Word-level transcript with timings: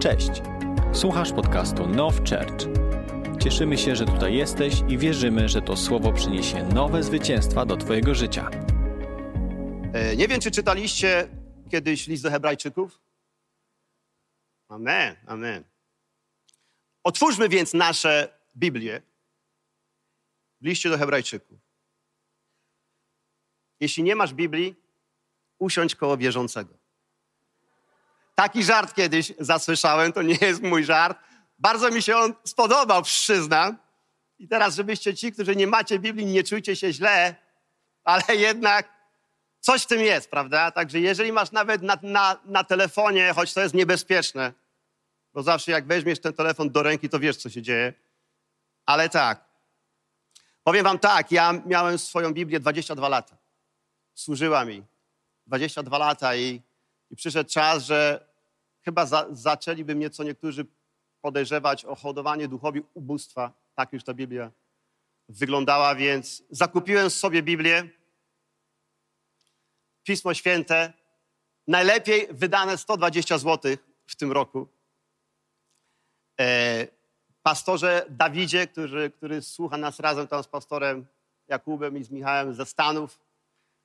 Cześć. 0.00 0.30
Słuchasz 0.92 1.32
podcastu 1.32 1.86
Now 1.86 2.14
Church. 2.16 2.66
Cieszymy 3.42 3.78
się, 3.78 3.96
że 3.96 4.04
tutaj 4.04 4.34
jesteś 4.34 4.74
i 4.88 4.98
wierzymy, 4.98 5.48
że 5.48 5.62
to 5.62 5.76
słowo 5.76 6.12
przyniesie 6.12 6.64
nowe 6.64 7.02
zwycięstwa 7.02 7.66
do 7.66 7.76
Twojego 7.76 8.14
życia. 8.14 8.50
E, 9.94 10.16
Nie 10.16 10.28
wiem, 10.28 10.40
czy 10.40 10.50
czytaliście 10.50 11.28
kiedyś 11.70 12.06
list 12.06 12.22
do 12.22 12.30
Hebrajczyków? 12.30 13.00
Amen, 14.68 15.16
amen. 15.26 15.64
Otwórzmy 17.04 17.48
więc 17.48 17.74
nasze 17.74 18.38
Biblię 18.56 19.02
w 20.60 20.66
liście 20.66 20.90
do 20.90 20.98
Hebrajczyków. 20.98 21.58
Jeśli 23.80 24.02
nie 24.02 24.16
masz 24.16 24.34
Biblii, 24.34 24.76
usiądź 25.58 25.94
koło 25.96 26.16
wierzącego. 26.16 26.79
Taki 28.40 28.64
żart 28.64 28.94
kiedyś 28.94 29.32
zasłyszałem, 29.38 30.12
to 30.12 30.22
nie 30.22 30.38
jest 30.40 30.62
mój 30.62 30.84
żart. 30.84 31.18
Bardzo 31.58 31.90
mi 31.90 32.02
się 32.02 32.16
on 32.16 32.34
spodobał, 32.44 33.02
przyznam. 33.02 33.78
I 34.38 34.48
teraz, 34.48 34.76
żebyście 34.76 35.14
ci, 35.14 35.32
którzy 35.32 35.56
nie 35.56 35.66
macie 35.66 35.98
Biblii, 35.98 36.26
nie 36.26 36.44
czujcie 36.44 36.76
się 36.76 36.92
źle, 36.92 37.34
ale 38.04 38.22
jednak 38.36 38.88
coś 39.60 39.82
w 39.82 39.86
tym 39.86 40.00
jest, 40.00 40.30
prawda? 40.30 40.70
Także 40.70 41.00
jeżeli 41.00 41.32
masz 41.32 41.52
nawet 41.52 41.82
na, 41.82 41.98
na, 42.02 42.40
na 42.44 42.64
telefonie, 42.64 43.32
choć 43.36 43.54
to 43.54 43.60
jest 43.60 43.74
niebezpieczne, 43.74 44.52
bo 45.32 45.42
zawsze 45.42 45.72
jak 45.72 45.86
weźmiesz 45.86 46.20
ten 46.20 46.32
telefon 46.32 46.70
do 46.70 46.82
ręki, 46.82 47.08
to 47.08 47.18
wiesz, 47.18 47.36
co 47.36 47.50
się 47.50 47.62
dzieje. 47.62 47.92
Ale 48.86 49.08
tak, 49.08 49.44
powiem 50.64 50.84
wam 50.84 50.98
tak, 50.98 51.32
ja 51.32 51.62
miałem 51.66 51.98
swoją 51.98 52.34
Biblię 52.34 52.60
22 52.60 53.08
lata. 53.08 53.36
Służyła 54.14 54.64
mi 54.64 54.82
22 55.46 55.98
lata 55.98 56.36
i, 56.36 56.62
i 57.10 57.16
przyszedł 57.16 57.50
czas, 57.50 57.84
że 57.84 58.29
chyba 58.84 59.06
za, 59.06 59.26
zaczęliby 59.30 59.94
mnie 59.94 60.10
co 60.10 60.24
niektórzy 60.24 60.66
podejrzewać 61.20 61.84
o 61.84 61.94
hodowanie 61.94 62.48
duchowi 62.48 62.82
ubóstwa. 62.94 63.52
Tak 63.74 63.92
już 63.92 64.04
ta 64.04 64.14
Biblia 64.14 64.50
wyglądała, 65.28 65.94
więc 65.94 66.42
zakupiłem 66.50 67.10
sobie 67.10 67.42
Biblię, 67.42 67.88
Pismo 70.02 70.34
Święte, 70.34 70.92
najlepiej 71.66 72.26
wydane 72.30 72.78
120 72.78 73.38
zł 73.38 73.76
w 74.06 74.16
tym 74.16 74.32
roku. 74.32 74.68
E, 76.40 76.86
pastorze 77.42 78.06
Dawidzie, 78.08 78.66
który, 78.66 79.10
który 79.10 79.42
słucha 79.42 79.76
nas 79.76 80.00
razem 80.00 80.28
tam 80.28 80.42
z 80.42 80.48
pastorem 80.48 81.06
Jakubem 81.48 81.98
i 81.98 82.04
z 82.04 82.10
Michałem 82.10 82.54
ze 82.54 82.66
Stanów, 82.66 83.20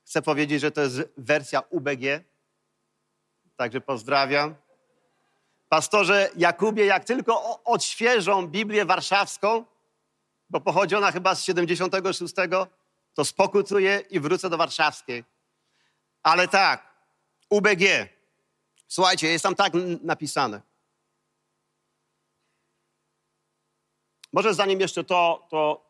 chcę 0.04 0.22
powiedzieć, 0.22 0.60
że 0.60 0.70
to 0.70 0.80
jest 0.80 1.02
wersja 1.16 1.60
UBG. 1.60 2.24
Także 3.56 3.80
pozdrawiam. 3.80 4.54
Pastorze 5.68 6.30
Jakubie, 6.36 6.86
jak 6.86 7.04
tylko 7.04 7.64
odświeżą 7.64 8.46
Biblię 8.46 8.84
warszawską, 8.84 9.64
bo 10.50 10.60
pochodzi 10.60 10.94
ona 10.94 11.12
chyba 11.12 11.34
z 11.34 11.44
76, 11.44 12.34
to 13.14 13.24
spokutuję 13.24 14.02
i 14.10 14.20
wrócę 14.20 14.50
do 14.50 14.56
warszawskiej. 14.56 15.24
Ale 16.22 16.48
tak, 16.48 16.94
UBG. 17.50 17.82
Słuchajcie, 18.88 19.28
jest 19.28 19.42
tam 19.42 19.54
tak 19.54 19.72
napisane. 20.02 20.60
Może 24.32 24.54
zanim 24.54 24.80
jeszcze 24.80 25.04
to, 25.04 25.46
to 25.50 25.86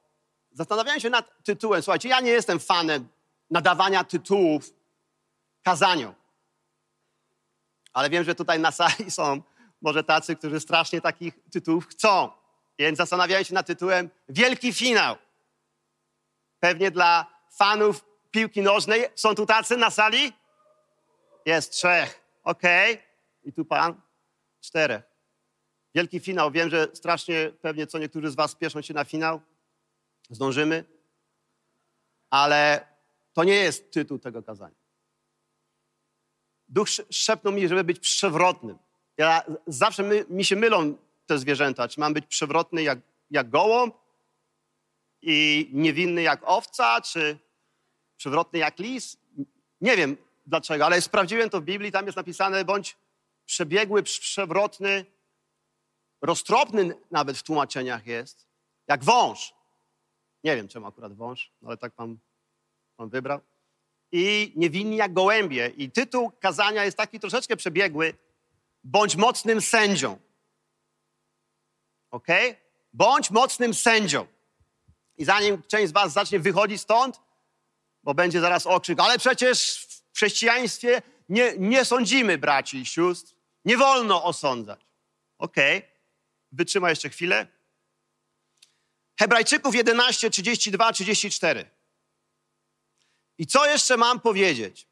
zastanawiałem 0.52 1.00
się 1.00 1.10
nad 1.10 1.42
tytułem. 1.44 1.82
Słuchajcie, 1.82 2.08
ja 2.08 2.20
nie 2.20 2.30
jestem 2.30 2.60
fanem 2.60 3.08
nadawania 3.50 4.04
tytułów 4.04 4.70
kazaniom. 5.62 6.14
Ale 7.92 8.10
wiem, 8.10 8.24
że 8.24 8.34
tutaj 8.34 8.60
na 8.60 8.70
sali 8.72 9.10
są 9.10 9.42
może 9.82 10.04
tacy, 10.04 10.36
którzy 10.36 10.60
strasznie 10.60 11.00
takich 11.00 11.34
tytułów 11.52 11.86
chcą. 11.86 12.30
Więc 12.78 12.98
zastanawiałem 12.98 13.44
się 13.44 13.54
nad 13.54 13.66
tytułem 13.66 14.10
Wielki 14.28 14.72
Finał. 14.72 15.16
Pewnie 16.60 16.90
dla 16.90 17.26
fanów 17.50 18.04
piłki 18.30 18.62
nożnej. 18.62 19.04
Są 19.14 19.34
tu 19.34 19.46
tacy 19.46 19.76
na 19.76 19.90
sali? 19.90 20.32
Jest 21.46 21.72
trzech. 21.72 22.20
Okej. 22.44 23.02
I 23.44 23.52
tu 23.52 23.64
pan? 23.64 24.00
Czterech. 24.60 25.02
Wielki 25.94 26.20
finał. 26.20 26.50
Wiem, 26.50 26.70
że 26.70 26.88
strasznie 26.94 27.52
pewnie 27.62 27.86
co 27.86 27.98
niektórzy 27.98 28.30
z 28.30 28.34
was 28.34 28.50
spieszą 28.50 28.82
się 28.82 28.94
na 28.94 29.04
finał. 29.04 29.40
Zdążymy. 30.30 30.84
Ale 32.30 32.86
to 33.32 33.44
nie 33.44 33.54
jest 33.54 33.92
tytuł 33.92 34.18
tego 34.18 34.42
kazania. 34.42 34.76
Duch 36.68 36.88
sz- 36.88 37.06
szepnął 37.10 37.52
mi, 37.52 37.68
żeby 37.68 37.84
być 37.84 37.98
przewrotnym. 38.00 38.78
Ja, 39.18 39.42
zawsze 39.66 40.02
my, 40.02 40.24
mi 40.28 40.44
się 40.44 40.56
mylą 40.56 40.96
te 41.26 41.38
zwierzęta. 41.38 41.88
Czy 41.88 42.00
mam 42.00 42.14
być 42.14 42.26
przewrotny 42.26 42.82
jak, 42.82 42.98
jak 43.30 43.50
gołąb 43.50 43.94
i 45.22 45.68
niewinny 45.72 46.22
jak 46.22 46.40
owca, 46.44 47.00
czy 47.00 47.38
przewrotny 48.16 48.58
jak 48.58 48.78
lis? 48.78 49.16
Nie 49.80 49.96
wiem 49.96 50.16
dlaczego, 50.46 50.86
ale 50.86 51.00
sprawdziłem 51.02 51.50
to 51.50 51.60
w 51.60 51.64
Biblii. 51.64 51.92
Tam 51.92 52.06
jest 52.06 52.16
napisane 52.16 52.64
bądź 52.64 52.96
przebiegły, 53.46 54.02
prz- 54.02 54.20
przewrotny, 54.20 55.04
roztropny 56.22 56.94
nawet 57.10 57.38
w 57.38 57.42
tłumaczeniach 57.42 58.06
jest, 58.06 58.46
jak 58.88 59.04
wąż. 59.04 59.54
Nie 60.44 60.56
wiem, 60.56 60.68
czemu 60.68 60.86
akurat 60.86 61.12
wąż, 61.12 61.52
no 61.62 61.68
ale 61.68 61.76
tak 61.76 61.92
pan 61.92 62.18
wybrał. 62.98 63.40
I 64.12 64.52
niewinni 64.56 64.96
jak 64.96 65.12
gołębie. 65.12 65.72
I 65.76 65.90
tytuł 65.90 66.32
kazania 66.40 66.84
jest 66.84 66.96
taki 66.96 67.20
troszeczkę 67.20 67.56
przebiegły. 67.56 68.14
Bądź 68.86 69.16
mocnym 69.16 69.60
sędzią. 69.60 70.18
Ok? 72.10 72.26
Bądź 72.92 73.30
mocnym 73.30 73.74
sędzią. 73.74 74.26
I 75.16 75.24
zanim 75.24 75.62
część 75.62 75.88
z 75.88 75.92
was 75.92 76.12
zacznie 76.12 76.40
wychodzić 76.40 76.80
stąd, 76.80 77.20
bo 78.02 78.14
będzie 78.14 78.40
zaraz 78.40 78.66
okrzyk, 78.66 79.00
ale 79.00 79.18
przecież 79.18 79.86
w 80.12 80.16
chrześcijaństwie 80.16 81.02
nie, 81.28 81.54
nie 81.58 81.84
sądzimy 81.84 82.38
braci 82.38 82.78
i 82.78 82.86
sióstr. 82.86 83.34
Nie 83.64 83.76
wolno 83.76 84.24
osądzać. 84.24 84.80
Okej, 85.38 85.82
wytrzymaj 86.52 86.92
jeszcze 86.92 87.08
chwilę. 87.08 87.46
Hebrajczyków 89.18 89.74
11, 89.74 90.30
32, 90.30 90.92
34. 90.92 91.70
I 93.38 93.46
co 93.46 93.66
jeszcze 93.66 93.96
mam 93.96 94.20
powiedzieć? 94.20 94.88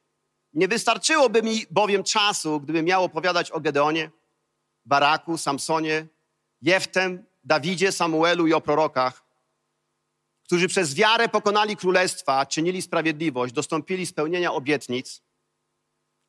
Nie 0.54 0.69
wystarczyłoby 0.69 1.42
mi 1.42 1.66
bowiem 1.70 2.03
czasu, 2.04 2.60
gdybym 2.60 2.84
miał 2.84 3.04
opowiadać 3.04 3.50
o 3.50 3.60
Gedeonie, 3.60 4.10
Baraku, 4.84 5.38
Samsonie, 5.38 6.06
Jeftem, 6.62 7.25
Dawidzie, 7.44 7.92
Samuelu 7.92 8.47
i 8.47 8.53
o 8.53 8.60
prorokach, 8.60 9.25
którzy 10.44 10.69
przez 10.69 10.94
wiarę 10.94 11.28
pokonali 11.28 11.76
królestwa, 11.76 12.47
czynili 12.47 12.82
sprawiedliwość, 12.82 13.54
dostąpili 13.54 14.06
spełnienia 14.06 14.53
obietnic, 14.53 15.22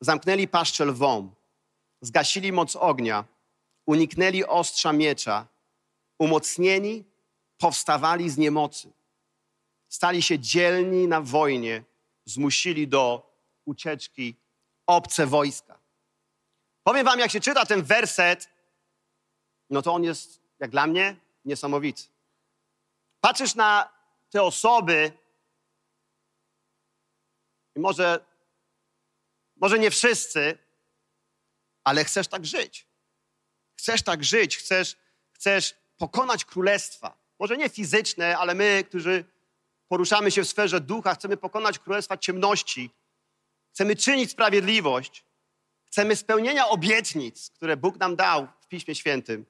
zamknęli 0.00 0.48
paszczę 0.48 0.84
lwom, 0.84 1.34
zgasili 2.00 2.52
moc 2.52 2.76
ognia, 2.76 3.24
uniknęli 3.86 4.44
ostrza 4.44 4.92
miecza, 4.92 5.46
umocnieni, 6.18 7.04
powstawali 7.58 8.30
z 8.30 8.38
niemocy, 8.38 8.92
stali 9.88 10.22
się 10.22 10.38
dzielni 10.38 11.08
na 11.08 11.20
wojnie, 11.20 11.84
zmusili 12.24 12.88
do 12.88 13.35
ucieczki 13.66 14.36
obce 14.86 15.26
wojska. 15.26 15.78
Powiem 16.82 17.04
wam, 17.04 17.18
jak 17.18 17.30
się 17.30 17.40
czyta 17.40 17.66
ten 17.66 17.82
werset, 17.82 18.48
no 19.70 19.82
to 19.82 19.94
on 19.94 20.04
jest, 20.04 20.40
jak 20.58 20.70
dla 20.70 20.86
mnie, 20.86 21.16
niesamowity. 21.44 22.02
Patrzysz 23.20 23.54
na 23.54 23.88
te 24.30 24.42
osoby 24.42 25.12
i 27.76 27.80
może, 27.80 28.24
może 29.56 29.78
nie 29.78 29.90
wszyscy, 29.90 30.58
ale 31.84 32.04
chcesz 32.04 32.28
tak 32.28 32.46
żyć. 32.46 32.86
Chcesz 33.78 34.02
tak 34.02 34.24
żyć, 34.24 34.56
chcesz, 34.56 34.96
chcesz 35.32 35.74
pokonać 35.96 36.44
królestwa. 36.44 37.18
Może 37.38 37.56
nie 37.56 37.68
fizyczne, 37.68 38.38
ale 38.38 38.54
my, 38.54 38.84
którzy 38.88 39.24
poruszamy 39.88 40.30
się 40.30 40.42
w 40.42 40.48
sferze 40.48 40.80
ducha, 40.80 41.14
chcemy 41.14 41.36
pokonać 41.36 41.78
królestwa 41.78 42.16
ciemności. 42.16 42.90
Chcemy 43.76 43.96
czynić 43.96 44.30
sprawiedliwość. 44.30 45.24
Chcemy 45.84 46.16
spełnienia 46.16 46.68
obietnic, 46.68 47.50
które 47.50 47.76
Bóg 47.76 47.96
nam 47.96 48.16
dał 48.16 48.48
w 48.60 48.68
Piśmie 48.68 48.94
Świętym. 48.94 49.46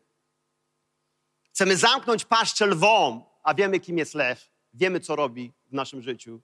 Chcemy 1.53 1.77
zamknąć 1.77 2.25
paszczę 2.25 2.67
lwom, 2.67 3.25
a 3.43 3.55
wiemy, 3.55 3.81
kim 3.81 3.99
jest 3.99 4.15
lew. 4.15 4.51
Wiemy, 4.75 5.01
co 5.01 5.17
robi 5.17 5.53
w 5.67 5.73
naszym 5.73 6.03
życiu. 6.03 6.41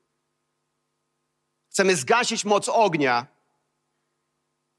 Chcemy 1.70 1.96
zgasić 1.96 2.44
moc 2.44 2.68
ognia. 2.68 3.26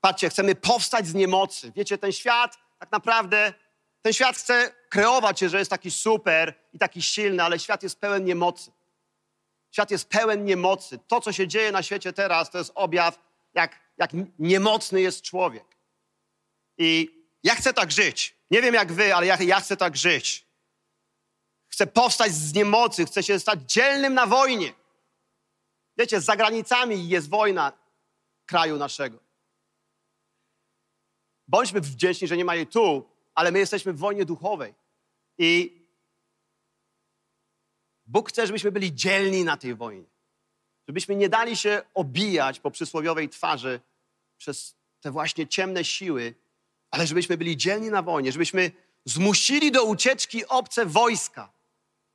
Patrzcie, 0.02 0.30
chcemy 0.30 0.56
powstać 0.56 1.08
z 1.08 1.14
niemocy. 1.14 1.72
Wiecie, 1.76 1.98
ten 1.98 2.12
świat 2.12 2.58
tak 2.80 2.92
naprawdę, 2.92 3.54
ten 4.02 4.14
świat 4.14 4.38
chce 4.38 4.74
kreować 4.90 5.40
się, 5.40 5.50
że 5.50 5.60
jest 5.60 5.72
taki 5.72 5.92
super 5.92 6.54
i 6.74 6.80
taki 6.80 7.02
silny, 7.02 7.44
ale 7.44 7.60
świat 7.60 7.84
jest 7.84 8.00
pełen 8.00 8.26
niemocy. 8.26 8.72
Świat 9.74 9.92
jest 9.92 10.10
pełen 10.10 10.46
niemocy. 10.46 11.00
To, 11.08 11.22
co 11.22 11.32
się 11.32 11.48
dzieje 11.48 11.72
na 11.72 11.84
świecie 11.84 12.14
teraz, 12.14 12.50
to 12.50 12.58
jest 12.58 12.72
objaw, 12.76 13.20
jak, 13.54 13.80
jak 13.98 14.12
niemocny 14.40 15.02
jest 15.02 15.22
człowiek. 15.22 15.66
I 16.78 17.10
Ja 17.44 17.56
chcę 17.56 17.74
tak 17.74 17.92
żyć. 17.92 18.36
Nie 18.52 18.62
wiem 18.62 18.74
jak 18.74 18.94
wy, 18.94 19.16
ale 19.16 19.26
ja, 19.26 19.38
ja 19.42 19.60
chcę 19.60 19.78
tak 19.78 19.98
żyć. 19.98 20.46
Chcę 21.68 21.88
powstać 21.88 22.32
z 22.32 22.54
niemocy, 22.54 23.06
chcę 23.06 23.24
się 23.24 23.40
stać 23.40 23.60
dzielnym 23.72 24.14
na 24.14 24.28
wojnie. 24.28 24.74
Wiecie, 25.98 26.22
za 26.22 26.36
granicami 26.36 27.10
jest 27.10 27.30
wojna 27.30 27.72
kraju 28.46 28.78
naszego. 28.78 29.18
Bądźmy 31.48 31.82
wdzięczni, 31.82 32.28
że 32.28 32.38
nie 32.38 32.46
ma 32.46 32.56
jej 32.56 32.68
tu, 32.68 33.10
ale 33.36 33.52
my 33.52 33.60
jesteśmy 33.60 33.94
w 33.94 33.98
wojnie 33.98 34.26
duchowej. 34.26 34.74
I 35.38 35.83
Bóg 38.14 38.30
chce, 38.30 38.48
żebyśmy 38.48 38.72
byli 38.72 38.96
dzielni 38.96 39.44
na 39.44 39.58
tej 39.58 39.76
wojnie. 39.76 40.06
Żebyśmy 40.88 41.16
nie 41.16 41.30
dali 41.30 41.58
się 41.58 41.82
obijać 41.94 42.60
po 42.60 42.72
przysłowiowej 42.72 43.30
twarzy 43.30 43.80
przez 44.38 44.76
te 45.02 45.12
właśnie 45.12 45.48
ciemne 45.48 45.86
siły, 45.86 46.36
ale 46.92 47.08
żebyśmy 47.08 47.38
byli 47.38 47.58
dzielni 47.58 47.90
na 47.90 48.02
wojnie, 48.02 48.32
żebyśmy 48.32 48.72
zmusili 49.06 49.72
do 49.72 49.84
ucieczki 49.84 50.46
obce 50.46 50.86
wojska. 50.86 51.52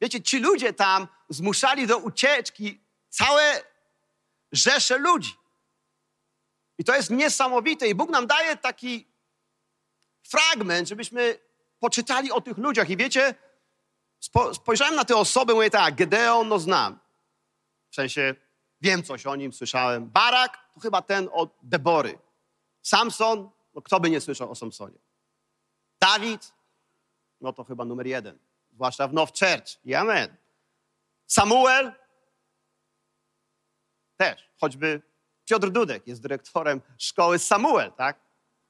Wiecie, 0.00 0.22
ci 0.22 0.38
ludzie 0.38 0.72
tam 0.72 1.08
zmuszali 1.28 1.86
do 1.86 1.98
ucieczki 1.98 2.80
całe 3.08 3.62
rzesze 4.52 4.98
ludzi. 4.98 5.34
I 6.78 6.84
to 6.84 6.94
jest 6.94 7.10
niesamowite. 7.10 7.88
I 7.88 7.94
Bóg 7.94 8.10
nam 8.10 8.26
daje 8.26 8.56
taki 8.56 9.06
fragment, 10.22 10.88
żebyśmy 10.88 11.38
poczytali 11.78 12.32
o 12.32 12.40
tych 12.40 12.58
ludziach. 12.58 12.90
I 12.90 12.96
wiecie, 12.96 13.34
spo, 14.20 14.54
spojrzałem 14.54 14.94
na 14.94 15.04
te 15.04 15.16
osoby, 15.16 15.54
mówię 15.54 15.70
tak, 15.70 15.94
Gedeon, 15.94 16.48
no 16.48 16.58
znam. 16.58 16.98
W 17.90 17.94
sensie 17.94 18.34
wiem 18.80 19.02
coś 19.02 19.26
o 19.26 19.36
nim, 19.36 19.52
słyszałem. 19.52 20.10
Barak, 20.10 20.70
to 20.74 20.80
chyba 20.80 21.02
ten 21.02 21.28
od 21.32 21.50
Debory. 21.62 22.18
Samson, 22.82 23.50
no 23.74 23.82
kto 23.82 24.00
by 24.00 24.10
nie 24.10 24.20
słyszał 24.20 24.50
o 24.50 24.54
Samsonie. 24.54 24.98
Dawid, 26.00 26.52
no 27.40 27.52
to 27.52 27.64
chyba 27.64 27.84
numer 27.84 28.06
jeden. 28.06 28.38
Zwłaszcza 28.70 29.08
w 29.08 29.12
Now 29.12 29.28
Church. 29.28 29.96
Amen. 29.96 30.36
Samuel, 31.26 31.92
też. 34.16 34.50
Choćby 34.60 35.02
Piotr 35.44 35.70
Dudek 35.70 36.06
jest 36.06 36.22
dyrektorem 36.22 36.80
szkoły 36.98 37.38
Samuel, 37.38 37.92
tak? 37.92 38.20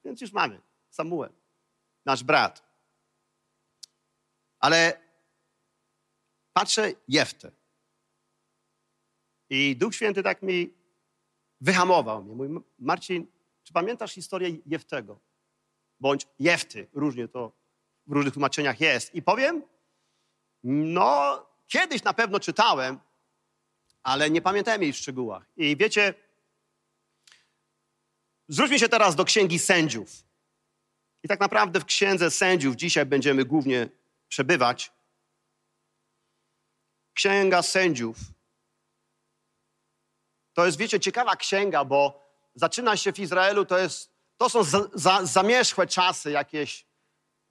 Więc 0.05 0.21
już 0.21 0.31
mamy 0.31 0.61
Samuel, 0.89 1.33
nasz 2.05 2.23
brat. 2.23 2.63
Ale 4.59 5.08
patrzę 6.59 6.93
Jeftę. 7.07 7.51
I 9.49 9.75
Duch 9.75 9.95
Święty 9.95 10.23
tak 10.23 10.41
mi 10.41 10.73
wyhamował 11.61 12.23
mnie. 12.23 12.59
Marcin, 12.79 13.27
czy 13.63 13.73
pamiętasz 13.73 14.13
historię 14.13 14.57
Jeftego? 14.65 15.19
Bądź 15.99 16.27
Jefty, 16.39 16.87
różnie 16.93 17.27
to 17.27 17.51
w 18.07 18.11
różnych 18.11 18.33
tłumaczeniach 18.33 18.81
jest. 18.81 19.15
I 19.15 19.21
powiem, 19.21 19.63
no, 20.63 21.45
kiedyś 21.67 22.03
na 22.03 22.13
pewno 22.13 22.39
czytałem, 22.39 22.99
ale 24.03 24.29
nie 24.29 24.41
pamiętałem 24.41 24.81
jej 24.81 24.93
w 24.93 24.97
szczegółach. 24.97 25.45
I 25.57 25.77
wiecie, 25.77 26.13
zwróćmy 28.47 28.79
się 28.79 28.89
teraz 28.89 29.15
do 29.15 29.25
Księgi 29.25 29.59
Sędziów. 29.59 30.23
I 31.23 31.27
tak 31.27 31.39
naprawdę 31.39 31.79
w 31.79 31.85
Księdze 31.85 32.31
Sędziów 32.31 32.75
dzisiaj 32.75 33.05
będziemy 33.05 33.45
głównie 33.45 33.89
przebywać. 34.27 34.98
Księga 37.19 37.61
Sędziów. 37.61 38.17
To 40.53 40.65
jest, 40.65 40.77
wiecie, 40.77 40.99
ciekawa 40.99 41.35
księga, 41.35 41.85
bo 41.85 42.29
zaczyna 42.55 42.97
się 42.97 43.13
w 43.13 43.19
Izraelu, 43.19 43.65
to, 43.65 43.77
jest, 43.77 44.11
to 44.37 44.49
są 44.49 44.63
za, 44.63 44.81
za, 44.93 45.25
zamierzchłe 45.25 45.87
czasy 45.87 46.31
jakieś. 46.31 46.85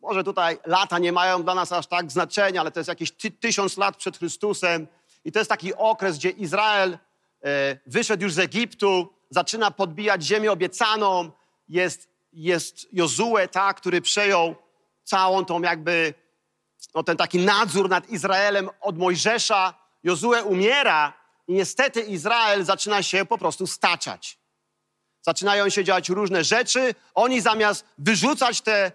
Może 0.01 0.25
tutaj 0.25 0.59
lata 0.67 0.99
nie 0.99 1.13
mają 1.13 1.43
dla 1.43 1.55
nas 1.55 1.73
aż 1.73 1.87
tak 1.87 2.13
znaczenia, 2.13 2.61
ale 2.61 2.71
to 2.71 2.81
jest 2.81 2.89
jakieś 2.89 3.13
ty, 3.13 3.31
tysiąc 3.31 3.77
lat 3.77 3.97
przed 3.97 4.19
Chrystusem. 4.19 4.87
I 5.25 5.33
to 5.33 5.39
jest 5.39 5.51
taki 5.51 5.75
okres, 5.75 6.19
gdzie 6.19 6.31
Izrael 6.31 6.99
e, 7.45 7.79
wyszedł 7.87 8.23
już 8.23 8.33
z 8.33 8.39
Egiptu, 8.39 9.15
zaczyna 9.31 9.71
podbijać 9.71 10.23
ziemię 10.23 10.53
obiecaną. 10.53 11.31
Jest, 11.69 12.09
jest 12.33 12.93
Jozue, 12.93 13.49
tak, 13.51 13.77
który 13.77 14.01
przejął 14.01 14.55
całą 15.05 15.45
tą 15.45 15.63
jakby, 15.63 16.15
no 16.95 17.03
ten 17.03 17.17
taki 17.17 17.39
nadzór 17.39 17.89
nad 17.89 18.11
Izraelem 18.11 18.71
od 18.81 18.99
Mojżesza. 18.99 19.75
Jozue 20.05 20.43
umiera 20.45 21.13
i 21.49 21.53
niestety 21.53 22.01
Izrael 22.01 22.65
zaczyna 22.65 23.03
się 23.03 23.25
po 23.25 23.39
prostu 23.39 23.67
staczać. 23.67 24.39
Zaczynają 25.23 25.69
się 25.69 25.85
dziać 25.85 26.09
różne 26.09 26.45
rzeczy. 26.45 26.95
Oni 27.15 27.41
zamiast 27.41 27.85
wyrzucać 27.99 28.61
te, 28.61 28.93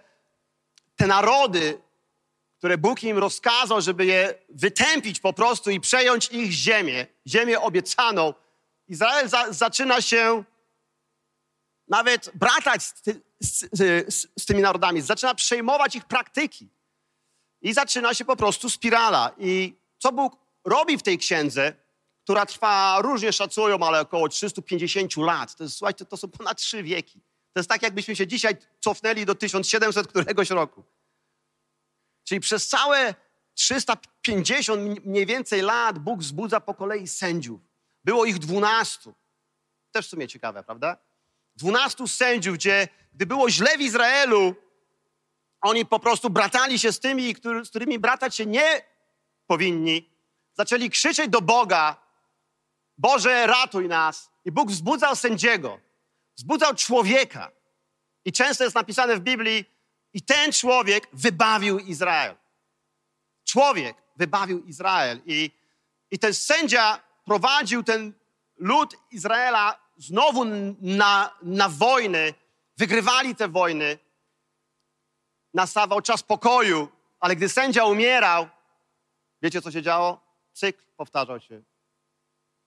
te 0.96 1.06
narody 1.06 1.84
które 2.64 2.78
Bóg 2.78 3.02
im 3.02 3.18
rozkazał, 3.18 3.80
żeby 3.80 4.06
je 4.06 4.34
wytępić 4.48 5.20
po 5.20 5.32
prostu 5.32 5.70
i 5.70 5.80
przejąć 5.80 6.28
ich 6.32 6.52
ziemię, 6.52 7.06
ziemię 7.26 7.60
obiecaną, 7.60 8.34
Izrael 8.88 9.28
za, 9.28 9.52
zaczyna 9.52 10.00
się 10.00 10.44
nawet 11.88 12.30
bratać 12.34 12.82
z, 12.82 12.92
ty, 13.02 13.20
z, 13.40 13.68
z, 13.72 14.26
z 14.38 14.46
tymi 14.46 14.62
narodami, 14.62 15.00
zaczyna 15.00 15.34
przejmować 15.34 15.96
ich 15.96 16.04
praktyki. 16.04 16.68
I 17.64 17.72
zaczyna 17.72 18.14
się 18.14 18.24
po 18.24 18.36
prostu 18.36 18.70
spirala. 18.70 19.30
I 19.38 19.74
co 19.98 20.12
Bóg 20.12 20.36
robi 20.64 20.98
w 20.98 21.02
tej 21.02 21.18
księdze, 21.18 21.72
która 22.24 22.46
trwa, 22.46 22.98
różnie 23.02 23.32
szacują, 23.32 23.78
ale 23.86 24.00
około 24.00 24.28
350 24.28 25.16
lat. 25.16 25.56
To 25.56 25.64
jest, 25.64 25.76
słuchajcie, 25.76 26.04
to 26.04 26.16
są 26.16 26.28
ponad 26.28 26.58
trzy 26.58 26.82
wieki. 26.82 27.20
To 27.52 27.60
jest 27.60 27.68
tak, 27.68 27.82
jakbyśmy 27.82 28.16
się 28.16 28.26
dzisiaj 28.26 28.56
cofnęli 28.80 29.24
do 29.24 29.34
1700 29.34 30.06
któregoś 30.06 30.50
roku. 30.50 30.84
Czyli 32.24 32.40
przez 32.40 32.68
całe 32.68 33.14
350 33.54 35.04
mniej 35.04 35.26
więcej 35.26 35.62
lat 35.62 35.98
Bóg 35.98 36.20
wzbudza 36.20 36.60
po 36.60 36.74
kolei 36.74 37.08
sędziów. 37.08 37.60
Było 38.04 38.24
ich 38.24 38.38
dwunastu. 38.38 39.14
Też 39.92 40.06
w 40.06 40.10
sumie 40.10 40.28
ciekawe, 40.28 40.64
prawda? 40.64 40.96
Dwunastu 41.56 42.08
sędziów, 42.08 42.54
gdzie 42.54 42.88
gdy 43.12 43.26
było 43.26 43.50
źle 43.50 43.78
w 43.78 43.80
Izraelu, 43.80 44.54
oni 45.64 45.86
po 45.86 45.98
prostu 45.98 46.30
bratali 46.30 46.78
się 46.78 46.92
z 46.92 47.00
tymi, 47.00 47.34
z 47.64 47.70
którymi 47.70 47.98
bratać 47.98 48.36
się 48.36 48.46
nie 48.46 48.82
powinni. 49.46 50.10
Zaczęli 50.52 50.90
krzyczeć 50.90 51.28
do 51.28 51.40
Boga, 51.40 51.96
Boże, 52.98 53.46
ratuj 53.46 53.88
nas. 53.88 54.30
I 54.44 54.52
Bóg 54.52 54.70
wzbudzał 54.70 55.16
sędziego, 55.16 55.80
wzbudzał 56.36 56.74
człowieka. 56.74 57.50
I 58.24 58.32
często 58.32 58.64
jest 58.64 58.76
napisane 58.76 59.16
w 59.16 59.20
Biblii, 59.20 59.64
i 60.12 60.22
ten 60.22 60.52
człowiek 60.52 61.08
wybawił 61.12 61.78
Izrael. 61.78 62.36
Człowiek 63.44 63.96
wybawił 64.16 64.64
Izrael. 64.64 65.20
I, 65.26 65.50
i 66.10 66.18
ten 66.18 66.34
sędzia 66.34 67.00
prowadził 67.24 67.82
ten 67.82 68.12
lud 68.56 68.96
Izraela 69.10 69.78
znowu 69.96 70.44
na, 70.80 71.30
na 71.42 71.68
wojny. 71.68 72.34
Wygrywali 72.76 73.34
te 73.34 73.48
wojny. 73.48 73.98
Nastawał 75.54 76.00
czas 76.00 76.22
pokoju, 76.22 76.88
ale 77.20 77.36
gdy 77.36 77.48
sędzia 77.48 77.84
umierał, 77.84 78.48
wiecie 79.42 79.62
co 79.62 79.70
się 79.70 79.82
działo? 79.82 80.20
Cykl 80.52 80.82
powtarzał 80.96 81.40
się 81.40 81.62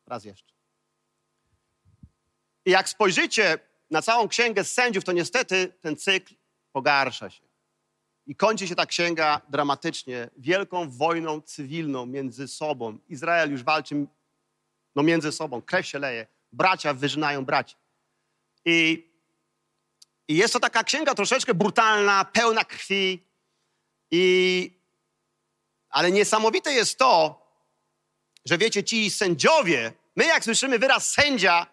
raz 0.05 0.25
jeszcze. 0.25 0.53
I 2.65 2.71
jak 2.71 2.89
spojrzycie 2.89 3.59
na 3.91 4.01
całą 4.01 4.27
księgę 4.27 4.63
sędziów, 4.63 5.03
to 5.03 5.11
niestety 5.11 5.73
ten 5.81 5.97
cykl 5.97 6.33
pogarsza 6.71 7.29
się. 7.29 7.47
I 8.25 8.35
kończy 8.35 8.67
się 8.67 8.75
ta 8.75 8.85
księga 8.85 9.41
dramatycznie, 9.49 10.29
wielką 10.37 10.89
wojną 10.89 11.41
cywilną 11.41 12.05
między 12.05 12.47
sobą. 12.47 12.97
Izrael 13.07 13.51
już 13.51 13.63
walczy 13.63 14.07
no, 14.95 15.03
między 15.03 15.31
sobą, 15.31 15.61
krew 15.61 15.87
się 15.87 15.99
leje, 15.99 16.27
bracia 16.51 16.93
wyżynają 16.93 17.45
braci. 17.45 17.75
I, 18.65 19.06
I 20.27 20.35
jest 20.35 20.53
to 20.53 20.59
taka 20.59 20.83
księga 20.83 21.15
troszeczkę 21.15 21.53
brutalna, 21.53 22.25
pełna 22.25 22.65
krwi. 22.65 23.27
I, 24.11 24.71
ale 25.89 26.11
niesamowite 26.11 26.73
jest 26.73 26.97
to, 26.97 27.41
że 28.45 28.57
wiecie, 28.57 28.83
ci 28.83 29.11
sędziowie, 29.11 29.93
my 30.15 30.25
jak 30.25 30.43
słyszymy 30.43 30.79
wyraz 30.79 31.11
sędzia, 31.11 31.67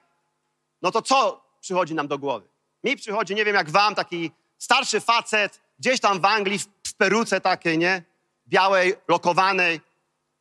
no 0.82 0.90
to 0.90 1.02
co 1.02 1.44
przychodzi 1.61 1.94
nam 1.94 2.08
do 2.08 2.18
głowy? 2.18 2.49
Mi 2.84 2.96
przychodzi, 2.96 3.34
nie 3.34 3.44
wiem 3.44 3.54
jak 3.54 3.70
wam, 3.70 3.94
taki 3.94 4.30
starszy 4.58 5.00
facet, 5.00 5.61
gdzieś 5.78 6.00
tam 6.00 6.20
w 6.20 6.25
Anglii, 6.25 6.58
w 6.87 6.94
peruce 6.94 7.40
takiej, 7.40 7.78
nie? 7.78 8.02
Białej, 8.49 8.94
lokowanej, 9.08 9.80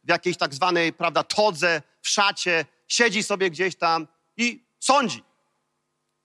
w 0.03 0.10
jakiejś 0.10 0.38
tak 0.38 0.53
zwanej, 0.53 0.93
prawda, 0.93 1.24
todze, 1.24 1.82
w 2.01 2.10
szacie, 2.10 2.65
siedzi 2.88 3.24
sobie 3.24 3.50
gdzieś 3.50 3.75
tam 3.75 4.08
i 4.38 4.65
sądzi. 4.79 5.24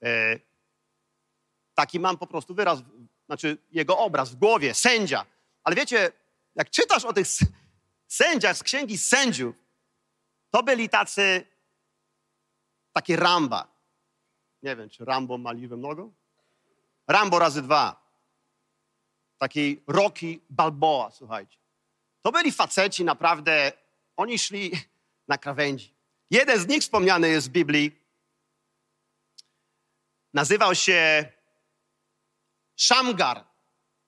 E, 0.02 0.38
taki 1.78 2.00
mam 2.00 2.18
po 2.18 2.26
prostu 2.26 2.54
wyraz, 2.54 2.78
znaczy 3.26 3.58
jego 3.70 3.98
obraz 3.98 4.30
w 4.30 4.36
głowie, 4.36 4.74
sędzia. 4.74 5.26
Ale 5.64 5.76
wiecie, 5.76 6.12
jak 6.54 6.70
czytasz 6.70 7.04
o 7.04 7.12
tych 7.12 7.26
sędziach 8.08 8.56
z 8.56 8.62
księgi 8.62 8.98
sędziów, 8.98 9.64
to 10.50 10.62
byli 10.62 10.88
tacy, 10.88 11.46
takie 12.92 13.16
Ramba. 13.16 13.68
Nie 14.62 14.76
wiem, 14.76 14.90
czy 14.90 15.04
Rambo 15.04 15.38
ma 15.38 15.52
liczbę 15.52 15.76
mnogo? 15.76 16.10
Rambo 17.08 17.38
razy 17.38 17.62
dwa. 17.62 18.08
takiej 19.38 19.82
Rocky 19.86 20.40
Balboa, 20.50 21.10
słuchajcie. 21.10 21.58
To 22.22 22.32
byli 22.32 22.52
faceci 22.52 23.04
naprawdę, 23.04 23.72
oni 24.16 24.38
szli 24.38 24.72
na 25.28 25.38
krawędzi. 25.38 25.94
Jeden 26.30 26.60
z 26.60 26.66
nich 26.66 26.82
wspomniany 26.82 27.28
jest 27.28 27.48
w 27.48 27.50
Biblii. 27.50 28.00
Nazywał 30.34 30.74
się 30.74 31.32
Szamgar. 32.78 33.44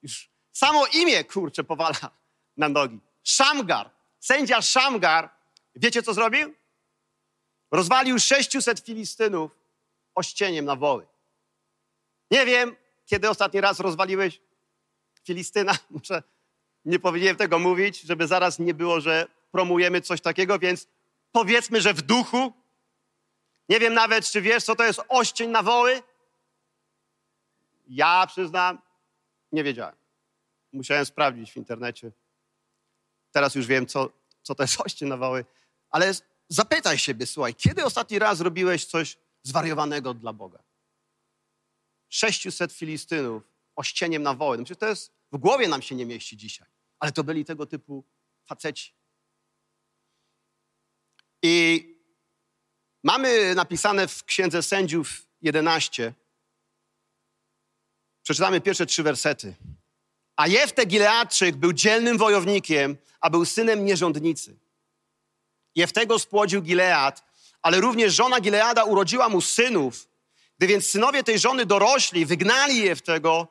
Już 0.03 0.31
samo 0.53 0.87
imię, 0.87 1.25
kurczę, 1.25 1.65
powala 1.65 2.11
na 2.57 2.69
nogi. 2.69 3.01
Szamgar. 3.23 3.91
Sędzia 4.21 4.63
Szamgar, 4.63 5.31
wiecie 5.75 6.03
co 6.03 6.15
zrobił? 6.15 6.55
Rozwalił 7.71 8.19
600 8.19 8.81
Filistynów 8.81 9.51
ościeniem 10.15 10.65
na 10.65 10.77
woły. 10.77 11.07
Nie 12.31 12.47
wiem, 12.47 12.77
kiedy 13.07 13.31
ostatni 13.31 13.61
raz 13.61 13.81
rozwaliłeś 13.81 14.41
Filistyna. 15.25 15.79
Muszę, 15.91 16.23
nie 16.85 16.99
powinienem 16.99 17.37
tego 17.37 17.59
mówić, 17.59 18.01
żeby 18.01 18.27
zaraz 18.27 18.59
nie 18.59 18.75
było, 18.75 19.01
że 19.01 19.27
promujemy 19.53 20.01
coś 20.01 20.21
takiego, 20.21 20.59
więc 20.59 20.87
powiedzmy, 21.33 21.81
że 21.81 21.95
w 21.95 22.03
duchu. 22.03 22.53
Nie 23.69 23.81
wiem 23.81 23.95
nawet, 23.95 24.31
czy 24.31 24.41
wiesz, 24.41 24.65
co 24.65 24.77
to 24.77 24.85
jest 24.85 25.01
oścień 25.09 25.51
na 25.51 25.63
woły. 25.63 26.03
Ja 27.91 28.27
przyznam, 28.27 28.79
nie 29.53 29.65
wiedziałem. 29.65 29.97
Musiałem 30.73 31.07
sprawdzić 31.07 31.53
w 31.53 31.57
internecie. 31.57 32.13
Teraz 33.31 33.55
już 33.55 33.67
wiem, 33.67 33.87
co, 33.87 34.11
co 34.43 34.55
to 34.55 34.63
jest 34.63 34.81
oścień 34.87 35.09
na 35.09 35.17
woły. 35.17 35.45
Ale 35.91 36.13
zapytaj 36.49 36.99
siebie, 36.99 37.27
słuchaj, 37.27 37.55
kiedy 37.55 37.85
ostatni 37.85 38.19
raz 38.19 38.41
robiłeś 38.41 38.85
coś 38.85 39.19
zwariowanego 39.43 40.15
dla 40.15 40.33
Boga? 40.33 40.63
600 42.09 42.73
Filistynów 42.73 43.43
ościeniem 43.77 44.23
na 44.23 44.35
woły. 44.35 44.59
No 44.59 44.65
przecież 44.65 44.81
to 44.81 44.87
jest, 44.87 45.13
w 45.33 45.37
głowie 45.37 45.69
nam 45.69 45.83
się 45.83 45.95
nie 45.95 46.07
mieści 46.07 46.37
dzisiaj. 46.37 46.69
Ale 46.99 47.13
to 47.13 47.25
byli 47.25 47.45
tego 47.45 47.67
typu 47.67 48.05
faceci. 48.45 48.95
I 51.43 51.87
mamy 53.03 53.55
napisane 53.55 54.09
w 54.09 54.25
Księdze 54.25 54.63
Sędziów 54.63 55.27
11, 55.43 56.15
przeczytamy 58.23 58.61
pierwsze 58.61 58.87
trzy 58.87 59.03
wersety. 59.03 59.55
A 60.37 60.47
Jefte 60.47 60.87
Gileadczyk 60.87 61.57
był 61.57 61.73
dzielnym 61.73 62.19
wojownikiem, 62.19 62.97
a 63.21 63.31
był 63.31 63.45
synem 63.45 63.85
nierządnicy. 63.85 64.57
Jeftego 65.75 66.19
spłodził 66.19 66.63
Gilead, 66.63 67.25
ale 67.63 67.81
również 67.81 68.15
żona 68.15 68.41
Gileada 68.41 68.85
urodziła 68.85 69.29
mu 69.29 69.41
synów. 69.41 70.09
Gdy 70.59 70.67
więc 70.67 70.87
synowie 70.87 71.25
tej 71.25 71.39
żony 71.39 71.67
dorośli, 71.67 72.27
wygnali 72.27 72.77
Jeftego, 72.77 73.49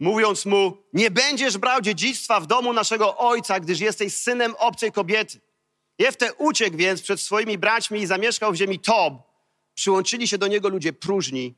mówiąc 0.00 0.46
mu, 0.46 0.76
nie 0.92 1.10
będziesz 1.10 1.58
brał 1.58 1.80
dziedzictwa 1.80 2.40
w 2.40 2.46
domu 2.46 2.72
naszego 2.72 3.18
ojca, 3.18 3.60
gdyż 3.60 3.80
jesteś 3.80 4.14
synem 4.14 4.54
obcej 4.58 4.92
kobiety. 4.92 5.40
Jefte 5.98 6.34
uciekł 6.34 6.76
więc 6.76 7.02
przed 7.02 7.20
swoimi 7.20 7.58
braćmi 7.58 8.00
i 8.00 8.06
zamieszkał 8.06 8.52
w 8.52 8.56
ziemi 8.56 8.78
Tob. 8.78 9.14
Przyłączyli 9.74 10.28
się 10.28 10.38
do 10.38 10.46
niego 10.46 10.68
ludzie 10.68 10.92
próżni 10.92 11.54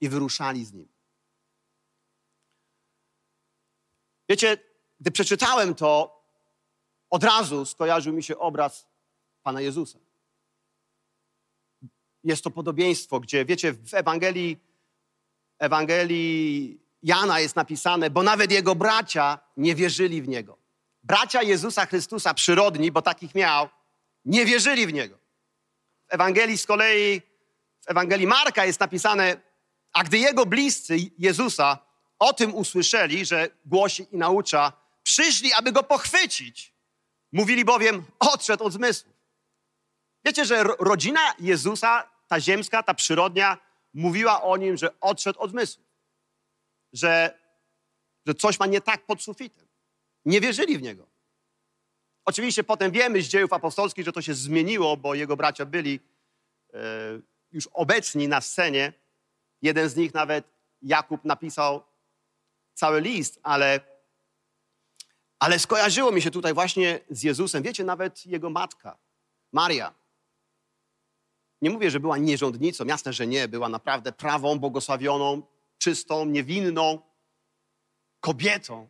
i 0.00 0.08
wyruszali 0.08 0.64
z 0.64 0.72
nim. 0.72 0.88
Wiecie, 4.30 4.56
gdy 5.00 5.10
przeczytałem 5.10 5.74
to, 5.74 6.20
od 7.10 7.24
razu 7.24 7.64
skojarzył 7.66 8.12
mi 8.12 8.22
się 8.22 8.38
obraz 8.38 8.86
Pana 9.42 9.60
Jezusa. 9.60 9.98
Jest 12.24 12.44
to 12.44 12.50
podobieństwo, 12.50 13.20
gdzie, 13.20 13.44
wiecie, 13.44 13.72
w 13.72 13.94
Ewangelii, 13.94 14.58
Ewangelii 15.58 16.80
Jana 17.02 17.40
jest 17.40 17.56
napisane, 17.56 18.10
bo 18.10 18.22
nawet 18.22 18.52
jego 18.52 18.74
bracia 18.74 19.38
nie 19.56 19.74
wierzyli 19.74 20.22
w 20.22 20.28
Niego. 20.28 20.58
Bracia 21.02 21.42
Jezusa 21.42 21.86
Chrystusa, 21.86 22.34
przyrodni, 22.34 22.92
bo 22.92 23.02
takich 23.02 23.34
miał, 23.34 23.68
nie 24.24 24.46
wierzyli 24.46 24.86
w 24.86 24.92
Niego. 24.92 25.18
W 26.08 26.14
Ewangelii 26.14 26.58
z 26.58 26.66
kolei, 26.66 27.20
w 27.80 27.90
Ewangelii 27.90 28.26
Marka 28.26 28.64
jest 28.64 28.80
napisane, 28.80 29.36
a 29.92 30.04
gdy 30.04 30.18
Jego 30.18 30.46
bliscy 30.46 30.96
Jezusa 31.18 31.89
o 32.20 32.32
tym 32.32 32.54
usłyszeli, 32.54 33.26
że 33.26 33.48
głosi 33.64 34.06
i 34.12 34.16
naucza, 34.16 34.72
przyszli, 35.02 35.52
aby 35.52 35.72
Go 35.72 35.82
pochwycić. 35.82 36.74
Mówili 37.32 37.64
bowiem, 37.64 38.04
odszedł 38.18 38.64
od 38.64 38.72
zmysłów. 38.72 39.14
Wiecie, 40.24 40.44
że 40.44 40.64
rodzina 40.64 41.20
Jezusa, 41.38 42.10
ta 42.28 42.40
ziemska, 42.40 42.82
ta 42.82 42.94
przyrodnia, 42.94 43.58
mówiła 43.94 44.42
o 44.42 44.56
Nim, 44.56 44.76
że 44.76 45.00
odszedł 45.00 45.40
od 45.40 45.50
zmysłów. 45.50 45.86
Że, 46.92 47.38
że 48.26 48.34
coś 48.34 48.58
ma 48.58 48.66
nie 48.66 48.80
tak 48.80 49.06
pod 49.06 49.22
sufitem. 49.22 49.66
Nie 50.24 50.40
wierzyli 50.40 50.78
w 50.78 50.82
Niego. 50.82 51.06
Oczywiście 52.24 52.64
potem 52.64 52.92
wiemy 52.92 53.22
z 53.22 53.28
dziejów 53.28 53.52
apostolskich, 53.52 54.04
że 54.04 54.12
to 54.12 54.22
się 54.22 54.34
zmieniło, 54.34 54.96
bo 54.96 55.14
jego 55.14 55.36
bracia 55.36 55.66
byli 55.66 56.00
e, 56.74 56.78
już 57.52 57.68
obecni 57.72 58.28
na 58.28 58.40
scenie. 58.40 58.92
Jeden 59.62 59.88
z 59.88 59.96
nich 59.96 60.14
nawet, 60.14 60.44
Jakub, 60.82 61.24
napisał 61.24 61.82
cały 62.80 63.00
list, 63.00 63.40
ale, 63.42 63.80
ale 65.38 65.58
skojarzyło 65.58 66.12
mi 66.12 66.22
się 66.22 66.30
tutaj 66.30 66.54
właśnie 66.54 67.00
z 67.10 67.22
Jezusem. 67.22 67.62
Wiecie, 67.62 67.84
nawet 67.84 68.26
jego 68.26 68.50
matka, 68.50 68.98
Maria. 69.52 69.94
Nie 71.62 71.70
mówię, 71.70 71.90
że 71.90 72.00
była 72.00 72.18
nierządnicą, 72.18 72.84
jasne, 72.84 73.12
że 73.12 73.26
nie. 73.26 73.48
Była 73.48 73.68
naprawdę 73.68 74.12
prawą, 74.12 74.58
błogosławioną, 74.58 75.42
czystą, 75.78 76.24
niewinną 76.24 77.00
kobietą. 78.20 78.88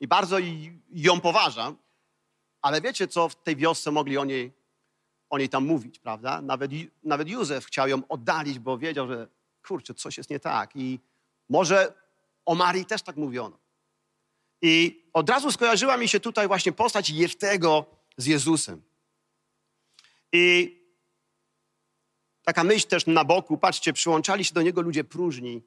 I 0.00 0.08
bardzo 0.08 0.36
ją 0.90 1.20
poważam. 1.20 1.76
Ale 2.62 2.80
wiecie, 2.80 3.08
co 3.08 3.28
w 3.28 3.42
tej 3.42 3.56
wiosce 3.56 3.90
mogli 3.90 4.18
o 4.18 4.24
niej, 4.24 4.52
o 5.30 5.38
niej 5.38 5.48
tam 5.48 5.66
mówić, 5.66 5.98
prawda? 5.98 6.42
Nawet, 6.42 6.70
nawet 7.04 7.28
Józef 7.28 7.64
chciał 7.64 7.88
ją 7.88 8.08
oddalić, 8.08 8.58
bo 8.58 8.78
wiedział, 8.78 9.06
że 9.08 9.28
kurczę, 9.66 9.94
coś 9.94 10.16
jest 10.16 10.30
nie 10.30 10.40
tak. 10.40 10.76
I 10.76 11.00
może 11.48 12.03
o 12.46 12.54
Marii 12.54 12.86
też 12.86 13.02
tak 13.02 13.16
mówiono. 13.16 13.58
I 14.62 15.04
od 15.12 15.30
razu 15.30 15.52
skojarzyła 15.52 15.96
mi 15.96 16.08
się 16.08 16.20
tutaj 16.20 16.48
właśnie 16.48 16.72
postać 16.72 17.10
Jeftego 17.10 17.86
z 18.16 18.26
Jezusem. 18.26 18.82
I 20.32 20.74
taka 22.42 22.64
myśl 22.64 22.88
też 22.88 23.06
na 23.06 23.24
boku, 23.24 23.58
patrzcie, 23.58 23.92
przyłączali 23.92 24.44
się 24.44 24.54
do 24.54 24.62
niego 24.62 24.80
ludzie 24.80 25.04
próżni 25.04 25.62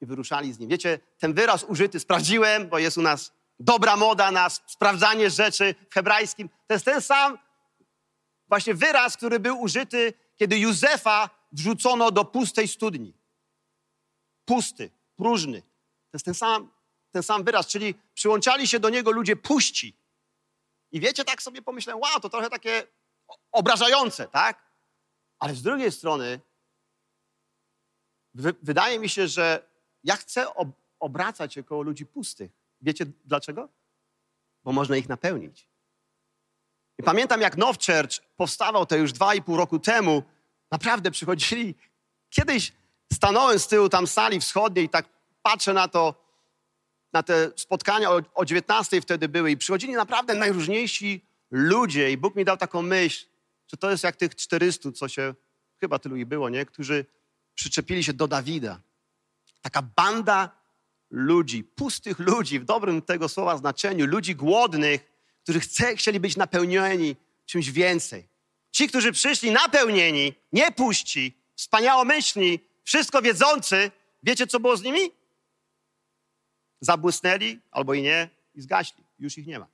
i 0.00 0.06
wyruszali 0.06 0.52
z 0.52 0.58
nim. 0.58 0.68
Wiecie, 0.68 0.98
ten 1.18 1.34
wyraz 1.34 1.64
użyty 1.64 2.00
sprawdziłem, 2.00 2.68
bo 2.68 2.78
jest 2.78 2.98
u 2.98 3.02
nas 3.02 3.32
dobra 3.58 3.96
moda 3.96 4.30
na 4.30 4.50
sprawdzanie 4.50 5.30
rzeczy 5.30 5.74
w 5.90 5.94
hebrajskim. 5.94 6.48
To 6.48 6.74
jest 6.74 6.84
ten 6.84 7.00
sam 7.00 7.38
właśnie 8.48 8.74
wyraz, 8.74 9.16
który 9.16 9.40
był 9.40 9.60
użyty, 9.60 10.12
kiedy 10.36 10.58
Józefa 10.58 11.30
wrzucono 11.52 12.10
do 12.10 12.24
pustej 12.24 12.68
studni. 12.68 13.14
Pusty, 14.44 14.90
próżny. 15.16 15.62
To 16.14 16.16
jest 16.16 16.24
ten 16.24 16.34
sam, 16.34 16.70
ten 17.10 17.22
sam 17.22 17.44
wyraz, 17.44 17.66
czyli 17.66 17.94
przyłączali 18.14 18.68
się 18.68 18.80
do 18.80 18.88
niego 18.88 19.10
ludzie 19.10 19.36
puści. 19.36 19.96
I 20.92 21.00
wiecie, 21.00 21.24
tak 21.24 21.42
sobie 21.42 21.62
pomyślałem, 21.62 22.02
wow, 22.02 22.20
to 22.20 22.28
trochę 22.28 22.50
takie 22.50 22.86
obrażające, 23.52 24.28
tak? 24.28 24.62
Ale 25.38 25.54
z 25.54 25.62
drugiej 25.62 25.92
strony, 25.92 26.40
wydaje 28.62 28.98
mi 28.98 29.08
się, 29.08 29.28
że 29.28 29.66
ja 30.04 30.16
chcę 30.16 30.54
ob 30.54 30.68
obracać 31.00 31.54
się 31.54 31.62
koło 31.62 31.82
ludzi 31.82 32.06
pustych. 32.06 32.50
Wiecie 32.80 33.06
dlaczego? 33.24 33.68
Bo 34.64 34.72
można 34.72 34.96
ich 34.96 35.08
napełnić. 35.08 35.68
I 36.98 37.02
pamiętam, 37.02 37.40
jak 37.40 37.56
Now 37.56 37.76
Church 37.76 38.20
powstawał 38.36 38.86
to 38.86 38.96
już 38.96 39.12
dwa 39.12 39.34
i 39.34 39.42
pół 39.42 39.56
roku 39.56 39.78
temu. 39.78 40.22
Naprawdę 40.70 41.10
przychodzili. 41.10 41.74
Kiedyś 42.30 42.72
stanąłem 43.12 43.58
z 43.58 43.68
tyłu 43.68 43.88
tam 43.88 44.06
sali 44.06 44.40
wschodniej 44.40 44.88
tak 44.88 45.13
patrzę 45.44 45.72
na 45.72 45.88
to, 45.88 46.14
na 47.12 47.22
te 47.22 47.50
spotkania 47.56 48.10
o, 48.10 48.20
o 48.34 48.44
19 48.44 49.00
wtedy 49.00 49.28
były 49.28 49.50
i 49.50 49.56
przychodzili 49.56 49.92
naprawdę 49.92 50.34
najróżniejsi 50.34 51.20
ludzie 51.50 52.10
i 52.10 52.16
Bóg 52.16 52.36
mi 52.36 52.44
dał 52.44 52.56
taką 52.56 52.82
myśl, 52.82 53.26
że 53.66 53.76
to 53.76 53.90
jest 53.90 54.04
jak 54.04 54.16
tych 54.16 54.34
400, 54.34 54.92
co 54.92 55.08
się, 55.08 55.34
chyba 55.80 55.98
tylu 55.98 56.16
i 56.16 56.26
było, 56.26 56.48
nie? 56.48 56.66
Którzy 56.66 57.06
przyczepili 57.54 58.04
się 58.04 58.12
do 58.12 58.28
Dawida. 58.28 58.80
Taka 59.62 59.82
banda 59.82 60.50
ludzi, 61.10 61.64
pustych 61.64 62.18
ludzi, 62.18 62.60
w 62.60 62.64
dobrym 62.64 63.02
tego 63.02 63.28
słowa 63.28 63.56
znaczeniu, 63.56 64.06
ludzi 64.06 64.34
głodnych, 64.34 65.12
którzy 65.42 65.60
chce, 65.60 65.96
chcieli 65.96 66.20
być 66.20 66.36
napełnieni 66.36 67.16
czymś 67.46 67.70
więcej. 67.70 68.28
Ci, 68.70 68.88
którzy 68.88 69.12
przyszli 69.12 69.50
napełnieni, 69.50 70.34
nie 70.52 70.72
puści, 70.72 71.36
wspaniałomyślni, 71.56 72.60
wszystko 72.84 73.22
wiedzący, 73.22 73.90
wiecie, 74.22 74.46
co 74.46 74.60
było 74.60 74.76
z 74.76 74.82
nimi? 74.82 75.00
Zabłysnęli 76.84 77.60
albo 77.70 77.94
i 77.94 78.02
nie 78.02 78.30
i 78.54 78.60
zgaśli. 78.60 79.04
Już 79.18 79.38
ich 79.38 79.46
nie 79.46 79.58
ma. 79.58 79.66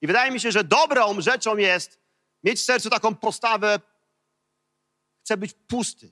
I 0.00 0.06
wydaje 0.06 0.30
mi 0.30 0.40
się, 0.40 0.52
że 0.52 0.64
dobrą 0.64 1.20
rzeczą 1.20 1.56
jest 1.56 1.98
mieć 2.44 2.58
w 2.58 2.64
sercu 2.64 2.90
taką 2.90 3.14
postawę, 3.14 3.80
chcę 5.24 5.36
być 5.36 5.52
pusty. 5.52 6.10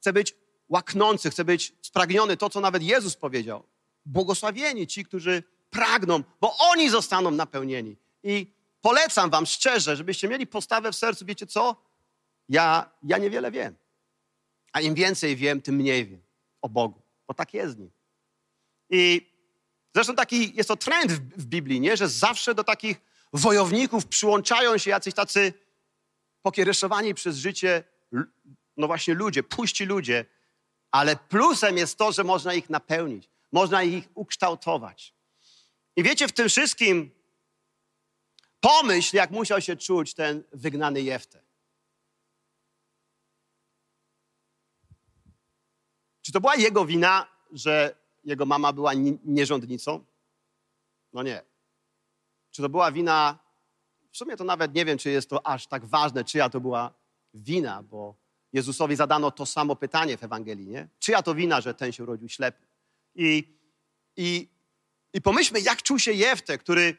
Chcę 0.00 0.12
być 0.12 0.34
łaknący, 0.68 1.30
chce 1.30 1.44
być 1.44 1.72
spragniony, 1.82 2.36
to 2.36 2.50
co 2.50 2.60
nawet 2.60 2.82
Jezus 2.82 3.16
powiedział. 3.16 3.64
błogosławieni 4.04 4.86
ci, 4.86 5.04
którzy 5.04 5.42
pragną, 5.70 6.22
bo 6.40 6.56
oni 6.58 6.90
zostaną 6.90 7.30
napełnieni. 7.30 7.96
I 8.22 8.52
polecam 8.80 9.30
wam 9.30 9.46
szczerze, 9.46 9.96
żebyście 9.96 10.28
mieli 10.28 10.46
postawę 10.46 10.92
w 10.92 10.96
sercu, 10.96 11.24
wiecie 11.24 11.46
co? 11.46 11.76
Ja, 12.48 12.90
ja 13.02 13.18
niewiele 13.18 13.50
wiem. 13.50 13.76
A 14.72 14.80
im 14.80 14.94
więcej 14.94 15.36
wiem, 15.36 15.62
tym 15.62 15.74
mniej 15.74 16.06
wiem 16.06 16.22
o 16.62 16.68
Bogu, 16.68 17.02
bo 17.26 17.34
tak 17.34 17.54
jest 17.54 17.74
z 17.74 17.78
nim. 17.78 17.90
I 18.92 19.30
zresztą 19.94 20.14
taki 20.14 20.56
jest 20.56 20.68
to 20.68 20.76
trend 20.76 21.12
w, 21.12 21.42
w 21.42 21.46
Biblii, 21.46 21.80
nie? 21.80 21.96
że 21.96 22.08
zawsze 22.08 22.54
do 22.54 22.64
takich 22.64 23.00
wojowników 23.32 24.06
przyłączają 24.06 24.78
się 24.78 24.90
jacyś 24.90 25.14
tacy 25.14 25.52
pokiereszowani 26.42 27.14
przez 27.14 27.36
życie, 27.36 27.84
no 28.76 28.86
właśnie 28.86 29.14
ludzie, 29.14 29.42
puści 29.42 29.84
ludzie, 29.84 30.24
ale 30.90 31.16
plusem 31.16 31.76
jest 31.76 31.98
to, 31.98 32.12
że 32.12 32.24
można 32.24 32.54
ich 32.54 32.70
napełnić, 32.70 33.28
można 33.52 33.82
ich 33.82 34.08
ukształtować. 34.14 35.14
I 35.96 36.02
wiecie, 36.02 36.28
w 36.28 36.32
tym 36.32 36.48
wszystkim 36.48 37.10
pomyśl, 38.60 39.16
jak 39.16 39.30
musiał 39.30 39.60
się 39.60 39.76
czuć 39.76 40.14
ten 40.14 40.44
wygnany 40.52 41.02
Jefte. 41.02 41.42
Czy 46.22 46.32
to 46.32 46.40
była 46.40 46.56
jego 46.56 46.84
wina, 46.84 47.26
że 47.52 48.01
jego 48.24 48.46
mama 48.46 48.72
była 48.72 48.92
nierządnicą? 49.24 50.04
No 51.12 51.22
nie. 51.22 51.42
Czy 52.50 52.62
to 52.62 52.68
była 52.68 52.92
wina, 52.92 53.38
w 54.12 54.16
sumie 54.16 54.36
to 54.36 54.44
nawet 54.44 54.74
nie 54.74 54.84
wiem, 54.84 54.98
czy 54.98 55.10
jest 55.10 55.30
to 55.30 55.46
aż 55.46 55.66
tak 55.66 55.84
ważne, 55.84 56.24
czyja 56.24 56.48
to 56.48 56.60
była 56.60 56.94
wina, 57.34 57.82
bo 57.82 58.14
Jezusowi 58.52 58.96
zadano 58.96 59.30
to 59.30 59.46
samo 59.46 59.76
pytanie 59.76 60.16
w 60.16 60.24
Ewangelii, 60.24 60.68
nie? 60.68 60.88
Czyja 60.98 61.22
to 61.22 61.34
wina, 61.34 61.60
że 61.60 61.74
ten 61.74 61.92
się 61.92 62.02
urodził 62.02 62.28
ślepy? 62.28 62.66
I, 63.14 63.58
i, 64.16 64.48
i 65.12 65.20
pomyślmy, 65.22 65.60
jak 65.60 65.82
czuł 65.82 65.98
się 65.98 66.12
Jefte, 66.12 66.58
który 66.58 66.96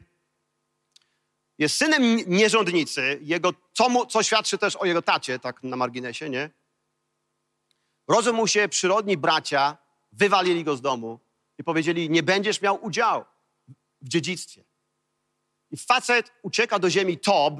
jest 1.58 1.76
synem 1.76 2.16
nierządnicy, 2.26 3.18
jego, 3.22 3.52
co, 3.72 3.88
mu, 3.88 4.06
co 4.06 4.22
świadczy 4.22 4.58
też 4.58 4.76
o 4.76 4.84
jego 4.84 5.02
tacie, 5.02 5.38
tak 5.38 5.62
na 5.62 5.76
marginesie, 5.76 6.30
nie? 6.30 6.50
Rodzą 8.08 8.32
mu 8.32 8.46
się 8.46 8.68
przyrodni 8.68 9.16
bracia, 9.16 9.76
wywalili 10.16 10.64
go 10.64 10.76
z 10.76 10.80
domu 10.80 11.20
i 11.58 11.64
powiedzieli, 11.64 12.10
nie 12.10 12.22
będziesz 12.22 12.62
miał 12.62 12.84
udziału 12.84 13.24
w 14.00 14.08
dziedzictwie. 14.08 14.64
I 15.70 15.76
facet 15.76 16.32
ucieka 16.42 16.78
do 16.78 16.90
ziemi 16.90 17.18
Tob, 17.18 17.54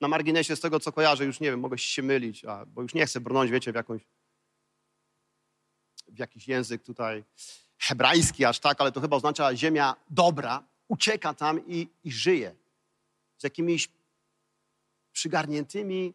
na 0.00 0.08
marginesie 0.08 0.56
z 0.56 0.60
tego, 0.60 0.80
co 0.80 0.92
kojarzę, 0.92 1.24
już 1.24 1.40
nie 1.40 1.50
wiem, 1.50 1.60
mogę 1.60 1.78
się 1.78 2.02
mylić, 2.02 2.44
a, 2.44 2.66
bo 2.66 2.82
już 2.82 2.94
nie 2.94 3.06
chcę 3.06 3.20
brnąć, 3.20 3.50
wiecie, 3.50 3.72
w 3.72 3.74
jakąś 3.74 4.02
w 6.08 6.18
jakiś 6.18 6.48
język 6.48 6.82
tutaj 6.82 7.24
hebrajski 7.78 8.44
aż 8.44 8.58
tak, 8.58 8.80
ale 8.80 8.92
to 8.92 9.00
chyba 9.00 9.16
oznacza 9.16 9.56
ziemia 9.56 9.96
dobra, 10.10 10.64
ucieka 10.88 11.34
tam 11.34 11.66
i, 11.66 11.88
i 12.04 12.12
żyje 12.12 12.54
z 13.38 13.44
jakimiś 13.44 13.88
przygarniętymi, 15.12 16.14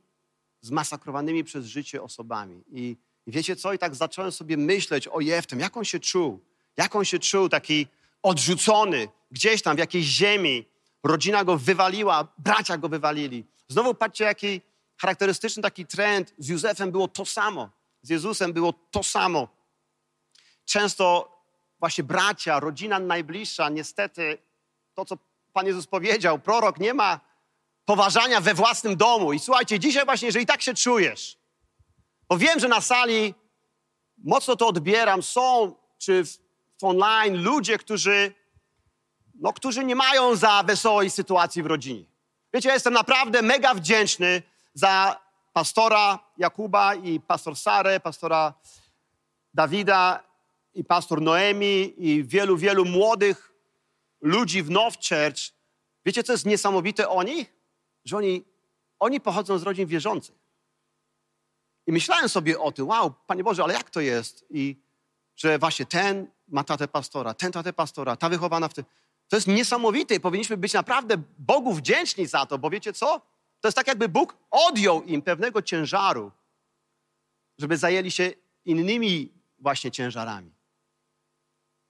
zmasakrowanymi 0.61 1.43
przez 1.43 1.65
życie 1.65 2.01
osobami. 2.01 2.63
I, 2.71 2.97
I, 3.25 3.31
wiecie 3.31 3.55
co? 3.55 3.73
I 3.73 3.77
tak 3.77 3.95
zacząłem 3.95 4.31
sobie 4.31 4.57
myśleć 4.57 5.07
o 5.07 5.19
Jeftem, 5.19 5.59
jak 5.59 5.77
on 5.77 5.85
się 5.85 5.99
czuł, 5.99 6.39
jak 6.77 6.95
on 6.95 7.05
się 7.05 7.19
czuł 7.19 7.49
taki 7.49 7.87
odrzucony 8.23 9.07
gdzieś 9.31 9.61
tam 9.61 9.75
w 9.75 9.79
jakiejś 9.79 10.05
ziemi. 10.05 10.65
Rodzina 11.03 11.43
go 11.43 11.57
wywaliła, 11.57 12.27
bracia 12.37 12.77
go 12.77 12.89
wywalili. 12.89 13.45
Znowu 13.67 13.93
patrzcie, 13.93 14.23
jaki 14.23 14.61
charakterystyczny 14.97 15.63
taki 15.63 15.85
trend. 15.85 16.33
Z 16.37 16.47
Józefem 16.47 16.91
było 16.91 17.07
to 17.07 17.25
samo. 17.25 17.69
Z 18.01 18.09
Jezusem 18.09 18.53
było 18.53 18.73
to 18.91 19.03
samo. 19.03 19.47
Często 20.65 21.31
właśnie 21.79 22.03
bracia, 22.03 22.59
rodzina 22.59 22.99
najbliższa, 22.99 23.69
niestety 23.69 24.37
to, 24.93 25.05
co 25.05 25.17
Pan 25.53 25.65
Jezus 25.65 25.87
powiedział, 25.87 26.39
prorok 26.39 26.79
nie 26.79 26.93
ma 26.93 27.19
poważania 27.85 28.41
we 28.41 28.53
własnym 28.53 28.97
domu. 28.97 29.33
I 29.33 29.39
słuchajcie, 29.39 29.79
dzisiaj 29.79 30.05
właśnie, 30.05 30.25
jeżeli 30.25 30.45
tak 30.45 30.61
się 30.61 30.73
czujesz, 30.73 31.37
bo 32.31 32.37
wiem, 32.37 32.59
że 32.59 32.67
na 32.67 32.81
sali 32.81 33.33
mocno 34.17 34.55
to 34.55 34.67
odbieram, 34.67 35.23
są 35.23 35.75
czy 35.97 36.25
w, 36.25 36.37
online 36.81 37.43
ludzie, 37.43 37.77
którzy, 37.77 38.33
no, 39.35 39.53
którzy 39.53 39.83
nie 39.83 39.95
mają 39.95 40.35
za 40.35 40.63
wesołej 40.63 41.09
sytuacji 41.09 41.63
w 41.63 41.65
rodzinie. 41.65 42.05
Wiecie, 42.53 42.69
ja 42.69 42.73
jestem 42.73 42.93
naprawdę 42.93 43.41
mega 43.41 43.73
wdzięczny 43.73 44.41
za 44.73 45.19
pastora 45.53 46.19
Jakuba 46.37 46.95
i 46.95 47.19
pastor 47.19 47.55
Sarę, 47.55 47.99
pastora 47.99 48.53
Dawida 49.53 50.23
i 50.73 50.83
pastor 50.83 51.21
Noemi 51.21 51.93
i 51.97 52.23
wielu, 52.23 52.57
wielu 52.57 52.85
młodych 52.85 53.53
ludzi 54.21 54.63
w 54.63 54.69
Now 54.69 54.93
Church. 54.93 55.53
Wiecie, 56.05 56.23
co 56.23 56.31
jest 56.31 56.45
niesamowite 56.45 57.09
o 57.09 57.23
nich? 57.23 57.53
Że 58.05 58.17
oni, 58.17 58.43
oni 58.99 59.21
pochodzą 59.21 59.57
z 59.57 59.63
rodzin 59.63 59.87
wierzących. 59.87 60.40
I 61.87 61.91
myślałem 61.91 62.29
sobie 62.29 62.59
o 62.59 62.71
tym, 62.71 62.87
wow, 62.87 63.13
Panie 63.27 63.43
Boże, 63.43 63.63
ale 63.63 63.73
jak 63.73 63.89
to 63.89 64.01
jest? 64.01 64.45
I 64.49 64.75
że 65.35 65.59
właśnie 65.59 65.85
ten 65.85 66.27
ma 66.47 66.63
tatę 66.63 66.87
pastora, 66.87 67.33
ten 67.33 67.51
tatę 67.51 67.73
pastora, 67.73 68.15
ta 68.15 68.29
wychowana 68.29 68.67
w 68.67 68.73
tym. 68.73 68.85
To 69.27 69.37
jest 69.37 69.47
niesamowite 69.47 70.15
i 70.15 70.19
powinniśmy 70.19 70.57
być 70.57 70.73
naprawdę 70.73 71.15
Bogu 71.37 71.73
wdzięczni 71.73 72.27
za 72.27 72.45
to, 72.45 72.57
bo 72.57 72.69
wiecie 72.69 72.93
co? 72.93 73.21
To 73.59 73.67
jest 73.67 73.75
tak, 73.75 73.87
jakby 73.87 74.09
Bóg 74.09 74.37
odjął 74.51 75.03
im 75.03 75.21
pewnego 75.21 75.61
ciężaru, 75.61 76.31
żeby 77.57 77.77
zajęli 77.77 78.11
się 78.11 78.33
innymi 78.65 79.33
właśnie 79.59 79.91
ciężarami. 79.91 80.51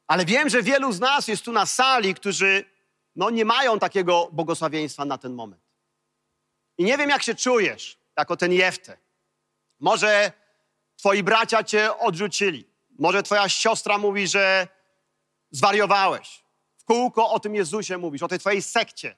Ale 0.08 0.26
wiem, 0.26 0.50
że 0.50 0.64
wielu 0.64 0.92
z 0.92 1.00
nas 1.00 1.28
jest 1.28 1.44
tu 1.44 1.52
na 1.52 1.66
sali, 1.66 2.14
którzy 2.14 2.66
no, 3.16 3.30
nie 3.30 3.46
mają 3.46 3.80
takiego 3.80 4.30
błogosławieństwa 4.32 5.06
na 5.06 5.18
ten 5.18 5.34
moment. 5.34 5.62
I 6.78 6.84
nie 6.84 6.98
wiem, 6.98 7.10
jak 7.10 7.24
się 7.24 7.36
czujesz, 7.36 7.98
jako 8.18 8.38
ten 8.38 8.54
Jefte. 8.54 8.98
Może 9.82 10.32
twoi 10.96 11.24
bracia 11.24 11.64
cię 11.64 11.98
odrzucili. 11.98 12.70
Może 13.00 13.24
twoja 13.24 13.50
siostra 13.50 13.98
mówi, 13.98 14.28
że 14.28 14.68
zwariowałeś 15.52 16.42
kółko 16.92 17.30
o 17.30 17.40
tym 17.40 17.56
Jezusie 17.56 17.98
mówisz, 17.98 18.24
o 18.24 18.28
tej 18.28 18.40
twojej 18.40 18.62
sekcie. 18.62 19.18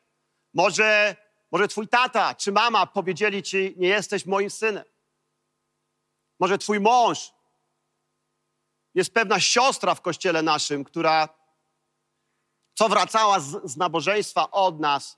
Może, 0.54 1.15
może 1.52 1.67
twój 1.67 1.88
tata 1.88 2.36
czy 2.36 2.52
mama 2.52 2.86
powiedzieli 2.86 3.43
ci, 3.43 3.73
nie 3.78 3.88
jesteś 3.88 4.26
moim 4.26 4.49
synem. 4.49 4.84
Może 6.39 6.58
twój 6.58 6.80
mąż. 6.80 7.34
Jest 8.95 9.13
pewna 9.13 9.39
siostra 9.39 9.95
w 9.95 10.02
kościele 10.02 10.41
naszym, 10.41 10.84
która 10.84 11.30
co 12.73 12.89
wracała 12.89 13.39
z, 13.39 13.71
z 13.71 13.78
nabożeństwa 13.78 14.52
od 14.52 14.80
nas, 14.80 15.17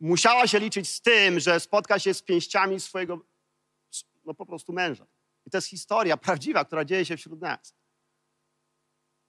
musiała 0.00 0.46
się 0.46 0.58
liczyć 0.58 0.88
z 0.88 1.00
tym, 1.00 1.40
że 1.40 1.60
spotka 1.60 1.98
się 1.98 2.14
z 2.14 2.22
pięściami 2.22 2.80
swojego 2.80 3.20
no 4.24 4.34
po 4.34 4.46
prostu 4.46 4.72
męża. 4.72 5.06
I 5.46 5.50
to 5.50 5.56
jest 5.56 5.68
historia 5.68 6.16
prawdziwa, 6.16 6.64
która 6.64 6.84
dzieje 6.84 7.04
się 7.04 7.16
wśród 7.16 7.40
nas. 7.40 7.74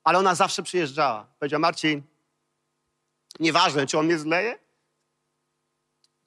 Ale 0.03 0.19
ona 0.19 0.35
zawsze 0.35 0.63
przyjeżdżała. 0.63 1.33
Powiedziała, 1.39 1.59
Marcin, 1.59 2.01
nieważne, 3.39 3.87
czy 3.87 3.97
on 3.99 4.05
mnie 4.05 4.19
zleje, 4.19 4.59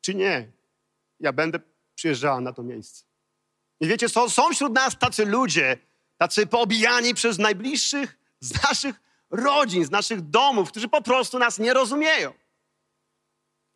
czy 0.01 0.15
nie, 0.15 0.53
ja 1.21 1.33
będę 1.33 1.61
przyjeżdżała 1.95 2.41
na 2.41 2.53
to 2.53 2.63
miejsce. 2.63 3.05
I 3.81 3.87
wiecie, 3.87 4.09
są, 4.09 4.29
są 4.29 4.51
wśród 4.51 4.73
nas 4.73 4.99
tacy 4.99 5.27
ludzie, 5.27 5.79
tacy 6.17 6.47
poobijani 6.47 7.15
przez 7.15 7.39
najbliższych 7.39 8.19
z 8.41 8.63
naszych 8.63 9.01
rodzin, 9.31 9.85
z 9.85 9.91
naszych 9.91 10.21
domów, 10.21 10.71
którzy 10.71 10.89
po 10.89 11.03
prostu 11.03 11.39
nas 11.39 11.59
nie 11.59 11.75
rozumieją. 11.75 12.33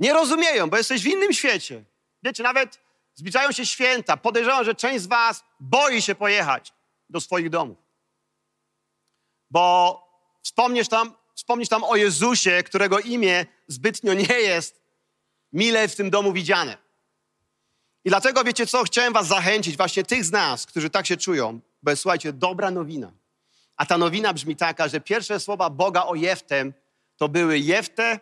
Nie 0.01 0.13
rozumieją, 0.13 0.71
bo 0.71 0.77
jesteś 0.77 1.03
w 1.03 1.07
innym 1.07 1.33
świecie. 1.33 1.85
Wiecie, 2.23 2.43
nawet 2.43 2.87
Zbliżają 3.17 3.53
się 3.53 3.67
święta. 3.67 4.17
Podejrzewam, 4.17 4.65
że 4.65 4.75
część 4.75 5.05
z 5.05 5.07
Was 5.07 5.45
boi 5.61 6.03
się 6.03 6.15
pojechać 6.15 6.73
do 7.11 7.21
swoich 7.21 7.51
domów. 7.51 7.79
Bo 9.51 10.03
wspomnisz 10.43 10.89
tam, 10.89 11.13
wspomnisz 11.35 11.69
tam 11.69 11.85
o 11.85 11.97
Jezusie, 11.97 12.63
którego 12.63 12.99
imię 12.99 13.47
zbytnio 13.69 14.15
nie 14.15 14.41
jest 14.41 14.83
mile 15.53 15.89
w 15.89 15.97
tym 15.97 16.11
domu 16.11 16.33
widziane. 16.33 16.79
I 18.05 18.09
dlatego, 18.09 18.45
wiecie 18.45 18.67
co, 18.67 18.85
chciałem 18.85 19.13
Was 19.13 19.27
zachęcić, 19.27 19.77
właśnie 19.77 20.05
tych 20.05 20.25
z 20.25 20.33
nas, 20.33 20.67
którzy 20.67 20.91
tak 20.91 21.07
się 21.07 21.17
czują, 21.17 21.61
bo 21.83 21.91
jest, 21.91 22.03
słuchajcie, 22.03 22.33
dobra 22.33 22.71
nowina. 22.71 23.13
A 23.77 23.87
ta 23.87 23.99
nowina 23.99 24.35
brzmi 24.35 24.57
taka, 24.57 24.89
że 24.89 25.01
pierwsze 25.01 25.41
słowa 25.41 25.71
Boga 25.71 26.05
o 26.05 26.15
Jeftem 26.15 26.75
to 27.17 27.29
były 27.29 27.59
Jefte 27.59 28.21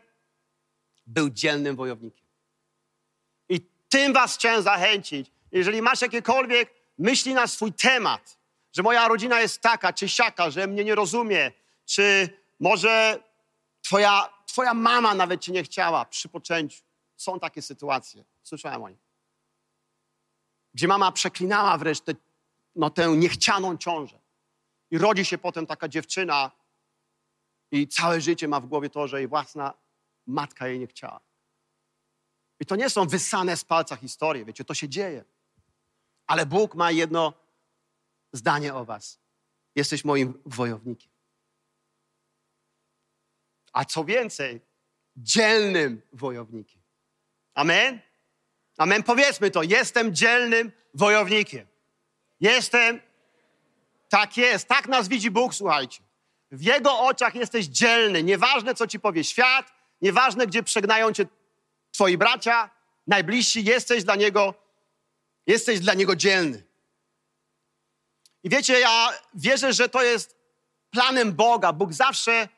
był 1.07 1.31
dzielnym 1.31 1.77
wojownikiem 1.77 2.25
tym 3.95 4.13
was 4.13 4.35
chciałem 4.35 4.63
zachęcić. 4.63 5.31
Jeżeli 5.53 5.83
masz 5.83 6.01
jakiekolwiek 6.01 6.75
myśli 6.99 7.35
na 7.35 7.47
swój 7.47 7.73
temat, 7.73 8.39
że 8.73 8.83
moja 8.83 9.09
rodzina 9.09 9.41
jest 9.41 9.61
taka 9.61 9.93
czy 9.93 10.09
siaka, 10.09 10.51
że 10.51 10.67
mnie 10.67 10.85
nie 10.85 10.95
rozumie, 10.95 11.53
czy 11.85 12.29
może 12.61 13.23
twoja, 13.83 14.29
twoja 14.47 14.75
mama 14.75 15.15
nawet 15.15 15.41
cię 15.41 15.53
nie 15.53 15.63
chciała 15.63 16.05
przy 16.05 16.29
poczęciu. 16.29 16.83
Są 17.17 17.41
takie 17.41 17.63
sytuacje. 17.63 18.25
Słyszałem 18.43 18.83
o 18.83 18.89
nich. 18.89 19.05
Gdzie 20.75 20.89
mama 20.89 21.13
przeklinała 21.13 21.79
wreszcie 21.79 22.15
no, 22.77 22.91
tę 22.91 23.09
niechcianą 23.09 23.77
ciążę. 23.77 24.19
I 24.91 24.99
rodzi 24.99 25.25
się 25.25 25.39
potem 25.39 25.67
taka 25.67 25.89
dziewczyna 25.89 26.51
i 27.71 27.89
całe 27.89 28.21
życie 28.21 28.49
ma 28.49 28.61
w 28.61 28.67
głowie 28.67 28.91
to, 28.91 29.09
że 29.09 29.19
jej 29.19 29.29
własna 29.29 29.73
matka 30.27 30.69
jej 30.69 30.79
nie 30.79 30.87
chciała. 30.87 31.21
I 32.61 32.67
to 32.67 32.77
nie 32.77 32.91
są 32.91 33.07
wysane 33.07 33.57
z 33.57 33.65
palca 33.65 33.97
historie, 33.97 34.45
wiecie, 34.45 34.65
to 34.65 34.75
się 34.75 34.89
dzieje. 34.89 35.25
Ale 36.27 36.47
Bóg 36.47 36.75
ma 36.75 36.91
jedno 36.91 37.33
zdanie 38.33 38.75
o 38.75 38.85
was. 38.85 39.21
Jesteś 39.75 40.05
moim 40.05 40.43
wojownikiem. 40.47 41.13
A 43.73 43.85
co 43.85 44.05
więcej, 44.05 44.61
dzielnym 45.17 46.03
wojownikiem. 46.13 46.83
Amen? 47.55 48.01
Amen. 48.77 49.03
Powiedzmy 49.03 49.51
to. 49.51 49.63
Jestem 49.63 50.15
dzielnym 50.15 50.73
wojownikiem. 50.95 51.67
Jestem. 52.41 53.01
Tak 54.09 54.37
jest. 54.37 54.69
Tak 54.69 54.89
nas 54.89 55.09
widzi 55.09 55.31
Bóg, 55.31 55.55
słuchajcie. 55.55 56.03
W 56.51 56.63
Jego 56.63 57.01
oczach 57.01 57.35
jesteś 57.35 57.67
dzielny. 57.67 58.23
Nieważne, 58.23 58.75
co 58.75 58.87
ci 58.87 59.01
powie 59.01 59.25
świat, 59.25 59.73
nieważne, 60.05 60.47
gdzie 60.47 60.63
przegnają 60.63 61.13
cię 61.13 61.27
twoi 61.93 62.19
bracia, 62.19 62.71
najbliżsi, 63.07 63.65
jesteś 63.65 64.05
dla 64.05 64.17
Niego, 64.17 64.55
jesteś 65.47 65.81
dla 65.81 65.95
Niego 65.95 66.17
dzielny. 66.17 66.63
I 68.43 68.49
wiecie, 68.51 68.81
ja 68.81 69.13
wierzę, 69.35 69.73
że 69.73 69.89
to 69.89 70.03
jest 70.03 70.37
planem 70.91 71.33
Boga. 71.33 71.73
Bóg 71.73 71.93
zawsze 71.93 72.49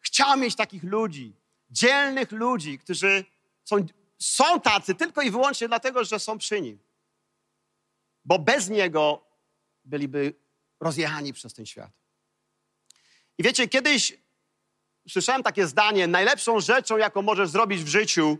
chciał 0.00 0.38
mieć 0.38 0.56
takich 0.56 0.82
ludzi, 0.82 1.36
dzielnych 1.70 2.32
ludzi, 2.32 2.78
którzy 2.78 3.24
są, 3.64 3.76
są 4.18 4.60
tacy 4.60 4.94
tylko 4.94 5.22
i 5.22 5.30
wyłącznie 5.30 5.68
dlatego, 5.68 6.04
że 6.04 6.18
są 6.18 6.38
przy 6.38 6.60
Nim. 6.60 6.78
Bo 8.24 8.38
bez 8.38 8.68
Niego 8.68 9.24
byliby 9.84 10.34
rozjechani 10.80 11.32
przez 11.32 11.54
ten 11.54 11.66
świat. 11.66 11.90
I 13.38 13.42
wiecie, 13.42 13.68
kiedyś 13.68 14.21
słyszałem 15.08 15.42
takie 15.42 15.66
zdanie: 15.66 16.06
najlepszą 16.06 16.60
rzeczą, 16.60 16.96
jaką 16.96 17.22
możesz 17.22 17.48
zrobić 17.48 17.82
w 17.82 17.88
życiu, 17.88 18.38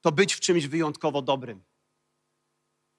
to 0.00 0.12
być 0.12 0.34
w 0.34 0.40
czymś 0.40 0.66
wyjątkowo 0.66 1.22
dobrym. 1.22 1.62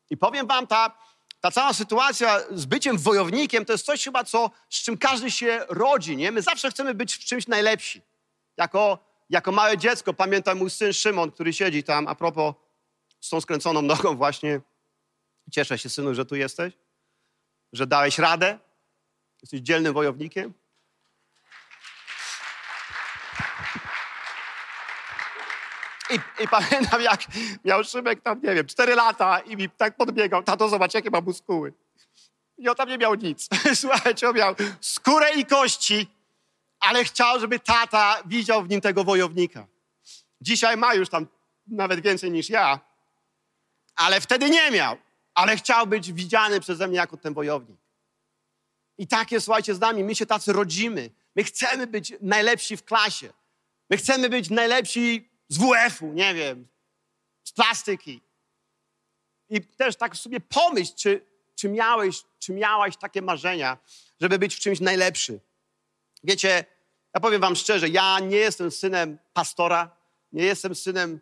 I 0.10 0.18
powiem 0.18 0.48
Wam, 0.48 0.68
ta, 0.68 0.98
ta 1.42 1.52
cała 1.52 1.74
sytuacja 1.74 2.40
z 2.52 2.66
byciem 2.66 2.98
wojownikiem 2.98 3.66
to 3.66 3.74
jest 3.74 3.86
coś 3.86 4.04
chyba, 4.04 4.24
co, 4.24 4.52
z 4.70 4.84
czym 4.84 4.98
każdy 4.98 5.32
się 5.32 5.66
rodzi. 5.70 6.18
Nie? 6.18 6.32
My 6.32 6.42
zawsze 6.42 6.72
chcemy 6.72 6.94
być 6.94 7.14
w 7.16 7.20
czymś 7.20 7.48
najlepsi. 7.48 8.02
Jako, 8.58 9.00
jako 9.30 9.52
małe 9.52 9.78
dziecko 9.78 10.14
pamiętam 10.14 10.58
mój 10.58 10.70
syn 10.70 10.94
Szymon, 10.94 11.32
który 11.32 11.54
siedzi 11.54 11.84
tam, 11.84 12.08
a 12.08 12.16
propos 12.16 12.56
z 13.22 13.30
tą 13.30 13.42
skręconą 13.42 13.82
nogą 13.82 14.16
właśnie. 14.16 14.62
Cieszę 15.52 15.78
się, 15.78 15.90
synu, 15.90 16.16
że 16.16 16.26
tu 16.26 16.36
jesteś, 16.36 16.74
że 17.74 17.88
dałeś 17.88 18.20
radę. 18.20 18.60
Jesteś 19.42 19.62
dzielnym 19.62 19.94
wojownikiem. 19.94 20.54
I, 26.10 26.44
I, 26.44 26.48
pamiętam, 26.48 27.02
jak 27.02 27.22
miał 27.66 27.84
Szymek 27.84 28.22
tam, 28.22 28.42
nie 28.44 28.56
wiem, 28.56 28.66
cztery 28.66 28.96
lata 28.96 29.40
i 29.40 29.58
mi 29.58 29.70
tak 29.70 29.98
podbiegał, 29.98 30.44
tato, 30.44 30.70
zobacz, 30.70 30.94
jakie 30.94 31.10
ma 31.10 31.22
muskuły. 31.22 31.74
I 32.58 32.70
on 32.70 32.76
tam 32.76 32.90
nie 32.90 32.98
miał 32.98 33.16
nic. 33.16 33.48
Słuchajcie, 33.82 34.30
on 34.30 34.36
miał 34.36 34.56
skórę 34.82 35.34
i 35.34 35.46
kości, 35.46 36.08
ale 36.80 37.04
chciał, 37.04 37.40
żeby 37.40 37.60
tata 37.60 38.24
widział 38.26 38.64
w 38.64 38.70
nim 38.70 38.82
tego 38.82 39.04
wojownika. 39.04 39.68
Dzisiaj 40.42 40.78
ma 40.78 40.94
już 40.94 41.10
tam 41.10 41.28
nawet 41.68 42.02
więcej 42.02 42.32
niż 42.32 42.50
ja, 42.50 42.80
ale 43.96 44.22
wtedy 44.22 44.50
nie 44.50 44.72
miał. 44.72 44.98
Ale 45.34 45.58
chciał 45.58 45.88
być 45.88 46.14
widziany 46.14 46.60
przeze 46.60 46.88
mnie 46.88 46.98
jako 46.98 47.18
ten 47.18 47.34
wojownik. 47.34 47.78
I 48.98 49.08
tak 49.08 49.32
jest, 49.32 49.46
słuchajcie, 49.46 49.76
z 49.76 49.80
nami. 49.80 50.04
My 50.04 50.16
się 50.16 50.26
tacy 50.26 50.54
rodzimy. 50.54 51.10
My 51.36 51.44
chcemy 51.44 51.88
być 51.88 52.14
najlepsi 52.22 52.78
w 52.78 52.84
klasie. 52.84 53.34
My 53.90 53.98
chcemy 53.98 54.30
być 54.30 54.50
najlepsi 54.50 55.29
z 55.50 55.58
WF-u, 55.58 56.14
nie 56.14 56.34
wiem, 56.34 56.68
z 57.44 57.52
plastyki. 57.52 58.22
I 59.50 59.62
też 59.62 59.96
tak 59.96 60.18
sobie 60.18 60.40
pomyśl, 60.40 60.94
czy, 60.96 61.26
czy, 61.56 61.70
miałeś, 61.70 62.24
czy 62.40 62.54
miałaś 62.54 62.98
takie 62.98 63.22
marzenia, 63.22 63.78
żeby 64.22 64.40
być 64.40 64.56
w 64.56 64.60
czymś 64.60 64.80
najlepszy. 64.80 65.40
Wiecie, 66.24 66.66
ja 67.14 67.20
powiem 67.20 67.42
wam 67.42 67.56
szczerze, 67.56 67.90
ja 67.90 68.20
nie 68.20 68.38
jestem 68.38 68.72
synem 68.72 69.18
pastora, 69.34 69.98
nie 70.32 70.44
jestem 70.44 70.76
synem 70.76 71.20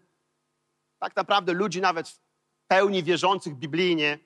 tak 0.99 1.15
naprawdę 1.15 1.53
ludzi 1.53 1.81
nawet 1.81 2.09
w 2.09 2.19
pełni 2.67 3.03
wierzących 3.03 3.55
biblijnie. 3.55 4.19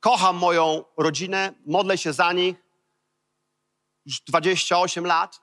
Kocham 0.00 0.36
moją 0.36 0.84
rodzinę, 0.96 1.54
modlę 1.66 1.98
się 1.98 2.12
za 2.12 2.32
nich 2.32 2.56
już 4.06 4.20
28 4.20 5.06
lat, 5.06 5.40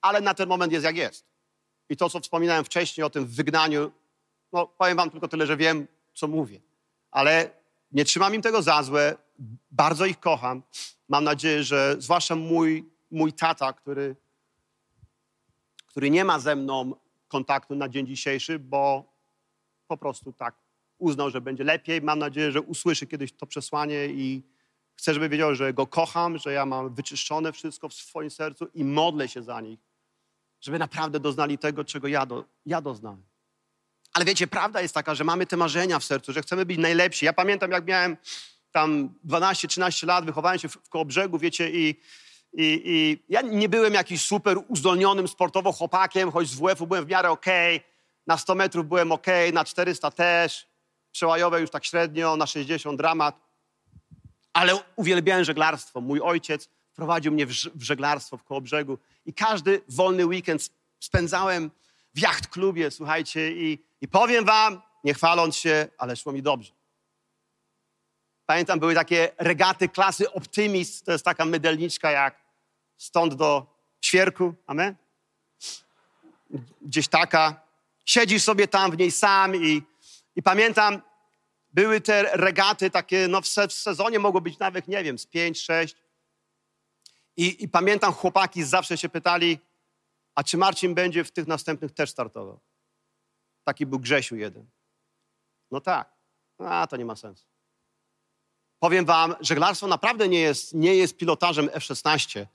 ale 0.00 0.20
na 0.20 0.34
ten 0.34 0.48
moment 0.48 0.72
jest 0.72 0.84
jak 0.84 0.96
jest. 0.96 1.35
I 1.90 1.96
to, 1.96 2.10
co 2.10 2.20
wspominałem 2.20 2.64
wcześniej 2.64 3.04
o 3.04 3.10
tym 3.10 3.26
wygnaniu, 3.26 3.92
no 4.52 4.66
powiem 4.66 4.96
wam 4.96 5.10
tylko 5.10 5.28
tyle, 5.28 5.46
że 5.46 5.56
wiem, 5.56 5.86
co 6.14 6.28
mówię. 6.28 6.60
Ale 7.10 7.50
nie 7.92 8.04
trzymam 8.04 8.34
im 8.34 8.42
tego 8.42 8.62
za 8.62 8.82
złe, 8.82 9.16
bardzo 9.70 10.06
ich 10.06 10.20
kocham. 10.20 10.62
Mam 11.08 11.24
nadzieję, 11.24 11.64
że 11.64 11.96
zwłaszcza 11.98 12.36
mój, 12.36 12.90
mój 13.10 13.32
tata, 13.32 13.72
który, 13.72 14.16
który 15.86 16.10
nie 16.10 16.24
ma 16.24 16.38
ze 16.38 16.56
mną 16.56 16.92
kontaktu 17.28 17.74
na 17.74 17.88
dzień 17.88 18.06
dzisiejszy, 18.06 18.58
bo 18.58 19.12
po 19.86 19.96
prostu 19.96 20.32
tak 20.32 20.54
uznał, 20.98 21.30
że 21.30 21.40
będzie 21.40 21.64
lepiej. 21.64 22.02
Mam 22.02 22.18
nadzieję, 22.18 22.52
że 22.52 22.60
usłyszy 22.60 23.06
kiedyś 23.06 23.32
to 23.32 23.46
przesłanie 23.46 24.06
i 24.06 24.42
chcę, 24.94 25.14
żeby 25.14 25.28
wiedział, 25.28 25.54
że 25.54 25.74
go 25.74 25.86
kocham, 25.86 26.38
że 26.38 26.52
ja 26.52 26.66
mam 26.66 26.94
wyczyszczone 26.94 27.52
wszystko 27.52 27.88
w 27.88 27.94
swoim 27.94 28.30
sercu 28.30 28.66
i 28.74 28.84
modlę 28.84 29.28
się 29.28 29.42
za 29.42 29.60
nich 29.60 29.85
żeby 30.60 30.78
naprawdę 30.78 31.20
doznali 31.20 31.58
tego, 31.58 31.84
czego 31.84 32.08
ja, 32.08 32.26
do, 32.26 32.44
ja 32.66 32.80
doznałem. 32.80 33.22
Ale 34.12 34.24
wiecie, 34.24 34.46
prawda 34.46 34.80
jest 34.80 34.94
taka, 34.94 35.14
że 35.14 35.24
mamy 35.24 35.46
te 35.46 35.56
marzenia 35.56 35.98
w 35.98 36.04
sercu, 36.04 36.32
że 36.32 36.42
chcemy 36.42 36.66
być 36.66 36.78
najlepsi. 36.78 37.24
Ja 37.26 37.32
pamiętam, 37.32 37.70
jak 37.70 37.86
miałem 37.86 38.16
tam 38.72 39.14
12-13 39.28 40.06
lat, 40.06 40.24
wychowałem 40.24 40.58
się 40.58 40.68
w, 40.68 40.72
w 40.72 40.88
Kołobrzegu, 40.88 41.38
wiecie, 41.38 41.70
i, 41.70 41.88
i, 42.52 42.82
i, 42.84 43.24
ja 43.28 43.42
nie 43.42 43.68
byłem 43.68 43.94
jakiś 43.94 44.24
super 44.24 44.58
uzdolnionym 44.68 45.28
sportowo 45.28 45.72
chłopakiem, 45.72 46.32
choć 46.32 46.48
z 46.48 46.54
WF-u 46.54 46.86
byłem 46.86 47.04
w 47.04 47.08
miarę 47.08 47.30
okej, 47.30 47.76
okay. 47.76 47.88
na 48.26 48.38
100 48.38 48.54
metrów 48.54 48.86
byłem 48.86 49.12
okej, 49.12 49.48
okay, 49.48 49.54
na 49.54 49.64
400 49.64 50.10
też, 50.10 50.68
przełajowe 51.12 51.60
już 51.60 51.70
tak 51.70 51.84
średnio, 51.84 52.36
na 52.36 52.46
60 52.46 52.98
dramat. 52.98 53.40
Ale 54.52 54.78
uwielbiałem 54.96 55.44
żeglarstwo. 55.44 56.00
Mój 56.00 56.20
ojciec 56.20 56.68
prowadził 56.96 57.32
mnie 57.32 57.46
w, 57.46 57.52
żeglarstwo 57.80 58.36
w 58.36 58.44
Kołobrzegu 58.44 58.98
i 59.26 59.34
każdy 59.34 59.82
wolny 59.88 60.26
weekend 60.26 60.70
spędzałem 61.00 61.70
w 62.14 62.20
jachtklubie, 62.20 62.90
słuchajcie, 62.90 63.52
i, 63.52 63.84
i 64.00 64.08
powiem 64.08 64.44
wam, 64.44 64.82
nie 65.04 65.14
chwaląc 65.14 65.56
się, 65.56 65.88
ale 65.98 66.16
szło 66.16 66.32
mi 66.32 66.42
dobrze. 66.42 66.72
Pamiętam, 68.46 68.80
były 68.80 68.94
takie 68.94 69.32
regaty 69.38 69.88
klasy 69.88 70.32
Optymist, 70.32 71.04
to 71.04 71.12
jest 71.12 71.24
taka 71.24 71.44
mydelniczka 71.44 72.10
jak 72.10 72.40
stąd 72.96 73.34
do 73.34 73.66
Świerku, 74.00 74.54
amen? 74.66 74.94
Gdzieś 76.82 77.08
taka. 77.08 77.60
Siedzisz 78.04 78.42
sobie 78.42 78.68
tam 78.68 78.90
w 78.90 78.98
niej 78.98 79.10
sam 79.10 79.56
i, 79.56 79.82
i 80.36 80.42
pamiętam, 80.42 81.02
były 81.72 82.00
te 82.00 82.22
regaty 82.36 82.90
takie, 82.90 83.28
no 83.28 83.40
w 83.40 83.48
sezonie 83.72 84.18
mogło 84.18 84.40
być 84.40 84.58
nawet, 84.58 84.88
nie 84.88 85.04
wiem, 85.04 85.18
z 85.18 85.26
pięć, 85.26 85.62
sześć. 85.62 85.96
I, 87.36 87.64
I, 87.64 87.68
pamiętam, 87.68 88.12
chłopaki 88.12 88.64
zawsze 88.64 88.98
się 88.98 89.08
pytali, 89.08 89.58
a 90.34 90.44
czy 90.44 90.56
Marcin 90.56 90.94
będzie 90.94 91.24
w 91.24 91.30
tych 91.30 91.46
następnych 91.46 91.92
też 91.92 92.10
startował? 92.10 92.60
Taki 93.64 93.86
był 93.86 93.98
Grzesiu 93.98 94.36
jeden. 94.36 94.66
No 95.70 95.80
tak. 95.80 96.12
A, 96.58 96.86
to 96.86 96.96
nie 96.96 97.04
ma 97.04 97.16
sensu. 97.16 97.46
Powiem 98.78 99.04
wam, 99.04 99.34
żeglarstwo 99.40 99.86
naprawdę 99.86 100.28
nie 100.28 100.40
jest, 100.40 100.74
nie 100.74 100.94
jest 100.94 101.16
pilotażem 101.16 101.68
F-16. 101.72 102.46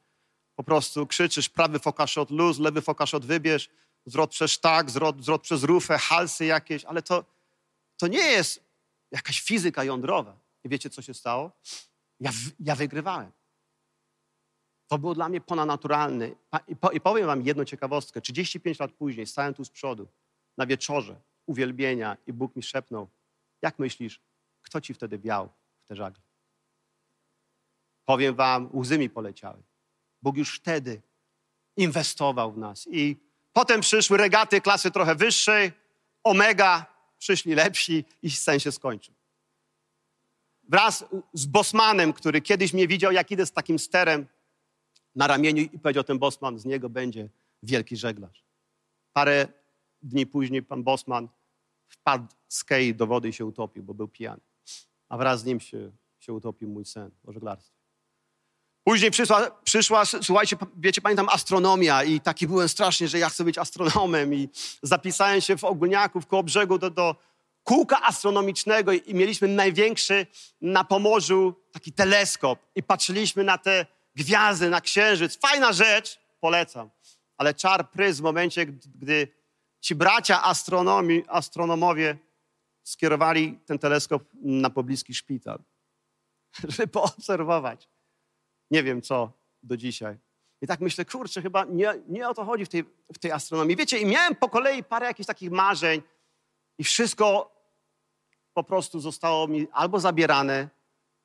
Po 0.56 0.64
prostu 0.64 1.08
krzyczysz 1.08 1.50
prawy 1.50 1.80
fokaszot 1.80 2.32
luz, 2.32 2.60
lewy 2.60 2.82
fokaszot 2.82 3.26
wybierz, 3.26 3.70
zwrot 4.06 4.32
przez 4.32 4.52
sztak, 4.52 4.90
zwrot, 4.90 5.24
zwrot 5.24 5.42
przez 5.42 5.64
rufę, 5.64 5.98
halsy 5.98 6.46
jakieś, 6.46 6.86
ale 6.86 7.02
to, 7.02 7.26
to 7.98 8.08
nie 8.08 8.32
jest 8.32 8.64
jakaś 9.12 9.42
fizyka 9.42 9.84
jądrowa. 9.84 10.38
I 10.64 10.70
wiecie, 10.70 10.90
co 10.90 11.02
się 11.02 11.14
stało? 11.14 11.52
Ja, 12.20 12.32
ja 12.60 12.76
wygrywałem. 12.76 13.32
To 14.92 14.98
było 14.98 15.16
dla 15.16 15.30
mnie 15.30 15.42
ponadnaturalne. 15.42 16.30
I 16.94 17.02
powiem 17.02 17.26
wam 17.26 17.42
jedną 17.42 17.66
ciekawostkę. 17.66 18.22
35 18.22 18.80
lat 18.80 18.92
później 18.92 19.28
stałem 19.28 19.54
tu 19.54 19.66
z 19.66 19.70
przodu 19.70 20.08
na 20.58 20.66
wieczorze 20.66 21.22
uwielbienia 21.46 22.18
i 22.28 22.34
Bóg 22.34 22.56
mi 22.56 22.64
szepnął, 22.64 23.08
jak 23.62 23.80
myślisz, 23.80 24.22
kto 24.62 24.82
ci 24.82 24.94
wtedy 24.94 25.20
wiał 25.20 25.50
w 25.84 25.88
te 25.88 25.96
żagle? 25.96 26.22
Powiem 28.06 28.36
wam, 28.36 28.70
łzy 28.74 28.98
mi 28.98 29.10
poleciały. 29.10 29.64
Bóg 30.22 30.38
już 30.38 30.56
wtedy 30.56 31.02
inwestował 31.78 32.52
w 32.52 32.58
nas. 32.58 32.88
I 32.92 33.18
potem 33.54 33.82
przyszły 33.82 34.18
regaty 34.18 34.62
klasy 34.62 34.92
trochę 34.92 35.16
wyższej, 35.16 35.72
omega, 36.24 36.86
przyszli 37.18 37.56
lepsi 37.56 38.06
i 38.22 38.32
sen 38.32 38.60
się 38.60 38.72
skończył. 38.72 39.16
wraz 40.64 41.06
z 41.34 41.46
bosmanem, 41.46 42.14
który 42.14 42.42
kiedyś 42.42 42.74
mnie 42.74 42.88
widział, 42.88 43.12
jak 43.12 43.32
idę 43.32 43.46
z 43.46 43.52
takim 43.52 43.80
sterem 43.80 44.28
na 45.16 45.28
ramieniu 45.28 45.64
i 45.64 45.80
powiedział 45.80 46.04
ten 46.04 46.20
bosman, 46.20 46.60
z 46.60 46.66
niego 46.66 46.90
będzie 46.90 47.30
wielki 47.64 47.98
żeglarz. 47.98 48.44
Parę 49.14 49.48
dni 50.04 50.26
później 50.26 50.64
pan 50.64 50.84
bosman 50.84 51.28
wpadł 51.88 52.28
z 52.48 52.64
kei 52.64 52.96
do 52.96 53.08
wody 53.08 53.30
i 53.30 53.34
się 53.34 53.46
utopił, 53.46 53.84
bo 53.84 53.94
był 53.94 54.08
pijany. 54.08 54.42
A 55.10 55.18
wraz 55.18 55.42
z 55.42 55.46
nim 55.46 55.60
się, 55.60 55.92
się 56.20 56.34
utopił 56.34 56.70
mój 56.70 56.86
sen 56.86 57.12
o 57.28 57.32
żeglarstwie. 57.32 57.82
Później 58.84 59.12
przyszła, 59.12 59.52
przyszła, 59.64 60.06
słuchajcie, 60.06 60.56
wiecie, 60.78 61.02
pamiętam 61.02 61.30
astronomia 61.30 62.04
i 62.04 62.20
taki 62.20 62.48
byłem 62.48 62.70
strasznie, 62.70 63.08
że 63.08 63.20
ja 63.20 63.30
chcę 63.30 63.44
być 63.44 63.58
astronomem 63.58 64.34
i 64.34 64.50
zapisałem 64.84 65.42
się 65.42 65.58
w 65.58 65.64
Ogólniaku, 65.64 66.22
w 66.22 66.28
Kołobrzegu 66.28 66.78
do, 66.78 66.90
do 66.90 67.16
kółka 67.64 68.02
astronomicznego 68.02 68.92
i, 68.92 69.02
i 69.06 69.16
mieliśmy 69.16 69.48
największy 69.48 70.28
na 70.62 70.84
Pomorzu 70.84 71.56
taki 71.72 71.92
teleskop 71.92 72.60
i 72.76 72.84
patrzyliśmy 72.84 73.44
na 73.44 73.58
te 73.58 73.86
gwiazdy, 74.16 74.70
na 74.70 74.82
księżyc. 74.82 75.38
Fajna 75.38 75.74
rzecz, 75.74 76.20
polecam. 76.40 76.90
Ale 77.38 77.54
czar 77.54 77.92
prys 77.92 78.20
w 78.20 78.24
momencie, 78.24 78.66
gdy 78.66 79.28
ci 79.80 79.96
bracia 79.96 80.44
astronomi, 80.44 81.24
astronomowie 81.28 82.18
skierowali 82.84 83.60
ten 83.66 83.80
teleskop 83.80 84.24
na 84.34 84.70
pobliski 84.70 85.14
szpital, 85.14 85.60
żeby 86.70 86.88
poobserwować. 86.88 87.90
Nie 88.72 88.84
wiem 88.84 89.02
co 89.02 89.32
do 89.64 89.78
dzisiaj. 89.78 90.18
I 90.62 90.68
tak 90.68 90.80
myślę, 90.80 91.06
kurczę, 91.06 91.42
chyba 91.42 91.66
nie, 91.66 91.94
nie 92.08 92.30
o 92.30 92.34
to 92.34 92.46
chodzi 92.46 92.66
w 92.66 92.70
tej, 92.70 92.84
w 93.14 93.20
tej 93.20 93.32
astronomii. 93.32 93.76
Wiecie, 93.76 93.98
i 93.98 94.06
miałem 94.06 94.36
po 94.36 94.50
kolei 94.50 94.84
parę 94.84 95.06
jakichś 95.06 95.28
takich 95.28 95.52
marzeń 95.52 96.02
i 96.78 96.84
wszystko 96.84 97.52
po 98.54 98.64
prostu 98.64 99.00
zostało 99.00 99.48
mi 99.48 99.68
albo 99.72 100.00
zabierane, 100.00 100.70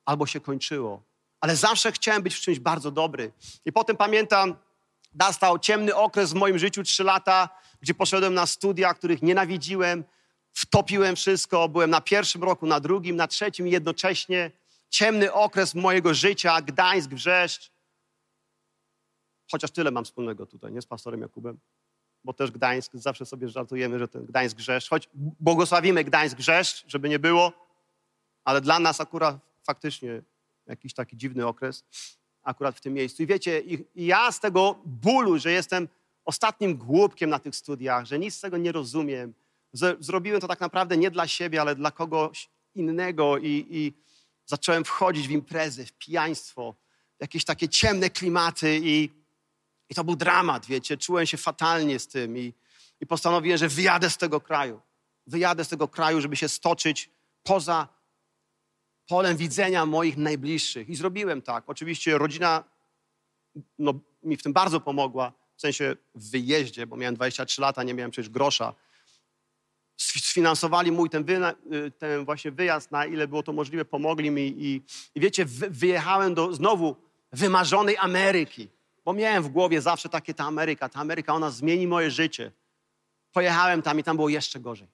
albo 0.05 0.25
się 0.25 0.39
kończyło. 0.39 1.06
Ale 1.41 1.55
zawsze 1.55 1.91
chciałem 1.91 2.23
być 2.23 2.35
w 2.35 2.39
czymś 2.39 2.59
bardzo 2.59 2.91
dobry. 2.91 3.31
I 3.65 3.71
potem 3.71 3.97
pamiętam, 3.97 4.55
nastał 5.15 5.59
ciemny 5.59 5.95
okres 5.95 6.31
w 6.31 6.35
moim 6.35 6.59
życiu, 6.59 6.83
trzy 6.83 7.03
lata, 7.03 7.49
gdzie 7.81 7.93
poszedłem 7.93 8.33
na 8.33 8.45
studia, 8.45 8.93
których 8.93 9.21
nienawidziłem, 9.21 10.03
wtopiłem 10.53 11.15
wszystko, 11.15 11.69
byłem 11.69 11.89
na 11.89 12.01
pierwszym 12.01 12.43
roku, 12.43 12.67
na 12.67 12.79
drugim, 12.79 13.15
na 13.15 13.27
trzecim 13.27 13.67
jednocześnie. 13.67 14.51
Ciemny 14.89 15.33
okres 15.33 15.75
mojego 15.75 16.13
życia, 16.13 16.61
Gdańsk, 16.61 17.09
Wrzeszcz. 17.09 17.71
Chociaż 19.51 19.71
tyle 19.71 19.91
mam 19.91 20.05
wspólnego 20.05 20.45
tutaj, 20.45 20.71
nie 20.71 20.81
z 20.81 20.85
pastorem 20.85 21.21
Jakubem, 21.21 21.59
bo 22.23 22.33
też 22.33 22.51
Gdańsk, 22.51 22.91
zawsze 22.93 23.25
sobie 23.25 23.49
żartujemy, 23.49 23.99
że 23.99 24.07
ten 24.07 24.25
Gdańsk 24.25 24.57
Grzesz, 24.57 24.89
choć 24.89 25.09
błogosławimy 25.13 26.03
Gdańsk 26.03 26.37
Grzesz, 26.37 26.85
żeby 26.87 27.09
nie 27.09 27.19
było, 27.19 27.53
ale 28.43 28.61
dla 28.61 28.79
nas 28.79 29.01
akurat 29.01 29.37
faktycznie 29.63 30.21
jakiś 30.67 30.93
taki 30.93 31.17
dziwny 31.17 31.47
okres 31.47 31.83
akurat 32.43 32.77
w 32.77 32.81
tym 32.81 32.93
miejscu. 32.93 33.23
I 33.23 33.27
wiecie, 33.27 33.61
i, 33.61 33.85
ja 33.95 34.31
z 34.31 34.39
tego 34.39 34.79
bólu, 34.85 35.39
że 35.39 35.51
jestem 35.51 35.87
ostatnim 36.25 36.77
głupkiem 36.77 37.29
na 37.29 37.39
tych 37.39 37.55
studiach, 37.55 38.05
że 38.05 38.19
nic 38.19 38.35
z 38.35 38.41
tego 38.41 38.57
nie 38.57 38.71
rozumiem, 38.71 39.33
zrobiłem 39.99 40.41
to 40.41 40.47
tak 40.47 40.59
naprawdę 40.59 40.97
nie 40.97 41.11
dla 41.11 41.27
siebie, 41.27 41.61
ale 41.61 41.75
dla 41.75 41.91
kogoś 41.91 42.49
innego 42.75 43.37
i, 43.37 43.67
i 43.69 43.93
zacząłem 44.45 44.83
wchodzić 44.83 45.27
w 45.27 45.31
imprezy, 45.31 45.85
w 45.85 45.93
pijaństwo, 45.93 46.75
w 47.17 47.21
jakieś 47.21 47.45
takie 47.45 47.69
ciemne 47.69 48.09
klimaty 48.09 48.79
i, 48.83 49.09
i 49.89 49.95
to 49.95 50.03
był 50.03 50.15
dramat, 50.15 50.65
wiecie, 50.65 50.97
czułem 50.97 51.25
się 51.25 51.37
fatalnie 51.37 51.99
z 51.99 52.07
tym 52.07 52.37
i, 52.37 52.53
i 53.01 53.07
postanowiłem, 53.07 53.57
że 53.57 53.67
wyjadę 53.67 54.09
z 54.09 54.17
tego 54.17 54.41
kraju. 54.41 54.81
Wyjadę 55.27 55.65
z 55.65 55.67
tego 55.67 55.87
kraju, 55.87 56.21
żeby 56.21 56.35
się 56.35 56.49
stoczyć 56.49 57.09
poza 57.43 57.87
polem 59.07 59.37
widzenia 59.37 59.85
moich 59.85 60.17
najbliższych. 60.17 60.89
I 60.89 60.95
zrobiłem 60.95 61.41
tak. 61.41 61.63
Oczywiście 61.67 62.17
rodzina 62.17 62.63
no, 63.79 63.93
mi 64.23 64.37
w 64.37 64.43
tym 64.43 64.53
bardzo 64.53 64.79
pomogła, 64.79 65.33
w 65.55 65.61
sensie 65.61 65.95
w 66.15 66.29
wyjeździe, 66.31 66.87
bo 66.87 66.97
miałem 66.97 67.15
23 67.15 67.61
lata, 67.61 67.83
nie 67.83 67.93
miałem 67.93 68.11
przecież 68.11 68.29
grosza. 68.29 68.73
Sfinansowali 69.97 70.91
mój 70.91 71.09
ten, 71.09 71.25
y, 71.73 71.91
ten 71.91 72.25
właśnie 72.25 72.51
wyjazd, 72.51 72.91
na 72.91 73.05
ile 73.05 73.27
było 73.27 73.43
to 73.43 73.53
możliwe, 73.53 73.85
pomogli 73.85 74.31
mi 74.31 74.55
i, 74.57 74.83
i 75.15 75.19
wiecie, 75.19 75.45
wyjechałem 75.69 76.33
do 76.33 76.53
znowu 76.53 76.95
wymarzonej 77.31 77.97
Ameryki, 77.97 78.69
bo 79.05 79.13
miałem 79.13 79.43
w 79.43 79.47
głowie 79.47 79.81
zawsze 79.81 80.09
takie 80.09 80.33
ta 80.33 80.43
Ameryka, 80.43 80.89
ta 80.89 80.99
Ameryka, 80.99 81.33
ona 81.33 81.51
zmieni 81.51 81.87
moje 81.87 82.11
życie. 82.11 82.51
Pojechałem 83.31 83.81
tam 83.81 83.99
i 83.99 84.03
tam 84.03 84.15
było 84.15 84.29
jeszcze 84.29 84.59
gorzej. 84.59 84.87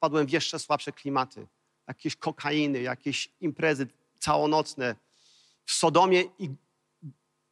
Padłem 0.00 0.26
w 0.26 0.30
jeszcze 0.30 0.58
słabsze 0.58 0.92
klimaty 0.92 1.46
jakieś 1.88 2.16
kokainy, 2.16 2.82
jakieś 2.82 3.28
imprezy 3.40 3.86
całonocne 4.18 4.96
w 5.64 5.72
Sodomie 5.72 6.22
i, 6.38 6.50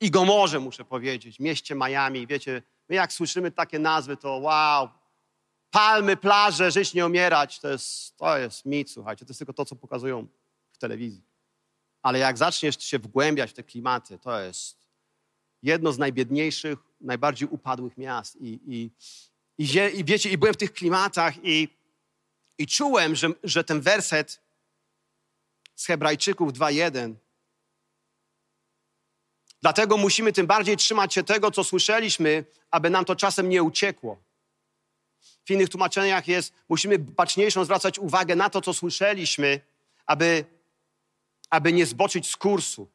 i 0.00 0.10
Gomorze, 0.10 0.60
muszę 0.60 0.84
powiedzieć, 0.84 1.40
mieście 1.40 1.74
Miami. 1.74 2.26
Wiecie, 2.26 2.62
my 2.88 2.94
jak 2.94 3.12
słyszymy 3.12 3.50
takie 3.50 3.78
nazwy, 3.78 4.16
to 4.16 4.36
wow, 4.36 4.88
palmy, 5.70 6.16
plaże, 6.16 6.70
żyć, 6.70 6.94
nie 6.94 7.06
umierać, 7.06 7.60
to 7.60 7.68
jest, 7.68 8.16
to 8.16 8.38
jest 8.38 8.64
mit, 8.64 8.90
słuchajcie, 8.90 9.24
to 9.24 9.30
jest 9.30 9.38
tylko 9.38 9.52
to, 9.52 9.64
co 9.64 9.76
pokazują 9.76 10.26
w 10.72 10.78
telewizji. 10.78 11.22
Ale 12.02 12.18
jak 12.18 12.38
zaczniesz 12.38 12.84
się 12.84 12.98
wgłębiać 12.98 13.50
w 13.50 13.54
te 13.54 13.62
klimaty, 13.62 14.18
to 14.18 14.40
jest 14.40 14.82
jedno 15.62 15.92
z 15.92 15.98
najbiedniejszych, 15.98 16.78
najbardziej 17.00 17.48
upadłych 17.48 17.96
miast. 17.96 18.36
I, 18.36 18.60
i, 18.66 18.90
i, 19.58 19.98
i 19.98 20.04
wiecie, 20.04 20.30
i 20.30 20.38
byłem 20.38 20.54
w 20.54 20.56
tych 20.56 20.72
klimatach 20.72 21.34
i 21.42 21.68
i 22.58 22.66
czułem, 22.66 23.16
że, 23.16 23.28
że 23.44 23.64
ten 23.64 23.80
werset 23.80 24.40
z 25.74 25.86
Hebrajczyków 25.86 26.52
2:1 26.52 27.14
Dlatego 29.62 29.96
musimy 29.96 30.32
tym 30.32 30.46
bardziej 30.46 30.76
trzymać 30.76 31.14
się 31.14 31.22
tego, 31.22 31.50
co 31.50 31.64
słyszeliśmy, 31.64 32.44
aby 32.70 32.90
nam 32.90 33.04
to 33.04 33.16
czasem 33.16 33.48
nie 33.48 33.62
uciekło. 33.62 34.18
W 35.44 35.50
innych 35.50 35.68
tłumaczeniach 35.68 36.28
jest, 36.28 36.52
musimy 36.68 36.98
baczniejszą 36.98 37.64
zwracać 37.64 37.98
uwagę 37.98 38.36
na 38.36 38.50
to, 38.50 38.60
co 38.60 38.74
słyszeliśmy, 38.74 39.60
aby, 40.06 40.44
aby 41.50 41.72
nie 41.72 41.86
zboczyć 41.86 42.30
z 42.30 42.36
kursu. 42.36 42.88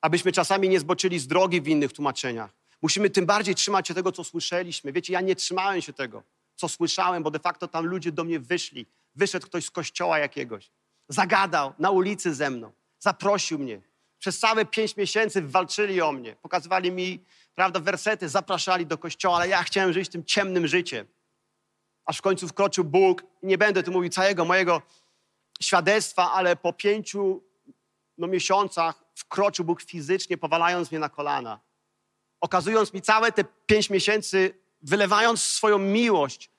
Abyśmy 0.00 0.32
czasami 0.32 0.68
nie 0.68 0.80
zboczyli 0.80 1.18
z 1.18 1.26
drogi 1.26 1.60
w 1.60 1.68
innych 1.68 1.92
tłumaczeniach. 1.92 2.50
Musimy 2.82 3.10
tym 3.10 3.26
bardziej 3.26 3.54
trzymać 3.54 3.88
się 3.88 3.94
tego, 3.94 4.12
co 4.12 4.24
słyszeliśmy. 4.24 4.92
Wiecie, 4.92 5.12
ja 5.12 5.20
nie 5.20 5.36
trzymałem 5.36 5.82
się 5.82 5.92
tego 5.92 6.22
co 6.56 6.68
słyszałem, 6.68 7.22
bo 7.22 7.30
de 7.30 7.38
facto 7.38 7.68
tam 7.68 7.86
ludzie 7.86 8.12
do 8.12 8.24
mnie 8.24 8.40
wyszli. 8.40 8.86
Wyszedł 9.14 9.46
ktoś 9.46 9.64
z 9.64 9.70
kościoła 9.70 10.18
jakiegoś, 10.18 10.70
zagadał 11.08 11.72
na 11.78 11.90
ulicy 11.90 12.34
ze 12.34 12.50
mną, 12.50 12.72
zaprosił 12.98 13.58
mnie. 13.58 13.80
Przez 14.18 14.38
całe 14.38 14.64
pięć 14.64 14.96
miesięcy 14.96 15.42
walczyli 15.42 16.02
o 16.02 16.12
mnie, 16.12 16.36
pokazywali 16.36 16.92
mi, 16.92 17.24
prawda, 17.54 17.80
wersety, 17.80 18.28
zapraszali 18.28 18.86
do 18.86 18.98
kościoła, 18.98 19.36
ale 19.36 19.48
ja 19.48 19.62
chciałem 19.62 19.92
żyć 19.92 20.08
tym 20.08 20.24
ciemnym 20.24 20.66
życiem. 20.66 21.06
Aż 22.04 22.18
w 22.18 22.22
końcu 22.22 22.48
wkroczył 22.48 22.84
Bóg 22.84 23.22
nie 23.42 23.58
będę 23.58 23.82
tu 23.82 23.92
mówił 23.92 24.10
całego 24.10 24.44
mojego 24.44 24.82
świadectwa, 25.60 26.32
ale 26.32 26.56
po 26.56 26.72
pięciu 26.72 27.42
no, 28.18 28.26
miesiącach 28.26 29.04
wkroczył 29.14 29.64
Bóg 29.64 29.82
fizycznie, 29.82 30.38
powalając 30.38 30.90
mnie 30.90 30.98
na 30.98 31.08
kolana. 31.08 31.60
Okazując 32.40 32.92
mi 32.92 33.02
całe 33.02 33.32
te 33.32 33.44
pięć 33.66 33.90
miesięcy 33.90 34.54
wylewając 34.86 35.42
swoją 35.42 35.78
miłość, 35.78 36.50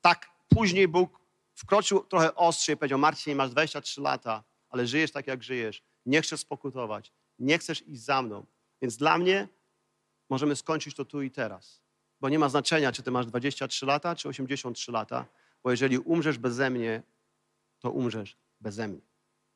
tak 0.00 0.30
później 0.48 0.88
Bóg 0.88 1.20
wkroczył 1.54 2.04
trochę 2.04 2.34
ostrzej 2.34 2.74
i 2.74 2.78
powiedział, 2.78 2.98
Marcin, 2.98 3.36
masz 3.36 3.50
23 3.50 4.00
lata, 4.00 4.44
ale 4.68 4.86
żyjesz 4.86 5.12
tak, 5.12 5.26
jak 5.26 5.42
żyjesz. 5.42 5.82
Nie 6.06 6.22
chcesz 6.22 6.40
spokutować. 6.40 7.12
Nie 7.38 7.58
chcesz 7.58 7.88
iść 7.88 8.02
za 8.02 8.22
mną. 8.22 8.46
Więc 8.82 8.96
dla 8.96 9.18
mnie 9.18 9.48
możemy 10.30 10.56
skończyć 10.56 10.94
to 10.94 11.04
tu 11.04 11.22
i 11.22 11.30
teraz. 11.30 11.80
Bo 12.20 12.28
nie 12.28 12.38
ma 12.38 12.48
znaczenia, 12.48 12.92
czy 12.92 13.02
ty 13.02 13.10
masz 13.10 13.26
23 13.26 13.86
lata, 13.86 14.16
czy 14.16 14.28
83 14.28 14.92
lata, 14.92 15.26
bo 15.62 15.70
jeżeli 15.70 15.98
umrzesz 15.98 16.38
beze 16.38 16.70
mnie, 16.70 17.02
to 17.78 17.90
umrzesz 17.90 18.36
beze 18.60 18.88
mnie. 18.88 19.00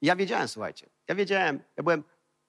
I 0.00 0.06
ja 0.06 0.16
wiedziałem, 0.16 0.48
słuchajcie, 0.48 0.90
ja 1.08 1.14
wiedziałem, 1.14 1.60
ja 1.76 1.82
byłem 1.82 2.04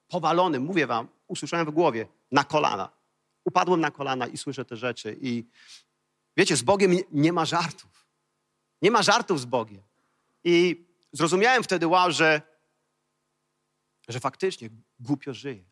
powalony, 0.08 0.60
mówię 0.60 0.86
wam, 0.86 1.08
usłyszałem 1.26 1.66
w 1.66 1.70
głowie, 1.70 2.06
na 2.30 2.44
kolana 2.44 2.99
upadłem 3.44 3.80
na 3.80 3.90
kolana 3.90 4.26
i 4.26 4.36
słyszę 4.36 4.64
te 4.64 4.76
rzeczy. 4.76 5.18
I 5.20 5.44
wiecie, 6.36 6.56
z 6.56 6.62
Bogiem 6.62 6.96
nie 7.12 7.32
ma 7.32 7.44
żartów. 7.44 8.06
Nie 8.82 8.90
ma 8.90 9.02
żartów 9.02 9.40
z 9.40 9.44
Bogiem. 9.44 9.82
I 10.44 10.86
zrozumiałem 11.12 11.62
wtedy, 11.62 11.86
wow, 11.86 12.12
że, 12.12 12.42
że 14.08 14.20
faktycznie 14.20 14.70
głupio 15.00 15.34
żyję. 15.34 15.64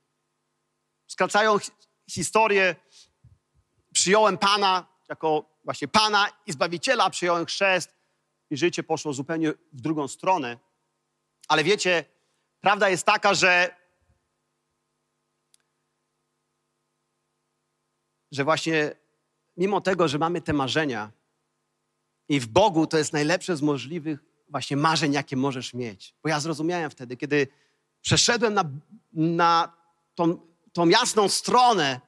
Skracając 1.07 1.71
historię, 2.11 2.77
przyjąłem 3.93 4.39
Pana 4.39 4.87
jako 5.09 5.59
właśnie 5.65 5.89
Pana 5.89 6.29
i 6.47 6.53
Zbawiciela, 6.53 7.11
przyjąłem 7.11 7.47
chrzest 7.47 7.95
i 8.51 8.57
życie 8.57 8.83
poszło 8.83 9.13
zupełnie 9.13 9.53
w 9.73 9.81
drugą 9.81 10.09
stronę. 10.09 10.59
Ale 11.49 11.65
wiecie, 11.65 12.05
prawda 12.61 12.89
jest 12.89 13.07
taka, 13.07 13.35
że 13.35 13.78
że 18.33 18.45
właśnie 18.45 18.95
mimo 19.57 19.81
tego, 19.81 20.09
że 20.09 20.19
mamy 20.19 20.41
te 20.41 20.53
marzenia 20.53 21.13
i 22.29 22.41
w 22.41 22.47
Bogu 22.47 22.87
to 22.87 22.99
jest 22.99 23.13
najlepsze 23.13 23.57
z 23.57 23.63
możliwych 23.63 24.25
właśnie 24.49 24.77
marzeń, 24.77 25.13
jakie 25.13 25.37
możesz 25.37 25.75
mieć. 25.75 26.15
Bo 26.23 26.29
ja 26.29 26.41
zrozumiałem 26.41 26.91
wtedy, 26.91 27.17
kiedy 27.17 27.49
przeszedłem 28.01 28.55
na, 28.55 28.65
na 29.13 29.73
tą, 30.15 30.41
tą 30.73 30.89
jasną 30.89 31.29
stronę, 31.29 32.01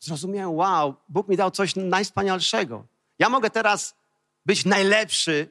zrozumiałem, 0.00 0.54
wow, 0.54 0.94
Bóg 1.08 1.28
mi 1.28 1.36
dał 1.36 1.50
coś 1.50 1.76
najwspanialszego. 1.76 2.86
Ja 3.18 3.28
mogę 3.28 3.50
teraz 3.50 3.94
być 4.46 4.64
najlepszy 4.64 5.48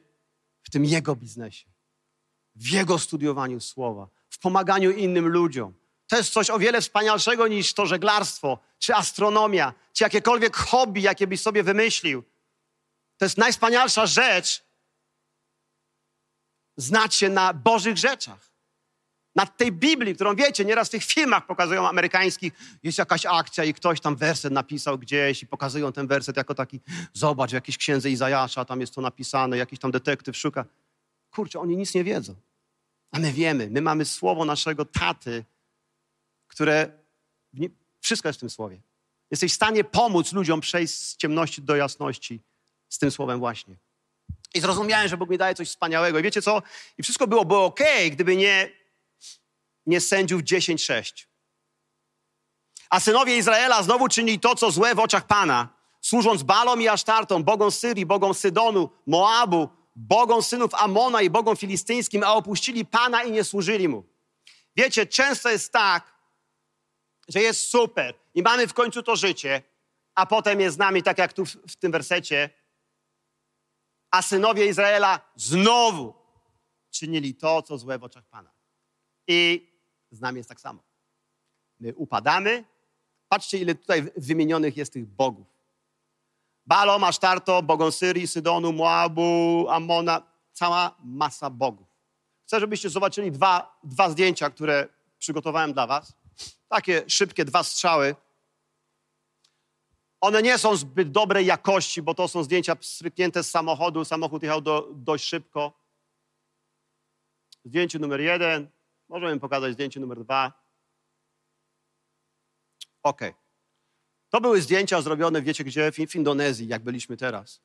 w 0.62 0.70
tym 0.70 0.84
Jego 0.84 1.16
biznesie, 1.16 1.66
w 2.54 2.70
Jego 2.70 2.98
studiowaniu 2.98 3.60
słowa, 3.60 4.08
w 4.28 4.38
pomaganiu 4.38 4.90
innym 4.90 5.28
ludziom. 5.28 5.74
To 6.06 6.16
jest 6.16 6.32
coś 6.32 6.50
o 6.50 6.58
wiele 6.58 6.80
wspanialszego 6.80 7.48
niż 7.48 7.74
to 7.74 7.86
żeglarstwo, 7.86 8.58
czy 8.78 8.94
astronomia, 8.94 9.74
czy 9.92 10.04
jakiekolwiek 10.04 10.56
hobby, 10.56 11.00
jakie 11.00 11.26
byś 11.26 11.40
sobie 11.40 11.62
wymyślił. 11.62 12.24
To 13.16 13.24
jest 13.24 13.38
najwspanialsza 13.38 14.06
rzecz, 14.06 14.64
znać 16.76 17.14
się 17.14 17.28
na 17.28 17.54
Bożych 17.54 17.96
rzeczach. 17.96 18.46
Na 19.34 19.46
tej 19.46 19.72
Biblii, 19.72 20.14
którą 20.14 20.34
wiecie, 20.34 20.64
nieraz 20.64 20.88
w 20.88 20.90
tych 20.90 21.04
filmach 21.04 21.46
pokazują 21.46 21.88
amerykańskich, 21.88 22.52
jest 22.82 22.98
jakaś 22.98 23.26
akcja 23.26 23.64
i 23.64 23.74
ktoś 23.74 24.00
tam 24.00 24.16
werset 24.16 24.52
napisał 24.52 24.98
gdzieś 24.98 25.42
i 25.42 25.46
pokazują 25.46 25.92
ten 25.92 26.06
werset 26.06 26.36
jako 26.36 26.54
taki, 26.54 26.80
zobacz, 27.12 27.50
w 27.50 27.54
jakiejś 27.54 27.78
księdze 27.78 28.10
Izajasza, 28.10 28.64
tam 28.64 28.80
jest 28.80 28.94
to 28.94 29.00
napisane, 29.00 29.56
jakiś 29.56 29.78
tam 29.78 29.90
detektyw 29.90 30.36
szuka. 30.36 30.64
Kurczę, 31.30 31.60
oni 31.60 31.76
nic 31.76 31.94
nie 31.94 32.04
wiedzą. 32.04 32.34
A 33.12 33.18
my 33.18 33.32
wiemy, 33.32 33.68
my 33.70 33.80
mamy 33.80 34.04
słowo 34.04 34.44
naszego 34.44 34.84
taty, 34.84 35.44
które, 36.48 36.92
wszystko 38.00 38.28
jest 38.28 38.38
w 38.38 38.40
tym 38.40 38.50
słowie. 38.50 38.80
Jesteś 39.30 39.52
w 39.52 39.54
stanie 39.54 39.84
pomóc 39.84 40.32
ludziom 40.32 40.60
przejść 40.60 40.94
z 40.94 41.16
ciemności 41.16 41.62
do 41.62 41.76
jasności 41.76 42.42
z 42.88 42.98
tym 42.98 43.10
słowem 43.10 43.38
właśnie. 43.38 43.76
I 44.54 44.60
zrozumiałem, 44.60 45.08
że 45.08 45.16
Bóg 45.16 45.30
mi 45.30 45.38
daje 45.38 45.54
coś 45.54 45.68
wspaniałego. 45.68 46.18
I 46.18 46.22
wiecie 46.22 46.42
co? 46.42 46.62
I 46.98 47.02
wszystko 47.02 47.26
byłoby 47.26 47.56
ok, 47.56 47.80
gdyby 48.10 48.36
nie, 48.36 48.70
nie 49.86 50.00
sędziów 50.00 50.42
10-6. 50.42 51.24
A 52.90 53.00
synowie 53.00 53.36
Izraela 53.36 53.82
znowu 53.82 54.08
czynili 54.08 54.40
to, 54.40 54.54
co 54.54 54.70
złe 54.70 54.94
w 54.94 54.98
oczach 54.98 55.26
Pana, 55.26 55.68
służąc 56.00 56.42
Balom 56.42 56.82
i 56.82 56.88
Asztartom, 56.88 57.44
bogom 57.44 57.72
Syrii, 57.72 58.06
bogom 58.06 58.34
Sydonu, 58.34 58.90
Moabu, 59.06 59.68
bogom 59.96 60.42
synów 60.42 60.74
Amona 60.74 61.22
i 61.22 61.30
bogom 61.30 61.56
filistyńskim, 61.56 62.22
a 62.22 62.34
opuścili 62.34 62.84
Pana 62.84 63.22
i 63.22 63.30
nie 63.30 63.44
służyli 63.44 63.88
Mu. 63.88 64.04
Wiecie, 64.76 65.06
często 65.06 65.50
jest 65.50 65.72
tak, 65.72 66.15
że 67.28 67.40
jest 67.40 67.68
super 67.70 68.14
i 68.34 68.42
mamy 68.42 68.66
w 68.66 68.74
końcu 68.74 69.02
to 69.02 69.16
życie, 69.16 69.62
a 70.14 70.26
potem 70.26 70.60
jest 70.60 70.76
z 70.76 70.78
nami, 70.78 71.02
tak 71.02 71.18
jak 71.18 71.32
tu 71.32 71.46
w, 71.46 71.50
w 71.50 71.76
tym 71.76 71.92
wersecie, 71.92 72.50
a 74.10 74.22
synowie 74.22 74.66
Izraela 74.66 75.20
znowu 75.36 76.14
czynili 76.90 77.34
to, 77.34 77.62
co 77.62 77.78
złe 77.78 77.98
w 77.98 78.04
oczach 78.04 78.24
Pana. 78.24 78.50
I 79.26 79.70
z 80.10 80.20
nami 80.20 80.36
jest 80.36 80.48
tak 80.48 80.60
samo. 80.60 80.82
My 81.80 81.94
upadamy. 81.94 82.64
Patrzcie, 83.28 83.58
ile 83.58 83.74
tutaj 83.74 84.10
wymienionych 84.16 84.76
jest 84.76 84.92
tych 84.92 85.06
bogów. 85.06 85.46
Balom, 86.66 87.04
Asztarto, 87.04 87.62
bogom 87.62 87.92
Syrii, 87.92 88.26
Sydonu, 88.26 88.72
Moabu, 88.72 89.66
Amona, 89.68 90.22
cała 90.52 90.94
masa 91.04 91.50
bogów. 91.50 91.86
Chcę, 92.46 92.60
żebyście 92.60 92.90
zobaczyli 92.90 93.32
dwa, 93.32 93.78
dwa 93.84 94.10
zdjęcia, 94.10 94.50
które 94.50 94.88
przygotowałem 95.18 95.72
dla 95.72 95.86
was. 95.86 96.12
Takie 96.68 97.04
szybkie 97.08 97.44
dwa 97.44 97.62
strzały. 97.62 98.16
One 100.20 100.42
nie 100.42 100.58
są 100.58 100.76
zbyt 100.76 101.10
dobrej 101.10 101.46
jakości, 101.46 102.02
bo 102.02 102.14
to 102.14 102.28
są 102.28 102.42
zdjęcia 102.42 102.76
stryknięte 102.80 103.42
z 103.42 103.50
samochodu. 103.50 104.04
Samochód 104.04 104.42
jechał 104.42 104.60
do, 104.60 104.88
dość 104.92 105.24
szybko. 105.24 105.72
Zdjęcie 107.64 107.98
numer 107.98 108.20
jeden. 108.20 108.70
Możemy 109.08 109.40
pokazać 109.40 109.72
zdjęcie 109.72 110.00
numer 110.00 110.24
dwa. 110.24 110.52
Ok. 113.02 113.20
To 114.28 114.40
były 114.40 114.62
zdjęcia 114.62 115.02
zrobione, 115.02 115.42
wiecie 115.42 115.64
gdzie? 115.64 115.92
W, 115.92 115.94
w 115.94 116.14
Indonezji, 116.14 116.68
jak 116.68 116.82
byliśmy 116.82 117.16
teraz. 117.16 117.60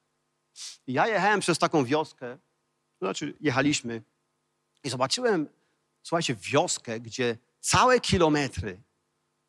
I 0.88 0.94
ja 0.94 1.08
jechałem 1.08 1.40
przez 1.40 1.60
taką 1.60 1.86
wioskę, 1.86 2.38
to 3.00 3.06
znaczy 3.06 3.34
jechaliśmy 3.42 4.04
i 4.84 4.90
zobaczyłem, 4.90 5.50
słuchajcie, 6.04 6.36
wioskę, 6.36 7.00
gdzie 7.00 7.38
całe 7.60 8.00
kilometry 8.00 8.82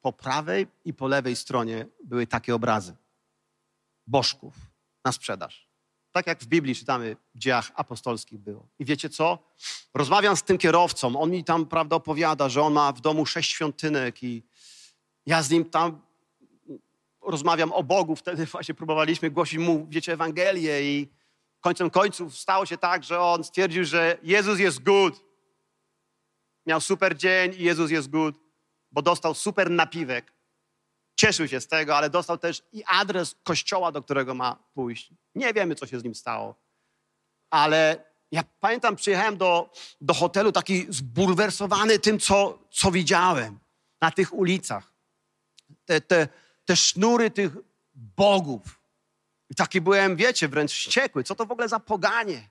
po 0.03 0.13
prawej 0.13 0.67
i 0.85 0.95
po 0.95 1.07
lewej 1.07 1.37
stronie 1.37 1.87
były 2.05 2.27
takie 2.27 2.55
obrazy 2.55 2.97
bożków 4.07 4.55
na 5.05 5.13
sprzedaż. 5.13 5.69
Tak 6.13 6.27
jak 6.27 6.41
w 6.41 6.47
Biblii 6.47 6.75
czytamy 6.75 7.17
w 7.35 7.39
dziejach 7.39 7.71
apostolskich 7.75 8.39
było. 8.39 8.69
I 8.79 8.85
wiecie 8.85 9.09
co? 9.09 9.39
Rozmawiam 9.95 10.37
z 10.37 10.43
tym 10.43 10.59
kierowcą, 10.59 11.21
on 11.21 11.31
mi 11.31 11.45
tam, 11.45 11.67
prawda, 11.67 11.97
opowiada, 11.97 12.49
że 12.49 12.63
on 12.63 12.73
ma 12.73 12.93
w 12.93 13.01
domu 13.01 13.27
sześć 13.27 13.51
świątynek 13.51 14.23
i 14.23 14.43
ja 15.27 15.43
z 15.43 15.51
nim 15.51 15.65
tam 15.65 16.01
rozmawiam 17.23 17.73
o 17.73 17.83
Bogu. 17.83 18.17
Wtedy 18.17 18.47
właśnie 18.47 18.75
próbowaliśmy 18.75 19.31
głosić 19.31 19.59
mu, 19.59 19.87
wiecie, 19.91 20.13
Ewangelię 20.13 20.83
i 20.83 21.09
końcem 21.61 21.91
końców 21.91 22.39
stało 22.39 22.67
się 22.67 22.79
tak, 22.79 23.05
że 23.05 23.21
on 23.21 23.45
stwierdził, 23.45 23.85
że 23.85 24.19
Jezus 24.23 24.59
jest 24.59 24.83
good. 24.83 25.25
Miał 26.67 26.81
super 26.81 27.17
dzień 27.17 27.55
i 27.59 27.63
Jezus 27.63 27.91
jest 27.91 28.11
good, 28.11 28.39
bo 28.93 29.03
dostał 29.03 29.35
super 29.35 29.71
napiwek 29.71 30.33
cieszył 31.15 31.49
się 31.49 31.61
z 31.61 31.69
tego, 31.69 31.97
ale 31.97 32.11
dostał 32.11 32.39
też 32.39 32.63
i 32.73 32.85
adres 32.87 33.37
kościoła, 33.43 33.93
do 33.93 34.03
którego 34.03 34.35
ma 34.35 34.57
pójść. 34.75 35.11
Nie 35.35 35.53
wiemy, 35.53 35.75
co 35.75 35.87
się 35.87 36.01
z 36.01 36.05
nim 36.05 36.15
stało. 36.15 36.55
Ale 37.51 38.05
ja 38.31 38.45
pamiętam, 38.61 38.97
przyjechałem 38.97 39.37
do, 39.37 39.73
do 40.01 40.15
hotelu 40.15 40.53
taki 40.53 40.87
zbulwersowany 40.89 41.99
tym, 41.99 42.19
co, 42.19 42.59
co 42.71 42.91
widziałem 42.91 43.59
na 44.01 44.11
tych 44.11 44.33
ulicach. 44.35 44.93
Te, 45.85 46.01
te, 46.01 46.29
te 46.65 46.77
sznury 46.77 47.31
tych 47.31 47.53
bogów. 47.95 48.81
I 49.51 49.55
taki 49.55 49.81
byłem, 49.81 50.17
wiecie, 50.17 50.49
wręcz 50.49 50.73
wściekły. 50.73 51.25
Co 51.25 51.35
to 51.35 51.47
w 51.47 51.53
ogóle 51.53 51.69
za 51.69 51.81
poganie? 51.81 52.49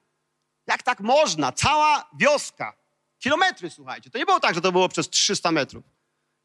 Jak 0.68 0.84
tak 0.84 1.00
można? 1.00 1.52
Cała 1.52 2.10
wioska. 2.14 2.74
Kilometry, 3.20 3.70
słuchajcie. 3.70 4.10
To 4.10 4.18
nie 4.18 4.26
było 4.26 4.40
tak, 4.40 4.56
że 4.56 4.62
to 4.62 4.72
było 4.72 4.90
przez 4.90 5.10
300 5.10 5.52
metrów. 5.52 5.84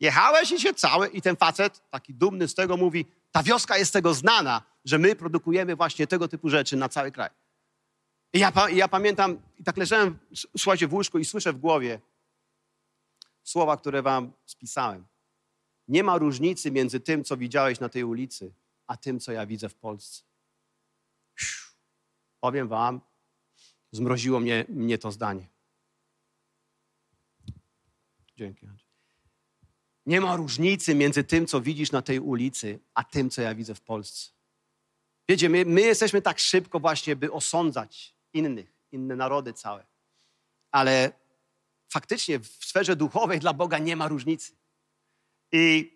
Jechałeś 0.00 0.52
i 0.52 0.60
się 0.60 0.74
cały, 0.74 1.08
i 1.08 1.22
ten 1.22 1.36
facet, 1.36 1.90
taki 1.90 2.14
dumny 2.14 2.48
z 2.48 2.54
tego, 2.54 2.76
mówi: 2.76 3.06
Ta 3.32 3.42
wioska 3.42 3.78
jest 3.78 3.92
tego 3.92 4.14
znana, 4.14 4.62
że 4.84 4.98
my 4.98 5.16
produkujemy 5.16 5.76
właśnie 5.76 6.06
tego 6.06 6.28
typu 6.28 6.48
rzeczy 6.48 6.76
na 6.76 6.88
cały 6.88 7.12
kraj. 7.12 7.30
I 8.32 8.38
ja, 8.38 8.52
ja 8.72 8.88
pamiętam, 8.88 9.40
i 9.58 9.64
tak 9.64 9.76
leżałem, 9.76 10.18
słuchajcie, 10.58 10.88
w 10.88 10.94
łóżku 10.94 11.18
i 11.18 11.24
słyszę 11.24 11.52
w 11.52 11.58
głowie 11.58 12.00
słowa, 13.42 13.76
które 13.76 14.02
wam 14.02 14.32
spisałem. 14.46 15.06
Nie 15.88 16.02
ma 16.02 16.18
różnicy 16.18 16.70
między 16.70 17.00
tym, 17.00 17.24
co 17.24 17.36
widziałeś 17.36 17.80
na 17.80 17.88
tej 17.88 18.04
ulicy, 18.04 18.52
a 18.86 18.96
tym, 18.96 19.20
co 19.20 19.32
ja 19.32 19.46
widzę 19.46 19.68
w 19.68 19.74
Polsce. 19.74 20.22
Powiem 22.40 22.68
wam, 22.68 23.00
zmroziło 23.92 24.40
mnie, 24.40 24.64
mnie 24.68 24.98
to 24.98 25.12
zdanie. 25.12 25.48
Dzięki. 28.36 28.66
Nie 30.06 30.20
ma 30.20 30.36
różnicy 30.36 30.94
między 30.94 31.24
tym, 31.24 31.46
co 31.46 31.60
widzisz 31.60 31.92
na 31.92 32.02
tej 32.02 32.20
ulicy, 32.20 32.78
a 32.94 33.04
tym, 33.04 33.30
co 33.30 33.42
ja 33.42 33.54
widzę 33.54 33.74
w 33.74 33.80
Polsce. 33.80 34.30
Wiecie, 35.28 35.48
my, 35.48 35.64
my 35.64 35.80
jesteśmy 35.80 36.22
tak 36.22 36.38
szybko 36.38 36.80
właśnie, 36.80 37.16
by 37.16 37.32
osądzać 37.32 38.16
innych, 38.32 38.72
inne 38.92 39.16
narody 39.16 39.52
całe. 39.52 39.86
Ale 40.70 41.12
faktycznie 41.88 42.38
w 42.38 42.46
sferze 42.46 42.96
duchowej 42.96 43.40
dla 43.40 43.52
Boga 43.52 43.78
nie 43.78 43.96
ma 43.96 44.08
różnicy. 44.08 44.52
I 45.52 45.92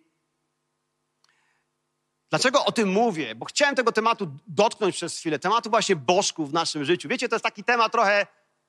dlaczego 2.30 2.64
o 2.64 2.72
tym 2.72 2.88
mówię? 2.88 3.34
Bo 3.34 3.46
chciałem 3.46 3.74
tego 3.74 3.92
tematu 3.92 4.36
dotknąć 4.46 4.96
przez 4.96 5.18
chwilę. 5.18 5.38
Tematu 5.38 5.70
właśnie 5.70 5.96
bożków 5.96 6.50
w 6.50 6.52
naszym 6.52 6.84
życiu. 6.84 7.08
Wiecie, 7.08 7.28
to 7.28 7.34
jest 7.34 7.44
taki 7.44 7.64
temat 7.64 7.92
trochę 7.92 8.26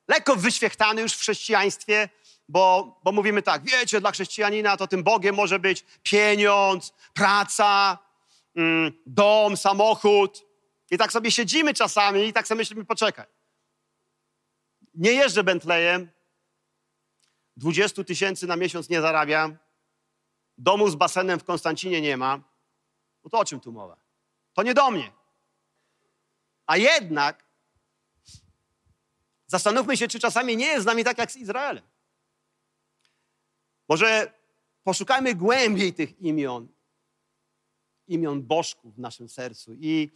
lekko 0.08 0.36
wyświechtany 0.36 1.02
już 1.02 1.12
w 1.12 1.20
chrześcijaństwie, 1.20 2.08
bo, 2.48 3.00
bo 3.04 3.12
mówimy 3.12 3.42
tak, 3.42 3.62
wiecie, 3.62 4.00
dla 4.00 4.12
chrześcijanina 4.12 4.76
to 4.76 4.86
tym 4.86 5.02
Bogiem 5.02 5.34
może 5.34 5.58
być 5.58 5.84
pieniądz, 6.02 6.92
praca, 7.14 7.98
mm, 8.56 8.92
dom, 9.06 9.56
samochód. 9.56 10.46
I 10.90 10.98
tak 10.98 11.12
sobie 11.12 11.30
siedzimy 11.30 11.74
czasami 11.74 12.26
i 12.26 12.32
tak 12.32 12.48
sobie 12.48 12.58
myślimy, 12.58 12.84
poczekaj. 12.84 13.26
Nie 14.94 15.12
jeżdżę 15.12 15.44
Bentleyem, 15.44 16.10
20 17.56 18.04
tysięcy 18.04 18.46
na 18.46 18.56
miesiąc 18.56 18.88
nie 18.88 19.00
zarabiam, 19.00 19.56
domu 20.58 20.88
z 20.90 20.94
basenem 20.94 21.40
w 21.40 21.44
Konstancinie 21.44 22.00
nie 22.00 22.16
ma. 22.16 22.40
No 23.24 23.30
to 23.30 23.38
o 23.38 23.44
czym 23.44 23.60
tu 23.60 23.72
mowa? 23.72 23.96
To 24.54 24.62
nie 24.62 24.74
do 24.74 24.90
mnie. 24.90 25.12
A 26.66 26.76
jednak 26.76 27.44
zastanówmy 29.46 29.96
się, 29.96 30.08
czy 30.08 30.20
czasami 30.20 30.56
nie 30.56 30.66
jest 30.66 30.82
z 30.82 30.86
nami 30.86 31.04
tak 31.04 31.18
jak 31.18 31.32
z 31.32 31.36
Izraelem. 31.36 31.91
Może 33.92 34.32
poszukajmy 34.84 35.34
głębiej 35.34 35.94
tych 35.94 36.20
imion, 36.20 36.68
imion 38.08 38.42
bożków 38.42 38.94
w 38.94 38.98
naszym 38.98 39.28
sercu. 39.28 39.74
I 39.80 40.10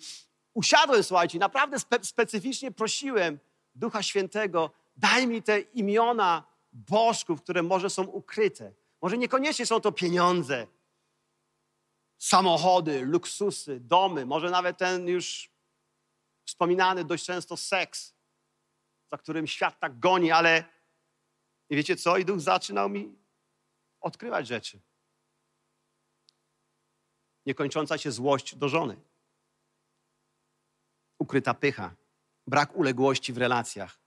usiadłem, 0.54 1.02
słuchajcie, 1.02 1.38
naprawdę 1.38 1.78
spe 1.78 2.04
specyficznie 2.04 2.72
prosiłem 2.72 3.38
Ducha 3.74 4.02
Świętego, 4.02 4.70
daj 4.96 5.26
mi 5.26 5.42
te 5.42 5.60
imiona 5.60 6.44
bożków, 6.72 7.42
które 7.42 7.62
może 7.62 7.90
są 7.90 8.04
ukryte. 8.04 8.72
Może 9.02 9.18
niekoniecznie 9.18 9.66
są 9.66 9.80
to 9.80 9.92
pieniądze, 9.92 10.66
samochody, 12.18 13.00
luksusy, 13.00 13.80
domy, 13.80 14.26
może 14.26 14.50
nawet 14.50 14.78
ten 14.78 15.08
już 15.08 15.50
wspominany 16.44 17.04
dość 17.04 17.24
często 17.24 17.56
seks, 17.56 18.14
za 19.10 19.18
którym 19.18 19.46
świat 19.46 19.80
tak 19.80 19.98
goni, 19.98 20.30
ale 20.30 20.64
i 21.70 21.76
wiecie 21.76 21.96
co? 21.96 22.16
I 22.16 22.24
Duch 22.24 22.40
zaczynał 22.40 22.88
mi 22.88 23.25
odkrywać 24.06 24.46
rzeczy. 24.46 24.80
Niekończąca 27.46 27.98
się 27.98 28.12
złość 28.12 28.54
do 28.54 28.68
żony. 28.68 28.96
Ukryta 31.18 31.54
pycha. 31.54 31.94
Brak 32.46 32.76
uległości 32.76 33.32
w 33.32 33.38
relacjach. 33.38 33.98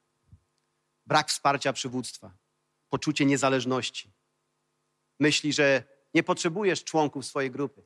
Brak 1.05 1.29
wsparcia 1.29 1.73
przywództwa. 1.73 2.31
Poczucie 2.89 3.25
niezależności. 3.25 4.11
Myśli, 5.19 5.53
że 5.53 5.83
nie 6.13 6.23
potrzebujesz 6.23 6.83
członków 6.83 7.25
swojej 7.25 7.51
grupy. 7.51 7.83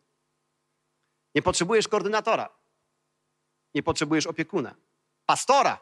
Nie 1.35 1.41
potrzebujesz 1.41 1.87
koordynatora. 1.87 2.49
Nie 3.73 3.83
potrzebujesz 3.83 4.27
opiekuna. 4.27 4.75
Pastora. 5.25 5.79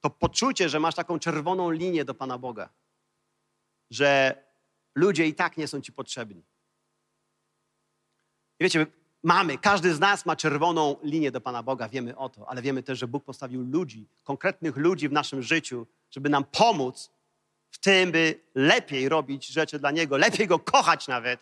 To 0.00 0.10
poczucie, 0.10 0.68
że 0.68 0.80
masz 0.80 0.94
taką 0.94 1.18
czerwoną 1.18 1.70
linię 1.70 2.04
do 2.04 2.14
Pana 2.14 2.38
Boga. 2.38 2.68
Że 3.90 4.45
ludzie 4.96 5.26
i 5.26 5.34
tak 5.34 5.56
nie 5.56 5.68
są 5.68 5.80
ci 5.80 5.92
potrzebni. 5.92 6.42
I 8.60 8.64
wiecie, 8.64 8.86
mamy, 9.22 9.58
każdy 9.58 9.94
z 9.94 10.00
nas 10.00 10.26
ma 10.26 10.36
czerwoną 10.36 10.96
linię 11.02 11.30
do 11.30 11.40
Pana 11.40 11.62
Boga, 11.62 11.88
wiemy 11.88 12.16
o 12.16 12.28
to, 12.28 12.48
ale 12.48 12.62
wiemy 12.62 12.82
też, 12.82 12.98
że 12.98 13.08
Bóg 13.08 13.24
postawił 13.24 13.62
ludzi, 13.62 14.08
konkretnych 14.24 14.76
ludzi 14.76 15.08
w 15.08 15.12
naszym 15.12 15.42
życiu, 15.42 15.86
żeby 16.10 16.28
nam 16.28 16.44
pomóc 16.44 17.10
w 17.70 17.78
tym, 17.78 18.12
by 18.12 18.40
lepiej 18.54 19.08
robić 19.08 19.46
rzeczy 19.46 19.78
dla 19.78 19.90
Niego, 19.90 20.16
lepiej 20.16 20.46
Go 20.46 20.58
kochać 20.58 21.08
nawet 21.08 21.40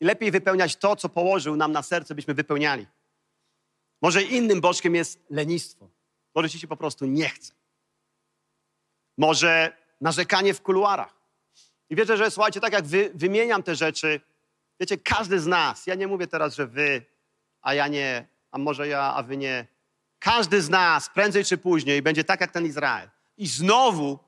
i 0.00 0.04
lepiej 0.04 0.30
wypełniać 0.30 0.76
to, 0.76 0.96
co 0.96 1.08
położył 1.08 1.56
nam 1.56 1.72
na 1.72 1.82
serce, 1.82 2.14
byśmy 2.14 2.34
wypełniali. 2.34 2.86
Może 4.02 4.22
innym 4.22 4.60
bożkiem 4.60 4.94
jest 4.94 5.20
lenistwo. 5.30 5.90
Może 6.34 6.50
ci 6.50 6.58
się 6.58 6.66
po 6.66 6.76
prostu 6.76 7.06
nie 7.06 7.28
chce. 7.28 7.52
Może 9.18 9.76
narzekanie 10.00 10.54
w 10.54 10.62
kuluarach. 10.62 11.21
I 11.92 11.96
wiecie, 11.96 12.16
że 12.16 12.30
słuchajcie, 12.30 12.60
tak 12.60 12.72
jak 12.72 12.86
wy, 12.86 13.10
wymieniam 13.14 13.62
te 13.62 13.74
rzeczy, 13.74 14.20
wiecie, 14.80 14.98
każdy 14.98 15.40
z 15.40 15.46
nas, 15.46 15.86
ja 15.86 15.94
nie 15.94 16.06
mówię 16.06 16.26
teraz, 16.26 16.54
że 16.54 16.66
wy, 16.66 17.04
a 17.62 17.74
ja 17.74 17.88
nie, 17.88 18.26
a 18.50 18.58
może 18.58 18.88
ja, 18.88 19.14
a 19.14 19.22
wy 19.22 19.36
nie. 19.36 19.66
Każdy 20.18 20.62
z 20.62 20.68
nas 20.68 21.08
prędzej 21.08 21.44
czy 21.44 21.58
później 21.58 22.02
będzie 22.02 22.24
tak 22.24 22.40
jak 22.40 22.52
ten 22.52 22.66
Izrael. 22.66 23.10
I 23.36 23.46
znowu 23.46 24.18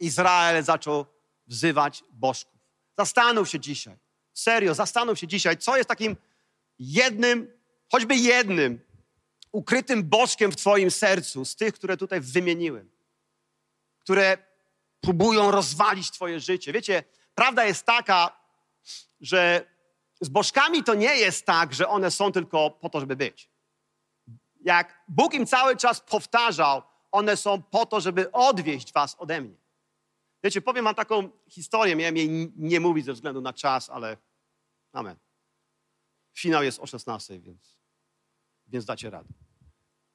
Izrael 0.00 0.64
zaczął 0.64 1.06
wzywać 1.46 2.04
bożków. 2.10 2.60
Zastanów 2.98 3.48
się 3.48 3.60
dzisiaj, 3.60 3.96
serio, 4.32 4.74
zastanów 4.74 5.18
się 5.18 5.26
dzisiaj, 5.26 5.58
co 5.58 5.76
jest 5.76 5.88
takim 5.88 6.16
jednym, 6.78 7.52
choćby 7.92 8.16
jednym, 8.16 8.80
ukrytym 9.52 10.04
bożkiem 10.04 10.52
w 10.52 10.56
Twoim 10.56 10.90
sercu 10.90 11.44
z 11.44 11.56
tych, 11.56 11.74
które 11.74 11.96
tutaj 11.96 12.20
wymieniłem, 12.20 12.90
które 13.98 14.38
próbują 15.00 15.50
rozwalić 15.50 16.10
Twoje 16.10 16.40
życie. 16.40 16.72
Wiecie, 16.72 17.04
prawda 17.34 17.64
jest 17.64 17.86
taka, 17.86 18.40
że 19.20 19.66
z 20.20 20.28
bożkami 20.28 20.84
to 20.84 20.94
nie 20.94 21.16
jest 21.16 21.46
tak, 21.46 21.74
że 21.74 21.88
one 21.88 22.10
są 22.10 22.32
tylko 22.32 22.70
po 22.70 22.88
to, 22.88 23.00
żeby 23.00 23.16
być. 23.16 23.50
Jak 24.60 25.04
Bóg 25.08 25.34
im 25.34 25.46
cały 25.46 25.76
czas 25.76 26.00
powtarzał, 26.00 26.82
one 27.12 27.36
są 27.36 27.62
po 27.62 27.86
to, 27.86 28.00
żeby 28.00 28.32
odwieść 28.32 28.92
Was 28.92 29.16
ode 29.18 29.40
mnie. 29.40 29.56
Wiecie, 30.42 30.60
powiem 30.60 30.84
wam 30.84 30.94
taką 30.94 31.30
historię, 31.48 31.96
miałem 31.96 32.16
jej 32.16 32.52
nie 32.56 32.80
mówić 32.80 33.04
ze 33.04 33.12
względu 33.12 33.40
na 33.40 33.52
czas, 33.52 33.90
ale 33.90 34.16
amen. 34.92 35.16
Finał 36.34 36.62
jest 36.62 36.78
o 36.80 36.86
16, 36.86 37.40
więc, 37.40 37.78
więc 38.66 38.84
dacie 38.84 39.10
radę. 39.10 39.45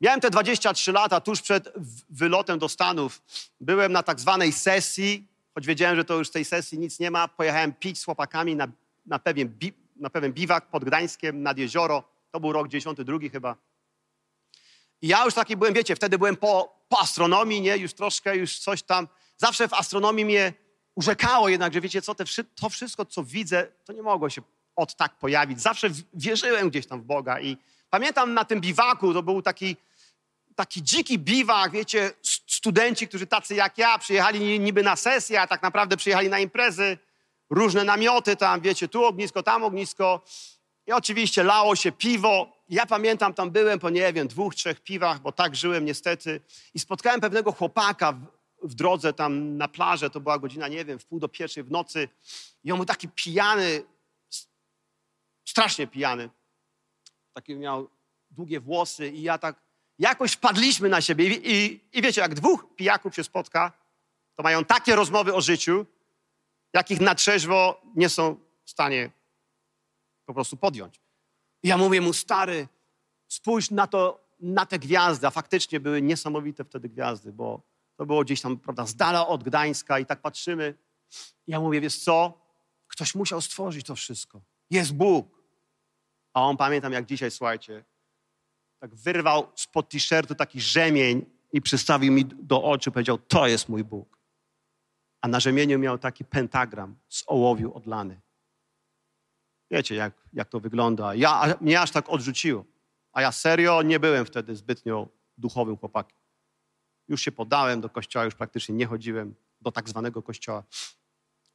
Miałem 0.02 0.22
te 0.22 0.30
23 0.30 0.92
lata, 0.92 1.22
tuż 1.22 1.42
przed 1.42 1.74
wylotem 2.10 2.60
do 2.60 2.70
Stanów. 2.70 3.22
Byłem 3.60 3.92
na 3.92 4.04
tak 4.04 4.20
zwanej 4.20 4.52
sesji, 4.52 5.28
choć 5.56 5.68
wiedziałem, 5.68 5.96
że 5.96 6.06
to 6.06 6.18
już 6.18 6.28
z 6.28 6.32
tej 6.32 6.46
sesji 6.46 6.80
nic 6.80 7.00
nie 7.00 7.12
ma. 7.12 7.28
Pojechałem 7.28 7.74
pić 7.74 8.00
z 8.00 8.06
chłopakami 8.06 8.56
na, 8.56 8.68
na, 9.06 9.20
pewien, 9.20 9.48
bi, 9.50 9.74
na 9.96 10.10
pewien 10.10 10.34
biwak 10.34 10.66
pod 10.66 10.86
Gdańskiem, 10.86 11.44
nad 11.44 11.58
jezioro. 11.58 12.04
To 12.32 12.40
był 12.40 12.52
rok 12.54 12.68
92 12.68 13.18
chyba. 13.32 13.56
I 15.02 15.08
ja 15.08 15.26
już 15.26 15.34
taki 15.34 15.58
byłem, 15.58 15.74
wiecie, 15.74 15.96
wtedy 15.96 16.18
byłem 16.18 16.38
po, 16.38 16.76
po 16.90 17.00
astronomii, 17.00 17.62
nie? 17.62 17.78
Już 17.78 17.94
troszkę, 17.94 18.38
już 18.38 18.60
coś 18.60 18.84
tam. 18.84 19.08
Zawsze 19.38 19.68
w 19.68 19.74
astronomii 19.74 20.26
mnie 20.26 20.54
urzekało 20.96 21.50
jednak, 21.50 21.74
że 21.74 21.82
wiecie 21.82 22.02
co, 22.02 22.16
te, 22.16 22.24
to 22.56 22.70
wszystko, 22.70 23.06
co 23.06 23.24
widzę, 23.24 23.68
to 23.86 23.94
nie 23.94 24.02
mogło 24.02 24.30
się 24.30 24.42
od 24.76 24.96
tak 24.96 25.18
pojawić. 25.18 25.62
Zawsze 25.62 25.90
wierzyłem 26.14 26.70
gdzieś 26.70 26.88
tam 26.88 27.02
w 27.02 27.04
Boga 27.04 27.40
i 27.40 27.58
pamiętam 27.90 28.34
na 28.34 28.46
tym 28.46 28.62
biwaku, 28.62 29.14
to 29.14 29.24
był 29.24 29.42
taki 29.42 29.76
taki 30.62 30.84
dziki 30.84 31.20
biwak, 31.20 31.72
wiecie, 31.72 32.12
studenci, 32.48 33.08
którzy 33.08 33.28
tacy 33.28 33.56
jak 33.56 33.78
ja, 33.78 33.98
przyjechali 33.98 34.60
niby 34.60 34.84
na 34.84 34.96
sesję, 34.96 35.42
a 35.42 35.48
tak 35.48 35.62
naprawdę 35.62 35.98
przyjechali 35.98 36.30
na 36.30 36.40
imprezy, 36.40 36.98
różne 37.50 37.84
namioty 37.84 38.36
tam, 38.36 38.62
wiecie, 38.62 38.88
tu 38.88 39.06
ognisko, 39.06 39.44
tam 39.44 39.64
ognisko. 39.64 40.22
I 40.88 40.92
oczywiście 40.92 41.44
lało 41.44 41.76
się 41.76 41.92
piwo. 41.92 42.58
Ja 42.70 42.86
pamiętam, 42.86 43.34
tam 43.34 43.52
byłem 43.52 43.80
po, 43.80 43.90
nie 43.90 44.14
wiem, 44.14 44.28
dwóch, 44.28 44.56
trzech 44.56 44.82
piwach, 44.82 45.20
bo 45.20 45.32
tak 45.32 45.56
żyłem 45.56 45.86
niestety. 45.86 46.42
I 46.74 46.80
spotkałem 46.80 47.22
pewnego 47.22 47.52
chłopaka 47.52 48.12
w, 48.12 48.26
w 48.64 48.74
drodze 48.74 49.14
tam 49.14 49.58
na 49.58 49.68
plażę, 49.68 50.10
to 50.10 50.20
była 50.20 50.40
godzina, 50.40 50.68
nie 50.68 50.86
wiem, 50.86 51.00
w 51.00 51.06
pół 51.06 51.20
do 51.20 51.30
pierwszej 51.30 51.64
w 51.64 51.72
nocy. 51.72 52.10
I 52.64 52.72
on 52.72 52.78
był 52.78 52.86
taki 52.86 53.08
pijany, 53.08 53.84
strasznie 55.46 55.88
pijany. 55.88 56.30
Taki 57.34 57.56
miał 57.56 57.90
długie 58.32 58.60
włosy 58.60 59.10
i 59.10 59.22
ja 59.22 59.38
tak 59.38 59.71
jakoś 60.02 60.32
wpadliśmy 60.32 60.90
na 60.90 61.02
siebie 61.02 61.28
i, 61.28 61.52
i, 61.52 61.80
i 61.94 62.02
wiecie, 62.02 62.22
jak 62.22 62.36
dwóch 62.36 62.66
pijaków 62.76 63.16
się 63.16 63.24
spotka, 63.24 63.72
to 64.36 64.44
mają 64.44 64.66
takie 64.66 64.96
rozmowy 64.96 65.34
o 65.34 65.42
życiu, 65.42 65.86
jakich 66.74 67.02
na 67.02 67.16
trzeźwo 67.16 67.82
nie 67.96 68.10
są 68.10 68.36
w 68.66 68.72
stanie 68.72 69.10
po 70.26 70.34
prostu 70.34 70.58
podjąć. 70.58 71.02
I 71.64 71.68
ja 71.68 71.78
mówię 71.78 72.02
mu, 72.02 72.14
stary, 72.14 72.68
spójrz 73.28 73.72
na 73.72 73.88
to, 73.88 74.28
na 74.40 74.66
te 74.66 74.80
gwiazdy, 74.80 75.28
a 75.28 75.32
faktycznie 75.32 75.80
były 75.80 76.02
niesamowite 76.02 76.64
wtedy 76.64 76.90
gwiazdy, 76.90 77.34
bo 77.34 77.62
to 77.98 78.06
było 78.06 78.24
gdzieś 78.24 78.42
tam, 78.42 78.58
prawda, 78.58 78.86
z 78.86 78.96
dala 78.96 79.28
od 79.28 79.44
Gdańska 79.44 80.00
i 80.00 80.06
tak 80.06 80.22
patrzymy. 80.22 80.74
I 81.48 81.52
ja 81.52 81.60
mówię, 81.60 81.82
wiesz 81.82 82.00
co, 82.00 82.42
ktoś 82.88 83.16
musiał 83.16 83.42
stworzyć 83.42 83.86
to 83.86 83.96
wszystko. 83.96 84.42
Jest 84.70 84.94
Bóg. 84.94 85.42
A 86.34 86.42
on, 86.42 86.58
pamiętam 86.58 86.94
jak 86.94 87.06
dzisiaj, 87.06 87.32
słuchajcie, 87.32 87.84
tak 88.82 88.96
wyrwał 88.96 89.48
spod 89.56 89.90
t-shirtu 89.90 90.36
taki 90.36 90.62
rzemień 90.62 91.26
i 91.54 91.62
przystawił 91.62 92.14
mi 92.14 92.26
do 92.26 92.64
oczu, 92.64 92.92
powiedział, 92.92 93.18
to 93.18 93.48
jest 93.48 93.70
mój 93.70 93.84
Bóg. 93.84 94.18
A 95.22 95.28
na 95.28 95.40
rzemieniu 95.40 95.80
miał 95.80 95.98
taki 95.98 96.26
pentagram 96.26 96.96
z 97.10 97.24
ołowiu 97.28 97.74
odlany. 97.74 98.22
Wiecie, 99.72 99.96
jak, 99.96 100.14
jak 100.34 100.50
to 100.50 100.60
wygląda. 100.60 101.16
Ja, 101.16 101.56
mnie 101.62 101.82
aż 101.82 101.92
tak 101.92 102.10
odrzuciło. 102.10 102.66
A 103.14 103.22
ja 103.22 103.32
serio 103.32 103.82
nie 103.82 104.00
byłem 104.00 104.26
wtedy 104.26 104.56
zbytnio 104.56 105.08
duchowym 105.38 105.78
chłopakiem. 105.78 106.18
Już 107.08 107.22
się 107.22 107.32
podałem 107.32 107.82
do 107.82 107.90
kościoła, 107.90 108.26
już 108.26 108.36
praktycznie 108.36 108.76
nie 108.76 108.86
chodziłem 108.86 109.36
do 109.62 109.72
tak 109.72 109.90
zwanego 109.90 110.24
kościoła. 110.24 110.64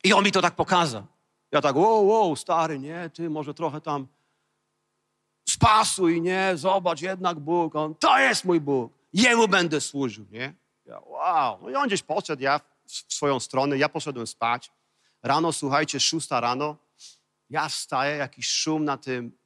I 0.05 0.13
on 0.13 0.25
mi 0.25 0.33
to 0.33 0.43
tak 0.43 0.55
pokazał. 0.55 1.07
Ja 1.53 1.61
tak, 1.61 1.77
wow, 1.77 2.07
wow, 2.07 2.37
stary, 2.37 2.79
nie, 2.79 3.11
ty 3.11 3.31
może 3.31 3.55
trochę 3.55 3.81
tam 3.81 4.07
spasuj, 5.49 6.21
nie, 6.21 6.53
zobacz, 6.55 7.01
jednak 7.01 7.39
Bóg, 7.39 7.77
on, 7.77 7.95
to 7.95 8.19
jest 8.19 8.45
mój 8.45 8.61
Bóg, 8.61 8.93
Jemu 9.13 9.49
będę 9.49 9.81
służył, 9.81 10.27
nie? 10.31 10.55
Ja, 10.87 11.01
wow, 11.01 11.59
no 11.63 11.71
i 11.71 11.75
on 11.75 11.87
gdzieś 11.87 12.03
poszedł, 12.03 12.43
ja 12.43 12.61
w 12.87 13.15
swoją 13.15 13.41
stronę, 13.41 13.79
ja 13.79 13.89
poszedłem 13.89 14.27
spać. 14.27 14.73
Rano, 15.23 15.53
słuchajcie, 15.53 16.01
szósta 16.01 16.41
rano, 16.41 16.77
ja 17.51 17.69
wstaję, 17.69 18.17
jakiś 18.17 18.49
szum 18.49 18.85
na 18.85 18.97
tym, 18.97 19.39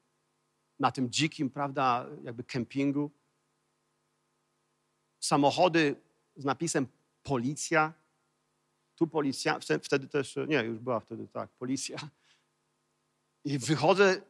na 0.79 0.93
tym 0.93 1.11
dzikim, 1.11 1.51
prawda, 1.51 2.07
jakby 2.23 2.45
kempingu. 2.45 3.11
Samochody 5.21 5.97
z 6.37 6.45
napisem 6.45 6.87
policja. 7.23 7.93
Tu 8.97 9.07
policja, 9.07 9.59
wtedy 9.83 10.09
też, 10.09 10.39
nie, 10.49 10.57
już 10.57 10.79
była 10.79 11.01
wtedy, 11.01 11.29
tak, 11.29 11.51
policja. 11.51 11.99
I 13.45 13.59
wychodzę 13.59 14.23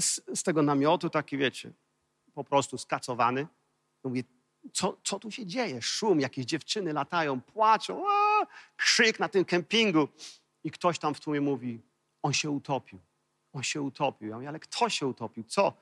z, 0.00 0.20
z 0.34 0.42
tego 0.42 0.62
namiotu, 0.62 1.10
taki 1.10 1.38
wiecie, 1.38 1.72
po 2.34 2.44
prostu 2.44 2.78
skacowany. 2.78 3.46
Mówię, 4.04 4.22
co, 4.72 4.96
co 5.04 5.18
tu 5.18 5.30
się 5.30 5.46
dzieje? 5.46 5.82
Szum, 5.82 6.20
jakieś 6.20 6.44
dziewczyny 6.44 6.92
latają, 6.92 7.40
płaczą, 7.40 8.04
krzyk 8.76 9.20
na 9.20 9.28
tym 9.28 9.44
kempingu. 9.44 10.08
I 10.64 10.70
ktoś 10.70 10.98
tam 10.98 11.14
w 11.14 11.20
tłumie 11.20 11.40
mówi, 11.40 11.80
on 12.22 12.32
się 12.32 12.50
utopił. 12.50 12.98
On 13.52 13.62
się 13.62 13.82
utopił. 13.82 14.28
Ja 14.28 14.34
mówię, 14.34 14.48
ale 14.48 14.58
kto 14.58 14.88
się 14.88 15.06
utopił? 15.06 15.44
Co? 15.44 15.72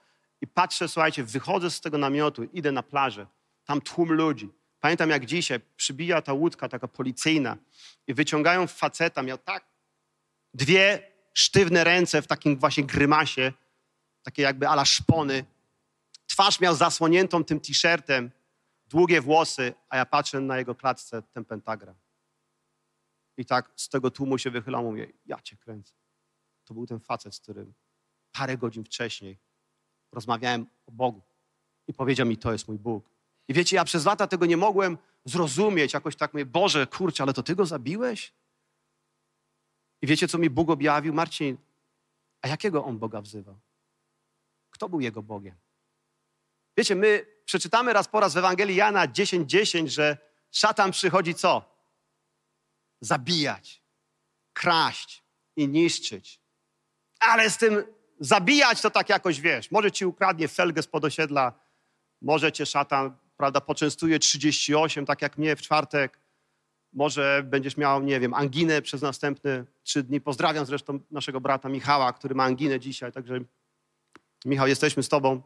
I 0.40 0.46
patrzę, 0.46 0.88
słuchajcie, 0.88 1.24
wychodzę 1.24 1.70
z 1.70 1.80
tego 1.80 1.98
namiotu, 1.98 2.44
idę 2.44 2.72
na 2.72 2.82
plażę. 2.82 3.26
Tam 3.64 3.80
tłum 3.80 4.12
ludzi. 4.12 4.48
Pamiętam 4.80 5.10
jak 5.10 5.26
dzisiaj 5.26 5.60
przybija 5.76 6.22
ta 6.22 6.32
łódka 6.32 6.68
taka 6.68 6.88
policyjna 6.88 7.56
i 8.06 8.14
wyciągają 8.14 8.66
faceta, 8.66 9.22
miał 9.22 9.38
tak 9.38 9.64
dwie 10.54 11.12
sztywne 11.34 11.84
ręce 11.84 12.22
w 12.22 12.26
takim 12.26 12.56
właśnie 12.56 12.84
grymasie, 12.84 13.52
takie 14.26 14.42
jakby 14.42 14.68
ala 14.68 14.84
szpony. 14.84 15.44
Twarz 16.26 16.60
miał 16.60 16.74
zasłoniętą 16.74 17.44
tym 17.44 17.60
t-shirtem, 17.60 18.30
długie 18.86 19.20
włosy, 19.20 19.74
a 19.88 19.96
ja 19.96 20.06
patrzę 20.06 20.40
na 20.40 20.58
jego 20.58 20.74
klatce 20.74 21.22
ten 21.22 21.44
pentagram. 21.44 21.94
I 23.36 23.44
tak 23.44 23.72
z 23.76 23.88
tego 23.88 24.10
tłumu 24.10 24.38
się 24.38 24.50
wychylam, 24.50 24.84
mówię, 24.84 25.12
ja 25.26 25.40
cię 25.40 25.56
kręcę. 25.56 25.94
To 26.64 26.74
był 26.74 26.86
ten 26.86 27.00
facet, 27.00 27.34
z 27.34 27.40
którym 27.40 27.74
parę 28.32 28.58
godzin 28.58 28.84
wcześniej 28.84 29.38
rozmawiałem 30.12 30.66
o 30.86 30.92
Bogu. 30.92 31.22
I 31.88 31.92
powiedział 31.92 32.26
mi, 32.26 32.36
to 32.36 32.52
jest 32.52 32.68
mój 32.68 32.78
Bóg. 32.78 33.10
I 33.48 33.54
wiecie, 33.54 33.76
ja 33.76 33.84
przez 33.84 34.04
lata 34.04 34.26
tego 34.26 34.46
nie 34.46 34.56
mogłem 34.56 34.98
zrozumieć. 35.24 35.92
Jakoś 35.92 36.16
tak 36.16 36.32
mówię, 36.32 36.46
Boże, 36.46 36.86
kurczę, 36.86 37.22
ale 37.22 37.32
to 37.32 37.42
Ty 37.42 37.54
go 37.54 37.66
zabiłeś? 37.66 38.32
I 40.02 40.06
wiecie, 40.06 40.28
co 40.28 40.38
mi 40.38 40.50
Bóg 40.50 40.70
objawił? 40.70 41.14
Marcin, 41.14 41.56
a 42.42 42.48
jakiego 42.48 42.84
On 42.84 42.98
Boga 42.98 43.20
wzywał? 43.20 43.58
Kto 44.76 44.88
był 44.88 45.00
Jego 45.00 45.22
Bogiem? 45.22 45.54
Wiecie, 46.76 46.94
my 46.94 47.26
przeczytamy 47.44 47.92
raz 47.92 48.08
po 48.08 48.20
raz 48.20 48.34
w 48.34 48.36
Ewangelii 48.36 48.76
Jana 48.76 49.08
10:10, 49.08 49.46
10, 49.46 49.92
że 49.92 50.18
szatan 50.50 50.90
przychodzi 50.90 51.34
co? 51.34 51.76
Zabijać, 53.00 53.82
kraść 54.52 55.24
i 55.56 55.68
niszczyć. 55.68 56.40
Ale 57.20 57.50
z 57.50 57.58
tym 57.58 57.84
zabijać 58.20 58.80
to 58.80 58.90
tak 58.90 59.08
jakoś, 59.08 59.40
wiesz, 59.40 59.70
może 59.70 59.92
ci 59.92 60.06
ukradnie 60.06 60.48
felgę 60.48 60.82
z 60.82 60.88
osiedla, 60.92 61.52
może 62.22 62.52
cię 62.52 62.66
szatan, 62.66 63.16
prawda, 63.36 63.60
poczęstuje 63.60 64.18
38, 64.18 65.06
tak 65.06 65.22
jak 65.22 65.38
mnie 65.38 65.56
w 65.56 65.62
czwartek, 65.62 66.20
może 66.92 67.42
będziesz 67.44 67.76
miał, 67.76 68.02
nie 68.02 68.20
wiem, 68.20 68.34
anginę 68.34 68.82
przez 68.82 69.02
następne 69.02 69.64
trzy 69.82 70.02
dni. 70.02 70.20
Pozdrawiam 70.20 70.66
zresztą 70.66 71.00
naszego 71.10 71.40
brata 71.40 71.68
Michała, 71.68 72.12
który 72.12 72.34
ma 72.34 72.44
anginę 72.44 72.80
dzisiaj, 72.80 73.12
także 73.12 73.40
Michał, 74.46 74.66
jesteśmy 74.66 75.02
z 75.02 75.08
tobą. 75.08 75.42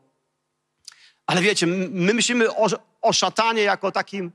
Ale 1.27 1.41
wiecie, 1.41 1.67
my 1.67 2.15
myślimy 2.15 2.57
o, 2.57 2.67
o 3.01 3.13
szatanie 3.13 3.63
jako 3.63 3.93
takim, 3.93 4.33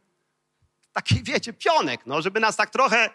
taki, 0.93 1.23
wiecie, 1.23 1.53
pionek, 1.53 2.05
no, 2.05 2.21
żeby 2.21 2.39
nas 2.39 2.55
tak 2.55 2.69
trochę 2.69 3.09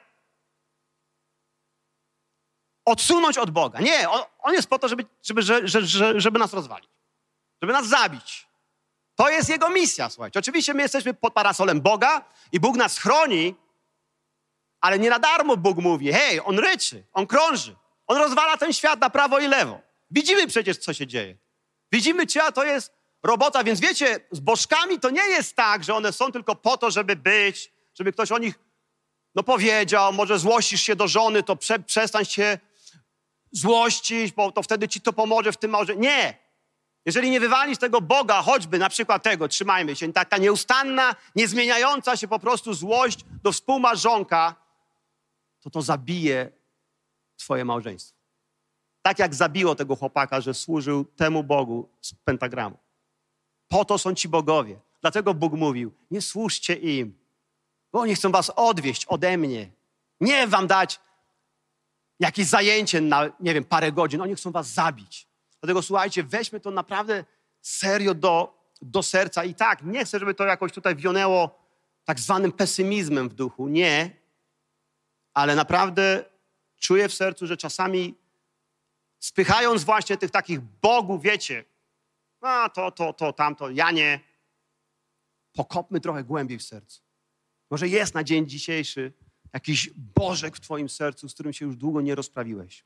odsunąć 2.84 3.38
od 3.38 3.50
Boga. 3.50 3.80
Nie, 3.80 4.08
on, 4.08 4.22
on 4.38 4.54
jest 4.54 4.68
po 4.68 4.78
to, 4.78 4.88
żeby, 4.88 5.04
żeby, 5.22 5.42
żeby, 5.42 6.20
żeby 6.20 6.38
nas 6.38 6.52
rozwalić, 6.52 6.90
żeby 7.62 7.72
nas 7.72 7.86
zabić. 7.86 8.46
To 9.14 9.30
jest 9.30 9.48
jego 9.48 9.70
misja, 9.70 10.10
słuchajcie. 10.10 10.38
Oczywiście 10.38 10.74
my 10.74 10.82
jesteśmy 10.82 11.14
pod 11.14 11.34
parasolem 11.34 11.80
Boga 11.80 12.24
i 12.52 12.60
Bóg 12.60 12.76
nas 12.76 12.98
chroni, 12.98 13.54
ale 14.80 14.98
nie 14.98 15.10
na 15.10 15.18
darmo 15.18 15.56
Bóg 15.56 15.78
mówi, 15.78 16.12
hej, 16.12 16.40
on 16.44 16.58
ryczy, 16.58 17.04
on 17.12 17.26
krąży, 17.26 17.76
on 18.06 18.16
rozwala 18.16 18.56
ten 18.56 18.72
świat 18.72 19.00
na 19.00 19.10
prawo 19.10 19.38
i 19.38 19.48
lewo. 19.48 19.89
Widzimy 20.10 20.46
przecież, 20.46 20.76
co 20.76 20.94
się 20.94 21.06
dzieje. 21.06 21.36
Widzimy, 21.92 22.26
czyja 22.26 22.52
to 22.52 22.64
jest 22.64 22.92
robota, 23.22 23.64
więc 23.64 23.80
wiecie, 23.80 24.20
z 24.30 24.40
bożkami 24.40 25.00
to 25.00 25.10
nie 25.10 25.22
jest 25.22 25.56
tak, 25.56 25.84
że 25.84 25.94
one 25.94 26.12
są 26.12 26.32
tylko 26.32 26.56
po 26.56 26.76
to, 26.76 26.90
żeby 26.90 27.16
być, 27.16 27.72
żeby 27.94 28.12
ktoś 28.12 28.32
o 28.32 28.38
nich 28.38 28.58
no 29.34 29.42
powiedział, 29.42 30.12
może 30.12 30.38
złościsz 30.38 30.82
się 30.82 30.96
do 30.96 31.08
żony, 31.08 31.42
to 31.42 31.56
prze, 31.56 31.78
przestań 31.78 32.24
się 32.24 32.58
złościć, 33.52 34.32
bo 34.32 34.52
to 34.52 34.62
wtedy 34.62 34.88
ci 34.88 35.00
to 35.00 35.12
pomoże 35.12 35.52
w 35.52 35.56
tym 35.56 35.70
małże. 35.70 35.96
Nie. 35.96 36.38
Jeżeli 37.06 37.30
nie 37.30 37.40
wywalisz 37.40 37.78
tego 37.78 38.00
Boga, 38.00 38.42
choćby 38.42 38.78
na 38.78 38.88
przykład 38.88 39.22
tego, 39.22 39.48
trzymajmy 39.48 39.96
się, 39.96 40.12
taka 40.12 40.36
nieustanna, 40.36 41.14
niezmieniająca 41.36 42.16
się 42.16 42.28
po 42.28 42.38
prostu 42.38 42.74
złość 42.74 43.18
do 43.42 43.52
współmarzonka, 43.52 44.54
to 45.60 45.70
to 45.70 45.82
zabije 45.82 46.52
twoje 47.36 47.64
małżeństwo. 47.64 48.19
Tak 49.02 49.18
jak 49.18 49.34
zabiło 49.34 49.74
tego 49.74 49.96
chłopaka, 49.96 50.40
że 50.40 50.54
służył 50.54 51.04
temu 51.04 51.44
Bogu 51.44 51.88
z 52.00 52.14
pentagramu. 52.14 52.78
Po 53.68 53.84
to 53.84 53.98
są 53.98 54.14
ci 54.14 54.28
bogowie. 54.28 54.80
Dlatego 55.00 55.34
Bóg 55.34 55.52
mówił, 55.52 55.92
nie 56.10 56.22
służcie 56.22 56.74
im, 56.74 57.18
bo 57.92 58.00
oni 58.00 58.14
chcą 58.14 58.32
was 58.32 58.50
odwieść 58.56 59.06
ode 59.06 59.38
mnie. 59.38 59.70
Nie 60.20 60.46
wam 60.46 60.66
dać 60.66 61.00
jakieś 62.20 62.46
zajęcie 62.46 63.00
na, 63.00 63.30
nie 63.40 63.54
wiem, 63.54 63.64
parę 63.64 63.92
godzin. 63.92 64.20
Oni 64.20 64.34
chcą 64.34 64.50
was 64.50 64.68
zabić. 64.68 65.26
Dlatego 65.60 65.82
słuchajcie, 65.82 66.22
weźmy 66.22 66.60
to 66.60 66.70
naprawdę 66.70 67.24
serio 67.60 68.14
do, 68.14 68.58
do 68.82 69.02
serca. 69.02 69.44
I 69.44 69.54
tak, 69.54 69.82
nie 69.82 70.04
chcę, 70.04 70.18
żeby 70.18 70.34
to 70.34 70.44
jakoś 70.44 70.72
tutaj 70.72 70.96
wionęło 70.96 71.60
tak 72.04 72.20
zwanym 72.20 72.52
pesymizmem 72.52 73.28
w 73.28 73.34
duchu. 73.34 73.68
Nie. 73.68 74.10
Ale 75.34 75.54
naprawdę 75.56 76.24
czuję 76.80 77.08
w 77.08 77.14
sercu, 77.14 77.46
że 77.46 77.56
czasami 77.56 78.14
spychając 79.20 79.84
właśnie 79.84 80.16
tych 80.16 80.30
takich 80.30 80.60
bogów, 80.60 81.22
wiecie, 81.22 81.64
a 82.40 82.68
to, 82.68 82.90
to, 82.90 83.12
to, 83.12 83.32
tamto, 83.32 83.70
ja 83.70 83.90
nie, 83.90 84.20
pokopmy 85.52 86.00
trochę 86.00 86.24
głębiej 86.24 86.58
w 86.58 86.62
sercu. 86.62 87.02
Może 87.70 87.88
jest 87.88 88.14
na 88.14 88.24
dzień 88.24 88.48
dzisiejszy 88.48 89.12
jakiś 89.52 89.90
Bożek 89.96 90.56
w 90.56 90.60
Twoim 90.60 90.88
sercu, 90.88 91.28
z 91.28 91.34
którym 91.34 91.52
się 91.52 91.64
już 91.64 91.76
długo 91.76 92.00
nie 92.00 92.14
rozprawiłeś. 92.14 92.84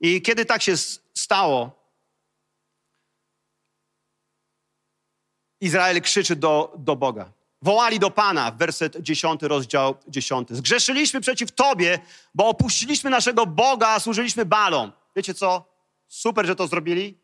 I 0.00 0.22
kiedy 0.22 0.44
tak 0.44 0.62
się 0.62 0.76
stało, 1.14 1.82
Izrael 5.60 6.00
krzyczy 6.00 6.36
do, 6.36 6.74
do 6.78 6.96
Boga. 6.96 7.32
Wołali 7.62 7.98
do 7.98 8.10
Pana, 8.10 8.50
werset 8.50 8.96
10, 9.00 9.42
rozdział 9.42 9.94
10. 10.08 10.48
Zgrzeszyliśmy 10.50 11.20
przeciw 11.20 11.52
Tobie, 11.52 11.98
bo 12.34 12.48
opuściliśmy 12.48 13.10
naszego 13.10 13.46
Boga, 13.46 13.88
a 13.88 14.00
służyliśmy 14.00 14.44
balom. 14.44 14.92
Wiecie 15.16 15.34
co? 15.34 15.72
Super, 16.08 16.46
że 16.46 16.56
to 16.56 16.66
zrobili 16.66 17.18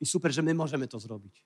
i 0.00 0.06
super, 0.06 0.32
że 0.32 0.42
my 0.42 0.54
możemy 0.54 0.88
to 0.88 1.00
zrobić. 1.00 1.44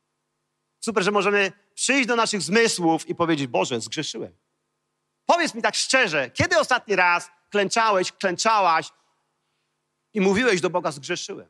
Super, 0.80 1.04
że 1.04 1.10
możemy 1.10 1.52
przyjść 1.74 2.08
do 2.08 2.16
naszych 2.16 2.42
zmysłów 2.42 3.08
i 3.08 3.14
powiedzieć, 3.14 3.46
Boże, 3.46 3.80
zgrzeszyłem. 3.80 4.34
Powiedz 5.26 5.54
mi 5.54 5.62
tak 5.62 5.74
szczerze, 5.74 6.30
kiedy 6.30 6.58
ostatni 6.58 6.96
raz 6.96 7.30
klęczałeś, 7.50 8.12
klęczałaś 8.12 8.90
i 10.14 10.20
mówiłeś 10.20 10.60
do 10.60 10.70
Boga, 10.70 10.90
zgrzeszyłem? 10.90 11.48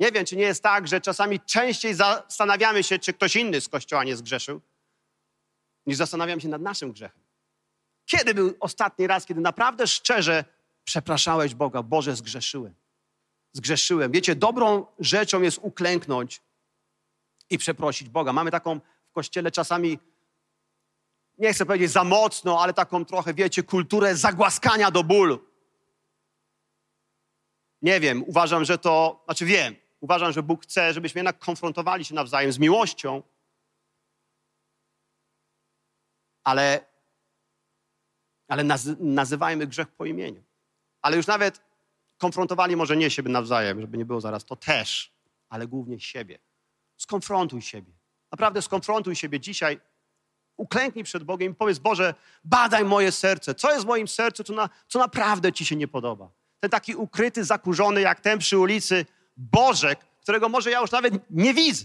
Nie 0.00 0.12
wiem, 0.12 0.26
czy 0.26 0.36
nie 0.36 0.42
jest 0.44 0.62
tak, 0.62 0.88
że 0.88 1.00
czasami 1.00 1.40
częściej 1.40 1.94
zastanawiamy 1.94 2.82
się, 2.82 2.98
czy 2.98 3.12
ktoś 3.12 3.36
inny 3.36 3.60
z 3.60 3.68
Kościoła 3.68 4.04
nie 4.04 4.16
zgrzeszył, 4.16 4.60
niż 5.86 5.96
zastanawiamy 5.96 6.40
się 6.40 6.48
nad 6.48 6.62
naszym 6.62 6.92
grzechem. 6.92 7.22
Kiedy 8.06 8.34
był 8.34 8.54
ostatni 8.60 9.06
raz, 9.06 9.26
kiedy 9.26 9.40
naprawdę 9.40 9.86
szczerze 9.86 10.44
przepraszałeś 10.84 11.54
Boga, 11.54 11.82
Boże, 11.82 12.16
zgrzeszyłem? 12.16 12.74
Zgrzeszyłem. 13.52 14.12
Wiecie, 14.12 14.34
dobrą 14.34 14.86
rzeczą 14.98 15.42
jest 15.42 15.58
uklęknąć 15.62 16.40
i 17.50 17.58
przeprosić 17.58 18.08
Boga. 18.08 18.32
Mamy 18.32 18.50
taką 18.50 18.80
w 19.10 19.12
Kościele 19.12 19.50
czasami 19.50 19.98
nie 21.38 21.52
chcę 21.52 21.66
powiedzieć 21.66 21.90
za 21.90 22.04
mocno, 22.04 22.62
ale 22.62 22.74
taką 22.74 23.04
trochę, 23.04 23.34
wiecie, 23.34 23.62
kulturę 23.62 24.16
zagłaskania 24.16 24.90
do 24.90 25.04
bólu. 25.04 25.44
Nie 27.82 28.00
wiem, 28.00 28.24
uważam, 28.26 28.64
że 28.64 28.78
to, 28.78 29.22
znaczy 29.24 29.44
wiem, 29.44 29.76
uważam, 30.00 30.32
że 30.32 30.42
Bóg 30.42 30.62
chce, 30.62 30.92
żebyśmy 30.92 31.18
jednak 31.18 31.38
konfrontowali 31.38 32.04
się 32.04 32.14
nawzajem 32.14 32.52
z 32.52 32.58
miłością, 32.58 33.22
ale, 36.44 36.84
ale 38.48 38.64
naz, 38.64 38.88
nazywajmy 38.98 39.66
grzech 39.66 39.88
po 39.88 40.04
imieniu. 40.04 40.42
Ale 41.02 41.16
już 41.16 41.26
nawet 41.26 41.62
konfrontowali 42.18 42.76
może 42.76 42.96
nie 42.96 43.10
siebie 43.10 43.30
nawzajem, 43.30 43.80
żeby 43.80 43.98
nie 43.98 44.04
było 44.04 44.20
zaraz, 44.20 44.44
to 44.44 44.56
też, 44.56 45.12
ale 45.48 45.66
głównie 45.66 46.00
siebie. 46.00 46.38
Skonfrontuj 46.96 47.62
siebie. 47.62 47.92
Naprawdę 48.32 48.62
skonfrontuj 48.62 49.16
siebie 49.16 49.40
dzisiaj 49.40 49.80
uklęknij 50.56 51.04
przed 51.04 51.24
Bogiem 51.24 51.52
i 51.52 51.54
powiedz, 51.54 51.78
Boże, 51.78 52.14
badaj 52.44 52.84
moje 52.84 53.12
serce. 53.12 53.54
Co 53.54 53.72
jest 53.72 53.84
w 53.84 53.86
moim 53.86 54.08
sercu, 54.08 54.44
co, 54.44 54.52
na, 54.52 54.68
co 54.88 54.98
naprawdę 54.98 55.52
Ci 55.52 55.66
się 55.66 55.76
nie 55.76 55.88
podoba? 55.88 56.30
Ten 56.60 56.70
taki 56.70 56.94
ukryty, 56.94 57.44
zakurzony, 57.44 58.00
jak 58.00 58.20
ten 58.20 58.38
przy 58.38 58.58
ulicy 58.58 59.06
Bożek, 59.40 60.00
którego 60.22 60.48
może 60.48 60.70
ja 60.70 60.80
już 60.80 60.90
nawet 60.90 61.14
nie 61.30 61.54
widzę. 61.54 61.84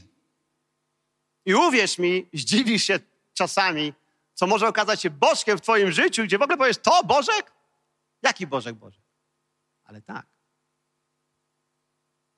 I 1.45 1.55
uwierz 1.55 1.97
mi, 1.97 2.29
zdziwisz 2.33 2.83
się 2.83 2.99
czasami, 3.33 3.93
co 4.33 4.47
może 4.47 4.67
okazać 4.67 5.01
się 5.01 5.09
Bożkiem 5.09 5.57
w 5.57 5.61
Twoim 5.61 5.91
życiu, 5.91 6.23
gdzie 6.23 6.37
w 6.37 6.41
ogóle 6.41 6.57
powiesz, 6.57 6.77
to 6.77 7.03
Bożek? 7.03 7.51
Jaki 8.21 8.47
Bożek 8.47 8.75
Bożek? 8.75 9.01
Ale 9.83 10.01
tak. 10.01 10.25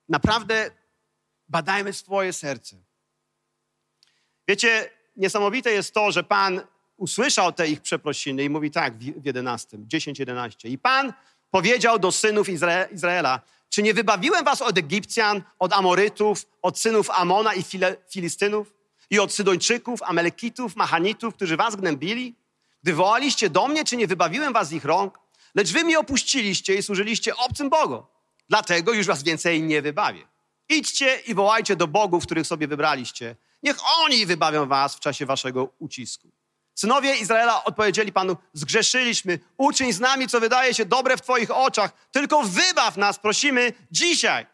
Naprawdę 0.08 0.70
badajmy 1.48 1.92
swoje 1.92 2.32
serce. 2.32 2.76
Wiecie, 4.48 4.90
niesamowite 5.16 5.70
jest 5.70 5.94
to, 5.94 6.12
że 6.12 6.24
Pan 6.24 6.60
usłyszał 6.96 7.52
te 7.52 7.68
ich 7.68 7.80
przeprosiny 7.80 8.44
i 8.44 8.50
mówi 8.50 8.70
tak 8.70 8.98
w 8.98 9.24
11, 9.24 9.78
10, 9.80 10.18
11. 10.18 10.68
I 10.68 10.78
Pan 10.78 11.12
powiedział 11.50 11.98
do 11.98 12.12
synów 12.12 12.48
Izra 12.48 12.84
Izraela, 12.84 13.40
czy 13.68 13.82
nie 13.82 13.94
wybawiłem 13.94 14.44
was 14.44 14.62
od 14.62 14.78
Egipcjan, 14.78 15.42
od 15.58 15.72
Amorytów, 15.72 16.46
od 16.62 16.78
synów 16.78 17.10
Amona 17.10 17.54
i 17.54 17.62
File 17.62 17.96
Filistynów? 18.10 18.78
i 19.10 19.18
od 19.18 19.32
Sydończyków, 19.32 20.02
Amelekitów, 20.02 20.76
Machanitów, 20.76 21.34
którzy 21.34 21.56
was 21.56 21.76
gnębili? 21.76 22.34
Gdy 22.82 22.94
wołaliście 22.94 23.50
do 23.50 23.68
mnie, 23.68 23.84
czy 23.84 23.96
nie 23.96 24.06
wybawiłem 24.06 24.52
was 24.52 24.68
z 24.68 24.72
ich 24.72 24.84
rąk? 24.84 25.18
Lecz 25.54 25.72
wy 25.72 25.84
mnie 25.84 25.98
opuściliście 25.98 26.74
i 26.74 26.82
służyliście 26.82 27.36
obcym 27.36 27.70
Bogom. 27.70 28.02
Dlatego 28.48 28.92
już 28.92 29.06
was 29.06 29.22
więcej 29.22 29.62
nie 29.62 29.82
wybawię. 29.82 30.26
Idźcie 30.68 31.20
i 31.26 31.34
wołajcie 31.34 31.76
do 31.76 31.86
bogów, 31.86 32.24
których 32.26 32.46
sobie 32.46 32.68
wybraliście. 32.68 33.36
Niech 33.62 33.76
oni 33.98 34.26
wybawią 34.26 34.66
was 34.66 34.94
w 34.94 35.00
czasie 35.00 35.26
waszego 35.26 35.68
ucisku. 35.78 36.28
Synowie 36.78 37.16
Izraela 37.16 37.64
odpowiedzieli 37.64 38.12
Panu, 38.12 38.36
zgrzeszyliśmy, 38.52 39.38
uczyń 39.56 39.92
z 39.92 40.00
nami, 40.00 40.28
co 40.28 40.40
wydaje 40.40 40.74
się 40.74 40.84
dobre 40.84 41.16
w 41.16 41.22
Twoich 41.22 41.50
oczach, 41.50 42.08
tylko 42.10 42.42
wybaw 42.42 42.96
nas, 42.96 43.18
prosimy, 43.18 43.72
dzisiaj. 43.90 44.46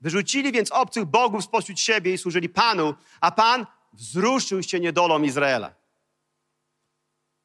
Wyrzucili 0.00 0.52
więc 0.52 0.72
obcych 0.72 1.04
bogów 1.04 1.44
spośród 1.44 1.80
siebie 1.80 2.14
i 2.14 2.18
służyli 2.18 2.48
Panu, 2.48 2.94
a 3.20 3.30
Pan 3.30 3.66
wzruszył 3.92 4.62
się 4.62 4.80
niedolą 4.80 5.22
Izraela. 5.22 5.74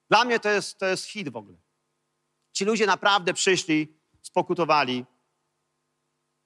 Dla 0.09 0.25
mnie 0.25 0.39
to 0.39 0.49
jest, 0.49 0.79
to 0.79 0.85
jest 0.85 1.05
hit 1.05 1.29
w 1.29 1.37
ogóle. 1.37 1.57
Ci 2.51 2.65
ludzie 2.65 2.85
naprawdę 2.85 3.33
przyszli, 3.33 3.97
spokutowali. 4.21 5.05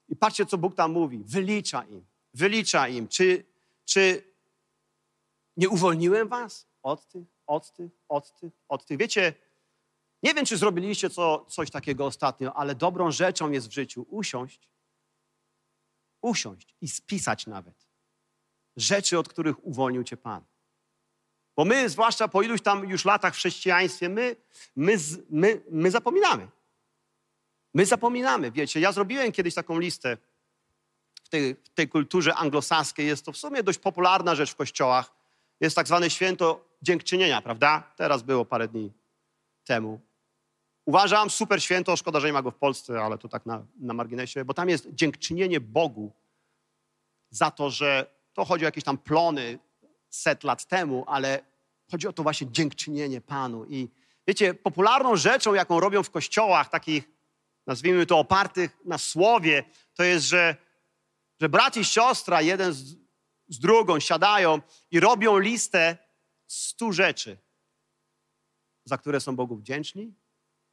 I 0.10 0.16
patrzcie, 0.16 0.46
co 0.46 0.58
Bóg 0.58 0.76
tam 0.76 0.92
mówi. 0.92 1.24
Wylicza 1.26 1.84
im, 1.84 2.06
wylicza 2.34 2.88
im. 2.88 3.08
Czy, 3.08 3.46
czy 3.86 4.34
nie 5.58 5.70
uwolniłem 5.70 6.28
was 6.28 6.71
od 6.84 7.08
tych, 7.08 7.26
od 7.48 7.72
tych, 7.74 7.92
od 8.10 8.40
tych, 8.40 8.54
od 8.70 8.86
tych? 8.86 8.98
Wiecie, 8.98 9.34
nie 10.24 10.34
wiem, 10.34 10.46
czy 10.46 10.58
zrobiliście 10.58 11.10
co, 11.10 11.46
coś 11.50 11.72
takiego 11.72 12.06
ostatnio, 12.06 12.54
ale 12.54 12.76
dobrą 12.76 13.12
rzeczą 13.12 13.52
jest 13.52 13.68
w 13.68 13.72
życiu 13.72 14.06
usiąść, 14.10 14.70
usiąść 16.22 16.76
i 16.82 16.88
spisać 16.88 17.48
nawet 17.48 17.88
rzeczy, 18.76 19.20
od 19.20 19.30
których 19.30 19.66
uwolnił 19.66 20.04
cię 20.04 20.18
Pan. 20.18 20.44
Bo 21.56 21.66
my, 21.66 21.90
zwłaszcza 21.90 22.28
po 22.28 22.42
iluś 22.42 22.62
tam 22.62 22.90
już 22.90 23.06
latach 23.06 23.34
w 23.34 23.38
chrześcijaństwie, 23.38 24.10
my, 24.10 24.36
my, 24.76 24.98
my, 25.30 25.62
my 25.70 25.92
zapominamy. 25.92 26.48
My 27.74 27.86
zapominamy, 27.86 28.52
wiecie. 28.52 28.80
Ja 28.80 28.92
zrobiłem 28.92 29.32
kiedyś 29.32 29.54
taką 29.54 29.80
listę 29.80 30.18
w 31.24 31.30
tej, 31.30 31.56
w 31.56 31.70
tej 31.70 31.90
kulturze 31.90 32.36
anglosaskiej. 32.36 33.08
Jest 33.08 33.26
to 33.26 33.32
w 33.32 33.38
sumie 33.38 33.64
dość 33.64 33.80
popularna 33.80 34.36
rzecz 34.36 34.52
w 34.52 34.56
kościołach. 34.56 35.12
Jest 35.60 35.76
tak 35.76 35.88
zwane 35.88 36.10
święto 36.10 36.71
dziękczynienia, 36.82 37.42
prawda? 37.42 37.84
Teraz 37.96 38.22
było 38.22 38.46
parę 38.46 38.68
dni 38.68 38.92
temu. 39.64 40.00
Uważam, 40.86 41.30
super 41.30 41.64
święto, 41.64 41.96
szkoda, 41.96 42.20
że 42.20 42.28
nie 42.28 42.34
ma 42.34 42.42
go 42.42 42.52
w 42.52 42.56
Polsce, 42.56 43.02
ale 43.02 43.18
to 43.18 43.28
tak 43.28 43.46
na, 43.46 43.66
na 43.80 43.94
marginesie, 43.94 44.46
bo 44.46 44.54
tam 44.54 44.70
jest 44.70 44.88
dziękczynienie 44.92 45.60
Bogu 45.60 46.12
za 47.30 47.52
to, 47.52 47.70
że 47.70 48.06
to 48.34 48.46
chodzi 48.46 48.66
o 48.66 48.68
jakieś 48.68 48.84
tam 48.84 48.98
plony 48.98 49.60
set 50.10 50.44
lat 50.44 50.66
temu, 50.66 51.04
ale 51.08 51.40
chodzi 51.92 52.08
o 52.08 52.14
to 52.14 52.24
właśnie 52.24 52.52
dziękczynienie 52.52 53.22
Panu. 53.22 53.66
I 53.66 53.90
wiecie, 54.28 54.54
popularną 54.54 55.16
rzeczą, 55.16 55.54
jaką 55.54 55.80
robią 55.80 56.04
w 56.04 56.10
kościołach, 56.10 56.70
takich, 56.70 57.10
nazwijmy 57.68 58.06
to, 58.06 58.20
opartych 58.20 58.78
na 58.86 58.98
słowie, 58.98 59.64
to 59.96 60.04
jest, 60.04 60.26
że, 60.26 60.56
że 61.42 61.50
brat 61.50 61.78
i 61.78 61.86
siostra, 61.86 62.42
jeden 62.42 62.74
z, 62.74 62.96
z 63.48 63.60
drugą, 63.60 64.00
siadają 64.00 64.62
i 64.92 65.00
robią 65.00 65.38
listę 65.38 65.98
stu 66.52 66.91
rzeczy, 66.93 67.38
za 68.86 68.97
które 68.97 69.20
są 69.20 69.36
Bogu 69.36 69.56
wdzięczni 69.56 70.14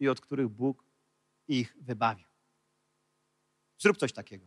i 0.00 0.08
od 0.08 0.20
których 0.20 0.48
Bóg 0.48 0.84
ich 1.48 1.76
wybawił. 1.80 2.28
Zrób 3.78 3.96
coś 3.96 4.12
takiego. 4.12 4.46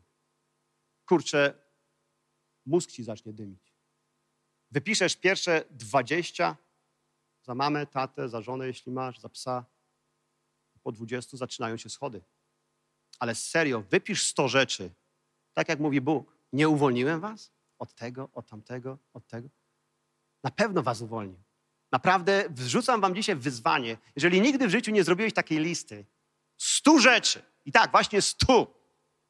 Kurczę, 1.05 1.53
mózg 2.65 2.91
ci 2.91 3.03
zacznie 3.03 3.33
dymić. 3.33 3.73
Wypiszesz 4.71 5.15
pierwsze 5.15 5.65
dwadzieścia 5.69 6.57
za 7.41 7.55
mamę, 7.55 7.87
tatę, 7.87 8.29
za 8.29 8.41
żonę, 8.41 8.67
jeśli 8.67 8.91
masz, 8.91 9.19
za 9.19 9.29
psa. 9.29 9.65
Po 10.83 10.91
dwudziestu 10.91 11.37
zaczynają 11.37 11.77
się 11.77 11.89
schody. 11.89 12.21
Ale 13.19 13.35
serio, 13.35 13.81
wypisz 13.81 14.27
sto 14.27 14.47
rzeczy, 14.47 14.91
tak 15.53 15.69
jak 15.69 15.79
mówi 15.79 16.01
Bóg. 16.01 16.35
Nie 16.53 16.69
uwolniłem 16.69 17.19
was 17.19 17.51
od 17.79 17.93
tego, 17.93 18.29
od 18.33 18.47
tamtego, 18.47 18.97
od 19.13 19.27
tego. 19.27 19.49
Na 20.43 20.51
pewno 20.51 20.83
was 20.83 21.01
uwolnił. 21.01 21.39
Naprawdę 21.91 22.43
wrzucam 22.49 23.01
wam 23.01 23.15
dzisiaj 23.15 23.35
wyzwanie. 23.35 23.97
Jeżeli 24.15 24.41
nigdy 24.41 24.67
w 24.67 24.71
życiu 24.71 24.91
nie 24.91 25.03
zrobiłeś 25.03 25.33
takiej 25.33 25.59
listy, 25.59 26.05
stu 26.57 26.99
rzeczy, 26.99 27.41
i 27.65 27.71
tak, 27.71 27.91
właśnie 27.91 28.21
stu, 28.21 28.67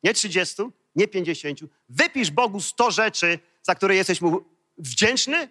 nie 0.03 0.13
trzydziestu, 0.13 0.71
nie 0.95 1.07
pięćdziesięciu, 1.07 1.69
wypisz 1.89 2.31
Bogu 2.31 2.59
sto 2.59 2.91
rzeczy, 2.91 3.39
za 3.61 3.75
które 3.75 3.95
jesteś 3.95 4.21
mu 4.21 4.45
wdzięczny 4.77 5.49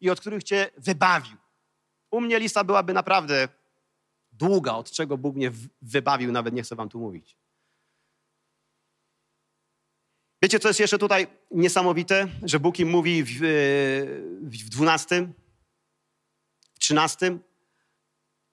i 0.00 0.10
od 0.10 0.20
których 0.20 0.44
cię 0.44 0.70
wybawił. 0.76 1.36
U 2.10 2.20
mnie 2.20 2.38
lista 2.38 2.64
byłaby 2.64 2.92
naprawdę 2.92 3.48
długa, 4.32 4.72
od 4.72 4.90
czego 4.90 5.18
Bóg 5.18 5.36
mnie 5.36 5.52
wybawił, 5.82 6.32
nawet 6.32 6.54
nie 6.54 6.62
chcę 6.62 6.76
wam 6.76 6.88
tu 6.88 6.98
mówić. 6.98 7.36
Wiecie, 10.44 10.58
co 10.58 10.68
jest 10.68 10.80
jeszcze 10.80 10.98
tutaj 10.98 11.26
niesamowite? 11.50 12.28
Że 12.42 12.60
Bóg 12.60 12.78
im 12.78 12.90
mówi 12.90 13.24
w, 13.24 13.30
w 14.42 14.68
12, 14.68 15.32
w 16.74 16.78
13. 16.78 17.38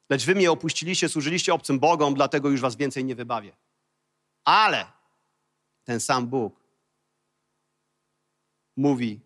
Lecz 0.09 0.25
wy 0.25 0.35
mnie 0.35 0.51
opuściliście, 0.51 1.09
służyliście 1.09 1.53
obcym 1.53 1.79
Bogom, 1.79 2.13
dlatego 2.13 2.49
już 2.49 2.61
was 2.61 2.75
więcej 2.75 3.05
nie 3.05 3.15
wybawię. 3.15 3.55
Ale 4.43 4.85
ten 5.83 5.99
sam 5.99 6.27
Bóg 6.27 6.59
mówi 8.77 9.19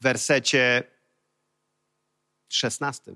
w 0.00 0.02
wersecie 0.02 0.82
16. 2.48 3.14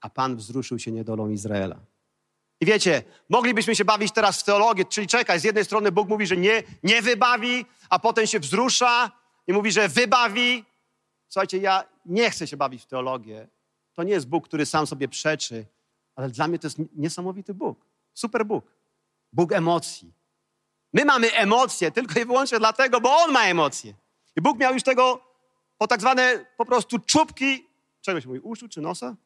A 0.00 0.10
Pan 0.10 0.36
wzruszył 0.36 0.78
się 0.78 0.92
niedolą 0.92 1.30
Izraela. 1.30 1.93
I 2.64 2.66
wiecie, 2.66 3.02
moglibyśmy 3.28 3.76
się 3.76 3.84
bawić 3.84 4.12
teraz 4.12 4.40
w 4.40 4.44
teologię, 4.44 4.84
czyli 4.84 5.06
czekaj, 5.06 5.40
z 5.40 5.44
jednej 5.44 5.64
strony 5.64 5.92
Bóg 5.92 6.08
mówi, 6.08 6.26
że 6.26 6.36
nie, 6.36 6.62
nie 6.82 7.02
wybawi, 7.02 7.66
a 7.90 7.98
potem 7.98 8.26
się 8.26 8.40
wzrusza 8.40 9.10
i 9.46 9.52
mówi, 9.52 9.72
że 9.72 9.88
wybawi. 9.88 10.64
Słuchajcie, 11.28 11.58
ja 11.58 11.84
nie 12.06 12.30
chcę 12.30 12.46
się 12.46 12.56
bawić 12.56 12.82
w 12.82 12.86
teologię. 12.86 13.48
To 13.94 14.02
nie 14.02 14.12
jest 14.12 14.28
Bóg, 14.28 14.48
który 14.48 14.66
sam 14.66 14.86
sobie 14.86 15.08
przeczy, 15.08 15.66
ale 16.16 16.28
dla 16.28 16.48
mnie 16.48 16.58
to 16.58 16.66
jest 16.66 16.78
niesamowity 16.96 17.54
Bóg. 17.54 17.86
Super 18.14 18.46
Bóg. 18.46 18.64
Bóg 19.32 19.52
emocji. 19.52 20.12
My 20.92 21.04
mamy 21.04 21.32
emocje 21.32 21.90
tylko 21.90 22.20
i 22.20 22.24
wyłącznie 22.24 22.58
dlatego, 22.58 23.00
bo 23.00 23.16
On 23.16 23.32
ma 23.32 23.44
emocje. 23.44 23.94
I 24.36 24.40
Bóg 24.40 24.58
miał 24.58 24.74
już 24.74 24.82
tego 24.82 25.20
po 25.78 25.86
tak 25.86 26.00
zwane 26.00 26.46
po 26.56 26.64
prostu 26.64 26.98
czubki, 26.98 27.66
czego 28.00 28.20
się 28.20 28.28
mówi, 28.28 28.40
uszu 28.40 28.68
czy 28.68 28.80
nosa? 28.80 29.16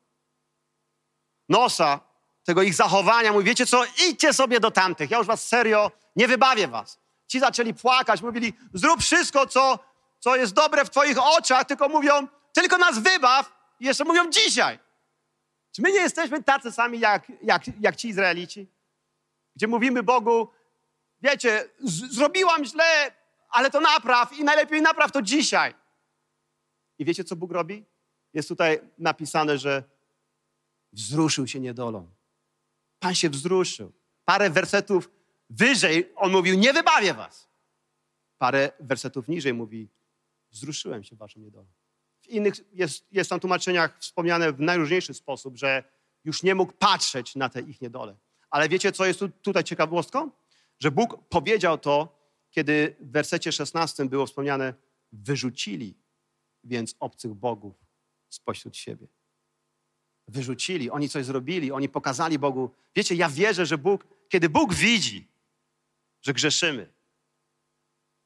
Nosa, 1.48 2.07
tego 2.48 2.62
ich 2.62 2.74
zachowania. 2.74 3.32
Mówi, 3.32 3.44
wiecie 3.44 3.66
co, 3.66 3.84
idźcie 4.08 4.32
sobie 4.32 4.60
do 4.60 4.70
tamtych, 4.70 5.10
ja 5.10 5.18
już 5.18 5.26
was 5.26 5.48
serio 5.48 5.90
nie 6.16 6.28
wybawię 6.28 6.68
was. 6.68 6.98
Ci 7.26 7.40
zaczęli 7.40 7.74
płakać, 7.74 8.22
mówili, 8.22 8.52
zrób 8.74 9.00
wszystko, 9.00 9.46
co, 9.46 9.78
co 10.18 10.36
jest 10.36 10.54
dobre 10.54 10.84
w 10.84 10.90
twoich 10.90 11.18
oczach, 11.18 11.64
tylko 11.64 11.88
mówią, 11.88 12.28
tylko 12.52 12.78
nas 12.78 12.98
wybaw 12.98 13.52
i 13.80 13.84
jeszcze 13.84 14.04
mówią 14.04 14.30
dzisiaj. 14.30 14.78
Czy 15.72 15.82
my 15.82 15.92
nie 15.92 15.98
jesteśmy 15.98 16.42
tacy 16.42 16.72
sami 16.72 17.00
jak, 17.00 17.32
jak, 17.42 17.62
jak 17.80 17.96
ci 17.96 18.08
Izraelici? 18.08 18.66
Gdzie 19.56 19.66
mówimy 19.66 20.02
Bogu, 20.02 20.48
wiecie, 21.20 21.68
zrobiłam 22.10 22.64
źle, 22.64 23.12
ale 23.48 23.70
to 23.70 23.80
napraw 23.80 24.32
i 24.32 24.44
najlepiej 24.44 24.82
napraw 24.82 25.12
to 25.12 25.22
dzisiaj. 25.22 25.74
I 26.98 27.04
wiecie, 27.04 27.24
co 27.24 27.36
Bóg 27.36 27.52
robi? 27.52 27.84
Jest 28.34 28.48
tutaj 28.48 28.80
napisane, 28.98 29.58
że 29.58 29.82
wzruszył 30.92 31.46
się 31.46 31.60
niedolą. 31.60 32.17
Pan 32.98 33.14
się 33.14 33.30
wzruszył. 33.30 33.92
Parę 34.24 34.50
wersetów 34.50 35.10
wyżej 35.50 36.12
on 36.16 36.32
mówił, 36.32 36.58
nie 36.58 36.72
wybawię 36.72 37.14
was. 37.14 37.48
Parę 38.38 38.72
wersetów 38.80 39.28
niżej 39.28 39.54
mówi, 39.54 39.88
wzruszyłem 40.50 41.04
się 41.04 41.16
waszą 41.16 41.40
niedolą. 41.40 41.66
W 42.20 42.28
innych 42.28 42.54
jest, 42.72 43.06
jest 43.12 43.30
tam 43.30 43.40
tłumaczeniach 43.40 43.98
wspomniane 43.98 44.52
w 44.52 44.60
najróżniejszy 44.60 45.14
sposób, 45.14 45.56
że 45.56 45.84
już 46.24 46.42
nie 46.42 46.54
mógł 46.54 46.72
patrzeć 46.72 47.36
na 47.36 47.48
te 47.48 47.60
ich 47.60 47.80
niedole. 47.80 48.16
Ale 48.50 48.68
wiecie, 48.68 48.92
co 48.92 49.06
jest 49.06 49.18
tu, 49.18 49.28
tutaj 49.28 49.64
ciekawostką? 49.64 50.30
Że 50.78 50.90
Bóg 50.90 51.28
powiedział 51.28 51.78
to, 51.78 52.18
kiedy 52.50 52.96
w 53.00 53.10
wersecie 53.10 53.52
16 53.52 54.04
było 54.04 54.26
wspomniane, 54.26 54.74
wyrzucili 55.12 55.94
więc 56.64 56.94
obcych 57.00 57.34
bogów 57.34 57.74
spośród 58.28 58.76
siebie. 58.76 59.06
Wyrzucili, 60.28 60.90
oni 60.90 61.08
coś 61.08 61.24
zrobili, 61.24 61.72
oni 61.72 61.88
pokazali 61.88 62.38
Bogu. 62.38 62.70
Wiecie, 62.96 63.14
ja 63.14 63.28
wierzę, 63.28 63.66
że 63.66 63.78
Bóg, 63.78 64.06
kiedy 64.28 64.48
Bóg 64.48 64.74
widzi, 64.74 65.28
że 66.22 66.32
grzeszymy, 66.32 66.92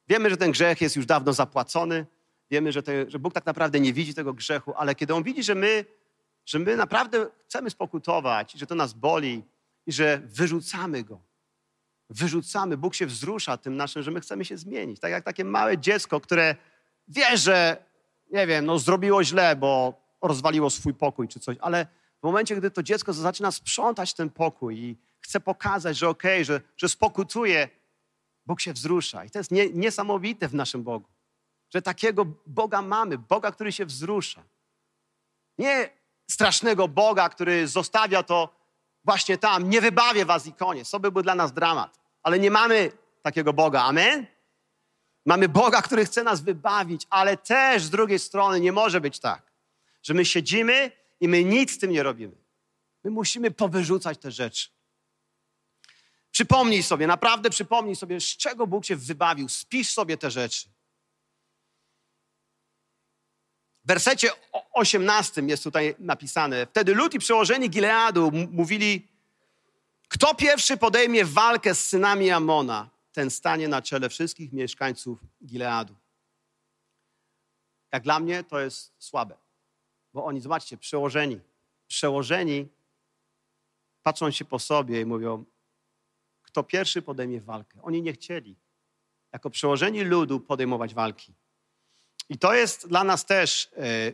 wiemy, 0.08 0.30
że 0.30 0.36
ten 0.36 0.50
grzech 0.50 0.80
jest 0.80 0.96
już 0.96 1.06
dawno 1.06 1.32
zapłacony, 1.32 2.06
wiemy, 2.50 2.72
że, 2.72 2.82
te, 2.82 3.10
że 3.10 3.18
Bóg 3.18 3.34
tak 3.34 3.46
naprawdę 3.46 3.80
nie 3.80 3.92
widzi 3.92 4.14
tego 4.14 4.34
grzechu, 4.34 4.74
ale 4.76 4.94
kiedy 4.94 5.14
On 5.14 5.22
widzi, 5.22 5.42
że 5.42 5.54
my, 5.54 5.84
że 6.46 6.58
my 6.58 6.76
naprawdę 6.76 7.26
chcemy 7.44 7.70
spokutować, 7.70 8.52
że 8.52 8.66
to 8.66 8.74
nas 8.74 8.92
boli 8.92 9.42
i 9.86 9.92
że 9.92 10.22
wyrzucamy 10.24 11.04
go, 11.04 11.20
wyrzucamy, 12.10 12.76
Bóg 12.76 12.94
się 12.94 13.06
wzrusza 13.06 13.56
tym 13.56 13.76
naszym, 13.76 14.02
że 14.02 14.10
my 14.10 14.20
chcemy 14.20 14.44
się 14.44 14.56
zmienić. 14.56 15.00
Tak 15.00 15.10
jak 15.10 15.24
takie 15.24 15.44
małe 15.44 15.78
dziecko, 15.78 16.20
które 16.20 16.56
wie, 17.08 17.36
że 17.36 17.84
nie 18.30 18.46
wiem, 18.46 18.66
no 18.66 18.78
zrobiło 18.78 19.24
źle, 19.24 19.56
bo 19.56 20.01
rozwaliło 20.22 20.70
swój 20.70 20.94
pokój 20.94 21.28
czy 21.28 21.40
coś, 21.40 21.56
ale 21.60 21.86
w 22.20 22.22
momencie, 22.22 22.56
gdy 22.56 22.70
to 22.70 22.82
dziecko 22.82 23.12
zaczyna 23.12 23.52
sprzątać 23.52 24.14
ten 24.14 24.30
pokój 24.30 24.78
i 24.78 24.96
chce 25.20 25.40
pokazać, 25.40 25.96
że 25.96 26.08
okej, 26.08 26.34
okay, 26.34 26.44
że, 26.44 26.60
że 26.76 26.88
spokutuje, 26.88 27.68
Bóg 28.46 28.60
się 28.60 28.72
wzrusza. 28.72 29.24
I 29.24 29.30
to 29.30 29.38
jest 29.38 29.50
nie, 29.50 29.70
niesamowite 29.70 30.48
w 30.48 30.54
naszym 30.54 30.82
Bogu, 30.82 31.08
że 31.70 31.82
takiego 31.82 32.26
Boga 32.46 32.82
mamy, 32.82 33.18
Boga, 33.18 33.52
który 33.52 33.72
się 33.72 33.86
wzrusza. 33.86 34.42
Nie 35.58 35.90
strasznego 36.30 36.88
Boga, 36.88 37.28
który 37.28 37.68
zostawia 37.68 38.22
to 38.22 38.62
właśnie 39.04 39.38
tam, 39.38 39.70
nie 39.70 39.80
wybawię 39.80 40.24
was 40.24 40.46
i 40.46 40.52
koniec. 40.52 40.90
To 40.90 41.00
by 41.00 41.12
był 41.12 41.22
dla 41.22 41.34
nas 41.34 41.52
dramat. 41.52 41.98
Ale 42.22 42.38
nie 42.38 42.50
mamy 42.50 42.92
takiego 43.22 43.52
Boga. 43.52 43.82
Amen? 43.82 44.26
Mamy 45.26 45.48
Boga, 45.48 45.82
który 45.82 46.04
chce 46.04 46.22
nas 46.22 46.40
wybawić, 46.40 47.06
ale 47.10 47.36
też 47.36 47.84
z 47.84 47.90
drugiej 47.90 48.18
strony 48.18 48.60
nie 48.60 48.72
może 48.72 49.00
być 49.00 49.20
tak, 49.20 49.51
że 50.02 50.14
my 50.14 50.24
siedzimy 50.24 50.90
i 51.20 51.28
my 51.28 51.44
nic 51.44 51.72
z 51.72 51.78
tym 51.78 51.90
nie 51.90 52.02
robimy. 52.02 52.36
My 53.04 53.10
musimy 53.10 53.50
powyrzucać 53.50 54.18
te 54.18 54.30
rzeczy. 54.30 54.68
Przypomnij 56.30 56.82
sobie, 56.82 57.06
naprawdę 57.06 57.50
przypomnij 57.50 57.96
sobie, 57.96 58.20
z 58.20 58.24
czego 58.24 58.66
Bóg 58.66 58.84
cię 58.84 58.96
wybawił. 58.96 59.48
Spisz 59.48 59.90
sobie 59.90 60.16
te 60.16 60.30
rzeczy. 60.30 60.68
W 63.84 63.88
wersecie 63.88 64.30
18 64.72 65.42
jest 65.42 65.64
tutaj 65.64 65.94
napisane: 65.98 66.66
Wtedy 66.66 66.94
lud 66.94 67.14
i 67.14 67.18
przełożeni 67.18 67.70
Gileadu 67.70 68.30
mówili: 68.50 69.08
Kto 70.08 70.34
pierwszy 70.34 70.76
podejmie 70.76 71.24
walkę 71.24 71.74
z 71.74 71.88
synami 71.88 72.30
Amona, 72.30 72.90
ten 73.12 73.30
stanie 73.30 73.68
na 73.68 73.82
czele 73.82 74.08
wszystkich 74.08 74.52
mieszkańców 74.52 75.18
Gileadu. 75.46 75.94
Jak 77.92 78.02
dla 78.02 78.20
mnie 78.20 78.44
to 78.44 78.60
jest 78.60 78.92
słabe, 78.98 79.36
bo 80.12 80.24
oni, 80.24 80.40
zobaczcie, 80.40 80.76
przełożeni, 80.76 81.40
przełożeni 81.86 82.68
patrzą 84.02 84.30
się 84.30 84.44
po 84.44 84.58
sobie 84.58 85.00
i 85.00 85.06
mówią: 85.06 85.44
Kto 86.42 86.62
pierwszy 86.62 87.02
podejmie 87.02 87.40
walkę? 87.40 87.78
Oni 87.82 88.02
nie 88.02 88.12
chcieli, 88.12 88.56
jako 89.32 89.50
przełożeni 89.50 90.04
ludu, 90.04 90.40
podejmować 90.40 90.94
walki. 90.94 91.34
I 92.28 92.38
to 92.38 92.54
jest 92.54 92.88
dla 92.88 93.04
nas 93.04 93.26
też 93.26 93.70
e, 93.76 94.12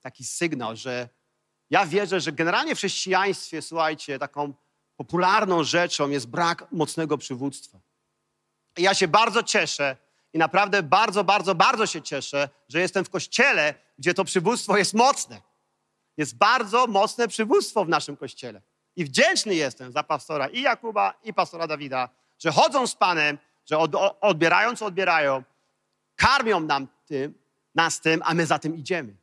taki 0.00 0.24
sygnał, 0.24 0.76
że 0.76 1.08
ja 1.70 1.86
wierzę, 1.86 2.20
że 2.20 2.32
generalnie 2.32 2.74
w 2.74 2.78
chrześcijaństwie, 2.78 3.62
słuchajcie, 3.62 4.18
taką 4.18 4.54
popularną 4.96 5.64
rzeczą 5.64 6.08
jest 6.08 6.28
brak 6.28 6.72
mocnego 6.72 7.18
przywództwa. 7.18 7.80
I 8.76 8.82
ja 8.82 8.94
się 8.94 9.08
bardzo 9.08 9.42
cieszę 9.42 9.96
i 10.32 10.38
naprawdę 10.38 10.82
bardzo, 10.82 11.24
bardzo, 11.24 11.54
bardzo 11.54 11.86
się 11.86 12.02
cieszę, 12.02 12.48
że 12.68 12.80
jestem 12.80 13.04
w 13.04 13.10
kościele, 13.10 13.74
gdzie 14.00 14.14
to 14.14 14.24
przywództwo 14.24 14.76
jest 14.76 14.94
mocne. 14.94 15.40
Jest 16.16 16.36
bardzo 16.36 16.86
mocne 16.86 17.28
przywództwo 17.28 17.84
w 17.84 17.88
naszym 17.88 18.16
kościele. 18.16 18.62
I 18.96 19.04
wdzięczny 19.04 19.54
jestem 19.54 19.92
za 19.92 20.02
pastora 20.02 20.46
i 20.46 20.62
Jakuba, 20.62 21.14
i 21.24 21.34
pastora 21.34 21.66
Dawida, 21.66 22.08
że 22.38 22.52
chodzą 22.52 22.86
z 22.86 22.94
Panem, 22.94 23.38
że 23.66 23.78
od, 23.78 23.90
odbierają, 24.20 24.76
co 24.76 24.86
odbierają, 24.86 25.42
karmią 26.16 26.60
nam 26.60 26.88
tym, 27.06 27.34
nas 27.74 28.00
tym, 28.00 28.20
a 28.24 28.34
my 28.34 28.46
za 28.46 28.58
tym 28.58 28.76
idziemy. 28.76 29.16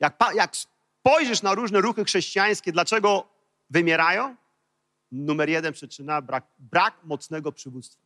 Jak, 0.00 0.16
jak 0.34 0.56
spojrzysz 0.56 1.42
na 1.42 1.54
różne 1.54 1.80
ruchy 1.80 2.04
chrześcijańskie, 2.04 2.72
dlaczego 2.72 3.28
wymierają? 3.70 4.36
Numer 5.12 5.48
jeden 5.48 5.72
przyczyna, 5.72 6.22
brak, 6.22 6.44
brak 6.58 6.94
mocnego 7.04 7.52
przywództwa. 7.52 8.02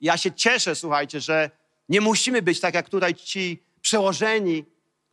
ja 0.00 0.16
się 0.16 0.32
cieszę, 0.32 0.74
słuchajcie, 0.74 1.20
że 1.20 1.50
nie 1.88 2.00
musimy 2.00 2.42
być 2.42 2.60
tak 2.60 2.74
jak 2.74 2.88
tutaj 2.88 3.14
ci 3.14 3.65
przełożeni, 3.86 4.64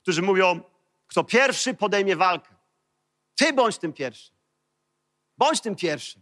którzy 0.02 0.22
mówią, 0.22 0.62
kto 1.08 1.24
pierwszy 1.24 1.74
podejmie 1.74 2.16
walkę. 2.16 2.56
Ty 3.36 3.54
bądź 3.54 3.78
tym 3.78 3.94
pierwszym. 3.94 4.36
Bądź 5.38 5.62
tym 5.62 5.76
pierwszym. 5.76 6.22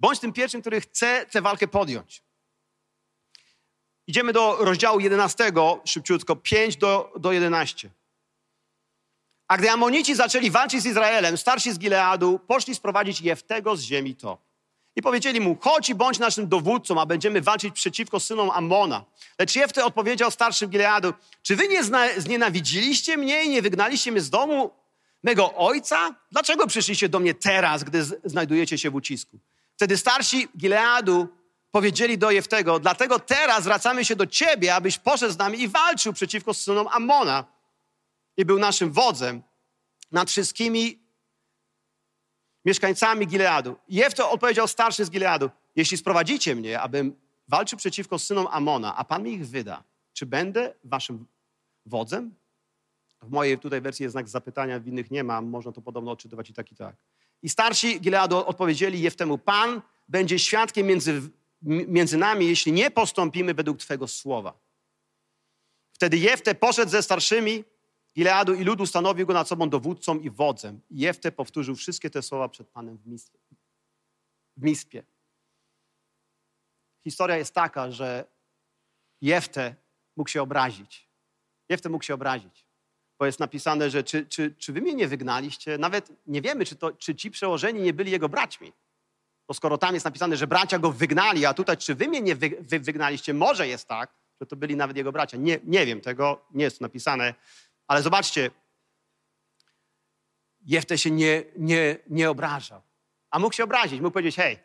Bądź 0.00 0.20
tym 0.20 0.32
pierwszym, 0.32 0.60
który 0.60 0.80
chce 0.80 1.26
tę 1.26 1.42
walkę 1.42 1.68
podjąć. 1.68 2.22
Idziemy 4.06 4.32
do 4.32 4.56
rozdziału 4.64 5.00
11, 5.00 5.52
szybciutko, 5.84 6.36
5 6.36 6.76
do, 6.76 7.12
do 7.20 7.32
11. 7.32 7.90
A 9.48 9.58
gdy 9.58 9.70
Amonici 9.70 10.14
zaczęli 10.14 10.50
walczyć 10.50 10.82
z 10.82 10.86
Izraelem, 10.86 11.38
starsi 11.38 11.72
z 11.72 11.78
Gileadu 11.78 12.38
poszli 12.38 12.74
sprowadzić 12.74 13.20
Jeftego 13.20 13.76
z 13.76 13.82
ziemi 13.82 14.16
to. 14.16 14.47
I 14.98 15.02
powiedzieli 15.02 15.40
mu, 15.40 15.56
chodź 15.60 15.88
i 15.88 15.94
bądź 15.94 16.18
naszym 16.18 16.48
dowódcą, 16.48 17.00
a 17.00 17.06
będziemy 17.06 17.40
walczyć 17.40 17.74
przeciwko 17.74 18.20
synom 18.20 18.50
Amona. 18.50 19.04
Lecz 19.38 19.56
Jefte 19.56 19.84
odpowiedział 19.84 20.30
starszym 20.30 20.70
Gileadu, 20.70 21.12
czy 21.42 21.56
wy 21.56 21.68
nie 21.68 21.84
znienawidziliście 22.16 23.16
mnie 23.16 23.44
i 23.44 23.48
nie 23.48 23.62
wygnaliście 23.62 24.12
mnie 24.12 24.20
z 24.20 24.30
domu 24.30 24.70
mego 25.22 25.54
ojca? 25.54 26.14
Dlaczego 26.32 26.66
przyszliście 26.66 27.08
do 27.08 27.20
mnie 27.20 27.34
teraz, 27.34 27.84
gdy 27.84 28.04
znajdujecie 28.24 28.78
się 28.78 28.90
w 28.90 28.94
ucisku? 28.94 29.38
Wtedy 29.76 29.96
starsi 29.96 30.48
Gileadu 30.56 31.28
powiedzieli 31.70 32.18
do 32.18 32.30
Jeftego, 32.30 32.78
dlatego 32.78 33.18
teraz 33.18 33.62
zwracamy 33.62 34.04
się 34.04 34.16
do 34.16 34.26
ciebie, 34.26 34.74
abyś 34.74 34.98
poszedł 34.98 35.32
z 35.32 35.38
nami 35.38 35.60
i 35.60 35.68
walczył 35.68 36.12
przeciwko 36.12 36.54
synom 36.54 36.88
Amona 36.90 37.44
i 38.36 38.44
był 38.44 38.58
naszym 38.58 38.92
wodzem 38.92 39.42
nad 40.12 40.30
wszystkimi 40.30 41.07
mieszkańcami 42.68 43.26
Gileadu. 43.26 43.76
Jefto 43.88 44.30
odpowiedział 44.30 44.68
starszy 44.68 45.04
z 45.04 45.10
Gileadu, 45.10 45.50
jeśli 45.76 45.96
sprowadzicie 45.96 46.54
mnie, 46.54 46.80
abym 46.80 47.16
walczył 47.48 47.78
przeciwko 47.78 48.18
synom 48.18 48.46
Amona, 48.50 48.96
a 48.96 49.04
Pan 49.04 49.22
mi 49.22 49.32
ich 49.32 49.46
wyda, 49.46 49.84
czy 50.12 50.26
będę 50.26 50.74
waszym 50.84 51.26
wodzem? 51.86 52.34
W 53.22 53.30
mojej 53.30 53.58
tutaj 53.58 53.80
wersji 53.80 54.02
jest 54.02 54.12
znak 54.12 54.28
zapytania, 54.28 54.80
w 54.80 54.86
innych 54.86 55.10
nie 55.10 55.24
ma, 55.24 55.40
można 55.40 55.72
to 55.72 55.80
podobno 55.82 56.10
odczytywać 56.10 56.50
i 56.50 56.54
tak 56.54 56.72
i 56.72 56.76
tak. 56.76 56.96
I 57.42 57.48
starsi 57.48 58.00
Gileadu 58.00 58.36
odpowiedzieli 58.36 59.00
Jeftemu, 59.00 59.38
Pan 59.38 59.82
będzie 60.08 60.38
świadkiem 60.38 60.86
między, 60.86 61.22
między 61.62 62.16
nami, 62.16 62.46
jeśli 62.46 62.72
nie 62.72 62.90
postąpimy 62.90 63.54
według 63.54 63.78
Twego 63.78 64.08
słowa. 64.08 64.52
Wtedy 65.92 66.18
Jefte 66.18 66.54
poszedł 66.54 66.90
ze 66.90 67.02
starszymi 67.02 67.64
Gileadu 68.18 68.54
i 68.54 68.64
ludu 68.64 68.86
stanowił 68.86 69.26
go 69.26 69.32
nad 69.32 69.48
sobą 69.48 69.70
dowódcą 69.70 70.18
i 70.18 70.30
wodzem. 70.30 70.80
I 70.90 70.98
Jefte 70.98 71.32
powtórzył 71.32 71.76
wszystkie 71.76 72.10
te 72.10 72.22
słowa 72.22 72.48
przed 72.48 72.68
Panem 72.68 72.98
w 72.98 73.06
Mispie. 73.06 73.38
W 74.56 74.62
Mispie. 74.62 75.02
Historia 77.04 77.36
jest 77.36 77.54
taka, 77.54 77.90
że 77.90 78.24
Jefte 79.20 79.74
mógł 80.16 80.30
się 80.30 80.42
obrazić. 80.42 81.08
Jefte 81.68 81.88
mógł 81.88 82.04
się 82.04 82.14
obrazić, 82.14 82.64
bo 83.18 83.26
jest 83.26 83.40
napisane, 83.40 83.90
że 83.90 84.04
czy, 84.04 84.26
czy, 84.26 84.54
czy 84.58 84.72
wy 84.72 84.80
mnie 84.80 84.94
nie 84.94 85.08
wygnaliście? 85.08 85.78
Nawet 85.78 86.12
nie 86.26 86.42
wiemy, 86.42 86.64
czy, 86.64 86.76
to, 86.76 86.92
czy 86.92 87.14
ci 87.14 87.30
przełożeni 87.30 87.80
nie 87.80 87.92
byli 87.92 88.10
jego 88.10 88.28
braćmi. 88.28 88.72
Bo 89.48 89.54
skoro 89.54 89.78
tam 89.78 89.94
jest 89.94 90.04
napisane, 90.04 90.36
że 90.36 90.46
bracia 90.46 90.78
go 90.78 90.92
wygnali, 90.92 91.46
a 91.46 91.54
tutaj 91.54 91.76
czy 91.76 91.94
wy 91.94 92.08
mnie 92.08 92.20
nie 92.20 92.36
wy, 92.36 92.50
wy, 92.60 92.80
wygnaliście? 92.80 93.34
Może 93.34 93.68
jest 93.68 93.88
tak, 93.88 94.14
że 94.40 94.46
to 94.46 94.56
byli 94.56 94.76
nawet 94.76 94.96
jego 94.96 95.12
bracia. 95.12 95.36
Nie, 95.36 95.58
nie 95.64 95.86
wiem 95.86 96.00
tego, 96.00 96.46
nie 96.50 96.64
jest 96.64 96.80
napisane. 96.80 97.34
Ale 97.88 98.02
zobaczcie, 98.02 98.50
Jefte 100.60 100.98
się 100.98 101.10
nie, 101.10 101.44
nie, 101.56 101.96
nie 102.06 102.30
obrażał. 102.30 102.82
A 103.30 103.38
mógł 103.38 103.54
się 103.54 103.64
obrazić, 103.64 104.00
mógł 104.00 104.12
powiedzieć, 104.12 104.36
hej, 104.36 104.58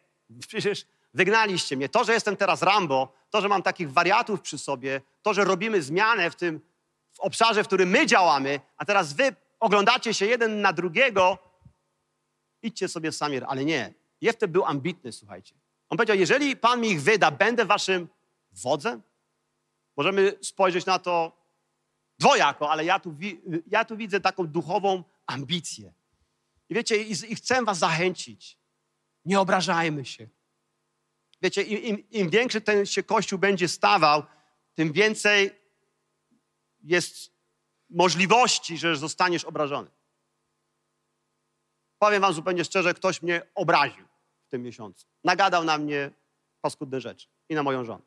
przecież 0.48 0.86
wygnaliście 1.14 1.78
mnie. 1.78 1.90
To, 1.90 2.04
że 2.04 2.14
jestem 2.14 2.38
teraz 2.38 2.62
Rambo, 2.62 3.14
to, 3.30 3.42
że 3.42 3.50
mam 3.50 3.64
takich 3.64 3.92
wariatów 3.92 4.42
przy 4.42 4.58
sobie, 4.58 5.02
to, 5.22 5.34
że 5.34 5.44
robimy 5.44 5.82
zmianę 5.82 6.32
w 6.32 6.36
tym 6.36 6.62
w 7.12 7.20
obszarze, 7.20 7.64
w 7.64 7.68
którym 7.68 7.90
my 7.90 8.06
działamy, 8.06 8.60
a 8.78 8.86
teraz 8.86 9.14
wy 9.14 9.36
oglądacie 9.60 10.14
się 10.14 10.26
jeden 10.26 10.62
na 10.62 10.74
drugiego, 10.74 11.38
idźcie 12.62 12.88
sobie 12.88 13.12
sami. 13.12 13.42
Ale 13.42 13.66
nie, 13.66 13.94
Jefte 14.22 14.48
był 14.48 14.66
ambitny, 14.66 15.12
słuchajcie. 15.12 15.56
On 15.90 15.98
powiedział, 15.98 16.18
jeżeli 16.18 16.56
Pan 16.56 16.82
mi 16.82 16.90
ich 16.90 17.02
wyda, 17.02 17.32
będę 17.32 17.66
waszym 17.66 18.08
wodzem? 18.52 19.02
Możemy 19.98 20.38
spojrzeć 20.42 20.86
na 20.86 21.00
to 21.00 21.43
dwojako, 22.24 22.72
ale 22.72 22.86
ja 22.86 23.00
tu, 23.00 23.16
ja 23.68 23.86
tu 23.86 23.98
widzę 23.98 24.20
taką 24.20 24.48
duchową 24.48 25.04
ambicję. 25.26 25.94
I 26.70 26.76
wiecie, 26.76 27.04
i, 27.04 27.12
i 27.32 27.36
chcę 27.36 27.64
was 27.64 27.78
zachęcić. 27.78 28.58
Nie 29.26 29.40
obrażajmy 29.40 30.06
się. 30.06 30.28
Wiecie, 31.42 31.62
im, 31.62 31.80
im, 31.80 32.10
im 32.10 32.30
większy 32.30 32.62
ten 32.62 32.86
się 32.86 33.04
Kościół 33.04 33.40
będzie 33.40 33.68
stawał, 33.68 34.24
tym 34.74 34.92
więcej 34.92 35.52
jest 36.84 37.32
możliwości, 37.90 38.78
że 38.78 38.96
zostaniesz 38.96 39.46
obrażony. 39.46 39.90
Powiem 42.00 42.22
wam 42.22 42.34
zupełnie 42.34 42.66
szczerze, 42.66 42.94
ktoś 42.94 43.22
mnie 43.22 43.42
obraził 43.56 44.06
w 44.48 44.50
tym 44.50 44.64
miesiącu. 44.64 45.08
Nagadał 45.24 45.64
na 45.64 45.78
mnie 45.78 46.12
paskudne 46.62 47.02
rzeczy 47.02 47.28
i 47.50 47.56
na 47.56 47.64
moją 47.64 47.86
żonę. 47.86 48.04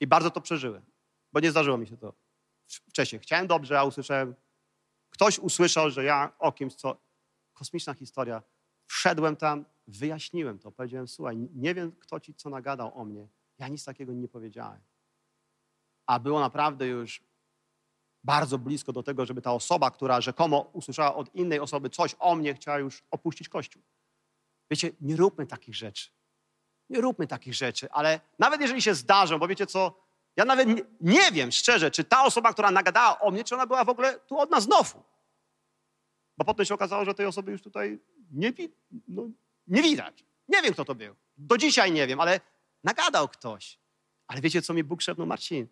I 0.00 0.06
bardzo 0.06 0.30
to 0.30 0.40
przeżyłem 0.40 0.91
bo 1.32 1.40
nie 1.40 1.50
zdarzyło 1.50 1.78
mi 1.78 1.86
się 1.86 1.96
to 1.96 2.14
wcześniej. 2.68 3.20
Chciałem 3.20 3.46
dobrze, 3.46 3.80
a 3.80 3.84
usłyszałem, 3.84 4.34
ktoś 5.10 5.38
usłyszał, 5.38 5.90
że 5.90 6.04
ja 6.04 6.32
o 6.38 6.52
kimś, 6.52 6.74
co 6.74 6.96
kosmiczna 7.52 7.94
historia, 7.94 8.42
Wszedłem 8.92 9.36
tam, 9.36 9.64
wyjaśniłem 9.86 10.58
to, 10.58 10.72
powiedziałem, 10.72 11.08
słuchaj, 11.08 11.36
nie 11.54 11.74
wiem, 11.74 11.92
kto 11.92 12.20
ci 12.20 12.34
co 12.34 12.50
nagadał 12.50 12.98
o 12.98 13.04
mnie. 13.04 13.28
Ja 13.58 13.68
nic 13.68 13.84
takiego 13.84 14.12
nie 14.12 14.28
powiedziałem. 14.28 14.80
A 16.06 16.18
było 16.18 16.40
naprawdę 16.40 16.86
już 16.86 17.22
bardzo 18.24 18.58
blisko 18.58 18.92
do 18.92 19.02
tego, 19.02 19.26
żeby 19.26 19.42
ta 19.42 19.52
osoba, 19.52 19.90
która 19.90 20.20
rzekomo 20.20 20.60
usłyszała 20.72 21.14
od 21.14 21.34
innej 21.34 21.60
osoby 21.60 21.90
coś 21.90 22.16
o 22.18 22.34
mnie, 22.34 22.54
chciała 22.54 22.78
już 22.78 23.04
opuścić 23.10 23.48
Kościół. 23.48 23.82
Wiecie, 24.70 24.90
nie 25.00 25.16
róbmy 25.16 25.46
takich 25.46 25.74
rzeczy. 25.74 26.10
Nie 26.90 27.00
róbmy 27.00 27.26
takich 27.26 27.54
rzeczy, 27.54 27.90
ale 27.90 28.20
nawet 28.38 28.60
jeżeli 28.60 28.82
się 28.82 28.94
zdarzą, 28.94 29.38
bo 29.38 29.48
wiecie 29.48 29.66
co, 29.66 30.01
ja 30.36 30.44
nawet 30.44 30.68
nie, 31.00 31.32
wiem 31.32 31.52
szczerze, 31.52 31.90
czy 31.90 32.04
ta 32.04 32.24
osoba, 32.24 32.52
która 32.52 32.70
nagadała 32.70 33.20
o 33.20 33.30
mnie, 33.30 33.44
czy 33.44 33.54
ona 33.54 33.66
była 33.66 33.84
w 33.84 33.88
ogóle 33.88 34.20
tu 34.20 34.38
od 34.38 34.50
nas 34.50 34.64
znowu. 34.64 35.02
Bo 36.38 36.44
potem 36.44 36.66
się 36.66 36.74
okazało, 36.74 37.04
że 37.04 37.14
tej 37.14 37.26
osoby 37.26 37.52
już 37.52 37.62
tutaj 37.62 37.98
nie, 38.30 38.52
no, 39.08 39.28
nie 39.66 39.82
widać. 39.82 40.24
Nie 40.48 40.62
wiem, 40.62 40.72
kto 40.72 40.84
to 40.84 40.94
był. 40.94 41.14
Do 41.36 41.58
dzisiaj 41.58 41.92
nie 41.92 42.06
wiem, 42.06 42.20
ale 42.20 42.40
nagadał 42.84 43.28
ktoś. 43.28 43.78
Ale 44.26 44.40
wiecie, 44.40 44.62
co 44.62 44.74
mi 44.74 44.84
Bóg 44.84 45.02
szepnął? 45.02 45.26
Marcin, 45.26 45.66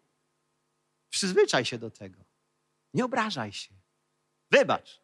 przyzwyczaj 1.08 1.64
się 1.64 1.78
do 1.78 1.90
tego. 1.90 2.24
Nie 2.94 3.04
obrażaj 3.04 3.52
się. 3.52 3.74
Wybacz, 4.50 5.00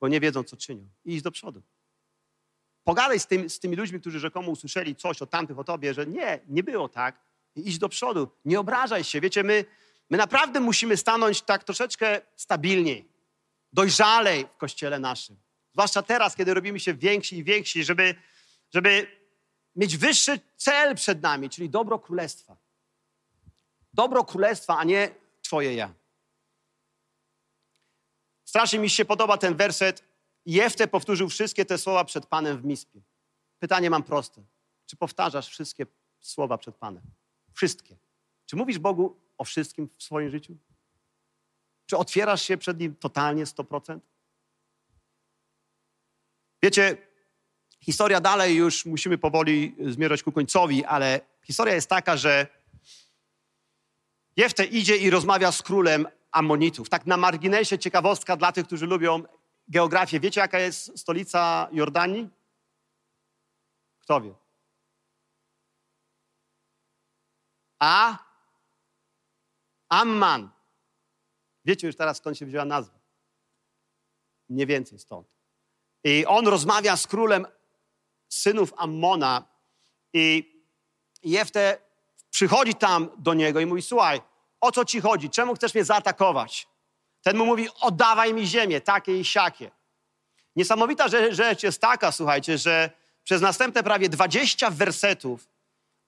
bo 0.00 0.08
nie 0.08 0.20
wiedzą, 0.20 0.44
co 0.44 0.56
czynią. 0.56 0.88
I 1.04 1.14
idź 1.14 1.22
do 1.22 1.30
przodu. 1.30 1.62
Pogadaj 2.84 3.20
z, 3.20 3.26
tym, 3.26 3.50
z 3.50 3.58
tymi 3.60 3.76
ludźmi, 3.76 4.00
którzy 4.00 4.20
rzekomo 4.20 4.50
usłyszeli 4.50 4.96
coś 4.96 5.22
o 5.22 5.26
tamtych, 5.26 5.58
o 5.58 5.64
tobie, 5.64 5.94
że 5.94 6.06
nie, 6.06 6.40
nie 6.48 6.62
było 6.62 6.88
tak. 6.88 7.27
I 7.58 7.68
idź 7.68 7.78
do 7.78 7.88
przodu. 7.88 8.28
Nie 8.44 8.60
obrażaj 8.60 9.04
się. 9.04 9.20
Wiecie, 9.20 9.42
my, 9.42 9.64
my 10.10 10.18
naprawdę 10.18 10.60
musimy 10.60 10.96
stanąć 10.96 11.42
tak 11.42 11.64
troszeczkę 11.64 12.20
stabilniej, 12.36 13.08
dojrzalej 13.72 14.46
w 14.54 14.56
kościele 14.56 14.98
naszym. 14.98 15.36
Zwłaszcza 15.72 16.02
teraz, 16.02 16.36
kiedy 16.36 16.54
robimy 16.54 16.80
się 16.80 16.94
więksi 16.94 17.36
i 17.36 17.44
więksi, 17.44 17.84
żeby, 17.84 18.14
żeby 18.74 19.06
mieć 19.76 19.96
wyższy 19.96 20.40
cel 20.56 20.94
przed 20.94 21.22
nami, 21.22 21.50
czyli 21.50 21.70
dobro 21.70 21.98
królestwa. 21.98 22.56
Dobro 23.92 24.24
królestwa, 24.24 24.78
a 24.78 24.84
nie 24.84 25.10
Twoje 25.42 25.74
ja. 25.74 25.94
Strasznie 28.44 28.78
mi 28.78 28.90
się 28.90 29.04
podoba 29.04 29.38
ten 29.38 29.56
werset. 29.56 30.04
Jefte 30.46 30.88
powtórzył 30.88 31.28
wszystkie 31.28 31.64
te 31.64 31.78
słowa 31.78 32.04
przed 32.04 32.26
Panem 32.26 32.58
w 32.58 32.64
Mispie. 32.64 33.00
Pytanie 33.58 33.90
mam 33.90 34.02
proste. 34.02 34.42
Czy 34.86 34.96
powtarzasz 34.96 35.48
wszystkie 35.48 35.86
słowa 36.20 36.58
przed 36.58 36.76
Panem? 36.76 37.02
Wszystkie. 37.58 37.96
Czy 38.46 38.56
mówisz 38.56 38.78
Bogu 38.78 39.20
o 39.38 39.44
wszystkim 39.44 39.88
w 39.98 40.02
swoim 40.02 40.30
życiu? 40.30 40.56
Czy 41.86 41.96
otwierasz 41.96 42.42
się 42.42 42.56
przed 42.56 42.80
Nim 42.80 42.96
totalnie 42.96 43.44
100%? 43.44 44.00
Wiecie, 46.62 46.96
historia 47.80 48.20
dalej 48.20 48.56
już 48.56 48.86
musimy 48.86 49.18
powoli 49.18 49.76
zmierzać 49.86 50.22
ku 50.22 50.32
końcowi, 50.32 50.84
ale 50.84 51.20
historia 51.44 51.74
jest 51.74 51.88
taka, 51.88 52.16
że 52.16 52.46
Jefte 54.36 54.64
idzie 54.64 54.96
i 54.96 55.10
rozmawia 55.10 55.52
z 55.52 55.62
królem 55.62 56.08
Amonitów. 56.30 56.88
Tak 56.88 57.06
na 57.06 57.16
marginesie 57.16 57.78
ciekawostka 57.78 58.36
dla 58.36 58.52
tych, 58.52 58.66
którzy 58.66 58.86
lubią 58.86 59.22
geografię. 59.68 60.20
Wiecie, 60.20 60.40
jaka 60.40 60.58
jest 60.58 60.98
stolica 60.98 61.68
Jordanii? 61.72 62.28
Kto 63.98 64.20
wie? 64.20 64.47
A? 67.78 68.18
Amman. 69.88 70.50
Wiecie 71.64 71.86
już 71.86 71.96
teraz, 71.96 72.16
skąd 72.16 72.38
się 72.38 72.46
wzięła 72.46 72.64
nazwa. 72.64 72.98
Mniej 74.48 74.66
więcej 74.66 74.98
stąd. 74.98 75.28
I 76.04 76.26
on 76.26 76.48
rozmawia 76.48 76.96
z 76.96 77.06
królem 77.06 77.46
synów 78.28 78.72
Ammona 78.76 79.44
i 80.12 80.58
Jefte 81.22 81.78
przychodzi 82.30 82.74
tam 82.74 83.10
do 83.18 83.34
niego 83.34 83.60
i 83.60 83.66
mówi, 83.66 83.82
słuchaj, 83.82 84.20
o 84.60 84.72
co 84.72 84.84
ci 84.84 85.00
chodzi? 85.00 85.30
Czemu 85.30 85.54
chcesz 85.54 85.74
mnie 85.74 85.84
zaatakować? 85.84 86.68
Ten 87.22 87.36
mu 87.36 87.46
mówi, 87.46 87.68
oddawaj 87.80 88.34
mi 88.34 88.46
ziemię, 88.46 88.80
takie 88.80 89.18
i 89.18 89.24
siakie. 89.24 89.70
Niesamowita 90.56 91.08
rzecz 91.30 91.62
jest 91.62 91.80
taka, 91.80 92.12
słuchajcie, 92.12 92.58
że 92.58 92.90
przez 93.24 93.42
następne 93.42 93.82
prawie 93.82 94.08
20 94.08 94.70
wersetów 94.70 95.48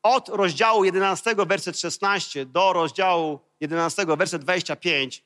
od 0.02 0.28
rozdziału 0.28 0.84
11, 0.84 1.34
werset 1.36 1.78
16 1.78 2.46
do 2.46 2.72
rozdziału 2.72 3.40
11, 3.60 4.06
werset 4.06 4.42
25 4.42 5.24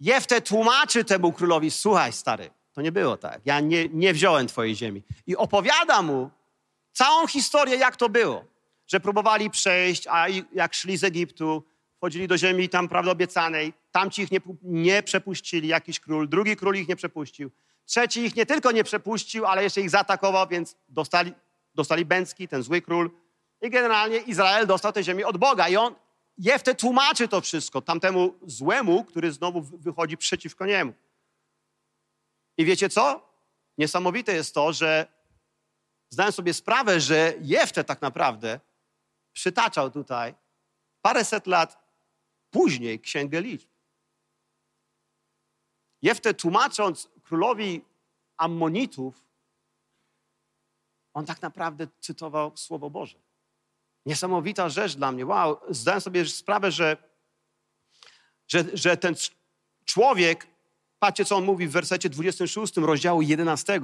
Jefte 0.00 0.40
tłumaczy 0.40 1.04
temu 1.04 1.32
królowi, 1.32 1.70
słuchaj 1.70 2.12
stary, 2.12 2.50
to 2.72 2.82
nie 2.82 2.92
było 2.92 3.16
tak. 3.16 3.40
Ja 3.44 3.60
nie, 3.60 3.88
nie 3.88 4.12
wziąłem 4.12 4.46
twojej 4.46 4.76
ziemi. 4.76 5.02
I 5.26 5.36
opowiada 5.36 6.02
mu 6.02 6.30
całą 6.92 7.26
historię, 7.26 7.76
jak 7.76 7.96
to 7.96 8.08
było. 8.08 8.44
Że 8.86 9.00
próbowali 9.00 9.50
przejść, 9.50 10.06
a 10.06 10.26
jak 10.52 10.74
szli 10.74 10.96
z 10.96 11.04
Egiptu, 11.04 11.62
wchodzili 11.96 12.28
do 12.28 12.38
ziemi 12.38 12.68
tam 12.68 12.88
prawda 12.88 13.10
obiecanej, 13.10 13.72
tamci 13.92 14.22
ich 14.22 14.30
nie, 14.30 14.40
nie 14.62 15.02
przepuścili, 15.02 15.68
jakiś 15.68 16.00
król, 16.00 16.28
drugi 16.28 16.56
król 16.56 16.76
ich 16.76 16.88
nie 16.88 16.96
przepuścił, 16.96 17.50
trzeci 17.84 18.20
ich 18.20 18.36
nie 18.36 18.46
tylko 18.46 18.72
nie 18.72 18.84
przepuścił, 18.84 19.46
ale 19.46 19.62
jeszcze 19.62 19.80
ich 19.80 19.90
zaatakował, 19.90 20.48
więc 20.48 20.76
dostali, 20.88 21.32
dostali 21.74 22.04
Bęcki, 22.04 22.48
ten 22.48 22.62
zły 22.62 22.82
król. 22.82 23.10
I 23.62 23.70
generalnie 23.70 24.18
Izrael 24.18 24.66
dostał 24.66 24.92
tę 24.92 25.04
ziemię 25.04 25.26
od 25.26 25.36
Boga. 25.36 25.68
I 25.68 25.76
on 25.76 25.94
Jefte 26.38 26.74
tłumaczy 26.74 27.28
to 27.28 27.40
wszystko 27.40 27.82
tamtemu 27.82 28.34
złemu, 28.46 29.04
który 29.04 29.32
znowu 29.32 29.62
wychodzi 29.62 30.16
przeciwko 30.16 30.66
niemu. 30.66 30.92
I 32.56 32.64
wiecie 32.64 32.88
co? 32.88 33.28
Niesamowite 33.78 34.34
jest 34.34 34.54
to, 34.54 34.72
że 34.72 35.06
zdałem 36.10 36.32
sobie 36.32 36.54
sprawę, 36.54 37.00
że 37.00 37.34
Jefte 37.40 37.84
tak 37.84 38.02
naprawdę 38.02 38.60
przytaczał 39.32 39.90
tutaj 39.90 40.34
paręset 41.02 41.46
lat 41.46 41.86
później 42.50 43.00
Księgę 43.00 43.40
Liczb. 43.40 43.68
Jefte 46.02 46.34
tłumacząc 46.34 47.08
królowi 47.22 47.84
Ammonitów, 48.36 49.24
on 51.14 51.26
tak 51.26 51.42
naprawdę 51.42 51.86
cytował 52.00 52.56
Słowo 52.56 52.90
Boże. 52.90 53.25
Niesamowita 54.06 54.68
rzecz 54.68 54.94
dla 54.94 55.12
mnie. 55.12 55.26
Wow, 55.26 55.60
zdałem 55.68 56.00
sobie 56.00 56.26
sprawę, 56.26 56.70
że, 56.70 56.96
że, 58.48 58.64
że 58.72 58.96
ten 58.96 59.14
człowiek 59.84 60.46
Patrzcie, 60.98 61.24
co 61.24 61.36
on 61.36 61.44
mówi 61.44 61.66
w 61.66 61.72
wersecie 61.72 62.08
26 62.08 62.76
rozdziału 62.76 63.22
11. 63.22 63.80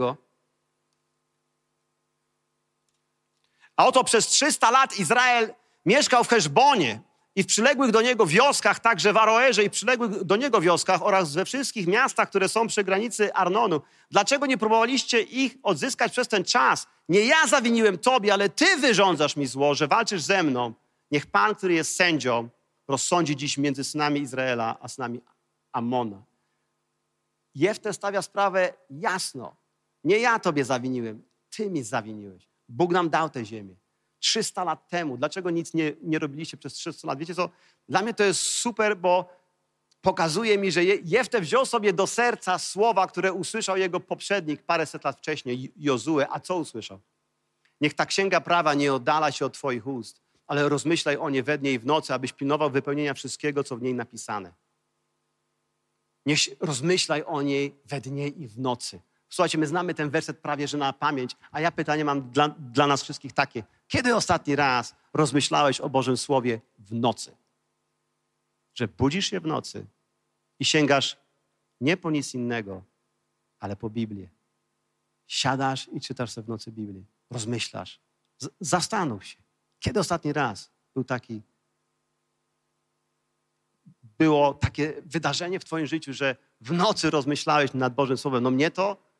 A 3.76 3.86
oto 3.86 4.04
przez 4.04 4.26
300 4.26 4.70
lat 4.70 4.98
Izrael 4.98 5.54
mieszkał 5.86 6.24
w 6.24 6.28
Heszbonie 6.28 7.00
i 7.36 7.42
w 7.42 7.46
przyległych 7.46 7.90
do 7.90 8.02
niego 8.02 8.26
wioskach, 8.26 8.80
także 8.80 9.12
w 9.12 9.16
Aroerze 9.16 9.64
i 9.64 9.70
przyległych 9.70 10.24
do 10.24 10.36
niego 10.36 10.60
wioskach 10.60 11.02
oraz 11.02 11.34
we 11.34 11.44
wszystkich 11.44 11.86
miastach, 11.86 12.28
które 12.28 12.48
są 12.48 12.66
przy 12.66 12.84
granicy 12.84 13.34
Arnonu. 13.34 13.80
Dlaczego 14.10 14.46
nie 14.46 14.58
próbowaliście 14.58 15.20
ich 15.20 15.56
odzyskać 15.62 16.12
przez 16.12 16.28
ten 16.28 16.44
czas? 16.44 16.86
Nie 17.08 17.20
ja 17.20 17.46
zawiniłem 17.46 17.98
tobie, 17.98 18.32
ale 18.32 18.48
ty 18.48 18.76
wyrządzasz 18.76 19.36
mi 19.36 19.46
zło, 19.46 19.74
że 19.74 19.88
walczysz 19.88 20.22
ze 20.22 20.42
mną. 20.42 20.74
Niech 21.10 21.26
Pan, 21.26 21.54
który 21.54 21.74
jest 21.74 21.96
sędzią, 21.96 22.48
rozsądzi 22.88 23.36
dziś 23.36 23.58
między 23.58 23.84
synami 23.84 24.20
Izraela 24.20 24.76
a 24.80 24.88
synami 24.88 25.20
Amona. 25.72 26.22
Jefte 27.54 27.92
stawia 27.92 28.22
sprawę 28.22 28.72
jasno. 28.90 29.56
Nie 30.04 30.18
ja 30.18 30.38
tobie 30.38 30.64
zawiniłem, 30.64 31.22
ty 31.50 31.70
mi 31.70 31.82
zawiniłeś. 31.82 32.48
Bóg 32.68 32.92
nam 32.92 33.10
dał 33.10 33.30
tę 33.30 33.44
ziemię. 33.44 33.81
300 34.22 34.64
lat 34.64 34.88
temu. 34.88 35.16
Dlaczego 35.16 35.50
nic 35.50 35.74
nie, 35.74 35.92
nie 36.02 36.18
robiliście 36.18 36.56
przez 36.56 36.74
300 36.74 37.08
lat? 37.08 37.18
Wiecie 37.18 37.34
co? 37.34 37.50
Dla 37.88 38.02
mnie 38.02 38.14
to 38.14 38.24
jest 38.24 38.40
super, 38.40 38.96
bo 38.96 39.28
pokazuje 40.00 40.58
mi, 40.58 40.72
że 40.72 40.84
Jefte 40.84 41.40
wziął 41.40 41.66
sobie 41.66 41.92
do 41.92 42.06
serca 42.06 42.58
słowa, 42.58 43.06
które 43.06 43.32
usłyszał 43.32 43.76
jego 43.76 44.00
poprzednik 44.00 44.62
paręset 44.62 45.04
lat 45.04 45.18
wcześniej, 45.18 45.72
Jozue. 45.76 46.20
A 46.30 46.40
co 46.40 46.56
usłyszał? 46.56 47.00
Niech 47.80 47.94
ta 47.94 48.06
księga 48.06 48.40
prawa 48.40 48.74
nie 48.74 48.94
oddala 48.94 49.32
się 49.32 49.46
od 49.46 49.54
Twoich 49.54 49.86
ust, 49.86 50.20
ale 50.46 50.68
rozmyślaj 50.68 51.16
o 51.16 51.30
nie 51.30 51.42
we 51.42 51.58
dnie 51.58 51.72
i 51.72 51.78
w 51.78 51.86
nocy, 51.86 52.14
abyś 52.14 52.32
pilnował 52.32 52.70
wypełnienia 52.70 53.14
wszystkiego, 53.14 53.64
co 53.64 53.76
w 53.76 53.82
niej 53.82 53.94
napisane. 53.94 54.52
Niech 56.26 56.38
rozmyślaj 56.60 57.22
o 57.26 57.42
niej 57.42 57.74
we 57.84 58.00
dnie 58.00 58.28
i 58.28 58.48
w 58.48 58.58
nocy. 58.58 59.00
Słuchajcie, 59.32 59.58
my 59.58 59.66
znamy 59.66 59.94
ten 59.94 60.10
werset 60.10 60.38
prawie 60.38 60.68
że 60.68 60.78
na 60.78 60.92
pamięć, 60.92 61.36
a 61.50 61.60
ja 61.60 61.72
pytanie 61.72 62.04
mam 62.04 62.30
dla, 62.30 62.48
dla 62.48 62.86
nas 62.86 63.02
wszystkich 63.02 63.32
takie. 63.32 63.64
Kiedy 63.88 64.16
ostatni 64.16 64.56
raz 64.56 64.94
rozmyślałeś 65.14 65.80
o 65.80 65.88
Bożym 65.88 66.16
Słowie 66.16 66.60
w 66.78 66.94
nocy? 66.94 67.36
Że 68.74 68.88
budzisz 68.88 69.30
się 69.30 69.40
w 69.40 69.46
nocy 69.46 69.86
i 70.58 70.64
sięgasz 70.64 71.16
nie 71.80 71.96
po 71.96 72.10
nic 72.10 72.34
innego, 72.34 72.82
ale 73.58 73.76
po 73.76 73.90
Biblię. 73.90 74.28
Siadasz 75.26 75.88
i 75.92 76.00
czytasz 76.00 76.30
sobie 76.30 76.44
w 76.44 76.48
nocy 76.48 76.72
Biblię. 76.72 77.04
Rozmyślasz. 77.30 78.00
Z 78.38 78.48
zastanów 78.60 79.24
się. 79.24 79.38
Kiedy 79.80 80.00
ostatni 80.00 80.32
raz 80.32 80.70
był 80.94 81.04
taki 81.04 81.42
było 84.18 84.54
takie 84.54 85.02
wydarzenie 85.06 85.60
w 85.60 85.64
Twoim 85.64 85.86
życiu, 85.86 86.12
że 86.12 86.36
w 86.60 86.72
nocy 86.72 87.10
rozmyślałeś 87.10 87.74
nad 87.74 87.94
Bożym 87.94 88.16
Słowem? 88.16 88.42
No 88.42 88.50
mnie 88.50 88.70
to, 88.70 89.11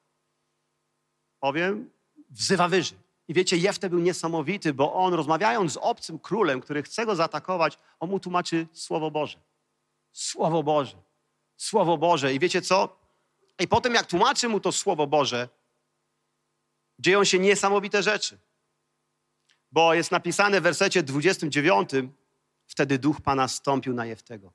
powiem, 1.42 1.90
wzywa 2.30 2.68
wyżej. 2.68 2.98
I 3.28 3.34
wiecie, 3.34 3.56
Jefte 3.56 3.90
był 3.90 3.98
niesamowity, 3.98 4.74
bo 4.74 4.94
on 4.94 5.14
rozmawiając 5.14 5.72
z 5.72 5.76
obcym 5.76 6.18
królem, 6.18 6.60
który 6.60 6.82
chce 6.82 7.06
go 7.06 7.16
zaatakować, 7.16 7.78
on 8.00 8.10
mu 8.10 8.20
tłumaczy 8.20 8.66
Słowo 8.72 9.10
Boże. 9.10 9.38
Słowo 10.12 10.62
Boże. 10.62 10.96
Słowo 11.56 11.98
Boże. 11.98 12.34
I 12.34 12.38
wiecie 12.38 12.62
co? 12.62 12.98
I 13.58 13.68
potem 13.68 13.94
jak 13.94 14.06
tłumaczy 14.06 14.48
mu 14.48 14.60
to 14.60 14.72
Słowo 14.72 15.06
Boże, 15.06 15.48
dzieją 16.98 17.24
się 17.24 17.38
niesamowite 17.38 18.02
rzeczy. 18.02 18.38
Bo 19.72 19.94
jest 19.94 20.10
napisane 20.10 20.60
w 20.60 20.62
wersecie 20.62 21.02
29, 21.02 21.90
wtedy 22.66 22.98
duch 22.98 23.20
Pana 23.20 23.48
stąpił 23.48 23.94
na 23.94 24.06
Jeftego. 24.06 24.52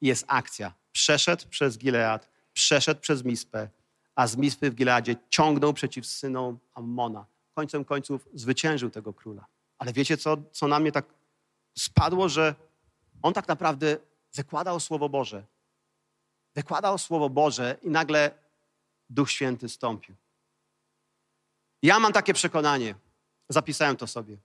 I 0.00 0.06
jest 0.06 0.24
akcja. 0.28 0.74
Przeszedł 0.92 1.48
przez 1.48 1.78
Gilead, 1.78 2.28
przeszedł 2.52 3.00
przez 3.00 3.24
Mispę, 3.24 3.68
a 4.14 4.26
z 4.26 4.36
Mispy 4.36 4.70
w 4.70 4.74
Gileadzie 4.74 5.16
ciągnął 5.28 5.72
przeciw 5.72 6.06
synom 6.06 6.58
Ammona. 6.74 7.26
Końcem 7.54 7.84
końców 7.84 8.28
zwyciężył 8.34 8.90
tego 8.90 9.12
króla. 9.12 9.46
Ale 9.78 9.92
wiecie, 9.92 10.16
co, 10.16 10.36
co 10.52 10.68
na 10.68 10.78
mnie 10.78 10.92
tak 10.92 11.04
spadło, 11.78 12.28
że 12.28 12.54
on 13.22 13.32
tak 13.34 13.48
naprawdę 13.48 13.96
wykładał 14.34 14.80
Słowo 14.80 15.08
Boże. 15.08 15.44
Wykładał 16.54 16.98
Słowo 16.98 17.30
Boże 17.30 17.78
i 17.82 17.90
nagle 17.90 18.30
Duch 19.10 19.30
Święty 19.30 19.68
stąpił. 19.68 20.14
Ja 21.82 21.98
mam 21.98 22.12
takie 22.12 22.34
przekonanie, 22.34 22.94
zapisałem 23.48 23.96
to 23.96 24.06
sobie. 24.06 24.36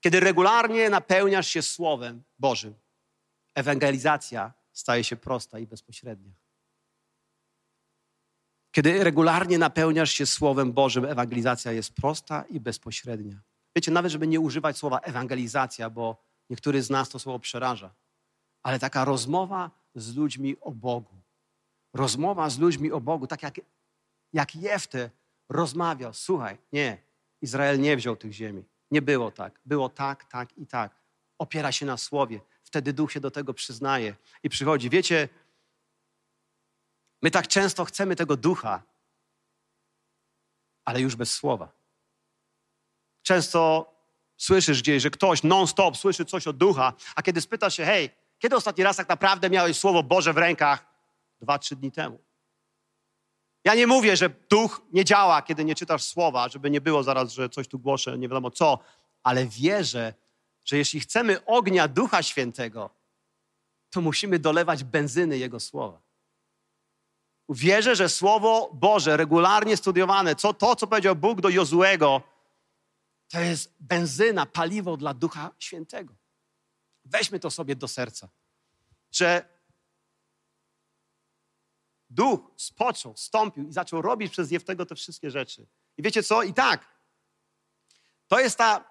Kiedy 0.00 0.20
regularnie 0.20 0.90
napełniasz 0.90 1.46
się 1.46 1.62
Słowem 1.62 2.22
Bożym, 2.38 2.74
ewangelizacja 3.54 4.52
staje 4.72 5.04
się 5.04 5.16
prosta 5.16 5.58
i 5.58 5.66
bezpośrednia. 5.66 6.32
Kiedy 8.72 9.04
regularnie 9.04 9.58
napełniasz 9.58 10.12
się 10.12 10.26
Słowem 10.26 10.72
Bożym, 10.72 11.04
ewangelizacja 11.04 11.72
jest 11.72 11.94
prosta 11.94 12.44
i 12.50 12.60
bezpośrednia. 12.60 13.40
Wiecie, 13.76 13.90
nawet 13.90 14.12
żeby 14.12 14.26
nie 14.26 14.40
używać 14.40 14.76
słowa 14.76 14.98
ewangelizacja, 14.98 15.90
bo 15.90 16.16
niektóry 16.50 16.82
z 16.82 16.90
nas 16.90 17.08
to 17.08 17.18
słowo 17.18 17.38
przeraża, 17.38 17.94
ale 18.62 18.78
taka 18.78 19.04
rozmowa 19.04 19.70
z 19.94 20.16
ludźmi 20.16 20.56
o 20.60 20.72
Bogu. 20.72 21.14
Rozmowa 21.94 22.50
z 22.50 22.58
ludźmi 22.58 22.92
o 22.92 23.00
Bogu, 23.00 23.26
tak 23.26 23.42
jak, 23.42 23.54
jak 24.32 24.56
Jefte 24.56 25.10
rozmawiał. 25.48 26.14
Słuchaj, 26.14 26.58
nie, 26.72 26.98
Izrael 27.42 27.80
nie 27.80 27.96
wziął 27.96 28.16
tych 28.16 28.32
ziemi. 28.32 28.64
Nie 28.90 29.02
było 29.02 29.30
tak. 29.30 29.60
Było 29.66 29.88
tak, 29.88 30.24
tak 30.24 30.58
i 30.58 30.66
tak. 30.66 30.94
Opiera 31.38 31.72
się 31.72 31.86
na 31.86 31.96
słowie. 31.96 32.40
Wtedy 32.62 32.92
duch 32.92 33.12
się 33.12 33.20
do 33.20 33.30
tego 33.30 33.54
przyznaje 33.54 34.14
i 34.42 34.48
przychodzi. 34.48 34.90
Wiecie, 34.90 35.28
my 37.22 37.30
tak 37.30 37.48
często 37.48 37.84
chcemy 37.84 38.16
tego 38.16 38.36
ducha, 38.36 38.82
ale 40.84 41.00
już 41.00 41.16
bez 41.16 41.34
słowa. 41.34 41.72
Często 43.22 43.92
słyszysz 44.36 44.82
gdzieś, 44.82 45.02
że 45.02 45.10
ktoś 45.10 45.42
non-stop 45.42 45.96
słyszy 45.96 46.24
coś 46.24 46.46
od 46.46 46.56
ducha, 46.56 46.92
a 47.14 47.22
kiedy 47.22 47.40
spytasz 47.40 47.76
się, 47.76 47.84
hej, 47.84 48.10
kiedy 48.38 48.56
ostatni 48.56 48.84
raz 48.84 48.96
tak 48.96 49.08
naprawdę 49.08 49.50
miałeś 49.50 49.78
Słowo 49.78 50.02
Boże 50.02 50.32
w 50.32 50.38
rękach? 50.38 50.86
Dwa, 51.40 51.58
trzy 51.58 51.76
dni 51.76 51.92
temu. 51.92 52.18
Ja 53.64 53.74
nie 53.74 53.86
mówię, 53.86 54.16
że 54.16 54.28
duch 54.28 54.82
nie 54.92 55.04
działa, 55.04 55.42
kiedy 55.42 55.64
nie 55.64 55.74
czytasz 55.74 56.02
słowa, 56.02 56.48
żeby 56.48 56.70
nie 56.70 56.80
było 56.80 57.02
zaraz, 57.02 57.32
że 57.32 57.48
coś 57.48 57.68
tu 57.68 57.78
głoszę, 57.78 58.18
nie 58.18 58.28
wiadomo 58.28 58.50
co, 58.50 58.78
ale 59.22 59.46
wierzę, 59.46 60.14
że 60.64 60.76
jeśli 60.76 61.00
chcemy 61.00 61.44
ognia 61.44 61.88
Ducha 61.88 62.22
Świętego, 62.22 62.90
to 63.90 64.00
musimy 64.00 64.38
dolewać 64.38 64.84
benzyny 64.84 65.38
Jego 65.38 65.60
słowa. 65.60 66.00
Wierzę, 67.50 67.96
że 67.96 68.08
Słowo 68.08 68.70
Boże, 68.74 69.16
regularnie 69.16 69.76
studiowane, 69.76 70.36
co, 70.36 70.54
to, 70.54 70.76
co 70.76 70.86
powiedział 70.86 71.16
Bóg 71.16 71.40
do 71.40 71.48
Jozuego, 71.48 72.22
to 73.28 73.40
jest 73.40 73.74
benzyna, 73.80 74.46
paliwo 74.46 74.96
dla 74.96 75.14
Ducha 75.14 75.50
Świętego. 75.58 76.14
Weźmy 77.04 77.40
to 77.40 77.50
sobie 77.50 77.76
do 77.76 77.88
serca, 77.88 78.28
że 79.12 79.48
duch 82.10 82.40
spoczął, 82.56 83.16
stąpił 83.16 83.68
i 83.68 83.72
zaczął 83.72 84.02
robić 84.02 84.32
przez 84.32 84.50
Jeftego 84.50 84.86
te 84.86 84.94
wszystkie 84.94 85.30
rzeczy. 85.30 85.66
I 85.96 86.02
wiecie 86.02 86.22
co? 86.22 86.42
I 86.42 86.54
tak, 86.54 86.98
to 88.28 88.40
jest 88.40 88.58
ta 88.58 88.84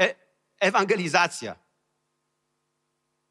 e 0.00 0.14
ewangelizacja. 0.60 1.69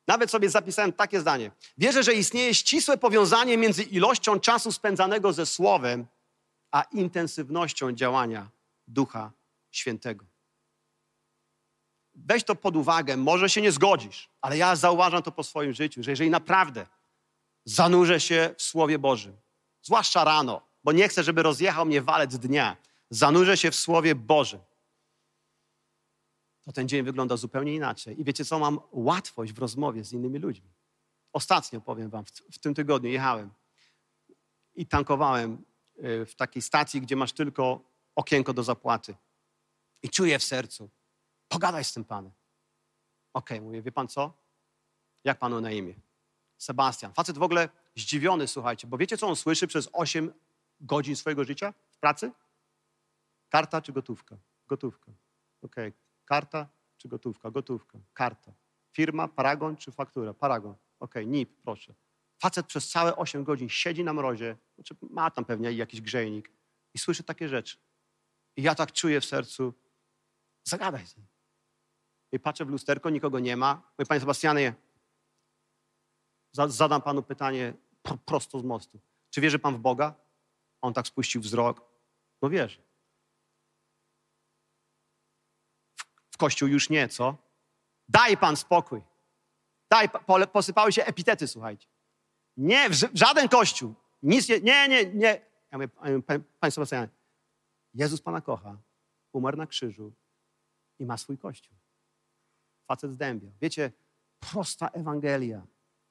Nawet 0.10 0.32
sobie 0.32 0.50
zapisałem 0.50 0.94
takie 0.94 1.20
zdanie. 1.20 1.52
Wierzę, 1.78 2.04
że 2.04 2.14
istnieje 2.14 2.56
ścisłe 2.56 2.98
powiązanie 2.98 3.58
między 3.58 3.84
ilością 3.84 4.40
czasu 4.40 4.72
spędzanego 4.72 5.34
ze 5.34 5.46
Słowem, 5.46 6.06
a 6.72 6.82
intensywnością 6.82 7.92
działania 7.92 8.50
Ducha 8.88 9.32
Świętego. 9.72 10.26
Weź 12.16 12.44
to 12.44 12.56
pod 12.56 12.76
uwagę, 12.76 13.18
może 13.18 13.50
się 13.50 13.62
nie 13.62 13.72
zgodzisz, 13.72 14.30
ale 14.42 14.58
ja 14.58 14.76
zauważam 14.76 15.24
to 15.24 15.32
po 15.32 15.44
swoim 15.44 15.74
życiu, 15.74 16.04
że 16.04 16.12
jeżeli 16.12 16.30
naprawdę 16.30 16.88
zanurzę 17.66 18.20
się 18.20 18.56
w 18.58 18.62
Słowie 18.62 19.00
Bożym, 19.00 19.38
zwłaszcza 19.82 20.24
rano, 20.24 20.62
bo 20.84 20.92
nie 20.92 21.08
chcę, 21.08 21.24
żeby 21.24 21.44
rozjechał 21.44 21.86
mnie 21.86 22.02
walec 22.02 22.38
dnia, 22.38 22.78
zanurzę 23.10 23.58
się 23.58 23.72
w 23.72 23.76
Słowie 23.76 24.16
Bożym, 24.16 24.60
to 26.70 26.74
ten 26.74 26.88
dzień 26.88 27.04
wygląda 27.04 27.38
zupełnie 27.38 27.76
inaczej. 27.76 28.22
I 28.22 28.24
wiecie 28.24 28.46
co, 28.46 28.60
mam 28.60 28.80
łatwość 28.92 29.54
w 29.54 29.60
rozmowie 29.60 30.04
z 30.04 30.14
innymi 30.14 30.40
ludźmi. 30.40 30.70
Ostatnio, 31.34 31.82
powiem 31.82 32.10
wam, 32.10 32.26
w, 32.26 32.30
w 32.32 32.60
tym 32.60 32.74
tygodniu 32.74 33.10
jechałem 33.10 33.52
i 34.76 34.88
tankowałem 34.88 35.66
y, 35.98 36.26
w 36.26 36.36
takiej 36.36 36.62
stacji, 36.62 37.02
gdzie 37.02 37.16
masz 37.16 37.34
tylko 37.34 37.82
okienko 38.16 38.54
do 38.54 38.64
zapłaty. 38.64 39.16
I 40.04 40.10
czuję 40.10 40.40
w 40.40 40.44
sercu, 40.44 40.90
pogadaj 41.48 41.84
z 41.84 41.94
tym 41.94 42.06
panem. 42.06 42.32
Okej, 43.34 43.58
okay, 43.58 43.68
mówię, 43.68 43.82
wie 43.82 43.92
pan 43.92 44.08
co? 44.08 44.34
Jak 45.24 45.40
panu 45.40 45.62
na 45.62 45.72
imię? 45.72 45.94
Sebastian. 46.58 47.14
Facet 47.14 47.38
w 47.38 47.44
ogóle 47.44 47.70
zdziwiony, 47.96 48.48
słuchajcie, 48.48 48.88
bo 48.88 48.98
wiecie, 48.98 49.18
co 49.18 49.28
on 49.28 49.36
słyszy 49.36 49.68
przez 49.68 49.90
8 49.94 50.34
godzin 50.82 51.16
swojego 51.16 51.44
życia 51.44 51.74
w 51.90 51.98
pracy? 51.98 52.32
Karta 53.50 53.82
czy 53.82 53.94
gotówka? 53.94 54.38
Gotówka. 54.68 55.12
Okej. 55.62 55.88
Okay. 55.88 56.09
Karta 56.30 56.68
czy 56.98 57.08
gotówka? 57.08 57.52
Gotówka. 57.52 58.00
Karta. 58.14 58.52
Firma, 58.96 59.28
paragon 59.28 59.78
czy 59.78 59.92
faktura? 59.92 60.34
Paragon. 60.34 60.76
Okej, 61.00 61.24
okay. 61.24 61.26
NIP, 61.26 61.62
proszę. 61.64 61.94
Facet 62.42 62.66
przez 62.66 62.90
całe 62.90 63.16
8 63.16 63.44
godzin 63.44 63.70
siedzi 63.70 64.04
na 64.04 64.14
mrozie, 64.14 64.58
znaczy 64.76 64.96
ma 65.10 65.32
tam 65.32 65.46
pewnie 65.46 65.72
jakiś 65.72 66.02
grzejnik 66.02 66.52
i 66.94 67.00
słyszy 67.00 67.24
takie 67.24 67.50
rzeczy. 67.50 67.78
I 68.56 68.62
ja 68.62 68.76
tak 68.76 68.92
czuję 68.92 69.22
w 69.22 69.26
sercu, 69.26 69.74
zagadaj 70.64 71.08
z 71.08 71.18
nim. 71.18 71.28
I 72.32 72.40
patrzę 72.40 72.66
w 72.66 72.70
lusterko, 72.70 73.10
nikogo 73.10 73.40
nie 73.40 73.58
ma. 73.58 73.92
Mówię, 73.98 74.08
panie 74.08 74.20
Sebastianie, 74.20 74.74
zadam 76.54 77.02
panu 77.02 77.24
pytanie 77.24 77.74
prosto 78.26 78.60
z 78.60 78.64
mostu. 78.64 79.00
Czy 79.30 79.42
wierzy 79.42 79.60
pan 79.60 79.76
w 79.76 79.80
Boga? 79.80 80.16
On 80.82 80.94
tak 80.94 81.08
spuścił 81.08 81.42
wzrok. 81.42 81.82
No 82.42 82.50
wierzy. 82.50 82.82
W, 85.98 86.04
w 86.29 86.29
kościół 86.40 86.70
już 86.70 86.90
nie, 86.90 87.08
co? 87.08 87.38
Daj 88.10 88.38
pan 88.38 88.56
spokój. 88.58 89.02
Daj, 89.90 90.10
posypały 90.54 90.92
się 90.92 91.06
epitety, 91.06 91.48
słuchajcie. 91.48 91.88
Nie, 92.58 92.90
żaden 93.14 93.50
kościół. 93.50 93.96
Nic 94.24 94.50
nie, 94.50 94.60
nie, 94.60 94.88
nie, 94.88 95.06
nie. 95.06 95.42
Ja 95.72 95.78
mówię, 95.78 95.90
panie 96.60 96.72
Sebastianie, 96.72 97.10
Jezus 97.94 98.22
Pana 98.22 98.42
kocha, 98.42 98.78
umarł 99.34 99.58
na 99.58 99.68
krzyżu 99.68 100.14
i 101.00 101.06
ma 101.06 101.18
swój 101.18 101.38
kościół. 101.38 101.78
Facet 102.88 103.12
zdębiał. 103.12 103.52
Wiecie, 103.62 103.92
prosta 104.40 104.88
Ewangelia. 104.88 105.62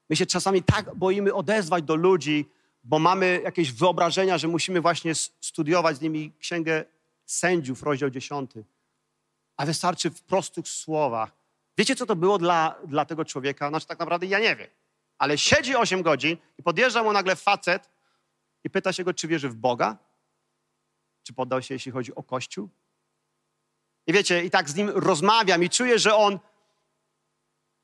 My 0.09 0.15
się 0.15 0.25
czasami 0.25 0.63
tak 0.63 0.95
boimy 0.95 1.33
odezwać 1.33 1.83
do 1.83 1.95
ludzi, 1.95 2.49
bo 2.83 2.99
mamy 2.99 3.41
jakieś 3.43 3.71
wyobrażenia, 3.71 4.37
że 4.37 4.47
musimy 4.47 4.81
właśnie 4.81 5.15
studiować 5.41 5.97
z 5.97 6.01
nimi 6.01 6.33
Księgę 6.39 6.85
Sędziów, 7.25 7.83
rozdział 7.83 8.09
10. 8.09 8.51
A 9.59 9.65
wystarczy 9.65 10.09
w 10.09 10.21
prostych 10.21 10.67
słowach. 10.67 11.31
Wiecie, 11.77 11.95
co 11.95 12.05
to 12.05 12.15
było 12.15 12.37
dla, 12.37 12.75
dla 12.87 13.05
tego 13.05 13.25
człowieka? 13.25 13.69
Znaczy, 13.69 13.87
tak 13.87 13.99
naprawdę 13.99 14.25
ja 14.25 14.39
nie 14.39 14.55
wiem. 14.55 14.67
Ale 15.17 15.37
siedzi 15.37 15.75
8 15.75 16.01
godzin 16.01 16.37
i 16.57 16.63
podjeżdża 16.63 17.03
mu 17.03 17.13
nagle 17.13 17.35
facet 17.35 17.89
i 18.63 18.69
pyta 18.69 18.93
się 18.93 19.03
go, 19.03 19.13
czy 19.13 19.27
wierzy 19.27 19.49
w 19.49 19.55
Boga, 19.55 19.97
czy 21.23 21.33
poddał 21.33 21.61
się, 21.61 21.73
jeśli 21.73 21.91
chodzi 21.91 22.15
o 22.15 22.23
Kościół? 22.23 22.69
I 24.07 24.13
wiecie, 24.13 24.43
i 24.43 24.49
tak 24.49 24.69
z 24.69 24.75
nim 24.75 24.89
rozmawiam 24.89 25.63
i 25.63 25.69
czuję, 25.69 25.99
że 25.99 26.15
on, 26.15 26.39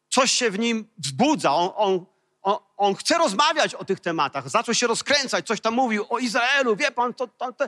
coś 0.09 0.31
się 0.31 0.51
w 0.51 0.59
nim 0.59 0.87
wzbudza. 0.97 1.53
On, 1.53 1.71
on, 1.75 2.05
on, 2.41 2.57
on 2.77 2.95
chce 2.95 3.17
rozmawiać 3.17 3.75
o 3.75 3.85
tych 3.85 3.99
tematach. 3.99 4.49
Zaczął 4.49 4.75
się 4.75 4.87
rozkręcać, 4.87 5.47
coś 5.47 5.61
tam 5.61 5.73
mówił 5.73 6.05
o 6.09 6.19
Izraelu, 6.19 6.75
wie 6.75 6.91
pan, 6.91 7.13
to, 7.13 7.27
to, 7.27 7.53
to. 7.53 7.65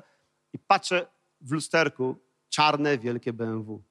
I 0.53 0.59
patrzę 0.59 1.07
w 1.41 1.51
lusterku, 1.51 2.15
czarne, 2.49 2.97
wielkie 2.97 3.33
BMW. 3.33 3.86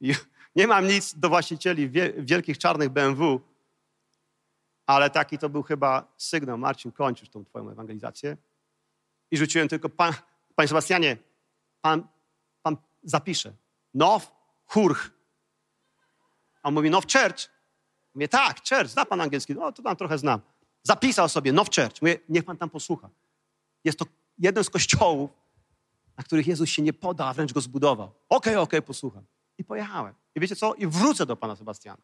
Nie 0.56 0.66
mam 0.66 0.86
nic 0.86 1.14
do 1.14 1.28
właścicieli 1.28 1.90
wielkich, 2.18 2.58
czarnych 2.58 2.88
BMW, 2.88 3.40
ale 4.86 5.10
taki 5.10 5.38
to 5.38 5.48
był 5.48 5.62
chyba 5.62 6.12
sygnał. 6.16 6.58
Marcin, 6.58 6.92
kończysz 6.92 7.28
tą 7.28 7.44
twoją 7.44 7.70
ewangelizację. 7.70 8.36
I 9.30 9.36
rzuciłem 9.36 9.68
tylko, 9.68 9.88
Panie 9.88 10.68
Sebastianie, 10.68 11.16
pan, 11.80 12.06
pan 12.62 12.76
zapisze. 13.02 13.52
Now 13.94 14.32
Hurch. 14.66 15.10
A 16.62 16.68
on 16.68 16.74
mówi, 16.74 16.90
Now 16.90 17.04
Church. 17.04 17.50
Mówię, 18.14 18.28
tak, 18.28 18.60
church, 18.68 18.90
zna 18.90 19.04
pan 19.04 19.20
angielski? 19.20 19.54
No, 19.54 19.72
to 19.72 19.82
tam 19.82 19.96
trochę 19.96 20.18
znam. 20.18 20.40
Zapisał 20.82 21.28
sobie 21.28 21.52
Now 21.52 21.66
Church. 21.66 22.02
Mówię, 22.02 22.18
niech 22.28 22.44
pan 22.44 22.56
tam 22.56 22.70
posłucha. 22.70 23.10
Jest 23.84 23.98
to 23.98 24.04
jeden 24.38 24.64
z 24.64 24.70
kościołów, 24.70 25.30
na 26.16 26.24
których 26.24 26.46
Jezus 26.46 26.68
się 26.68 26.82
nie 26.82 26.92
poda, 26.92 27.26
a 27.26 27.34
wręcz 27.34 27.52
go 27.52 27.60
zbudował. 27.60 28.06
Okej, 28.06 28.18
okay, 28.28 28.52
okej, 28.52 28.62
okay, 28.62 28.82
posłucham. 28.82 29.24
I 29.58 29.64
pojechałem. 29.64 30.14
I 30.34 30.40
wiecie 30.40 30.56
co? 30.56 30.74
I 30.74 30.86
wrócę 30.86 31.26
do 31.26 31.36
pana 31.36 31.56
Sebastiana. 31.56 32.02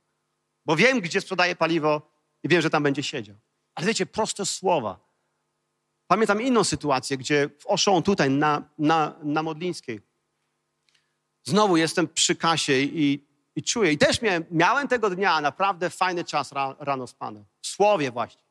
Bo 0.67 0.77
wiem, 0.77 1.01
gdzie 1.01 1.21
sprzedaje 1.21 1.57
paliwo 1.57 2.11
i 2.43 2.49
wiem, 2.49 2.63
że 2.63 2.71
tam 2.71 2.83
będzie 2.83 3.03
siedział. 3.03 3.37
Ale 3.75 3.87
wiecie, 3.87 4.07
proste 4.07 4.47
słowa. 4.47 4.99
Pamiętam 6.07 6.43
inną 6.43 6.65
sytuację, 6.65 7.17
gdzie 7.17 7.51
w 7.59 7.67
Oszą, 7.67 8.03
tutaj 8.03 8.31
na, 8.31 8.63
na, 8.79 9.15
na 9.23 9.43
Modlińskiej, 9.43 10.01
znowu 11.45 11.77
jestem 11.77 12.09
przy 12.09 12.37
kasie 12.37 12.73
i, 12.73 13.27
i 13.57 13.63
czuję. 13.63 13.93
I 13.93 13.99
też 13.99 14.23
miałem, 14.23 14.45
miałem 14.51 14.89
tego 14.89 15.11
dnia 15.11 15.41
naprawdę 15.41 15.91
fajny 15.91 16.25
czas 16.25 16.53
ra, 16.53 16.77
rano 16.79 17.07
z 17.07 17.15
Panem. 17.15 17.45
W 17.61 17.67
słowie 17.67 18.11
właśnie. 18.11 18.43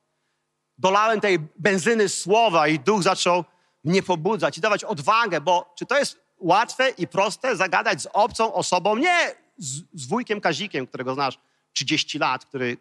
Dolałem 0.78 1.20
tej 1.20 1.38
benzyny 1.38 2.08
słowa 2.08 2.68
i 2.68 2.78
duch 2.78 3.02
zaczął 3.02 3.44
mnie 3.84 4.02
pobudzać 4.02 4.58
i 4.58 4.60
dawać 4.60 4.84
odwagę, 4.84 5.40
bo 5.40 5.74
czy 5.78 5.86
to 5.86 5.98
jest 5.98 6.23
łatwe 6.38 6.90
i 6.90 7.06
proste 7.06 7.56
zagadać 7.56 8.02
z 8.02 8.08
obcą 8.12 8.54
osobą, 8.54 8.96
nie 8.96 9.34
z, 9.58 9.82
z 9.92 10.06
wujkiem 10.06 10.40
Kazikiem, 10.40 10.86
którego 10.86 11.14
znasz 11.14 11.38
30 11.72 12.18
lat, 12.18 12.44
który 12.44 12.76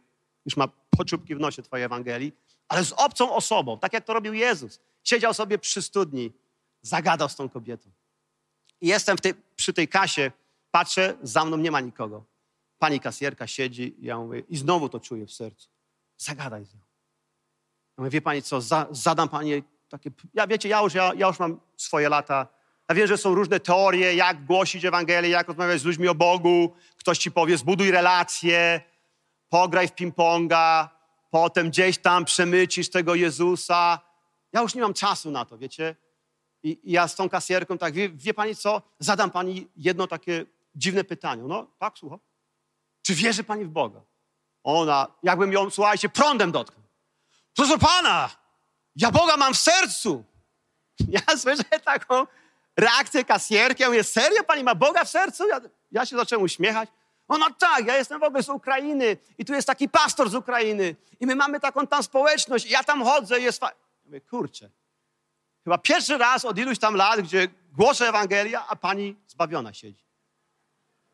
już 0.45 0.57
ma 0.57 0.67
poczubki 0.89 1.35
w 1.35 1.39
nosie 1.39 1.63
Twojej 1.63 1.85
Ewangelii, 1.85 2.33
ale 2.67 2.85
z 2.85 2.91
obcą 2.91 3.35
osobą, 3.35 3.79
tak 3.79 3.93
jak 3.93 4.05
to 4.05 4.13
robił 4.13 4.33
Jezus. 4.33 4.79
Siedział 5.03 5.33
sobie 5.33 5.57
przy 5.57 5.81
studni, 5.81 6.31
zagadał 6.81 7.29
z 7.29 7.35
tą 7.35 7.49
kobietą. 7.49 7.89
I 8.81 8.87
jestem 8.87 9.17
tej, 9.17 9.33
przy 9.55 9.73
tej 9.73 9.87
kasie, 9.87 10.31
patrzę, 10.71 11.17
za 11.21 11.45
mną 11.45 11.57
nie 11.57 11.71
ma 11.71 11.79
nikogo. 11.81 12.23
Pani 12.79 12.99
kasjerka 12.99 13.47
siedzi 13.47 13.95
ja 13.99 14.17
mówię, 14.17 14.43
i 14.49 14.57
znowu 14.57 14.89
to 14.89 14.99
czuję 14.99 15.25
w 15.25 15.31
sercu. 15.31 15.69
Zagadaj 16.17 16.65
z 16.65 16.73
nią. 16.73 16.79
Ja 17.97 18.01
mówię, 18.01 18.09
wie 18.09 18.21
pani 18.21 18.41
co, 18.41 18.61
za, 18.61 18.87
zadam 18.91 19.29
pani 19.29 19.63
takie... 19.89 20.11
Ja 20.33 20.47
wiecie, 20.47 20.69
ja 20.69 20.81
już, 20.81 20.93
ja, 20.93 21.11
ja 21.15 21.27
już 21.27 21.39
mam 21.39 21.59
swoje 21.77 22.09
lata. 22.09 22.47
Wiem, 22.93 23.07
że 23.07 23.17
są 23.17 23.35
różne 23.35 23.59
teorie, 23.59 24.15
jak 24.15 24.45
głosić 24.45 24.85
Ewangelię, 24.85 25.29
jak 25.29 25.47
rozmawiać 25.47 25.81
z 25.81 25.85
ludźmi 25.85 26.07
o 26.07 26.15
Bogu. 26.15 26.75
Ktoś 26.97 27.17
ci 27.17 27.31
powie, 27.31 27.57
zbuduj 27.57 27.91
relacje, 27.91 28.81
pograj 29.49 29.87
w 29.87 29.91
ping-ponga, 29.91 30.87
potem 31.29 31.69
gdzieś 31.69 31.97
tam 31.97 32.25
przemycisz 32.25 32.89
tego 32.89 33.15
Jezusa. 33.15 33.99
Ja 34.53 34.61
już 34.61 34.75
nie 34.75 34.81
mam 34.81 34.93
czasu 34.93 35.31
na 35.31 35.45
to, 35.45 35.57
wiecie? 35.57 35.95
I, 36.63 36.79
i 36.83 36.91
ja 36.91 37.07
z 37.07 37.15
tą 37.15 37.29
kasjerką 37.29 37.77
tak, 37.77 37.93
wie, 37.93 38.09
wie, 38.09 38.33
pani 38.33 38.55
co? 38.55 38.81
Zadam 38.99 39.31
pani 39.31 39.67
jedno 39.75 40.07
takie 40.07 40.45
dziwne 40.75 41.03
pytanie. 41.03 41.43
No, 41.43 41.67
tak, 41.79 41.97
słucham. 41.97 42.19
Czy 43.01 43.15
wierzy 43.15 43.43
pani 43.43 43.65
w 43.65 43.69
Boga? 43.69 44.01
Ona, 44.63 45.07
jakbym 45.23 45.53
ją, 45.53 45.69
słuchajcie, 45.69 46.09
prądem 46.09 46.51
dotknął. 46.51 46.83
Proszę 47.55 47.77
pana, 47.77 48.29
ja 48.95 49.11
Boga 49.11 49.37
mam 49.37 49.53
w 49.53 49.57
sercu. 49.57 50.23
Ja 51.07 51.37
słyszę 51.37 51.63
taką 51.63 52.25
reakcję 52.77 53.25
kasjerki. 53.25 53.81
Ja 53.81 53.89
mówię, 53.89 54.03
serio 54.03 54.43
pani 54.43 54.63
ma 54.63 54.75
Boga 54.75 55.05
w 55.05 55.09
sercu? 55.09 55.47
Ja, 55.47 55.61
ja 55.91 56.05
się 56.05 56.17
zacząłem 56.17 56.43
uśmiechać. 56.43 56.89
Ona 57.27 57.49
tak, 57.49 57.85
ja 57.85 57.97
jestem 57.97 58.19
w 58.19 58.23
ogóle 58.23 58.43
z 58.43 58.49
Ukrainy 58.49 59.17
i 59.37 59.45
tu 59.45 59.53
jest 59.53 59.67
taki 59.67 59.89
pastor 59.89 60.29
z 60.29 60.35
Ukrainy 60.35 60.95
i 61.19 61.25
my 61.25 61.35
mamy 61.35 61.59
taką 61.59 61.87
tam 61.87 62.03
społeczność 62.03 62.65
i 62.65 62.69
ja 62.69 62.83
tam 62.83 63.03
chodzę 63.03 63.39
i 63.39 63.43
jest 63.43 63.59
fa... 63.59 63.67
Ja 63.67 63.73
mówię, 64.05 64.21
kurczę, 64.21 64.69
chyba 65.63 65.77
pierwszy 65.77 66.17
raz 66.17 66.45
od 66.45 66.57
iluś 66.57 66.79
tam 66.79 66.95
lat, 66.95 67.21
gdzie 67.21 67.47
głoszę 67.71 68.09
Ewangelia, 68.09 68.67
a 68.67 68.75
pani 68.75 69.15
zbawiona 69.27 69.73
siedzi. 69.73 70.03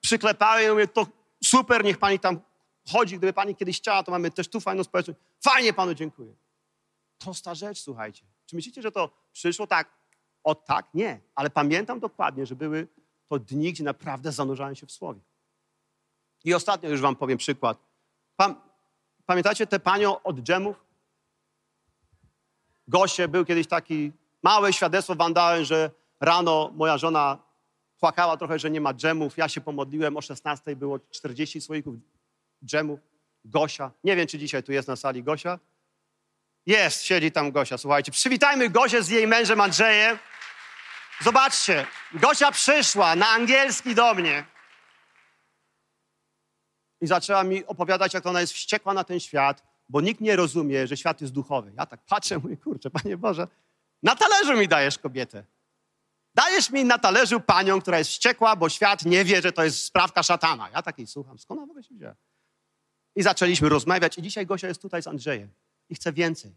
Przyklepałem 0.01 0.68
i 0.68 0.72
mówię, 0.72 0.88
to 0.88 1.07
super, 1.43 1.84
niech 1.84 1.97
pani 1.97 2.20
tam 2.20 2.39
chodzi, 2.91 3.18
gdyby 3.18 3.34
pani 3.34 3.55
kiedyś 3.55 3.78
chciała, 3.78 4.03
to 4.03 4.12
mamy 4.12 4.32
też 4.32 4.47
tu 4.47 4.60
fajną 4.60 4.84
społeczność. 4.84 5.20
Fajnie 5.41 5.74
panu 5.74 5.93
dziękuję. 5.93 6.34
Prosta 7.18 7.55
rzecz, 7.55 7.82
słuchajcie. 7.82 8.26
Czy 8.45 8.55
myślicie, 8.55 8.82
że 8.82 8.91
to 8.91 9.10
przyszło 9.34 9.68
tak, 9.68 9.99
o 10.44 10.56
tak? 10.56 10.86
Nie. 10.94 11.20
Ale 11.36 11.50
pamiętam 11.50 12.00
dokładnie, 12.00 12.46
że 12.46 12.56
były 12.56 12.88
to 13.28 13.40
dni, 13.40 13.74
gdzie 13.74 13.84
naprawdę 13.84 14.32
zanurzałem 14.32 14.76
się 14.76 14.88
w 14.88 14.92
Słowie. 14.92 15.22
I 16.44 16.54
ostatnio 16.54 16.90
już 16.90 17.02
wam 17.02 17.16
powiem 17.16 17.38
przykład. 17.38 17.78
pamiętacie 19.26 19.68
tę 19.68 19.80
panią 19.80 20.22
od 20.22 20.40
dżemów? 20.40 20.86
Gosie, 22.88 23.28
był 23.28 23.46
kiedyś 23.46 23.68
taki 23.68 24.12
małe 24.44 24.74
świadectwo 24.74 25.16
wam 25.16 25.34
dałem, 25.34 25.66
że 25.66 25.92
rano 26.20 26.72
moja 26.76 26.98
żona 26.98 27.38
płakała 28.00 28.38
trochę, 28.38 28.60
że 28.60 28.72
nie 28.72 28.82
ma 28.82 28.94
dżemów. 28.94 29.38
Ja 29.38 29.50
się 29.50 29.62
pomodliłem, 29.62 30.18
o 30.18 30.22
16 30.22 30.76
było 30.76 31.00
40 31.00 31.62
słoików 31.62 31.96
dżemów. 32.66 33.00
Gosia. 33.46 33.92
Nie 34.04 34.16
wiem, 34.16 34.28
czy 34.28 34.38
dzisiaj 34.38 34.64
tu 34.64 34.72
jest 34.72 34.88
na 34.88 34.96
sali 34.96 35.24
Gosia. 35.24 35.60
Jest, 36.66 37.04
siedzi 37.04 37.32
tam 37.32 37.52
Gosia. 37.52 37.78
Słuchajcie, 37.78 38.12
przywitajmy 38.12 38.70
Gosię 38.70 39.04
z 39.04 39.10
jej 39.10 39.28
mężem 39.28 39.62
Andrzejem. 39.62 40.18
Zobaczcie, 41.22 41.88
Gosia 42.13 42.51
przyszła 42.51 43.15
na 43.15 43.30
angielski 43.30 43.95
do 43.95 44.13
mnie 44.13 44.45
i 47.01 47.07
zaczęła 47.07 47.43
mi 47.43 47.65
opowiadać, 47.65 48.13
jak 48.13 48.26
ona 48.26 48.41
jest 48.41 48.53
wściekła 48.53 48.93
na 48.93 49.03
ten 49.03 49.20
świat, 49.20 49.63
bo 49.89 50.01
nikt 50.01 50.22
nie 50.22 50.36
rozumie, 50.36 50.88
że 50.88 50.97
świat 50.97 51.22
jest 51.22 51.34
duchowy. 51.34 51.72
Ja 51.78 51.86
tak 51.86 51.99
patrzę, 52.05 52.39
mówię, 52.39 52.57
kurczę, 52.57 52.89
Panie 52.89 53.17
Boże, 53.17 53.47
na 54.03 54.15
talerzu 54.15 54.57
mi 54.57 54.67
dajesz 54.67 54.97
kobietę. 54.97 55.43
Dajesz 56.36 56.70
mi 56.70 56.86
na 56.86 56.97
talerzu 56.97 57.39
panią, 57.39 57.82
która 57.82 57.97
jest 57.97 58.09
wściekła, 58.09 58.55
bo 58.55 58.70
świat 58.70 59.05
nie 59.05 59.26
wie, 59.26 59.41
że 59.41 59.51
to 59.51 59.63
jest 59.63 59.84
sprawka 59.84 60.24
szatana. 60.24 60.70
Ja 60.70 60.82
takiej 60.82 61.07
słucham, 61.07 61.39
skąd 61.39 61.57
ona 61.57 61.67
w 61.67 61.70
ogóle 61.70 61.84
się 61.84 61.95
wzięła? 61.95 62.15
I 63.15 63.24
zaczęliśmy 63.24 63.70
rozmawiać 63.70 64.17
i 64.17 64.22
dzisiaj 64.22 64.45
Gosia 64.45 64.67
jest 64.67 64.82
tutaj 64.82 65.01
z 65.01 65.07
Andrzejem 65.07 65.49
i 65.89 65.95
chce 65.95 66.13
więcej. 66.13 66.55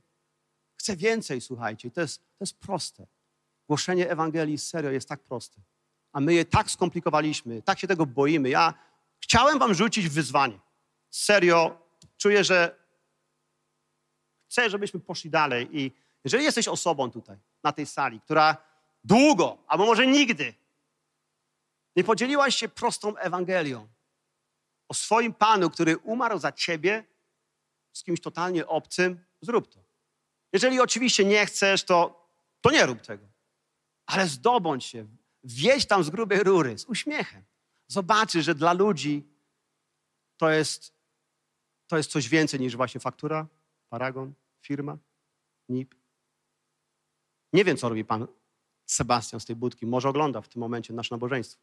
Chce 0.76 0.96
więcej, 0.96 1.40
słuchajcie. 1.40 1.90
To 1.90 2.00
jest, 2.00 2.18
to 2.18 2.36
jest 2.40 2.58
proste. 2.58 3.06
Głoszenie 3.73 4.11
Ewangelii 4.11 4.59
serio 4.59 4.91
jest 4.91 5.09
tak 5.09 5.20
proste. 5.20 5.61
A 6.12 6.20
my 6.20 6.35
je 6.35 6.45
tak 6.45 6.70
skomplikowaliśmy, 6.70 7.62
tak 7.62 7.79
się 7.79 7.87
tego 7.87 8.07
boimy. 8.07 8.49
Ja 8.49 8.75
chciałem 9.20 9.59
wam 9.59 9.75
rzucić 9.75 10.09
wyzwanie. 10.09 10.61
Serio, 11.11 11.79
czuję, 12.16 12.45
że 12.45 12.77
chcę, 14.51 14.70
żebyśmy 14.70 15.01
poszli 15.01 15.31
dalej. 15.31 15.68
I 15.73 15.93
jeżeli 16.25 16.45
jesteś 16.45 16.68
osobą 16.68 17.11
tutaj, 17.11 17.36
na 17.62 17.73
tej 17.73 17.86
sali, 17.86 18.20
która 18.20 18.57
długo, 19.05 19.59
albo 19.66 19.86
może 19.86 20.07
nigdy 20.07 20.55
nie 21.97 22.05
podzieliłaś 22.05 22.57
się 22.57 22.69
prostą 22.69 23.16
Ewangelią 23.16 23.89
o 24.89 24.94
swoim 24.94 25.35
Panu, 25.35 25.70
który 25.70 25.99
umarł 25.99 26.39
za 26.39 26.53
ciebie 26.53 27.05
z 27.93 28.03
kimś 28.03 28.20
totalnie 28.20 28.66
obcym, 28.66 29.24
zrób 29.40 29.74
to. 29.74 29.81
Jeżeli 30.53 30.81
oczywiście 30.81 31.24
nie 31.24 31.47
chcesz, 31.47 31.85
to, 31.85 32.28
to 32.61 32.70
nie 32.70 32.86
rób 32.86 33.01
tego. 33.01 33.31
Ale 34.12 34.28
zdobądź 34.28 34.84
się, 34.84 35.06
wjedź 35.44 35.86
tam 35.86 36.05
z 36.05 36.10
grubej 36.10 36.43
rury, 36.43 36.78
z 36.78 36.84
uśmiechem. 36.84 37.43
Zobaczysz, 37.89 38.44
że 38.44 38.55
dla 38.55 38.72
ludzi 38.72 39.26
to 40.36 40.51
jest, 40.51 40.94
to 41.86 41.97
jest 41.97 42.10
coś 42.10 42.28
więcej 42.28 42.60
niż 42.60 42.76
właśnie 42.76 43.01
faktura, 43.01 43.47
paragon, 43.89 44.32
firma, 44.60 44.98
NIP. 45.68 45.94
Nie 47.52 47.64
wiem, 47.64 47.76
co 47.76 47.89
robi 47.89 48.05
pan 48.05 48.26
Sebastian 48.86 49.40
z 49.40 49.44
tej 49.44 49.56
budki. 49.56 49.86
Może 49.86 50.09
ogląda 50.09 50.40
w 50.40 50.48
tym 50.48 50.60
momencie 50.60 50.94
nasze 50.94 51.14
nabożeństwo. 51.14 51.62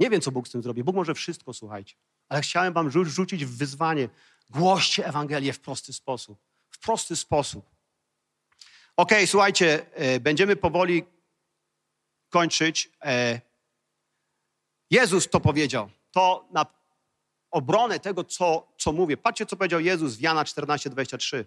Nie 0.00 0.10
wiem, 0.10 0.20
co 0.20 0.30
Bóg 0.32 0.48
z 0.48 0.50
tym 0.50 0.62
zrobi. 0.62 0.84
Bóg 0.84 0.96
może 0.96 1.14
wszystko, 1.14 1.54
słuchajcie. 1.54 1.96
Ale 2.28 2.40
chciałem 2.40 2.72
wam 2.72 2.90
rzu 2.90 3.04
rzucić 3.04 3.44
w 3.44 3.56
wyzwanie. 3.56 4.08
Głoście 4.50 5.06
Ewangelię 5.06 5.52
w 5.52 5.60
prosty 5.60 5.92
sposób. 5.92 6.38
W 6.70 6.78
prosty 6.78 7.16
sposób. 7.16 7.70
Ok, 8.96 9.12
słuchajcie, 9.26 9.94
e, 9.94 10.20
będziemy 10.20 10.56
powoli 10.56 11.04
kończyć. 12.28 12.90
E, 13.04 13.40
Jezus 14.90 15.28
to 15.28 15.40
powiedział. 15.40 15.90
To 16.10 16.48
na 16.52 16.66
obronę 17.50 18.00
tego, 18.00 18.24
co, 18.24 18.72
co 18.78 18.92
mówię. 18.92 19.16
Patrzcie, 19.16 19.46
co 19.46 19.56
powiedział 19.56 19.80
Jezus 19.80 20.16
w 20.16 20.20
Jana 20.20 20.44
14, 20.44 20.90
23. 20.90 21.46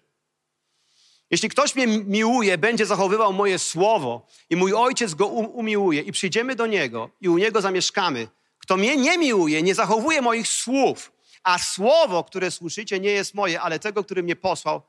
Jeśli 1.32 1.50
ktoś 1.50 1.76
mnie 1.76 1.88
miłuje, 1.88 2.58
będzie 2.58 2.86
zachowywał 2.86 3.34
moje 3.34 3.60
słowo 3.60 4.28
i 4.50 4.56
mój 4.56 4.74
ojciec 4.74 5.14
go 5.14 5.28
umiłuje 5.28 6.02
i 6.02 6.12
przyjdziemy 6.12 6.56
do 6.56 6.68
niego 6.68 7.10
i 7.22 7.30
u 7.30 7.38
niego 7.38 7.62
zamieszkamy. 7.62 8.28
Kto 8.58 8.78
mnie 8.78 8.98
nie 8.98 9.18
miłuje, 9.18 9.62
nie 9.62 9.76
zachowuje 9.76 10.22
moich 10.22 10.48
słów, 10.48 11.12
a 11.44 11.60
słowo, 11.60 12.24
które 12.24 12.52
słyszycie, 12.52 13.00
nie 13.00 13.10
jest 13.10 13.34
moje, 13.34 13.62
ale 13.62 13.80
tego, 13.80 14.04
który 14.04 14.24
mnie 14.24 14.36
posłał, 14.36 14.82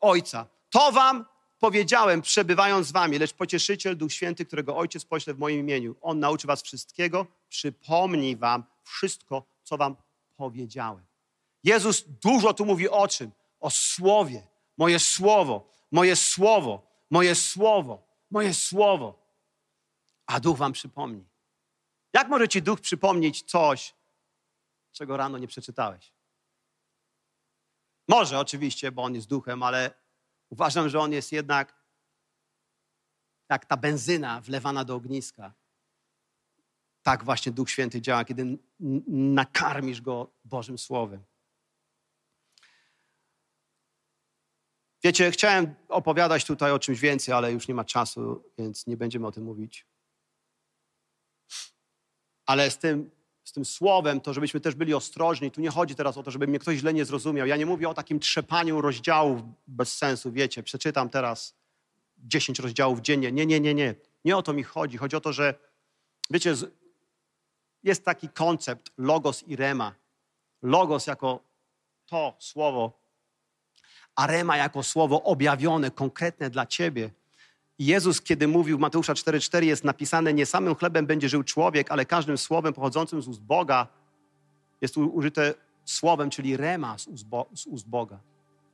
ojca. 0.00 0.46
To 0.70 0.92
wam 0.92 1.24
powiedziałem, 1.58 2.22
przebywając 2.22 2.86
z 2.86 2.92
wami, 2.92 3.18
lecz 3.18 3.32
pocieszyciel, 3.32 3.96
Duch 3.96 4.12
Święty, 4.12 4.46
którego 4.46 4.76
ojciec 4.76 5.04
pośle 5.04 5.34
w 5.34 5.38
moim 5.38 5.60
imieniu. 5.60 5.96
On 6.00 6.18
nauczy 6.18 6.46
was 6.46 6.62
wszystkiego, 6.62 7.26
przypomni 7.48 8.36
wam 8.36 8.64
wszystko, 8.84 9.44
co 9.62 9.76
wam 9.76 9.96
powiedziałem. 10.36 11.04
Jezus 11.64 12.04
dużo 12.22 12.54
tu 12.54 12.66
mówi 12.66 12.88
o 12.88 13.08
czym? 13.08 13.30
O 13.60 13.70
słowie 13.70 14.42
moje 14.78 14.98
słowo, 14.98 15.68
moje 15.90 16.16
słowo, 16.16 16.86
moje 17.10 17.34
słowo, 17.34 18.02
moje 18.30 18.54
słowo. 18.54 19.28
a 20.26 20.40
duch 20.40 20.58
wam 20.58 20.72
przypomni. 20.72 21.24
Jak 22.12 22.28
może 22.28 22.48
ci 22.48 22.62
duch 22.62 22.80
przypomnieć 22.80 23.42
coś, 23.42 23.94
czego 24.92 25.16
rano 25.16 25.38
nie 25.38 25.46
przeczytałeś? 25.46 26.12
Może 28.08 28.38
oczywiście, 28.38 28.92
bo 28.92 29.02
on 29.02 29.14
jest 29.14 29.28
duchem, 29.28 29.62
ale 29.62 29.94
uważam, 30.50 30.88
że 30.88 31.00
on 31.00 31.12
jest 31.12 31.32
jednak 31.32 31.78
jak 33.50 33.66
ta 33.66 33.76
benzyna 33.76 34.40
wlewana 34.40 34.84
do 34.84 34.94
ogniska. 34.94 35.54
Tak 37.02 37.24
właśnie 37.24 37.52
Duch 37.52 37.70
Święty 37.70 38.00
działa, 38.00 38.24
kiedy 38.24 38.58
nakarmisz 39.08 40.00
go 40.00 40.32
Bożym 40.44 40.78
Słowem. 40.78 41.24
Wiecie, 45.04 45.30
chciałem 45.30 45.74
opowiadać 45.88 46.44
tutaj 46.44 46.72
o 46.72 46.78
czymś 46.78 47.00
więcej, 47.00 47.34
ale 47.34 47.52
już 47.52 47.68
nie 47.68 47.74
ma 47.74 47.84
czasu, 47.84 48.44
więc 48.58 48.86
nie 48.86 48.96
będziemy 48.96 49.26
o 49.26 49.32
tym 49.32 49.44
mówić. 49.44 49.86
Ale 52.46 52.70
z 52.70 52.78
tym, 52.78 53.10
z 53.48 53.52
tym 53.52 53.64
słowem, 53.64 54.20
to 54.20 54.34
żebyśmy 54.34 54.60
też 54.60 54.74
byli 54.74 54.94
ostrożni. 54.94 55.50
Tu 55.50 55.60
nie 55.60 55.70
chodzi 55.70 55.94
teraz 55.94 56.16
o 56.16 56.22
to, 56.22 56.30
żeby 56.30 56.46
mnie 56.46 56.58
ktoś 56.58 56.78
źle 56.78 56.94
nie 56.94 57.04
zrozumiał. 57.04 57.46
Ja 57.46 57.56
nie 57.56 57.66
mówię 57.66 57.88
o 57.88 57.94
takim 57.94 58.20
trzepaniu 58.20 58.80
rozdziałów 58.80 59.40
bez 59.66 59.96
sensu, 59.96 60.32
wiecie. 60.32 60.62
Przeczytam 60.62 61.10
teraz 61.10 61.54
10 62.18 62.58
rozdziałów 62.58 63.00
dziennie. 63.00 63.32
Nie, 63.32 63.46
nie, 63.46 63.60
nie, 63.60 63.74
nie. 63.74 63.94
Nie 64.24 64.36
o 64.36 64.42
to 64.42 64.52
mi 64.52 64.62
chodzi. 64.62 64.98
Chodzi 64.98 65.16
o 65.16 65.20
to, 65.20 65.32
że 65.32 65.54
wiecie, 66.30 66.54
jest 67.82 68.04
taki 68.04 68.28
koncept 68.28 68.92
logos 68.98 69.42
i 69.42 69.56
rema. 69.56 69.94
Logos 70.62 71.06
jako 71.06 71.40
to 72.06 72.36
słowo, 72.38 72.92
a 74.14 74.26
rema 74.26 74.56
jako 74.56 74.82
słowo 74.82 75.22
objawione, 75.22 75.90
konkretne 75.90 76.50
dla 76.50 76.66
ciebie. 76.66 77.10
Jezus, 77.78 78.20
kiedy 78.20 78.48
mówił 78.48 78.76
w 78.76 78.80
Mateusza 78.80 79.12
4,4 79.12 79.62
jest 79.62 79.84
napisane, 79.84 80.34
nie 80.34 80.46
samym 80.46 80.74
chlebem 80.74 81.06
będzie 81.06 81.28
żył 81.28 81.42
człowiek, 81.42 81.90
ale 81.90 82.06
każdym 82.06 82.38
słowem 82.38 82.72
pochodzącym 82.72 83.22
z 83.22 83.28
ust 83.28 83.42
Boga 83.42 83.86
jest 84.80 84.96
użyte 84.96 85.54
słowem, 85.84 86.30
czyli 86.30 86.56
rema 86.56 86.98
z 86.98 87.06
ust, 87.06 87.26
Bo, 87.26 87.46
z 87.54 87.66
ust 87.66 87.88
Boga. 87.88 88.18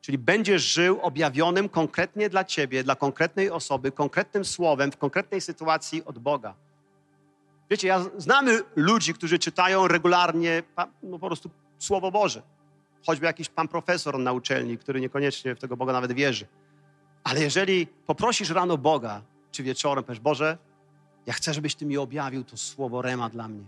Czyli 0.00 0.18
będziesz 0.18 0.62
żył 0.62 1.00
objawionym 1.02 1.68
konkretnie 1.68 2.28
dla 2.28 2.44
ciebie, 2.44 2.84
dla 2.84 2.96
konkretnej 2.96 3.50
osoby, 3.50 3.92
konkretnym 3.92 4.44
słowem, 4.44 4.92
w 4.92 4.96
konkretnej 4.96 5.40
sytuacji 5.40 6.04
od 6.04 6.18
Boga. 6.18 6.54
Wiecie, 7.70 7.88
ja 7.88 8.04
znamy 8.18 8.62
ludzi, 8.76 9.14
którzy 9.14 9.38
czytają 9.38 9.88
regularnie 9.88 10.62
no, 11.02 11.18
po 11.18 11.26
prostu 11.26 11.50
Słowo 11.78 12.10
Boże. 12.10 12.42
Choćby 13.06 13.26
jakiś 13.26 13.48
pan 13.48 13.68
profesor 13.68 14.18
na 14.18 14.32
uczelni, 14.32 14.78
który 14.78 15.00
niekoniecznie 15.00 15.54
w 15.54 15.58
tego 15.58 15.76
Boga 15.76 15.92
nawet 15.92 16.12
wierzy. 16.12 16.46
Ale 17.24 17.40
jeżeli 17.40 17.86
poprosisz 17.86 18.50
rano 18.50 18.78
Boga, 18.78 19.22
czy 19.50 19.62
wieczorem, 19.62 20.04
powiesz, 20.04 20.20
Boże, 20.20 20.58
ja 21.26 21.32
chcę, 21.32 21.54
żebyś 21.54 21.74
Ty 21.74 21.86
mi 21.86 21.96
objawił 21.96 22.44
to 22.44 22.56
słowo 22.56 23.02
rema 23.02 23.28
dla 23.28 23.48
mnie. 23.48 23.64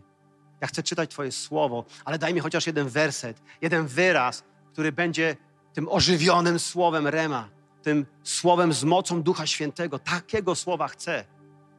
Ja 0.61 0.67
chcę 0.67 0.83
czytać 0.83 1.11
Twoje 1.11 1.33
słowo, 1.33 1.85
ale 2.05 2.19
daj 2.19 2.35
mi 2.35 2.41
chociaż 2.41 2.67
jeden 2.67 2.89
werset, 2.89 3.43
jeden 3.61 3.87
wyraz, 3.87 4.45
który 4.73 4.93
będzie 4.93 5.37
tym 5.73 5.89
ożywionym 5.89 6.59
słowem 6.59 7.07
rema, 7.07 7.49
tym 7.83 8.07
słowem 8.23 8.73
z 8.73 8.85
mocą 8.85 9.23
Ducha 9.23 9.47
Świętego. 9.47 9.99
Takiego 9.99 10.55
słowa 10.55 10.89
chcę. 10.89 11.25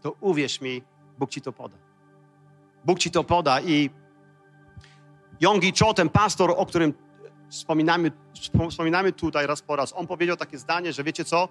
To 0.01 0.15
uwierz 0.19 0.61
mi, 0.61 0.81
Bóg 1.19 1.29
Ci 1.29 1.41
to 1.41 1.51
poda. 1.53 1.77
Bóg 2.85 2.99
Ci 2.99 3.11
to 3.11 3.23
poda 3.23 3.61
i 3.61 3.89
Yonggi 5.41 5.73
Cho, 5.79 5.93
ten 5.93 6.09
pastor, 6.09 6.53
o 6.57 6.65
którym 6.65 6.93
wspominamy, 7.49 8.11
wspominamy 8.69 9.11
tutaj 9.11 9.47
raz 9.47 9.61
po 9.61 9.75
raz, 9.75 9.93
on 9.95 10.07
powiedział 10.07 10.37
takie 10.37 10.57
zdanie, 10.57 10.93
że 10.93 11.03
wiecie 11.03 11.25
co? 11.25 11.49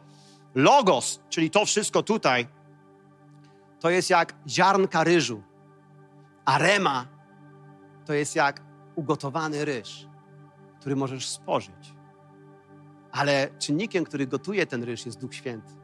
Logos, 0.55 1.21
czyli 1.29 1.51
to 1.51 1.65
wszystko 1.65 2.03
tutaj, 2.03 2.47
to 3.81 3.91
jest 3.91 4.11
jak 4.11 4.35
ziarnka 4.49 5.05
ryżu, 5.05 5.43
a 6.45 6.59
rema 6.59 7.07
to 8.05 8.13
jest 8.13 8.37
jak 8.37 8.63
ugotowany 8.95 9.65
ryż, 9.65 10.07
który 10.81 10.97
możesz 10.97 11.29
spożyć. 11.29 11.95
Ale 13.13 13.49
czynnikiem, 13.59 14.05
który 14.05 14.27
gotuje 14.27 14.67
ten 14.67 14.83
ryż, 14.83 15.07
jest 15.07 15.21
Duch 15.21 15.35
Święty. 15.35 15.75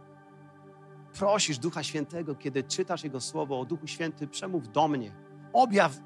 Prosisz 1.18 1.58
Ducha 1.58 1.82
Świętego, 1.82 2.34
kiedy 2.34 2.62
czytasz 2.62 3.04
Jego 3.04 3.20
słowo 3.20 3.60
o 3.60 3.64
Duchu 3.64 3.86
Święty, 3.86 4.26
przemów 4.26 4.72
do 4.72 4.88
mnie. 4.88 5.12
Objaw 5.52 6.00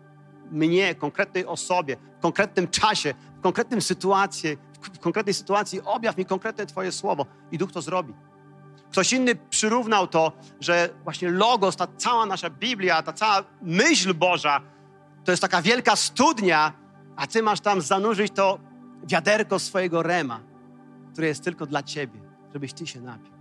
mnie, 0.51 0.95
konkretnej 0.95 1.47
osobie, 1.47 1.97
w 2.19 2.23
konkretnym 2.23 2.69
czasie, 2.69 3.15
w 3.39 3.41
konkretnym 3.41 3.83
sytuacji, 3.83 4.59
w 4.81 4.99
konkretnej 4.99 5.35
sytuacji 5.35 5.81
objaw 5.85 6.17
mi 6.17 6.25
konkretne 6.25 6.67
Twoje 6.67 6.93
słowo 6.93 7.27
i 7.53 7.59
Duch 7.59 7.73
to 7.73 7.83
zrobi. 7.83 8.15
Ktoś 8.91 9.13
inny 9.13 9.35
przyrównał 9.35 10.07
to, 10.07 10.33
że 10.61 10.89
właśnie 11.05 11.31
logos, 11.31 11.77
ta 11.77 11.87
cała 11.97 12.27
nasza 12.27 12.51
Biblia, 12.51 13.03
ta 13.03 13.13
cała 13.13 13.45
myśl 13.63 14.15
Boża, 14.15 14.61
to 15.25 15.31
jest 15.31 15.43
taka 15.43 15.63
wielka 15.63 15.97
studnia, 15.97 16.73
a 17.17 17.27
Ty 17.27 17.43
masz 17.43 17.61
tam 17.61 17.81
zanurzyć 17.81 18.33
to 18.35 18.59
wiaderko 19.05 19.59
swojego 19.59 20.03
rema, 20.03 20.41
które 21.13 21.27
jest 21.27 21.45
tylko 21.45 21.67
dla 21.67 21.83
Ciebie, 21.83 22.21
żebyś 22.53 22.73
Ty 22.73 22.87
się 22.87 23.01
napił. 23.01 23.33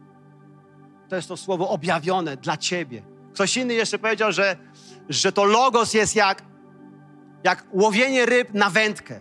To 1.10 1.16
jest 1.16 1.28
to 1.28 1.38
słowo 1.38 1.70
objawione 1.70 2.38
dla 2.38 2.58
Ciebie. 2.58 3.02
Ktoś 3.34 3.58
inny 3.58 3.74
jeszcze 3.74 4.00
powiedział, 4.00 4.32
że, 4.32 4.56
że 5.10 5.32
to 5.32 5.44
logos 5.44 5.94
jest 5.94 6.16
jak 6.16 6.44
jak 7.46 7.66
łowienie 7.72 8.26
ryb 8.26 8.54
na 8.54 8.70
wędkę. 8.70 9.20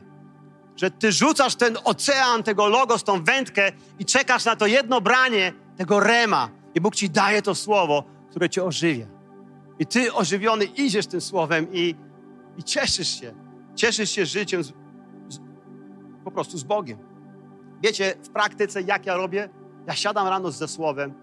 Że 0.76 0.90
ty 0.90 1.12
rzucasz 1.12 1.56
ten 1.56 1.76
ocean, 1.84 2.42
tego 2.42 2.68
logos, 2.68 3.04
tą 3.04 3.24
wędkę 3.24 3.72
i 3.98 4.04
czekasz 4.04 4.44
na 4.44 4.56
to 4.56 4.66
jedno 4.66 5.00
branie 5.00 5.52
tego 5.76 6.00
rema. 6.00 6.48
I 6.74 6.80
Bóg 6.80 6.94
ci 6.94 7.10
daje 7.10 7.42
to 7.42 7.54
słowo, 7.54 8.04
które 8.30 8.50
cię 8.50 8.64
ożywia. 8.64 9.06
I 9.78 9.86
ty 9.86 10.12
ożywiony 10.12 10.64
idziesz 10.64 11.06
tym 11.06 11.20
słowem 11.20 11.66
i, 11.72 11.94
i 12.56 12.62
cieszysz 12.62 13.20
się. 13.20 13.34
Cieszysz 13.74 14.10
się 14.10 14.26
życiem 14.26 14.64
z, 14.64 14.72
z, 15.28 15.38
po 16.24 16.30
prostu 16.30 16.58
z 16.58 16.64
Bogiem. 16.64 16.98
Wiecie, 17.82 18.14
w 18.22 18.28
praktyce 18.28 18.82
jak 18.82 19.06
ja 19.06 19.16
robię? 19.16 19.48
Ja 19.86 19.94
siadam 19.94 20.28
rano 20.28 20.50
ze 20.50 20.68
słowem, 20.68 21.14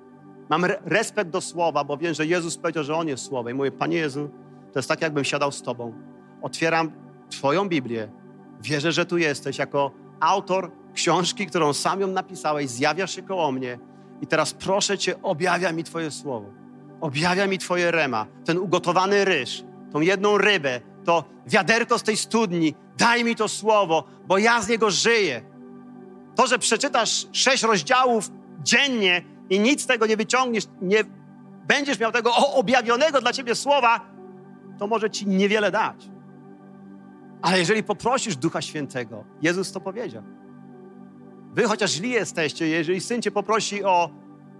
mam 0.49 0.65
re 0.65 0.79
respekt 0.85 1.29
do 1.29 1.41
słowa, 1.41 1.83
bo 1.83 1.97
wiem, 1.97 2.13
że 2.13 2.25
Jezus 2.25 2.57
powiedział, 2.57 2.83
że 2.83 2.95
On 2.95 3.07
jest 3.07 3.25
słowem. 3.25 3.53
I 3.53 3.57
mówię, 3.57 3.71
Panie 3.71 3.97
Jezu, 3.97 4.29
to 4.73 4.79
jest 4.79 4.89
tak, 4.89 5.01
jakbym 5.01 5.23
siadał 5.23 5.51
z 5.51 5.61
Tobą 5.61 6.10
otwieram 6.41 6.91
Twoją 7.29 7.69
Biblię, 7.69 8.09
wierzę, 8.61 8.91
że 8.91 9.05
tu 9.05 9.17
jesteś 9.17 9.57
jako 9.57 9.91
autor 10.19 10.71
książki, 10.93 11.47
którą 11.47 11.73
sam 11.73 12.01
ją 12.01 12.07
napisałeś, 12.07 12.69
zjawiasz 12.69 13.15
się 13.15 13.21
koło 13.21 13.51
mnie 13.51 13.79
i 14.21 14.27
teraz 14.27 14.53
proszę 14.53 14.97
Cię, 14.97 15.21
objawia 15.21 15.71
mi 15.71 15.83
Twoje 15.83 16.11
słowo. 16.11 16.49
Objawia 17.01 17.47
mi 17.47 17.57
Twoje 17.57 17.91
rema, 17.91 18.25
ten 18.45 18.57
ugotowany 18.57 19.25
ryż, 19.25 19.63
tą 19.91 20.01
jedną 20.01 20.37
rybę, 20.37 20.81
to 21.05 21.23
wiaderko 21.47 21.99
z 21.99 22.03
tej 22.03 22.17
studni. 22.17 22.75
Daj 22.97 23.23
mi 23.23 23.35
to 23.35 23.47
słowo, 23.47 24.03
bo 24.27 24.37
ja 24.37 24.61
z 24.61 24.67
niego 24.67 24.91
żyję. 24.91 25.41
To, 26.35 26.47
że 26.47 26.59
przeczytasz 26.59 27.27
sześć 27.31 27.63
rozdziałów 27.63 28.31
dziennie 28.63 29.21
i 29.49 29.59
nic 29.59 29.81
z 29.81 29.85
tego 29.85 30.05
nie 30.05 30.17
wyciągniesz, 30.17 30.63
nie 30.81 31.03
będziesz 31.67 31.99
miał 31.99 32.11
tego 32.11 32.35
objawionego 32.35 33.21
dla 33.21 33.33
ciebie 33.33 33.55
słowa, 33.55 33.99
to 34.79 34.87
może 34.87 35.09
ci 35.09 35.27
niewiele 35.27 35.71
dać. 35.71 36.10
Ale 37.41 37.59
jeżeli 37.59 37.83
poprosisz 37.83 38.35
Ducha 38.35 38.61
Świętego, 38.61 39.23
Jezus 39.41 39.71
to 39.71 39.79
powiedział. 39.79 40.23
Wy 41.53 41.63
chociaż 41.63 41.91
źli 41.91 42.09
jesteście, 42.09 42.67
jeżeli 42.67 43.01
syn 43.01 43.21
cię 43.21 43.31
poprosi 43.31 43.83
o 43.83 44.09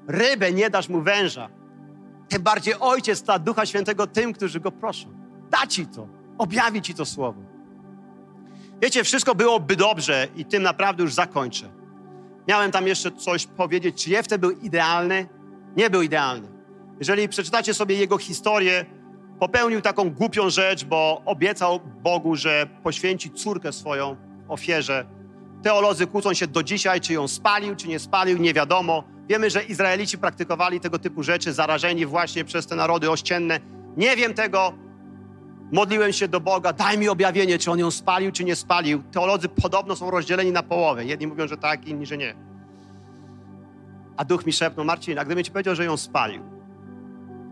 rybę, 0.08 0.52
nie 0.52 0.70
dasz 0.70 0.90
mu 0.90 1.02
węża. 1.02 1.50
Tym 2.30 2.42
bardziej 2.42 2.74
ojciec 2.80 3.24
da 3.24 3.40
Ducha 3.40 3.66
Świętego 3.66 4.08
tym, 4.08 4.34
którzy 4.34 4.60
go 4.60 4.72
proszą. 4.72 5.08
Da 5.50 5.68
ci 5.68 5.88
to, 5.88 6.08
objawi 6.38 6.82
ci 6.82 6.94
to 6.94 7.06
słowo. 7.06 7.42
Wiecie, 8.82 9.04
wszystko 9.04 9.36
byłoby 9.36 9.76
dobrze 9.76 10.28
i 10.36 10.46
tym 10.46 10.64
naprawdę 10.64 11.04
już 11.04 11.14
zakończę. 11.14 11.70
Miałem 12.48 12.72
tam 12.72 12.88
jeszcze 12.88 13.12
coś 13.12 13.48
powiedzieć, 13.48 14.04
czy 14.04 14.10
Jefte 14.10 14.40
był 14.40 14.52
idealny? 14.52 15.28
Nie 15.78 15.90
był 15.90 16.02
idealny. 16.02 16.48
Jeżeli 17.00 17.30
przeczytacie 17.30 17.74
sobie 17.74 17.96
jego 17.96 18.18
historię, 18.18 18.86
popełnił 19.42 19.82
taką 19.82 20.10
głupią 20.10 20.50
rzecz, 20.50 20.86
bo 20.86 21.22
obiecał 21.26 21.80
Bogu, 22.04 22.36
że 22.36 22.68
poświęci 22.84 23.32
córkę 23.32 23.74
swoją 23.74 24.16
ofierze. 24.48 25.06
Teolodzy 25.64 26.08
kłócą 26.08 26.34
się 26.34 26.48
do 26.48 26.64
dzisiaj, 26.64 27.02
czy 27.02 27.14
ją 27.14 27.28
spalił, 27.28 27.76
czy 27.76 27.88
nie 27.88 28.00
spalił, 28.00 28.38
nie 28.38 28.54
wiadomo. 28.54 29.04
Wiemy, 29.30 29.50
że 29.50 29.64
Izraelici 29.64 30.18
praktykowali 30.18 30.80
tego 30.80 31.00
typu 31.00 31.24
rzeczy, 31.24 31.54
zarażeni 31.54 32.06
właśnie 32.06 32.46
przez 32.46 32.68
te 32.68 32.76
narody 32.76 33.12
ościenne. 33.12 33.60
Nie 33.98 34.16
wiem 34.16 34.34
tego. 34.34 34.74
Modliłem 35.72 36.14
się 36.14 36.28
do 36.28 36.40
Boga, 36.40 36.74
daj 36.74 36.98
mi 36.98 37.10
objawienie, 37.10 37.58
czy 37.58 37.72
on 37.72 37.80
ją 37.80 37.92
spalił, 37.92 38.32
czy 38.32 38.44
nie 38.44 38.56
spalił. 38.56 39.04
Teolodzy 39.12 39.50
podobno 39.50 39.96
są 39.96 40.12
rozdzieleni 40.12 40.52
na 40.52 40.64
połowę. 40.64 41.06
Jedni 41.06 41.28
mówią, 41.28 41.48
że 41.48 41.58
tak, 41.58 41.88
inni, 41.88 42.06
że 42.06 42.18
nie. 42.18 42.36
A 44.18 44.26
duch 44.26 44.46
mi 44.46 44.54
szepnął, 44.54 44.86
Marcin, 44.86 45.20
a 45.20 45.26
gdybym 45.26 45.44
ci 45.44 45.52
powiedział, 45.52 45.76
że 45.76 45.86
ją 45.86 45.98
spalił, 45.98 46.44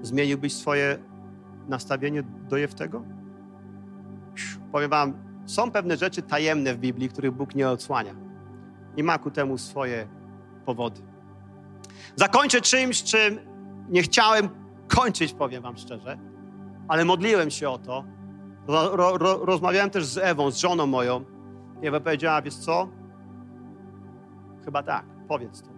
zmieniłbyś 0.01 0.53
swoje 0.53 1.09
nastawienie 1.69 2.23
do 2.23 2.57
Jeftego? 2.57 3.03
Powiem 4.71 4.89
wam, 4.89 5.13
są 5.45 5.71
pewne 5.71 5.97
rzeczy 5.97 6.21
tajemne 6.21 6.73
w 6.73 6.77
Biblii, 6.77 7.09
których 7.09 7.31
Bóg 7.31 7.55
nie 7.55 7.69
odsłania. 7.69 8.15
I 8.97 9.03
ma 9.03 9.17
ku 9.17 9.31
temu 9.31 9.57
swoje 9.57 10.07
powody. 10.65 11.01
Zakończę 12.15 12.61
czymś, 12.61 13.03
czym 13.03 13.39
nie 13.89 14.01
chciałem 14.01 14.49
kończyć, 14.87 15.33
powiem 15.33 15.63
wam 15.63 15.77
szczerze. 15.77 16.17
ale 16.87 17.05
modliłem 17.05 17.51
się 17.51 17.69
o 17.69 17.77
to. 17.77 18.03
Ro, 18.67 18.95
ro, 18.95 19.17
ro, 19.17 19.45
rozmawiałem 19.45 19.89
też 19.89 20.05
z 20.05 20.17
Ewą, 20.17 20.51
z 20.51 20.57
żoną 20.57 20.87
moją. 20.87 21.25
I 21.81 21.87
Ewa 21.87 21.99
powiedziała, 21.99 22.41
wiesz 22.41 22.55
co? 22.55 22.87
Chyba 24.65 24.83
tak, 24.83 25.05
powiedz 25.27 25.61
to. 25.61 25.69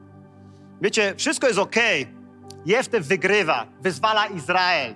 Wiecie, 0.82 1.14
wszystko 1.18 1.48
jest. 1.48 1.60
Okay. 1.60 2.08
Jefte 2.66 3.02
wygrywa, 3.02 3.66
wyzwala 3.82 4.26
Izrael, 4.26 4.94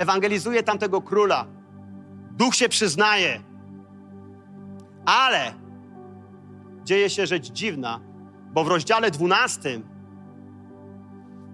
ewangelizuje 0.00 0.62
tamtego 0.62 1.02
króla. 1.02 1.46
Duch 2.30 2.54
się 2.54 2.68
przyznaje. 2.68 3.40
Ale 5.06 5.54
dzieje 6.84 7.10
się 7.10 7.26
rzecz 7.26 7.50
dziwna, 7.50 8.00
bo 8.52 8.64
w 8.64 8.68
rozdziale 8.68 9.10
12 9.10 9.80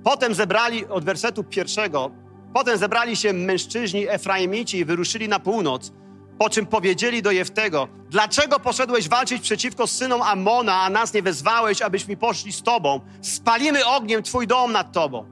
potem 0.05 0.35
zebrali 0.35 0.87
od 0.87 1.05
wersetu 1.05 1.45
pierwszego, 1.45 2.11
potem 2.55 2.79
zebrali 2.79 3.17
się 3.17 3.33
mężczyźni 3.33 4.09
Efraimici 4.09 4.79
i 4.79 4.85
wyruszyli 4.85 5.29
na 5.29 5.41
północ, 5.41 5.93
po 6.39 6.51
czym 6.51 6.67
powiedzieli 6.67 7.23
do 7.23 7.31
Jeftego, 7.31 7.89
dlaczego 8.11 8.61
poszedłeś 8.61 9.09
walczyć 9.09 9.43
przeciwko 9.43 9.87
synom 9.87 10.23
Amona, 10.23 10.81
a 10.81 10.91
nas 10.91 11.15
nie 11.15 11.23
wezwałeś, 11.23 11.83
abyśmy 11.83 12.17
poszli 12.17 12.53
z 12.53 12.63
tobą? 12.63 13.01
Spalimy 13.23 13.87
ogniem 13.87 14.23
twój 14.23 14.47
dom 14.47 14.73
nad 14.73 14.93
tobą. 14.93 15.27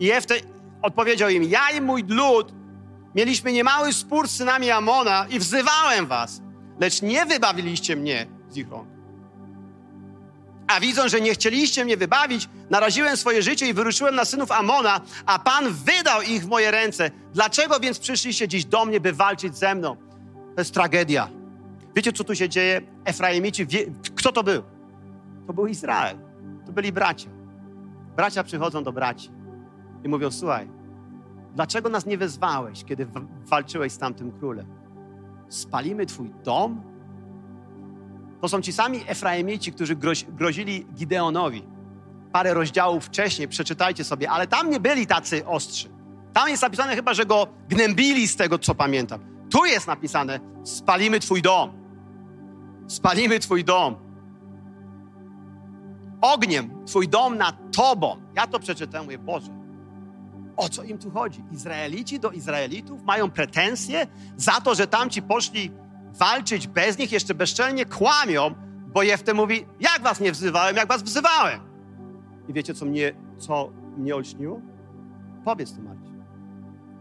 I 0.00 0.04
Jefte 0.06 0.34
odpowiedział 0.82 1.30
im, 1.30 1.42
ja 1.42 1.70
i 1.70 1.80
mój 1.80 2.04
lud 2.08 2.52
mieliśmy 3.14 3.52
niemały 3.52 3.92
spór 3.92 4.28
z 4.28 4.36
synami 4.36 4.70
Amona 4.70 5.26
i 5.30 5.38
wzywałem 5.38 6.06
was, 6.06 6.42
lecz 6.80 7.02
nie 7.02 7.26
wybawiliście 7.26 7.96
mnie 7.96 8.26
z 8.48 8.56
ich 8.56 8.68
rąk. 8.68 8.88
A 10.68 10.80
widząc, 10.80 11.10
że 11.10 11.20
nie 11.20 11.34
chcieliście 11.34 11.84
mnie 11.84 11.96
wybawić, 11.96 12.48
naraziłem 12.70 13.16
swoje 13.16 13.42
życie 13.42 13.68
i 13.68 13.74
wyruszyłem 13.74 14.14
na 14.14 14.24
synów 14.24 14.52
Amona, 14.52 15.00
a 15.26 15.38
Pan 15.38 15.72
wydał 15.72 16.22
ich 16.22 16.42
w 16.42 16.48
moje 16.48 16.70
ręce. 16.70 17.10
Dlaczego 17.34 17.80
więc 17.80 17.98
przyszliście 17.98 18.48
dziś 18.48 18.64
do 18.64 18.84
mnie, 18.84 19.00
by 19.00 19.12
walczyć 19.12 19.56
ze 19.56 19.74
mną? 19.74 19.96
To 20.54 20.60
jest 20.60 20.74
tragedia. 20.74 21.28
Wiecie, 21.96 22.12
co 22.12 22.24
tu 22.24 22.34
się 22.34 22.48
dzieje? 22.48 22.80
Efraimici, 23.04 23.66
wie... 23.66 23.86
kto 24.16 24.32
to 24.32 24.42
był? 24.42 24.62
To 25.46 25.52
był 25.52 25.66
Izrael. 25.66 26.18
To 26.66 26.72
byli 26.72 26.92
bracia. 26.92 27.28
Bracia 28.16 28.44
przychodzą 28.44 28.84
do 28.84 28.92
braci 28.92 29.39
i 30.04 30.08
mówią, 30.08 30.30
słuchaj, 30.30 30.68
dlaczego 31.54 31.88
nas 31.88 32.06
nie 32.06 32.18
wezwałeś, 32.18 32.84
kiedy 32.84 33.06
walczyłeś 33.46 33.92
z 33.92 33.98
tamtym 33.98 34.32
królem? 34.32 34.66
Spalimy 35.48 36.06
twój 36.06 36.30
dom? 36.44 36.82
To 38.40 38.48
są 38.48 38.60
ci 38.60 38.72
sami 38.72 39.00
Efraimici, 39.06 39.72
którzy 39.72 39.96
grozili 40.28 40.86
Gideonowi. 40.94 41.62
Parę 42.32 42.54
rozdziałów 42.54 43.04
wcześniej, 43.04 43.48
przeczytajcie 43.48 44.04
sobie, 44.04 44.30
ale 44.30 44.46
tam 44.46 44.70
nie 44.70 44.80
byli 44.80 45.06
tacy 45.06 45.46
ostrzy. 45.46 45.88
Tam 46.32 46.48
jest 46.48 46.62
napisane 46.62 46.96
chyba, 46.96 47.14
że 47.14 47.26
go 47.26 47.46
gnębili 47.68 48.28
z 48.28 48.36
tego, 48.36 48.58
co 48.58 48.74
pamiętam. 48.74 49.20
Tu 49.50 49.64
jest 49.64 49.86
napisane, 49.86 50.40
spalimy 50.64 51.20
twój 51.20 51.42
dom. 51.42 51.70
Spalimy 52.86 53.38
twój 53.38 53.64
dom. 53.64 53.96
Ogniem 56.20 56.84
twój 56.86 57.08
dom 57.08 57.38
nad 57.38 57.56
tobą. 57.76 58.16
Ja 58.36 58.46
to 58.46 58.58
przeczytałem, 58.58 59.04
mówię, 59.04 59.18
Boże, 59.18 59.59
o 60.60 60.68
co 60.68 60.82
im 60.82 60.98
tu 60.98 61.10
chodzi? 61.10 61.44
Izraelici 61.52 62.20
do 62.20 62.30
Izraelitów 62.30 63.02
mają 63.02 63.30
pretensje 63.30 64.06
za 64.36 64.52
to, 64.52 64.74
że 64.74 64.86
tamci 64.86 65.22
poszli 65.22 65.70
walczyć 66.12 66.66
bez 66.66 66.98
nich, 66.98 67.12
jeszcze 67.12 67.34
bezczelnie 67.34 67.86
kłamią, 67.86 68.54
bo 68.94 69.02
Jefte 69.02 69.34
mówi, 69.34 69.66
jak 69.80 70.02
was 70.02 70.20
nie 70.20 70.32
wzywałem, 70.32 70.76
jak 70.76 70.88
was 70.88 71.02
wzywałem. 71.02 71.60
I 72.48 72.52
wiecie, 72.52 72.74
co 72.74 72.86
mnie, 72.86 73.12
co 73.38 73.70
mnie 73.96 74.16
olśniło? 74.16 74.60
Powiedz 75.44 75.74
to, 75.74 75.82
Marcin. 75.82 76.24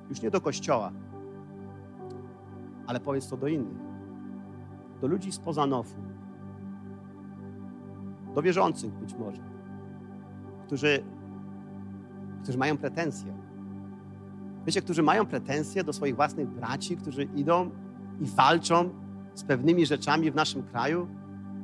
Już 0.09 0.21
nie 0.21 0.31
do 0.31 0.41
kościoła, 0.41 0.91
ale 2.87 2.99
powiedz 2.99 3.27
to 3.27 3.37
do 3.37 3.47
innych. 3.47 3.77
Do 5.01 5.07
ludzi 5.07 5.31
spoza 5.31 5.65
Nofu. 5.65 5.95
Do 8.35 8.41
wierzących 8.41 8.93
być 8.93 9.13
może. 9.13 9.41
Którzy, 10.65 11.03
którzy 12.43 12.57
mają 12.57 12.77
pretensje. 12.77 13.38
Wiecie, 14.65 14.81
którzy 14.81 15.03
mają 15.03 15.25
pretensje 15.25 15.83
do 15.83 15.93
swoich 15.93 16.15
własnych 16.15 16.47
braci, 16.47 16.97
którzy 16.97 17.23
idą 17.23 17.71
i 18.21 18.25
walczą 18.25 18.89
z 19.35 19.43
pewnymi 19.43 19.85
rzeczami 19.85 20.31
w 20.31 20.35
naszym 20.35 20.63
kraju. 20.63 21.07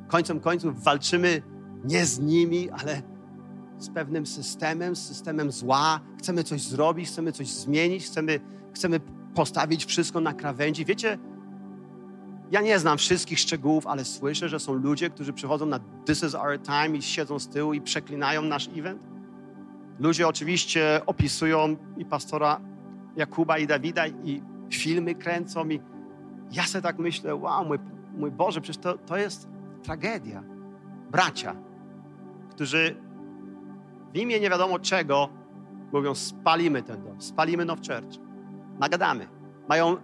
Końcem 0.07 0.39
końców 0.39 0.83
walczymy 0.83 1.41
nie 1.83 2.05
z 2.05 2.19
nimi, 2.19 2.69
ale 2.69 3.01
z 3.77 3.89
pewnym 3.89 4.25
systemem, 4.25 4.95
z 4.95 5.07
systemem 5.07 5.51
zła. 5.51 5.99
Chcemy 6.17 6.43
coś 6.43 6.61
zrobić, 6.61 7.07
chcemy 7.07 7.31
coś 7.31 7.47
zmienić, 7.47 8.05
chcemy, 8.05 8.39
chcemy 8.73 8.99
postawić 9.35 9.85
wszystko 9.85 10.21
na 10.21 10.33
krawędzi. 10.33 10.85
Wiecie, 10.85 11.17
ja 12.51 12.61
nie 12.61 12.79
znam 12.79 12.97
wszystkich 12.97 13.39
szczegółów, 13.39 13.87
ale 13.87 14.05
słyszę, 14.05 14.49
że 14.49 14.59
są 14.59 14.73
ludzie, 14.73 15.09
którzy 15.09 15.33
przychodzą 15.33 15.65
na 15.65 15.79
This 16.05 16.23
is 16.23 16.35
our 16.35 16.61
time 16.61 16.97
i 16.97 17.01
siedzą 17.01 17.39
z 17.39 17.47
tyłu 17.47 17.73
i 17.73 17.81
przeklinają 17.81 18.41
nasz 18.41 18.69
event. 18.75 19.01
Ludzie 19.99 20.27
oczywiście 20.27 21.01
opisują 21.05 21.75
i 21.97 22.05
pastora 22.05 22.61
Jakuba 23.15 23.57
i 23.57 23.67
Dawida 23.67 24.07
i 24.07 24.41
filmy 24.69 25.15
kręcą 25.15 25.69
i 25.69 25.81
ja 26.51 26.63
sobie 26.63 26.81
tak 26.81 26.99
myślę, 26.99 27.35
wow, 27.35 27.65
mój, 27.65 27.77
mój 28.17 28.31
Boże, 28.31 28.61
przecież 28.61 28.81
to, 28.81 28.97
to 28.97 29.17
jest 29.17 29.47
tragedia. 29.83 30.43
Bracia, 31.11 31.55
którzy 32.49 32.95
w 34.13 34.17
imię 34.17 34.39
nie 34.39 34.49
wiadomo 34.49 34.79
czego 34.79 35.29
mówią, 35.91 36.15
spalimy 36.15 36.83
ten 36.83 37.03
dom, 37.03 37.21
spalimy 37.21 37.65
Now 37.65 37.77
Church, 37.77 38.19
nagadamy. 38.79 39.27
Mają 39.69 39.97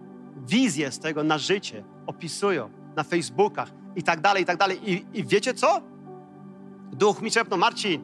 wizję 0.47 0.91
z 0.91 0.99
tego 0.99 1.23
na 1.23 1.38
życie, 1.38 1.83
opisują 2.07 2.69
na 2.95 3.03
Facebookach 3.03 3.71
i 3.95 4.03
tak 4.03 4.21
dalej, 4.21 4.43
i 4.43 4.45
tak 4.45 4.57
dalej. 4.57 4.91
I, 4.91 5.05
i 5.13 5.23
wiecie 5.23 5.53
co? 5.53 5.81
Duch 6.91 7.21
mi 7.21 7.31
szepnął, 7.31 7.59
Marcin, 7.59 8.01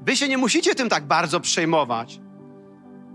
wy 0.00 0.16
się 0.16 0.28
nie 0.28 0.38
musicie 0.38 0.74
tym 0.74 0.88
tak 0.88 1.04
bardzo 1.04 1.40
przejmować, 1.40 2.20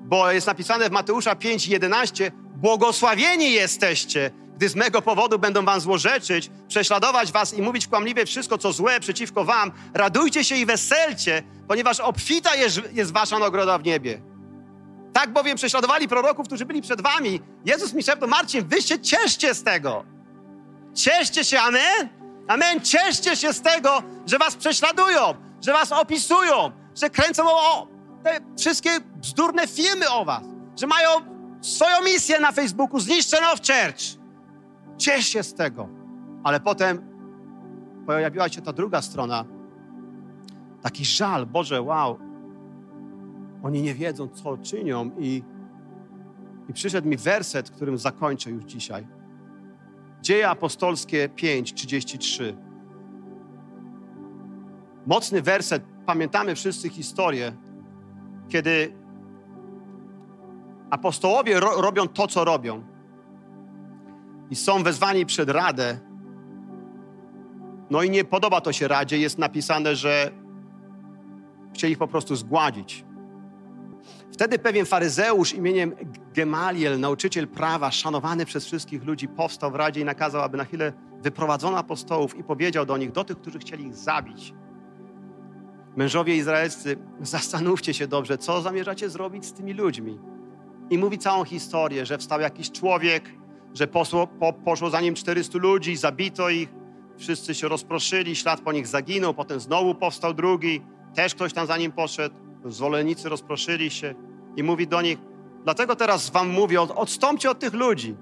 bo 0.07 0.31
jest 0.31 0.47
napisane 0.47 0.89
w 0.89 0.91
Mateusza 0.91 1.35
5:11, 1.35 2.31
błogosławieni 2.55 3.51
jesteście, 3.51 4.31
gdy 4.55 4.69
z 4.69 4.75
mego 4.75 5.01
powodu 5.01 5.39
będą 5.39 5.65
wam 5.65 5.79
złorzeczyć, 5.79 6.49
prześladować 6.67 7.31
was 7.31 7.53
i 7.53 7.61
mówić 7.61 7.87
kłamliwie 7.87 8.25
wszystko, 8.25 8.57
co 8.57 8.73
złe 8.73 8.99
przeciwko 8.99 9.45
wam. 9.45 9.71
Radujcie 9.93 10.43
się 10.43 10.55
i 10.55 10.65
weselcie, 10.65 11.43
ponieważ 11.67 11.99
obfita 11.99 12.55
jest, 12.55 12.81
jest 12.93 13.13
wasza 13.13 13.39
nagroda 13.39 13.77
w 13.77 13.83
niebie. 13.83 14.21
Tak 15.13 15.33
bowiem 15.33 15.57
prześladowali 15.57 16.07
proroków, 16.07 16.47
którzy 16.47 16.65
byli 16.65 16.81
przed 16.81 17.01
wami. 17.01 17.41
Jezus 17.65 17.93
mi 17.93 18.03
szepnął, 18.03 18.29
Marcin, 18.29 18.67
wy 18.67 18.81
się 18.81 18.99
cieszcie 18.99 19.53
z 19.53 19.63
tego. 19.63 20.05
Cieszcie 20.95 21.43
się, 21.43 21.59
amen? 21.59 22.09
Amen. 22.47 22.81
Cieszcie 22.81 23.35
się 23.35 23.53
z 23.53 23.61
tego, 23.61 24.03
że 24.25 24.37
was 24.37 24.55
prześladują, 24.55 25.35
że 25.65 25.73
was 25.73 25.91
opisują, 25.91 26.71
że 26.95 27.09
kręcą 27.09 27.43
o, 27.47 27.87
te 28.27 28.39
wszystkie 28.57 28.89
bzdurne 29.15 29.67
filmy 29.67 30.09
o 30.09 30.25
was, 30.25 30.43
że 30.79 30.87
mają 30.87 31.09
swoją 31.61 32.03
misję 32.03 32.39
na 32.39 32.51
Facebooku, 32.51 32.99
zniszczę 32.99 33.41
Now 33.41 33.55
Church. 33.55 34.01
Ciesz 34.97 35.27
się 35.27 35.43
z 35.43 35.53
tego. 35.53 35.89
Ale 36.43 36.59
potem 36.59 37.01
pojawiła 38.05 38.49
się 38.49 38.61
ta 38.61 38.73
druga 38.73 39.01
strona. 39.01 39.45
Taki 40.81 41.05
żal, 41.05 41.45
Boże, 41.45 41.81
wow. 41.81 42.19
Oni 43.63 43.81
nie 43.81 43.93
wiedzą, 43.93 44.27
co 44.27 44.57
czynią 44.57 45.11
i, 45.19 45.43
i 46.69 46.73
przyszedł 46.73 47.07
mi 47.07 47.17
werset, 47.17 47.71
którym 47.71 47.97
zakończę 47.97 48.49
już 48.49 48.63
dzisiaj. 48.63 49.07
Dzieje 50.21 50.49
apostolskie 50.49 51.29
5, 51.29 51.73
33. 51.73 52.57
Mocny 55.05 55.41
werset, 55.41 55.83
pamiętamy 56.05 56.55
wszyscy 56.55 56.89
historię, 56.89 57.53
kiedy 58.49 58.93
apostołowie 60.89 61.59
ro 61.59 61.81
robią 61.81 62.07
to, 62.07 62.27
co 62.27 62.45
robią 62.45 62.83
i 64.49 64.55
są 64.55 64.83
wezwani 64.83 65.25
przed 65.25 65.49
Radę, 65.49 65.99
no 67.89 68.03
i 68.03 68.09
nie 68.09 68.23
podoba 68.23 68.61
to 68.61 68.73
się 68.73 68.87
Radzie, 68.87 69.17
jest 69.17 69.37
napisane, 69.37 69.95
że 69.95 70.31
chcieli 71.73 71.93
ich 71.93 71.99
po 71.99 72.07
prostu 72.07 72.35
zgładzić. 72.35 73.05
Wtedy 74.31 74.59
pewien 74.59 74.85
faryzeusz 74.85 75.53
imieniem 75.53 75.95
Gemaliel, 76.33 76.99
nauczyciel 76.99 77.47
prawa, 77.47 77.91
szanowany 77.91 78.45
przez 78.45 78.65
wszystkich 78.65 79.03
ludzi, 79.03 79.27
powstał 79.27 79.71
w 79.71 79.75
Radzie 79.75 80.01
i 80.01 80.05
nakazał, 80.05 80.41
aby 80.41 80.57
na 80.57 80.65
chwilę 80.65 80.93
wyprowadzono 81.21 81.77
apostołów 81.77 82.37
i 82.37 82.43
powiedział 82.43 82.85
do 82.85 82.97
nich, 82.97 83.11
do 83.11 83.23
tych, 83.23 83.37
którzy 83.37 83.59
chcieli 83.59 83.85
ich 83.85 83.95
zabić. 83.95 84.53
Mężowie 85.97 86.35
izraelscy, 86.35 86.97
zastanówcie 87.21 87.93
się 87.93 88.07
dobrze, 88.07 88.37
co 88.37 88.61
zamierzacie 88.61 89.09
zrobić 89.09 89.45
z 89.45 89.53
tymi 89.53 89.73
ludźmi. 89.73 90.19
I 90.89 90.97
mówi 90.97 91.17
całą 91.17 91.43
historię, 91.43 92.05
że 92.05 92.17
wstał 92.17 92.41
jakiś 92.41 92.71
człowiek, 92.71 93.33
że 93.73 93.87
posło, 93.87 94.27
po, 94.27 94.53
poszło 94.53 94.89
za 94.89 95.01
nim 95.01 95.15
400 95.15 95.57
ludzi, 95.57 95.95
zabito 95.95 96.49
ich, 96.49 96.69
wszyscy 97.17 97.55
się 97.55 97.67
rozproszyli, 97.67 98.35
ślad 98.35 98.61
po 98.61 98.71
nich 98.71 98.87
zaginął, 98.87 99.33
potem 99.33 99.59
znowu 99.59 99.95
powstał 99.95 100.33
drugi, 100.33 100.81
też 101.15 101.35
ktoś 101.35 101.53
tam 101.53 101.67
za 101.67 101.77
nim 101.77 101.91
poszedł, 101.91 102.35
zwolennicy 102.65 103.29
rozproszyli 103.29 103.89
się 103.89 104.15
i 104.55 104.63
mówi 104.63 104.87
do 104.87 105.01
nich, 105.01 105.17
Dlatego 105.67 105.95
teraz 105.95 106.29
wam 106.29 106.49
mówię, 106.49 106.81
od, 106.81 106.91
odstąpcie 106.91 107.49
od 107.49 107.59
tych 107.59 107.73
ludzi. 107.73 108.15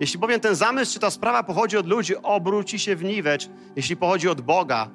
Jeśli 0.00 0.18
bowiem 0.18 0.40
ten 0.40 0.54
zamysł 0.54 0.92
czy 0.92 1.00
ta 1.00 1.10
sprawa 1.10 1.42
pochodzi 1.42 1.76
od 1.76 1.86
ludzi, 1.86 2.16
obróci 2.16 2.78
się 2.78 2.96
w 2.96 3.04
niwecz, 3.04 3.48
jeśli 3.76 3.96
pochodzi 3.96 4.28
od 4.28 4.40
Boga. 4.40 4.90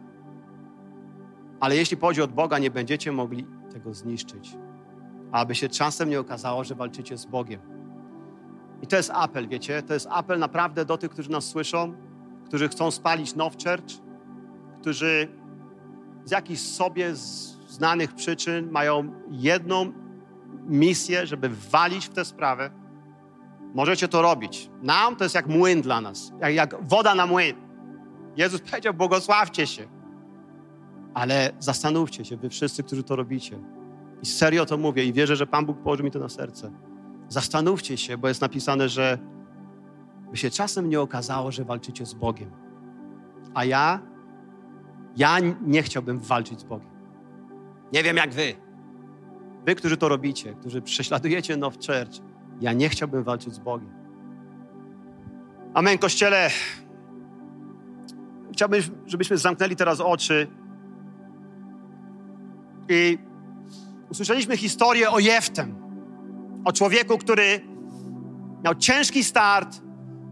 Ale 1.66 1.76
jeśli 1.76 1.98
pochodzi 1.98 2.22
od 2.22 2.32
Boga, 2.32 2.60
nie 2.60 2.72
będziecie 2.72 3.12
mogli 3.12 3.46
tego 3.74 3.94
zniszczyć. 3.94 4.58
Aby 5.32 5.56
się 5.56 5.70
czasem 5.70 6.10
nie 6.10 6.20
okazało, 6.20 6.64
że 6.64 6.76
walczycie 6.76 7.18
z 7.18 7.26
Bogiem. 7.26 7.62
I 8.82 8.88
to 8.88 8.96
jest 8.96 9.12
apel, 9.14 9.48
wiecie? 9.48 9.84
To 9.84 9.94
jest 9.94 10.08
apel 10.12 10.40
naprawdę 10.40 10.86
do 10.86 10.98
tych, 10.98 11.12
którzy 11.12 11.32
nas 11.32 11.46
słyszą, 11.46 11.94
którzy 12.46 12.70
chcą 12.70 12.92
spalić 12.92 13.36
Now 13.36 13.54
Church, 13.54 14.02
którzy 14.82 15.28
z 16.26 16.32
jakichś 16.32 16.62
sobie 16.62 17.16
znanych 17.68 18.14
przyczyn 18.14 18.72
mają 18.72 19.14
jedną 19.32 19.92
misję, 20.68 21.28
żeby 21.28 21.50
walić 21.50 22.06
w 22.06 22.14
tę 22.14 22.26
sprawę. 22.26 22.70
Możecie 23.74 24.08
to 24.08 24.22
robić. 24.22 24.70
Nam 24.82 25.16
to 25.16 25.26
jest 25.26 25.36
jak 25.36 25.48
młyn 25.48 25.82
dla 25.82 26.02
nas, 26.02 26.32
jak, 26.40 26.54
jak 26.54 26.88
woda 26.88 27.16
na 27.16 27.26
młyn. 27.26 27.56
Jezus 28.38 28.62
powiedział, 28.62 28.94
błogosławcie 28.94 29.68
się. 29.68 29.95
Ale 31.16 31.52
zastanówcie 31.60 32.26
się, 32.26 32.38
wy 32.38 32.50
wszyscy, 32.50 32.84
którzy 32.84 33.04
to 33.04 33.16
robicie. 33.16 33.60
I 34.22 34.26
serio 34.26 34.66
to 34.66 34.78
mówię 34.78 35.06
i 35.06 35.14
wierzę, 35.14 35.36
że 35.36 35.48
Pan 35.48 35.66
Bóg 35.66 35.78
położy 35.78 36.04
mi 36.04 36.12
to 36.12 36.20
na 36.20 36.30
serce. 36.30 36.72
Zastanówcie 37.30 37.98
się, 37.98 38.18
bo 38.18 38.28
jest 38.28 38.42
napisane, 38.42 38.90
że 38.90 39.18
by 40.32 40.38
się 40.38 40.50
czasem 40.50 40.90
nie 40.90 41.02
okazało, 41.02 41.52
że 41.52 41.66
walczycie 41.66 42.06
z 42.06 42.14
Bogiem. 42.14 42.52
A 43.54 43.66
ja, 43.66 44.00
ja 45.18 45.38
nie 45.62 45.84
chciałbym 45.84 46.20
walczyć 46.20 46.60
z 46.60 46.64
Bogiem. 46.64 46.90
Nie 47.94 48.04
wiem 48.04 48.18
jak 48.18 48.34
wy. 48.34 48.54
Wy, 49.66 49.76
którzy 49.76 49.98
to 49.98 50.10
robicie, 50.10 50.54
którzy 50.54 50.82
prześladujecie 50.82 51.58
Now 51.58 51.74
Church, 51.74 52.22
ja 52.62 52.74
nie 52.74 52.90
chciałbym 52.90 53.24
walczyć 53.24 53.54
z 53.54 53.60
Bogiem. 53.60 53.90
Amen, 55.74 55.98
Kościele. 55.98 56.50
Chciałbym, 58.54 58.82
żebyśmy 59.06 59.38
zamknęli 59.38 59.76
teraz 59.76 60.00
oczy 60.00 60.48
i 62.90 63.18
usłyszeliśmy 64.10 64.58
historię 64.58 65.10
o 65.10 65.20
Jeftem, 65.20 65.76
o 66.66 66.74
człowieku, 66.74 67.18
który 67.18 67.62
miał 68.64 68.76
ciężki 68.76 69.24
start, 69.24 69.82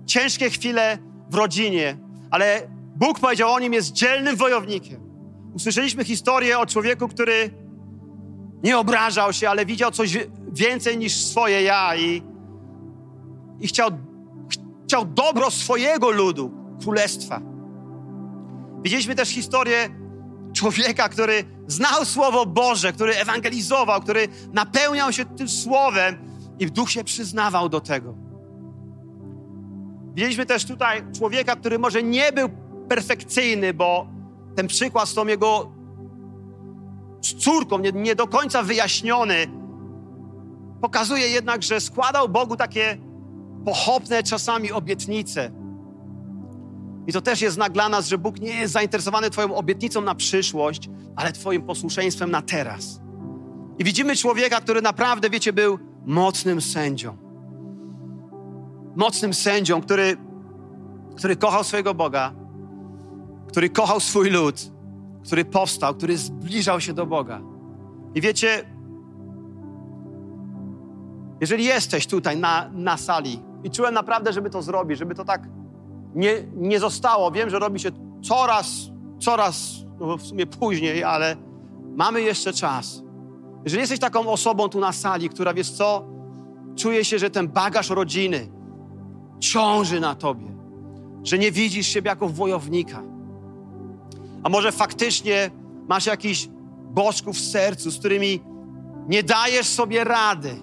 ciężkie 0.05 0.49
chwile 0.49 0.97
w 1.29 1.35
rodzinie, 1.35 1.97
ale 2.31 2.61
Bóg 2.95 3.19
powiedział 3.19 3.53
o 3.53 3.59
nim, 3.59 3.73
jest 3.73 3.91
dzielnym 3.91 4.35
wojownikiem. 4.35 4.99
Usłyszeliśmy 5.53 6.03
historię 6.03 6.59
o 6.59 6.65
człowieku, 6.65 7.07
który 7.07 7.51
nie 8.63 8.77
obrażał 8.77 9.33
się, 9.33 9.49
ale 9.49 9.65
widział 9.65 9.91
coś 9.91 10.17
więcej 10.51 10.97
niż 10.97 11.25
swoje 11.25 11.61
ja 11.61 11.95
i, 11.95 12.21
i 13.59 13.67
chciał, 13.67 13.89
chciał 14.85 15.05
dobro 15.05 15.51
swojego 15.51 16.11
ludu, 16.11 16.51
królestwa. 16.81 17.41
Widzieliśmy 18.83 19.15
też 19.15 19.29
historię 19.29 19.89
człowieka, 20.53 21.09
który 21.09 21.43
znał 21.67 22.05
Słowo 22.05 22.45
Boże, 22.45 22.93
który 22.93 23.15
ewangelizował, 23.15 24.01
który 24.01 24.27
napełniał 24.53 25.13
się 25.13 25.25
tym 25.25 25.49
Słowem 25.49 26.17
i 26.59 26.65
duch 26.71 26.91
się 26.91 27.03
przyznawał 27.03 27.69
do 27.69 27.81
tego. 27.81 28.15
Widzieliśmy 30.15 30.45
też 30.45 30.65
tutaj 30.65 31.03
człowieka, 31.17 31.55
który 31.55 31.79
może 31.79 32.03
nie 32.03 32.31
był 32.31 32.49
perfekcyjny, 32.89 33.73
bo 33.73 34.07
ten 34.55 34.67
przykład 34.67 35.09
z 35.09 35.13
tą 35.13 35.27
jego 35.27 35.71
córką, 37.39 37.79
nie, 37.79 37.91
nie 37.91 38.15
do 38.15 38.27
końca 38.27 38.63
wyjaśniony, 38.63 39.35
pokazuje 40.81 41.27
jednak, 41.27 41.63
że 41.63 41.79
składał 41.79 42.29
Bogu 42.29 42.55
takie 42.55 42.97
pochopne 43.65 44.23
czasami 44.23 44.71
obietnice. 44.71 45.51
I 47.07 47.13
to 47.13 47.21
też 47.21 47.41
jest 47.41 47.55
znak 47.55 47.71
dla 47.71 47.89
nas, 47.89 48.07
że 48.07 48.17
Bóg 48.17 48.39
nie 48.39 48.55
jest 48.55 48.73
zainteresowany 48.73 49.29
Twoją 49.29 49.55
obietnicą 49.55 50.01
na 50.01 50.15
przyszłość, 50.15 50.89
ale 51.15 51.31
Twoim 51.31 51.61
posłuszeństwem 51.61 52.31
na 52.31 52.41
teraz. 52.41 53.01
I 53.79 53.83
widzimy 53.83 54.15
człowieka, 54.15 54.61
który 54.61 54.81
naprawdę, 54.81 55.29
wiecie, 55.29 55.53
był 55.53 55.79
mocnym 56.05 56.61
sędzią. 56.61 57.17
Mocnym 58.95 59.33
sędzią, 59.33 59.81
który, 59.81 60.17
który 61.15 61.35
kochał 61.35 61.63
swojego 61.63 61.93
Boga, 61.93 62.33
który 63.47 63.69
kochał 63.69 63.99
swój 63.99 64.29
lud, 64.29 64.55
który 65.25 65.45
powstał, 65.45 65.95
który 65.95 66.17
zbliżał 66.17 66.81
się 66.81 66.93
do 66.93 67.05
Boga. 67.05 67.41
I 68.15 68.21
wiecie, 68.21 68.65
jeżeli 71.41 71.63
jesteś 71.63 72.07
tutaj 72.07 72.37
na, 72.37 72.69
na 72.73 72.97
sali 72.97 73.39
i 73.63 73.69
czułem 73.69 73.93
naprawdę, 73.93 74.33
żeby 74.33 74.49
to 74.49 74.61
zrobić, 74.61 74.99
żeby 74.99 75.15
to 75.15 75.25
tak 75.25 75.47
nie, 76.15 76.43
nie 76.55 76.79
zostało, 76.79 77.31
wiem, 77.31 77.49
że 77.49 77.59
robi 77.59 77.79
się 77.79 77.89
coraz, 78.23 78.91
coraz 79.19 79.83
no 79.99 80.17
w 80.17 80.21
sumie 80.21 80.45
później, 80.45 81.03
ale 81.03 81.35
mamy 81.95 82.21
jeszcze 82.21 82.53
czas. 82.53 83.03
Jeżeli 83.63 83.81
jesteś 83.81 83.99
taką 83.99 84.27
osobą 84.27 84.69
tu 84.69 84.79
na 84.79 84.91
sali, 84.91 85.29
która 85.29 85.53
wiesz 85.53 85.71
co, 85.71 86.05
czuje 86.75 87.05
się, 87.05 87.19
że 87.19 87.29
ten 87.29 87.47
bagaż 87.47 87.89
rodziny 87.89 88.47
ciąży 89.39 89.99
na 89.99 90.15
tobie, 90.15 90.47
że 91.23 91.37
nie 91.37 91.51
widzisz 91.51 91.87
siebie 91.87 92.09
jako 92.09 92.29
wojownika, 92.29 93.03
a 94.43 94.49
może 94.49 94.71
faktycznie 94.71 95.51
masz 95.87 96.05
jakiś 96.05 96.49
bożków 96.91 97.37
w 97.37 97.51
sercu, 97.51 97.91
z 97.91 97.99
którymi 97.99 98.41
nie 99.07 99.23
dajesz 99.23 99.67
sobie 99.67 100.03
rady. 100.03 100.55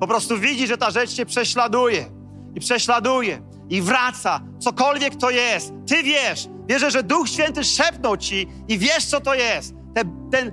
Po 0.00 0.06
prostu 0.06 0.38
widzisz, 0.38 0.68
że 0.68 0.78
ta 0.78 0.90
rzecz 0.90 1.12
cię 1.12 1.26
prześladuje 1.26 2.06
i 2.54 2.60
prześladuje 2.60 3.42
i 3.74 3.82
wraca, 3.82 4.40
cokolwiek 4.58 5.16
to 5.16 5.30
jest. 5.30 5.72
Ty 5.86 6.02
wiesz, 6.02 6.48
wierzę, 6.68 6.90
że 6.90 7.02
Duch 7.02 7.28
Święty 7.28 7.64
szepnął 7.64 8.16
ci 8.16 8.48
i 8.68 8.78
wiesz, 8.78 9.06
co 9.06 9.20
to 9.20 9.34
jest. 9.34 9.74
Ten, 9.94 10.30
ten 10.30 10.52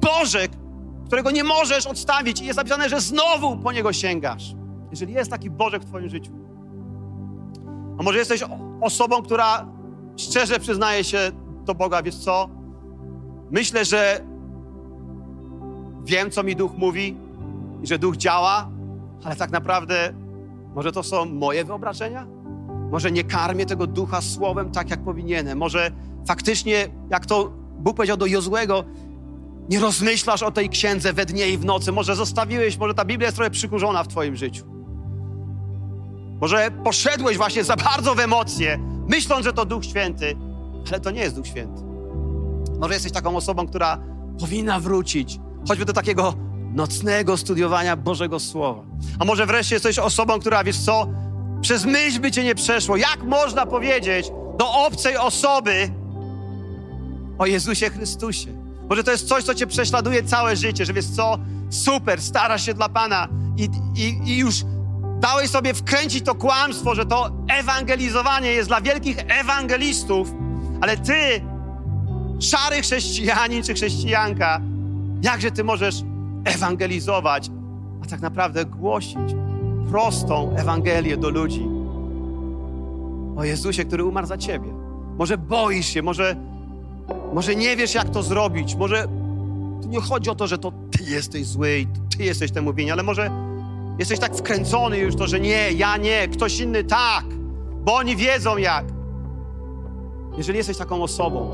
Bożek, 0.00 0.52
którego 1.06 1.30
nie 1.30 1.44
możesz 1.44 1.86
odstawić 1.86 2.40
i 2.40 2.46
jest 2.46 2.56
napisane, 2.56 2.88
że 2.88 3.00
znowu 3.00 3.56
po 3.56 3.72
niego 3.72 3.92
sięgasz. 3.92 4.54
Jeżeli 4.90 5.12
jest 5.12 5.30
taki 5.30 5.50
Bożek 5.50 5.82
w 5.82 5.84
twoim 5.84 6.08
życiu. 6.08 6.32
A 7.98 8.02
może 8.02 8.18
jesteś 8.18 8.44
osobą, 8.80 9.22
która 9.22 9.66
szczerze 10.16 10.58
przyznaje 10.58 11.04
się 11.04 11.18
do 11.64 11.74
Boga, 11.74 12.02
wiesz 12.02 12.16
co? 12.16 12.48
Myślę, 13.50 13.84
że 13.84 14.20
wiem, 16.04 16.30
co 16.30 16.42
mi 16.42 16.56
Duch 16.56 16.72
mówi 16.76 17.16
i 17.82 17.86
że 17.86 17.98
Duch 17.98 18.16
działa, 18.16 18.70
ale 19.24 19.36
tak 19.36 19.50
naprawdę 19.50 20.14
może 20.74 20.92
to 20.92 21.02
są 21.02 21.24
moje 21.24 21.64
wyobrażenia? 21.64 22.41
Może 22.92 23.12
nie 23.12 23.24
karmię 23.24 23.66
tego 23.66 23.86
Ducha 23.86 24.20
Słowem 24.20 24.70
tak, 24.70 24.90
jak 24.90 25.04
powinienem? 25.04 25.58
Może 25.58 25.90
faktycznie, 26.26 26.88
jak 27.10 27.26
to 27.26 27.52
Bóg 27.78 27.96
powiedział 27.96 28.16
do 28.16 28.26
Jozłego, 28.26 28.84
nie 29.68 29.80
rozmyślasz 29.80 30.42
o 30.42 30.50
tej 30.50 30.68
księdze 30.68 31.12
we 31.12 31.26
dnie 31.26 31.48
i 31.48 31.58
w 31.58 31.64
nocy. 31.64 31.92
Może 31.92 32.16
zostawiłeś, 32.16 32.78
może 32.78 32.94
ta 32.94 33.04
Biblia 33.04 33.26
jest 33.26 33.36
trochę 33.36 33.50
przykurzona 33.50 34.04
w 34.04 34.08
Twoim 34.08 34.36
życiu. 34.36 34.64
Może 36.40 36.70
poszedłeś 36.84 37.36
właśnie 37.36 37.64
za 37.64 37.76
bardzo 37.76 38.14
w 38.14 38.20
emocje, 38.20 38.78
myśląc, 39.08 39.44
że 39.44 39.52
to 39.52 39.64
Duch 39.64 39.84
Święty, 39.84 40.36
ale 40.90 41.00
to 41.00 41.10
nie 41.10 41.20
jest 41.20 41.36
Duch 41.36 41.46
Święty. 41.46 41.82
Może 42.80 42.94
jesteś 42.94 43.12
taką 43.12 43.36
osobą, 43.36 43.66
która 43.66 43.98
powinna 44.40 44.80
wrócić, 44.80 45.40
choćby 45.68 45.84
do 45.84 45.92
takiego 45.92 46.34
nocnego 46.74 47.36
studiowania 47.36 47.96
Bożego 47.96 48.40
Słowa. 48.40 48.82
A 49.18 49.24
może 49.24 49.46
wreszcie 49.46 49.74
jesteś 49.74 49.98
osobą, 49.98 50.40
która, 50.40 50.64
wiesz 50.64 50.78
co, 50.78 51.06
przez 51.62 51.84
myśl 51.84 52.20
by 52.20 52.30
cię 52.30 52.44
nie 52.44 52.54
przeszło. 52.54 52.96
Jak 52.96 53.22
można 53.22 53.66
powiedzieć 53.66 54.32
do 54.58 54.72
obcej 54.72 55.16
osoby 55.16 55.90
o 57.38 57.46
Jezusie 57.46 57.90
Chrystusie? 57.90 58.48
Może 58.90 59.04
to 59.04 59.10
jest 59.10 59.28
coś, 59.28 59.44
co 59.44 59.54
cię 59.54 59.66
prześladuje 59.66 60.22
całe 60.22 60.56
życie, 60.56 60.84
że 60.84 60.92
wiesz 60.92 61.06
co, 61.06 61.38
super, 61.70 62.22
starasz 62.22 62.66
się 62.66 62.74
dla 62.74 62.88
Pana 62.88 63.28
i, 63.56 63.68
i, 63.96 64.30
i 64.30 64.36
już 64.38 64.54
dałeś 65.20 65.50
sobie 65.50 65.74
wkręcić 65.74 66.24
to 66.24 66.34
kłamstwo, 66.34 66.94
że 66.94 67.06
to 67.06 67.30
ewangelizowanie 67.48 68.52
jest 68.52 68.68
dla 68.68 68.80
wielkich 68.80 69.16
ewangelistów, 69.40 70.28
ale 70.80 70.96
ty, 70.96 71.40
szary 72.40 72.82
chrześcijanin 72.82 73.62
czy 73.62 73.74
chrześcijanka, 73.74 74.60
jakże 75.22 75.50
ty 75.50 75.64
możesz 75.64 75.94
ewangelizować, 76.44 77.50
a 78.04 78.06
tak 78.06 78.20
naprawdę 78.20 78.64
głosić 78.64 79.34
prostą 79.90 80.54
Ewangelię 80.56 81.16
do 81.16 81.30
ludzi 81.30 81.68
o 83.36 83.44
Jezusie, 83.44 83.84
który 83.84 84.04
umarł 84.04 84.26
za 84.26 84.38
ciebie. 84.38 84.68
Może 85.18 85.38
boisz 85.38 85.86
się, 85.86 86.02
może, 86.02 86.36
może 87.32 87.56
nie 87.56 87.76
wiesz, 87.76 87.94
jak 87.94 88.10
to 88.10 88.22
zrobić, 88.22 88.74
może 88.74 89.08
tu 89.82 89.88
nie 89.88 90.00
chodzi 90.00 90.30
o 90.30 90.34
to, 90.34 90.46
że 90.46 90.58
to 90.58 90.72
ty 90.90 91.04
jesteś 91.04 91.46
zły 91.46 91.78
i 91.78 91.86
ty 92.16 92.24
jesteś 92.24 92.50
temu 92.50 92.74
winien, 92.74 92.92
ale 92.92 93.02
może 93.02 93.30
jesteś 93.98 94.18
tak 94.18 94.36
wkręcony 94.36 94.98
już 94.98 95.16
to, 95.16 95.26
że 95.26 95.40
nie, 95.40 95.72
ja 95.72 95.96
nie, 95.96 96.28
ktoś 96.28 96.60
inny 96.60 96.84
tak, 96.84 97.24
bo 97.84 97.94
oni 97.94 98.16
wiedzą 98.16 98.56
jak. 98.56 98.84
Jeżeli 100.36 100.58
jesteś 100.58 100.76
taką 100.76 101.02
osobą, 101.02 101.50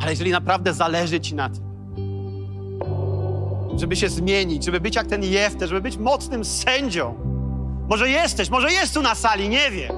ale 0.00 0.10
jeżeli 0.10 0.30
naprawdę 0.30 0.74
zależy 0.74 1.20
Ci 1.20 1.34
na 1.34 1.48
tym, 1.48 1.67
żeby 3.80 3.96
się 3.96 4.08
zmienić, 4.08 4.64
żeby 4.64 4.80
być 4.80 4.96
jak 4.96 5.06
ten 5.06 5.24
Jefte, 5.24 5.66
żeby 5.66 5.80
być 5.80 5.96
mocnym 5.96 6.44
sędzią. 6.44 7.14
Może 7.88 8.10
jesteś, 8.10 8.50
może 8.50 8.72
jest 8.72 8.94
tu 8.94 9.02
na 9.02 9.14
sali, 9.14 9.48
nie 9.48 9.70
wiem. 9.70 9.92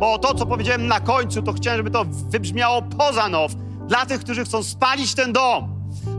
Bo 0.00 0.18
to, 0.18 0.34
co 0.34 0.46
powiedziałem 0.46 0.86
na 0.86 1.00
końcu, 1.00 1.42
to 1.42 1.52
chciałem, 1.52 1.78
żeby 1.78 1.90
to 1.90 2.04
wybrzmiało 2.04 2.82
poza 2.82 3.28
now, 3.28 3.52
dla 3.88 4.06
tych, 4.06 4.20
którzy 4.20 4.44
chcą 4.44 4.62
spalić 4.62 5.14
ten 5.14 5.32
dom. 5.32 5.68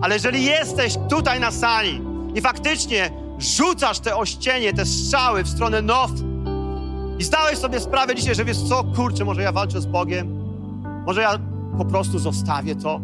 Ale 0.01 0.15
jeżeli 0.15 0.45
jesteś 0.45 0.97
tutaj 1.09 1.39
na 1.39 1.51
sali 1.51 2.01
i 2.35 2.41
faktycznie 2.41 3.09
rzucasz 3.39 3.99
te 3.99 4.15
ościenie, 4.15 4.73
te 4.73 4.85
strzały 4.85 5.43
w 5.43 5.49
stronę 5.49 5.81
now 5.81 6.11
i 7.19 7.23
zdałeś 7.23 7.57
sobie 7.57 7.79
sprawę 7.79 8.15
dzisiaj, 8.15 8.35
że 8.35 8.45
wiesz 8.45 8.57
co, 8.57 8.83
kurczę, 8.83 9.25
może 9.25 9.41
ja 9.41 9.51
walczę 9.51 9.81
z 9.81 9.85
Bogiem, 9.85 10.43
może 11.05 11.21
ja 11.21 11.39
po 11.77 11.85
prostu 11.85 12.19
zostawię 12.19 12.75
to. 12.75 13.01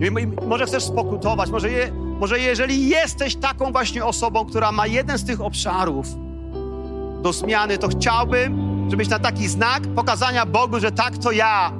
I 0.00 0.26
może 0.46 0.66
chcesz 0.66 0.84
spokutować, 0.84 1.50
może, 1.50 1.70
je, 1.70 1.92
może 2.18 2.38
jeżeli 2.38 2.88
jesteś 2.88 3.36
taką 3.36 3.72
właśnie 3.72 4.04
osobą, 4.04 4.46
która 4.46 4.72
ma 4.72 4.86
jeden 4.86 5.18
z 5.18 5.24
tych 5.24 5.40
obszarów 5.40 6.06
do 7.22 7.32
zmiany, 7.32 7.78
to 7.78 7.88
chciałbym, 7.88 8.68
żebyś 8.90 9.08
na 9.08 9.18
taki 9.18 9.48
znak 9.48 9.82
pokazania 9.94 10.46
Bogu, 10.46 10.80
że 10.80 10.92
tak 10.92 11.18
to 11.18 11.32
ja 11.32 11.72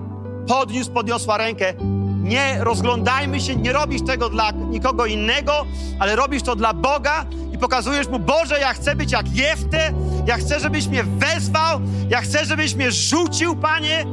podniósł, 0.49 0.91
podniosła 0.91 1.39
rękę. 1.39 1.75
Nie 2.23 2.57
rozglądajmy 2.61 3.41
się, 3.41 3.57
nie 3.57 3.73
robisz 3.73 4.03
tego 4.03 4.29
dla 4.29 4.51
nikogo 4.51 5.07
innego, 5.07 5.53
ale 6.01 6.17
robisz 6.17 6.43
to 6.43 6.57
dla 6.57 6.75
Boga 6.75 7.25
i 7.53 7.59
pokazujesz 7.59 8.09
Mu, 8.09 8.19
Boże, 8.19 8.61
ja 8.61 8.73
chcę 8.73 8.97
być 8.97 9.13
jak 9.13 9.37
Jefte, 9.37 9.93
ja 10.27 10.37
chcę, 10.37 10.61
żebyś 10.61 10.87
mnie 10.87 11.05
wezwał, 11.05 11.81
ja 12.09 12.21
chcę, 12.21 12.45
żebyś 12.45 12.75
mnie 12.75 12.93
rzucił, 12.93 13.57
Panie, 13.57 14.05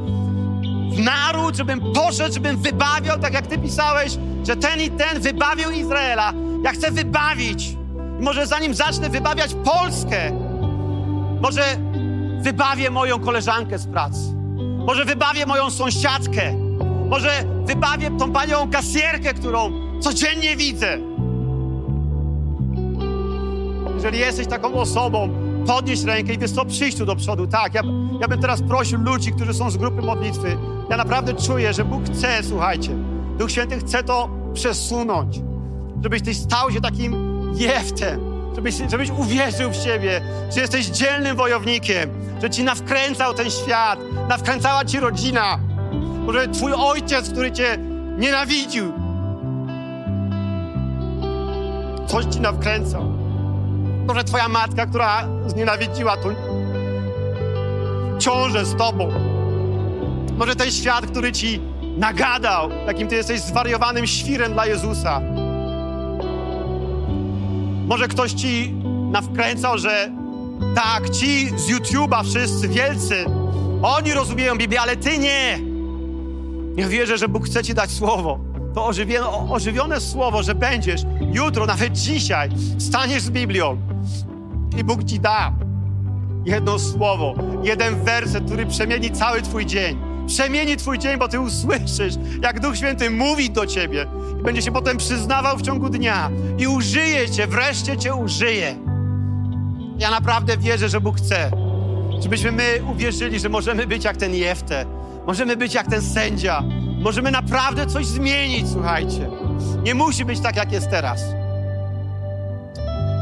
naród, 0.98 1.56
żebym 1.56 1.92
poszedł, 1.92 2.34
żebym 2.34 2.56
wybawiał, 2.56 3.18
tak 3.18 3.34
jak 3.34 3.46
Ty 3.46 3.58
pisałeś, 3.58 4.18
że 4.46 4.56
ten 4.56 4.80
i 4.80 4.90
ten 4.90 5.20
wybawił 5.20 5.70
Izraela. 5.70 6.32
Ja 6.64 6.72
chcę 6.72 6.90
wybawić. 6.90 7.76
I 8.20 8.22
może 8.22 8.46
zanim 8.46 8.74
zacznę 8.74 9.10
wybawiać 9.10 9.54
Polskę, 9.54 10.32
może 11.42 11.62
wybawię 12.40 12.90
moją 12.90 13.20
koleżankę 13.20 13.78
z 13.78 13.86
pracy. 13.86 14.20
Może 14.86 15.04
wybawię 15.04 15.46
moją 15.46 15.70
sąsiadkę. 15.70 16.54
Może 17.08 17.30
wybawię 17.64 18.10
tą 18.18 18.32
panią 18.32 18.70
kasjerkę, 18.70 19.34
którą 19.34 19.72
codziennie 20.00 20.56
widzę. 20.56 20.98
Jeżeli 23.94 24.18
jesteś 24.18 24.46
taką 24.46 24.74
osobą, 24.74 25.45
podnieś 25.66 26.04
rękę 26.04 26.34
i 26.34 26.38
wiesz 26.38 26.50
co, 26.50 26.64
przyjść 26.64 26.98
tu 26.98 27.06
do 27.06 27.16
przodu. 27.16 27.46
Tak, 27.46 27.74
ja, 27.74 27.82
ja 28.20 28.28
bym 28.28 28.40
teraz 28.40 28.62
prosił 28.62 28.98
ludzi, 29.00 29.32
którzy 29.32 29.54
są 29.54 29.70
z 29.70 29.76
grupy 29.76 30.02
modlitwy. 30.02 30.56
Ja 30.90 30.96
naprawdę 30.96 31.34
czuję, 31.34 31.72
że 31.72 31.84
Bóg 31.84 32.04
chce, 32.04 32.42
słuchajcie, 32.42 32.90
Duch 33.38 33.50
Święty 33.50 33.78
chce 33.78 34.02
to 34.02 34.28
przesunąć. 34.54 35.40
Żebyś 36.02 36.22
ty 36.22 36.34
stał 36.34 36.70
się 36.70 36.80
takim 36.80 37.16
jeftem, 37.54 38.20
żebyś, 38.54 38.74
żebyś 38.90 39.10
uwierzył 39.10 39.70
w 39.70 39.76
siebie, 39.76 40.20
że 40.54 40.60
jesteś 40.60 40.86
dzielnym 40.86 41.36
wojownikiem, 41.36 42.10
że 42.42 42.50
ci 42.50 42.64
nawkręcał 42.64 43.34
ten 43.34 43.50
świat, 43.50 43.98
nawkręcała 44.28 44.84
ci 44.84 45.00
rodzina. 45.00 45.58
Może 46.26 46.48
twój 46.48 46.72
ojciec, 46.72 47.30
który 47.30 47.52
cię 47.52 47.78
nienawidził, 48.18 48.92
coś 52.06 52.24
ci 52.24 52.40
nawkręcał. 52.40 53.15
Może 54.06 54.24
twoja 54.24 54.48
matka, 54.48 54.86
która 54.86 55.28
znienawidziła 55.46 56.16
tu 56.16 56.28
ciążę 58.18 58.64
z 58.64 58.76
tobą. 58.76 59.12
Może 60.38 60.56
ten 60.56 60.70
świat, 60.70 61.06
który 61.06 61.32
ci 61.32 61.60
nagadał, 61.98 62.70
jakim 62.86 63.08
ty 63.08 63.14
jesteś 63.14 63.40
zwariowanym 63.40 64.06
świrem 64.06 64.52
dla 64.52 64.66
Jezusa. 64.66 65.20
Może 67.86 68.08
ktoś 68.08 68.32
ci 68.32 68.72
nawkręcał, 69.10 69.78
że 69.78 70.10
tak, 70.74 71.10
ci 71.10 71.48
z 71.58 71.70
YouTube'a 71.70 72.24
wszyscy 72.24 72.68
wielcy, 72.68 73.24
oni 73.82 74.12
rozumieją 74.12 74.58
Biblię, 74.58 74.80
ale 74.80 74.96
ty 74.96 75.18
nie. 75.18 75.58
Ja 76.76 76.88
wierzę, 76.88 77.18
że 77.18 77.28
Bóg 77.28 77.46
chce 77.46 77.64
ci 77.64 77.74
dać 77.74 77.90
słowo. 77.90 78.38
To 78.74 78.86
ożywione, 78.86 79.52
ożywione 79.52 80.00
słowo, 80.00 80.42
że 80.42 80.54
będziesz 80.54 81.00
jutro, 81.32 81.66
nawet 81.66 81.92
dzisiaj, 81.92 82.50
staniesz 82.78 83.22
z 83.22 83.30
Biblią 83.30 83.95
i 84.78 84.84
Bóg 84.84 85.04
ci 85.04 85.20
da 85.20 85.52
jedno 86.46 86.78
słowo, 86.78 87.34
jeden 87.62 88.04
werset, 88.04 88.44
który 88.44 88.66
przemieni 88.66 89.10
cały 89.10 89.42
twój 89.42 89.66
dzień. 89.66 89.98
Przemieni 90.26 90.76
twój 90.76 90.98
dzień, 90.98 91.18
bo 91.18 91.28
ty 91.28 91.40
usłyszysz, 91.40 92.14
jak 92.42 92.60
Duch 92.60 92.76
Święty 92.76 93.10
mówi 93.10 93.50
do 93.50 93.66
ciebie 93.66 94.06
i 94.40 94.42
będzie 94.42 94.62
się 94.62 94.72
potem 94.72 94.96
przyznawał 94.96 95.56
w 95.56 95.62
ciągu 95.62 95.88
dnia 95.88 96.30
i 96.58 96.66
użyje 96.66 97.30
cię, 97.30 97.46
wreszcie 97.46 97.96
cię 97.96 98.14
użyje. 98.14 98.76
Ja 99.98 100.10
naprawdę 100.10 100.56
wierzę, 100.56 100.88
że 100.88 101.00
Bóg 101.00 101.16
chce, 101.16 101.50
żebyśmy 102.20 102.52
my 102.52 102.64
uwierzyli, 102.92 103.40
że 103.40 103.48
możemy 103.48 103.86
być 103.86 104.04
jak 104.04 104.16
ten 104.16 104.34
Jefte, 104.34 104.86
możemy 105.26 105.56
być 105.56 105.74
jak 105.74 105.86
ten 105.86 106.02
sędzia, 106.02 106.62
możemy 107.02 107.30
naprawdę 107.30 107.86
coś 107.86 108.06
zmienić, 108.06 108.68
słuchajcie. 108.72 109.30
Nie 109.82 109.94
musi 109.94 110.24
być 110.24 110.40
tak, 110.40 110.56
jak 110.56 110.72
jest 110.72 110.90
teraz. 110.90 111.20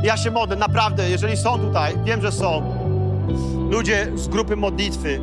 Ja 0.04 0.16
się 0.16 0.30
modlę, 0.30 0.56
naprawdę, 0.56 1.10
jeżeli 1.10 1.36
są 1.36 1.58
tutaj, 1.58 1.94
wiem, 2.04 2.22
że 2.22 2.32
są 2.32 2.62
ludzie 3.70 4.12
z 4.14 4.28
grupy 4.28 4.56
modlitwy, 4.56 5.20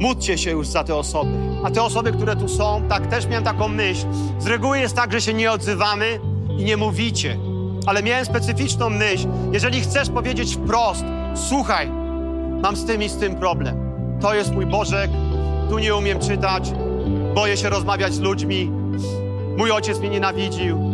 módlcie 0.00 0.38
się 0.38 0.50
już 0.50 0.66
za 0.66 0.84
te 0.84 0.94
osoby. 0.94 1.30
A 1.64 1.70
te 1.70 1.82
osoby, 1.82 2.12
które 2.12 2.36
tu 2.36 2.48
są, 2.48 2.82
tak, 2.88 3.06
też 3.06 3.26
miałem 3.26 3.44
taką 3.44 3.68
myśl. 3.68 4.06
Z 4.38 4.46
reguły 4.46 4.78
jest 4.78 4.96
tak, 4.96 5.12
że 5.12 5.20
się 5.20 5.34
nie 5.34 5.52
odzywamy 5.52 6.20
i 6.58 6.64
nie 6.64 6.76
mówicie. 6.76 7.38
Ale 7.86 8.02
miałem 8.02 8.24
specyficzną 8.24 8.90
myśl. 8.90 9.28
Jeżeli 9.52 9.80
chcesz 9.80 10.10
powiedzieć 10.10 10.56
wprost, 10.56 11.04
słuchaj, 11.34 11.90
mam 12.62 12.76
z 12.76 12.84
tym 12.84 13.02
i 13.02 13.08
z 13.08 13.16
tym 13.16 13.34
problem. 13.34 13.76
To 14.20 14.34
jest 14.34 14.52
mój 14.52 14.66
Bożek, 14.66 15.10
tu 15.70 15.78
nie 15.78 15.94
umiem 15.94 16.18
czytać, 16.18 16.72
boję 17.34 17.56
się 17.56 17.68
rozmawiać 17.68 18.14
z 18.14 18.20
ludźmi, 18.20 18.70
mój 19.56 19.70
ojciec 19.70 19.98
mnie 19.98 20.08
nienawidził. 20.08 20.93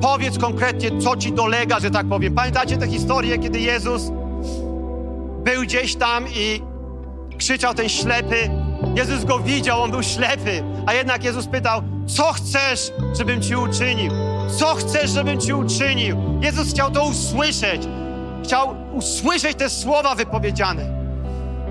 Powiedz 0.00 0.38
konkretnie, 0.38 1.00
co 1.00 1.16
ci 1.16 1.32
dolega, 1.32 1.80
że 1.80 1.90
tak 1.90 2.08
powiem. 2.08 2.34
Pamiętacie 2.34 2.76
tę 2.76 2.88
historię, 2.88 3.38
kiedy 3.38 3.60
Jezus 3.60 4.02
był 5.44 5.62
gdzieś 5.62 5.96
tam 5.96 6.24
i 6.28 6.62
krzyczał 7.38 7.74
ten 7.74 7.88
ślepy. 7.88 8.50
Jezus 8.94 9.24
go 9.24 9.38
widział, 9.38 9.82
on 9.82 9.90
był 9.90 10.02
ślepy, 10.02 10.62
a 10.86 10.94
jednak 10.94 11.24
Jezus 11.24 11.46
pytał, 11.46 11.82
co 12.06 12.32
chcesz, 12.32 12.92
żebym 13.18 13.42
ci 13.42 13.56
uczynił? 13.56 14.12
Co 14.58 14.74
chcesz, 14.74 15.10
żebym 15.10 15.40
ci 15.40 15.52
uczynił? 15.52 16.16
Jezus 16.42 16.70
chciał 16.70 16.90
to 16.90 17.04
usłyszeć. 17.04 17.82
Chciał 18.44 18.74
usłyszeć 18.92 19.56
te 19.56 19.70
słowa 19.70 20.14
wypowiedziane. 20.14 20.98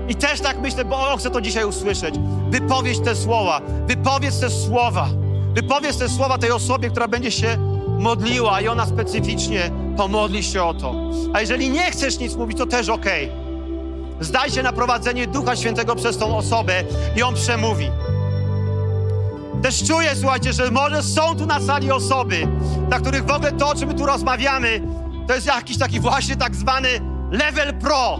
I 0.08 0.14
też 0.14 0.40
tak 0.40 0.60
myślę, 0.60 0.84
bo 0.84 1.08
on 1.08 1.18
chce 1.18 1.30
to 1.30 1.40
dzisiaj 1.40 1.64
usłyszeć. 1.64 2.14
Wypowiedz 2.50 3.00
te 3.00 3.16
słowa, 3.16 3.60
wypowiedz 3.86 4.40
te 4.40 4.50
słowa. 4.50 5.08
Wypowiedz 5.54 5.98
te 5.98 6.08
słowa 6.08 6.38
tej 6.38 6.50
osobie, 6.50 6.90
która 6.90 7.08
będzie 7.08 7.30
się 7.30 7.77
modliła 7.98 8.60
i 8.60 8.68
ona 8.68 8.86
specyficznie 8.86 9.70
pomodli 9.96 10.42
się 10.42 10.62
o 10.62 10.74
to. 10.74 10.94
A 11.34 11.40
jeżeli 11.40 11.70
nie 11.70 11.90
chcesz 11.90 12.18
nic 12.18 12.36
mówić, 12.36 12.58
to 12.58 12.66
też 12.66 12.88
okej. 12.88 13.30
Okay. 13.30 14.24
Zdaj 14.24 14.50
się 14.50 14.62
na 14.62 14.72
prowadzenie 14.72 15.26
Ducha 15.26 15.56
Świętego 15.56 15.94
przez 15.94 16.18
tą 16.18 16.36
osobę 16.36 16.84
i 17.16 17.22
On 17.22 17.34
przemówi. 17.34 17.90
Też 19.62 19.84
czuję, 19.84 20.10
słuchajcie, 20.16 20.52
że 20.52 20.70
może 20.70 21.02
są 21.02 21.36
tu 21.36 21.46
na 21.46 21.60
sali 21.60 21.92
osoby, 21.92 22.48
dla 22.88 23.00
których 23.00 23.24
w 23.26 23.30
ogóle 23.30 23.52
to, 23.52 23.68
o 23.68 23.74
czym 23.74 23.88
my 23.88 23.94
tu 23.94 24.06
rozmawiamy, 24.06 24.80
to 25.28 25.34
jest 25.34 25.46
jakiś 25.46 25.78
taki 25.78 26.00
właśnie 26.00 26.36
tak 26.36 26.56
zwany 26.56 26.88
level 27.30 27.74
pro, 27.74 28.18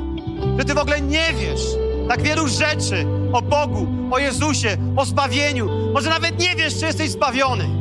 że 0.59 0.65
ty 0.65 0.75
w 0.75 0.79
ogóle 0.79 1.01
nie 1.01 1.33
wiesz 1.35 1.63
tak 2.09 2.23
wielu 2.23 2.49
rzeczy 2.49 3.07
o 3.33 3.43
Bogu, 3.43 3.87
o 4.11 4.19
Jezusie, 4.19 4.77
o 4.97 5.05
zbawieniu. 5.05 5.69
Może 5.93 6.11
nawet 6.11 6.39
nie 6.39 6.57
wiesz, 6.57 6.79
czy 6.79 6.87
jesteś 6.87 7.11
zbawiony. 7.11 7.78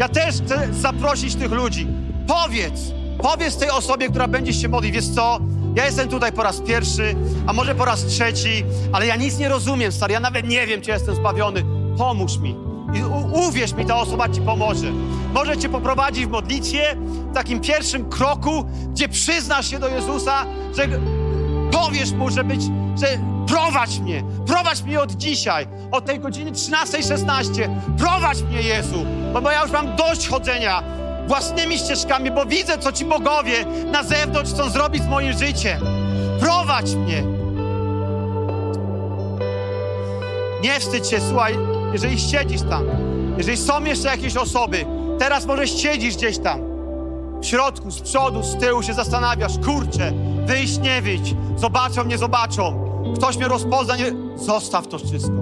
Ja 0.00 0.08
też 0.08 0.34
chcę 0.34 0.68
zaprosić 0.72 1.34
tych 1.34 1.52
ludzi. 1.52 1.86
Powiedz, 2.26 2.80
powiedz 3.22 3.56
tej 3.56 3.70
osobie, 3.70 4.08
która 4.08 4.28
będzie 4.28 4.52
się 4.52 4.68
modlić, 4.68 4.92
wiesz 4.92 5.08
co, 5.08 5.38
ja 5.76 5.84
jestem 5.84 6.08
tutaj 6.08 6.32
po 6.32 6.42
raz 6.42 6.60
pierwszy, 6.60 7.14
a 7.46 7.52
może 7.52 7.74
po 7.74 7.84
raz 7.84 8.06
trzeci, 8.06 8.64
ale 8.92 9.06
ja 9.06 9.16
nic 9.16 9.38
nie 9.38 9.48
rozumiem, 9.48 9.92
stary. 9.92 10.12
Ja 10.12 10.20
nawet 10.20 10.48
nie 10.48 10.66
wiem, 10.66 10.80
czy 10.80 10.90
jestem 10.90 11.14
zbawiony. 11.14 11.64
Pomóż 11.98 12.38
mi. 12.38 12.56
I 12.94 13.02
uwierz 13.48 13.72
mi, 13.72 13.86
ta 13.86 13.96
osoba 13.96 14.28
ci 14.28 14.40
pomoże. 14.40 14.92
Może 15.34 15.58
cię 15.58 15.68
poprowadzi 15.68 16.26
w 16.26 16.30
modlitwie, 16.30 16.96
w 17.30 17.34
takim 17.34 17.60
pierwszym 17.60 18.10
kroku, 18.10 18.64
gdzie 18.92 19.08
przyznasz 19.08 19.70
się 19.70 19.78
do 19.78 19.88
Jezusa, 19.88 20.46
że 20.76 20.88
powiesz 21.72 22.12
Mu, 22.12 22.30
że 22.30 22.44
być, 22.44 22.62
że 23.00 23.18
prowadź 23.46 23.98
mnie, 23.98 24.24
prowadź 24.46 24.82
mnie 24.82 25.00
od 25.00 25.12
dzisiaj, 25.12 25.66
od 25.92 26.04
tej 26.04 26.20
godziny 26.20 26.52
13.16. 26.52 27.68
Prowadź 27.98 28.42
mnie, 28.42 28.62
Jezu, 28.62 29.06
bo, 29.32 29.50
ja 29.50 29.62
już 29.62 29.70
mam 29.70 29.96
dość 29.96 30.28
chodzenia 30.28 30.82
własnymi 31.26 31.78
ścieżkami, 31.78 32.30
bo 32.30 32.46
widzę, 32.46 32.78
co 32.78 32.92
ci 32.92 33.04
bogowie 33.04 33.64
na 33.92 34.02
zewnątrz 34.02 34.50
chcą 34.50 34.70
zrobić 34.70 35.02
z 35.02 35.06
moim 35.06 35.32
życiem. 35.32 35.80
Prowadź 36.40 36.94
mnie. 36.94 37.22
Nie 40.62 40.80
wstydź 40.80 41.08
się, 41.08 41.20
słuchaj, 41.28 41.58
jeżeli 41.92 42.20
siedzisz 42.20 42.62
tam, 42.62 42.84
jeżeli 43.38 43.56
są 43.56 43.84
jeszcze 43.84 44.08
jakieś 44.08 44.36
osoby, 44.36 44.86
Teraz 45.20 45.46
może 45.46 45.68
siedzisz 45.68 46.16
gdzieś 46.16 46.38
tam, 46.38 46.60
w 47.42 47.46
środku, 47.46 47.90
z 47.90 48.00
przodu, 48.00 48.42
z 48.42 48.56
tyłu 48.56 48.82
się 48.82 48.94
zastanawiasz, 48.94 49.52
kurczę, 49.64 50.12
wyjść, 50.46 50.78
nie 50.78 51.02
wyjść, 51.02 51.34
zobaczą, 51.56 52.04
nie 52.04 52.18
zobaczą, 52.18 52.89
ktoś 53.16 53.36
mnie 53.36 53.48
rozpozna, 53.48 53.96
nie... 53.96 54.12
Zostaw 54.36 54.88
to 54.88 54.98
wszystko. 54.98 55.32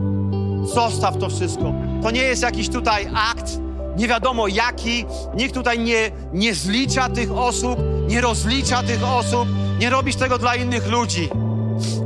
Zostaw 0.75 1.19
to 1.19 1.29
wszystko. 1.29 1.73
To 2.03 2.11
nie 2.11 2.23
jest 2.23 2.43
jakiś 2.43 2.69
tutaj 2.69 3.09
akt, 3.31 3.59
nie 3.97 4.09
wiadomo 4.09 4.49
jaki. 4.49 5.05
Nikt 5.35 5.55
tutaj 5.55 5.79
nie, 5.79 6.11
nie 6.33 6.55
zlicza 6.55 7.09
tych 7.09 7.33
osób, 7.33 7.79
nie 8.09 8.21
rozlicza 8.21 8.83
tych 8.83 9.05
osób. 9.05 9.49
Nie 9.81 9.91
robisz 9.91 10.17
tego 10.17 10.39
dla 10.39 10.57
innych 10.57 10.87
ludzi, 10.87 11.29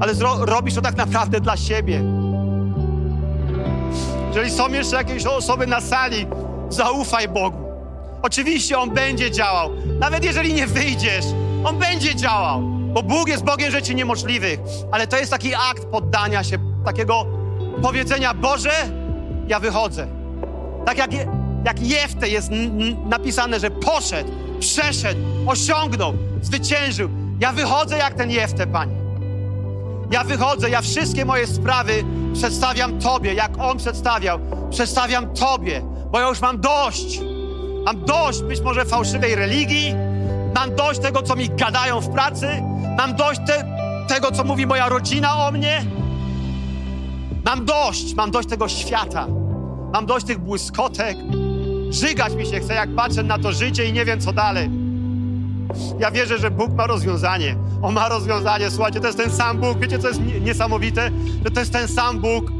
ale 0.00 0.14
zro, 0.14 0.46
robisz 0.46 0.74
to 0.74 0.80
tak 0.80 0.96
naprawdę 0.96 1.40
dla 1.40 1.56
siebie. 1.56 2.02
Jeżeli 4.28 4.50
są 4.50 4.68
jeszcze 4.68 4.96
jakieś 4.96 5.26
osoby 5.26 5.66
na 5.66 5.80
sali, 5.80 6.26
zaufaj 6.68 7.28
Bogu. 7.28 7.58
Oczywiście 8.22 8.78
On 8.78 8.90
będzie 8.90 9.30
działał. 9.30 9.70
Nawet 10.00 10.24
jeżeli 10.24 10.54
nie 10.54 10.66
wyjdziesz, 10.66 11.24
On 11.64 11.78
będzie 11.78 12.14
działał. 12.14 12.71
Bo 12.92 13.02
Bóg 13.02 13.28
jest 13.28 13.44
Bogiem 13.44 13.70
rzeczy 13.70 13.94
niemożliwych. 13.94 14.60
Ale 14.90 15.06
to 15.06 15.16
jest 15.16 15.30
taki 15.30 15.54
akt 15.54 15.84
poddania 15.84 16.44
się, 16.44 16.58
takiego 16.84 17.26
powiedzenia, 17.82 18.34
Boże, 18.34 18.72
ja 19.48 19.60
wychodzę. 19.60 20.06
Tak 20.86 20.98
jak, 20.98 21.10
jak 21.64 21.80
Jefte 21.80 22.28
jest 22.28 22.50
napisane, 23.06 23.60
że 23.60 23.70
poszedł, 23.70 24.30
przeszedł, 24.60 25.20
osiągnął, 25.46 26.14
zwyciężył. 26.42 27.08
Ja 27.40 27.52
wychodzę 27.52 27.98
jak 27.98 28.14
ten 28.14 28.30
Jefte, 28.30 28.66
Panie. 28.66 28.94
Ja 30.10 30.24
wychodzę, 30.24 30.70
ja 30.70 30.80
wszystkie 30.82 31.24
moje 31.24 31.46
sprawy 31.46 32.04
przedstawiam 32.34 33.00
Tobie, 33.00 33.34
jak 33.34 33.50
On 33.58 33.78
przedstawiał. 33.78 34.38
Przedstawiam 34.70 35.34
Tobie, 35.34 35.82
bo 36.10 36.20
ja 36.20 36.28
już 36.28 36.40
mam 36.40 36.60
dość. 36.60 37.20
Mam 37.84 38.04
dość 38.04 38.42
być 38.42 38.60
może 38.60 38.84
fałszywej 38.84 39.34
religii, 39.34 39.94
mam 40.54 40.74
dość 40.76 41.00
tego, 41.00 41.22
co 41.22 41.36
mi 41.36 41.48
gadają 41.48 42.00
w 42.00 42.08
pracy, 42.08 42.62
mam 42.98 43.16
dość 43.16 43.40
te, 43.46 43.64
tego, 44.08 44.30
co 44.32 44.44
mówi 44.44 44.66
moja 44.66 44.88
rodzina 44.88 45.46
o 45.46 45.52
mnie. 45.52 45.84
Mam 47.44 47.64
dość, 47.64 48.14
mam 48.14 48.30
dość 48.30 48.48
tego 48.48 48.68
świata. 48.68 49.26
Mam 49.92 50.06
dość 50.06 50.26
tych 50.26 50.38
błyskotek. 50.38 51.16
Żygać 51.90 52.34
mi 52.34 52.46
się 52.46 52.60
chce, 52.60 52.74
jak 52.74 52.94
patrzę 52.94 53.22
na 53.22 53.38
to 53.38 53.52
życie 53.52 53.84
i 53.84 53.92
nie 53.92 54.04
wiem, 54.04 54.20
co 54.20 54.32
dalej. 54.32 54.70
Ja 55.98 56.10
wierzę, 56.10 56.38
że 56.38 56.50
Bóg 56.50 56.74
ma 56.74 56.86
rozwiązanie. 56.86 57.56
On 57.82 57.94
ma 57.94 58.08
rozwiązanie. 58.08 58.70
Słuchajcie, 58.70 59.00
to 59.00 59.06
jest 59.06 59.18
ten 59.18 59.30
sam 59.30 59.58
Bóg. 59.58 59.78
Wiecie, 59.78 59.98
co 59.98 60.08
jest 60.08 60.20
niesamowite? 60.40 61.10
Że 61.44 61.50
to 61.50 61.60
jest 61.60 61.72
ten 61.72 61.88
sam 61.88 62.20
Bóg. 62.20 62.52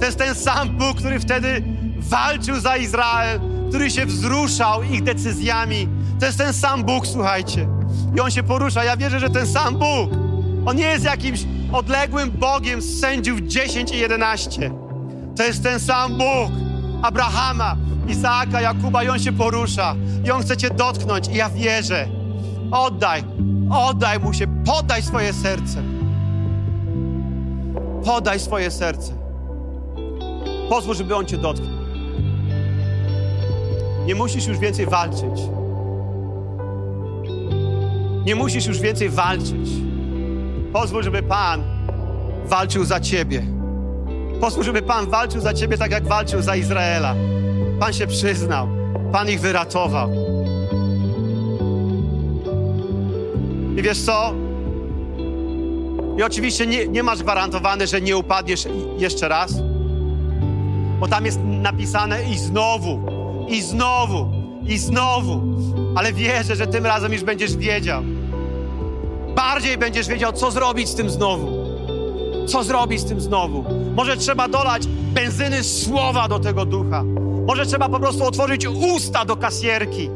To 0.00 0.06
jest 0.06 0.18
ten 0.18 0.34
sam 0.34 0.68
Bóg, 0.68 0.96
który 0.96 1.20
wtedy 1.20 1.62
walczył 1.98 2.60
za 2.60 2.76
Izrael, 2.76 3.40
który 3.68 3.90
się 3.90 4.06
wzruszał 4.06 4.82
ich 4.82 5.02
decyzjami. 5.02 5.88
To 6.20 6.26
jest 6.26 6.38
ten 6.38 6.52
sam 6.52 6.84
Bóg, 6.84 7.06
słuchajcie. 7.06 7.79
I 8.16 8.20
on 8.20 8.30
się 8.30 8.42
porusza. 8.42 8.84
Ja 8.84 8.96
wierzę, 8.96 9.20
że 9.20 9.30
ten 9.30 9.46
sam 9.46 9.74
Bóg. 9.74 10.10
On 10.66 10.76
nie 10.76 10.86
jest 10.86 11.04
jakimś 11.04 11.44
odległym 11.72 12.30
Bogiem 12.30 12.82
z 12.82 13.00
sędziów 13.00 13.40
10 13.40 13.92
i 13.92 13.98
11. 13.98 14.70
To 15.36 15.42
jest 15.42 15.62
ten 15.62 15.80
sam 15.80 16.18
Bóg 16.18 16.50
Abrahama, 17.02 17.76
Izaaka, 18.08 18.60
Jakuba 18.60 19.02
i 19.04 19.08
on 19.08 19.18
się 19.18 19.32
porusza. 19.32 19.94
I 20.24 20.30
on 20.30 20.42
chce 20.42 20.56
cię 20.56 20.70
dotknąć. 20.70 21.28
I 21.28 21.34
ja 21.34 21.50
wierzę. 21.50 22.08
Oddaj, 22.70 23.24
oddaj 23.70 24.20
mu 24.20 24.34
się, 24.34 24.46
podaj 24.64 25.02
swoje 25.02 25.32
serce. 25.32 25.82
Podaj 28.04 28.40
swoje 28.40 28.70
serce. 28.70 29.12
Pozwól, 30.68 30.94
żeby 30.94 31.16
on 31.16 31.26
cię 31.26 31.36
dotknął. 31.38 31.70
Nie 34.06 34.14
musisz 34.14 34.46
już 34.46 34.58
więcej 34.58 34.86
walczyć. 34.86 35.40
Nie 38.30 38.36
musisz 38.36 38.66
już 38.66 38.80
więcej 38.80 39.08
walczyć. 39.08 39.70
Pozwól, 40.72 41.02
żeby 41.02 41.22
Pan 41.22 41.62
walczył 42.44 42.84
za 42.84 43.00
Ciebie. 43.00 43.42
Pozwól, 44.40 44.64
żeby 44.64 44.82
Pan 44.82 45.10
walczył 45.10 45.40
za 45.40 45.54
Ciebie 45.54 45.78
tak, 45.78 45.90
jak 45.90 46.08
walczył 46.08 46.42
za 46.42 46.56
Izraela. 46.56 47.14
Pan 47.80 47.92
się 47.92 48.06
przyznał. 48.06 48.68
Pan 49.12 49.30
ich 49.30 49.40
wyratował. 49.40 50.10
I 53.76 53.82
wiesz 53.82 53.98
co? 54.00 54.34
I 56.18 56.22
oczywiście 56.22 56.66
nie, 56.66 56.88
nie 56.88 57.02
masz 57.02 57.22
gwarantowane, 57.22 57.86
że 57.86 58.00
nie 58.00 58.16
upadniesz 58.16 58.68
jeszcze 58.98 59.28
raz, 59.28 59.54
bo 61.00 61.08
tam 61.08 61.24
jest 61.24 61.40
napisane 61.44 62.24
i 62.24 62.38
znowu, 62.38 63.00
i 63.48 63.62
znowu, 63.62 64.26
i 64.66 64.78
znowu. 64.78 65.42
Ale 65.96 66.12
wierzę, 66.12 66.56
że 66.56 66.66
tym 66.66 66.86
razem 66.86 67.12
już 67.12 67.24
będziesz 67.24 67.56
wiedział. 67.56 68.02
Bardziej 69.40 69.78
będziesz 69.78 70.08
wiedział, 70.08 70.32
co 70.32 70.50
zrobić 70.50 70.88
z 70.88 70.94
tym 70.94 71.10
znowu. 71.10 71.48
Co 72.48 72.64
zrobić 72.64 73.00
z 73.00 73.04
tym 73.04 73.20
znowu? 73.20 73.64
Może 73.94 74.16
trzeba 74.16 74.48
dolać 74.48 74.86
benzyny 74.86 75.64
słowa 75.64 76.28
do 76.28 76.38
tego 76.38 76.64
ducha. 76.64 77.02
Może 77.46 77.66
trzeba 77.66 77.88
po 77.88 78.00
prostu 78.00 78.24
otworzyć 78.24 78.66
usta 78.66 79.24
do 79.24 79.36
kasierki. 79.36 80.10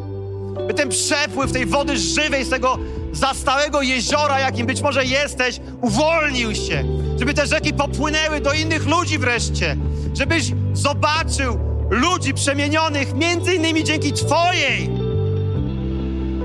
By 0.67 0.75
ten 0.75 0.89
przepływ 0.89 1.53
tej 1.53 1.67
wody 1.67 1.99
żywej 1.99 2.45
z 2.45 2.51
tego 2.51 2.79
zastałego 3.13 3.83
jeziora, 3.83 4.41
jakim 4.41 4.67
być 4.67 4.83
może 4.83 5.05
jesteś, 5.05 5.61
uwolnił 5.81 6.55
się. 6.55 6.85
Żeby 7.19 7.35
te 7.35 7.47
rzeki 7.47 7.75
popłynęły 7.75 8.41
do 8.41 8.53
innych 8.53 8.87
ludzi 8.87 9.19
wreszcie. 9.19 9.77
Żebyś 10.15 10.53
zobaczył 10.73 11.59
ludzi 11.91 12.35
przemienionych 12.35 13.15
między 13.15 13.55
innymi 13.55 13.85
dzięki 13.85 14.13
Twojej 14.13 14.91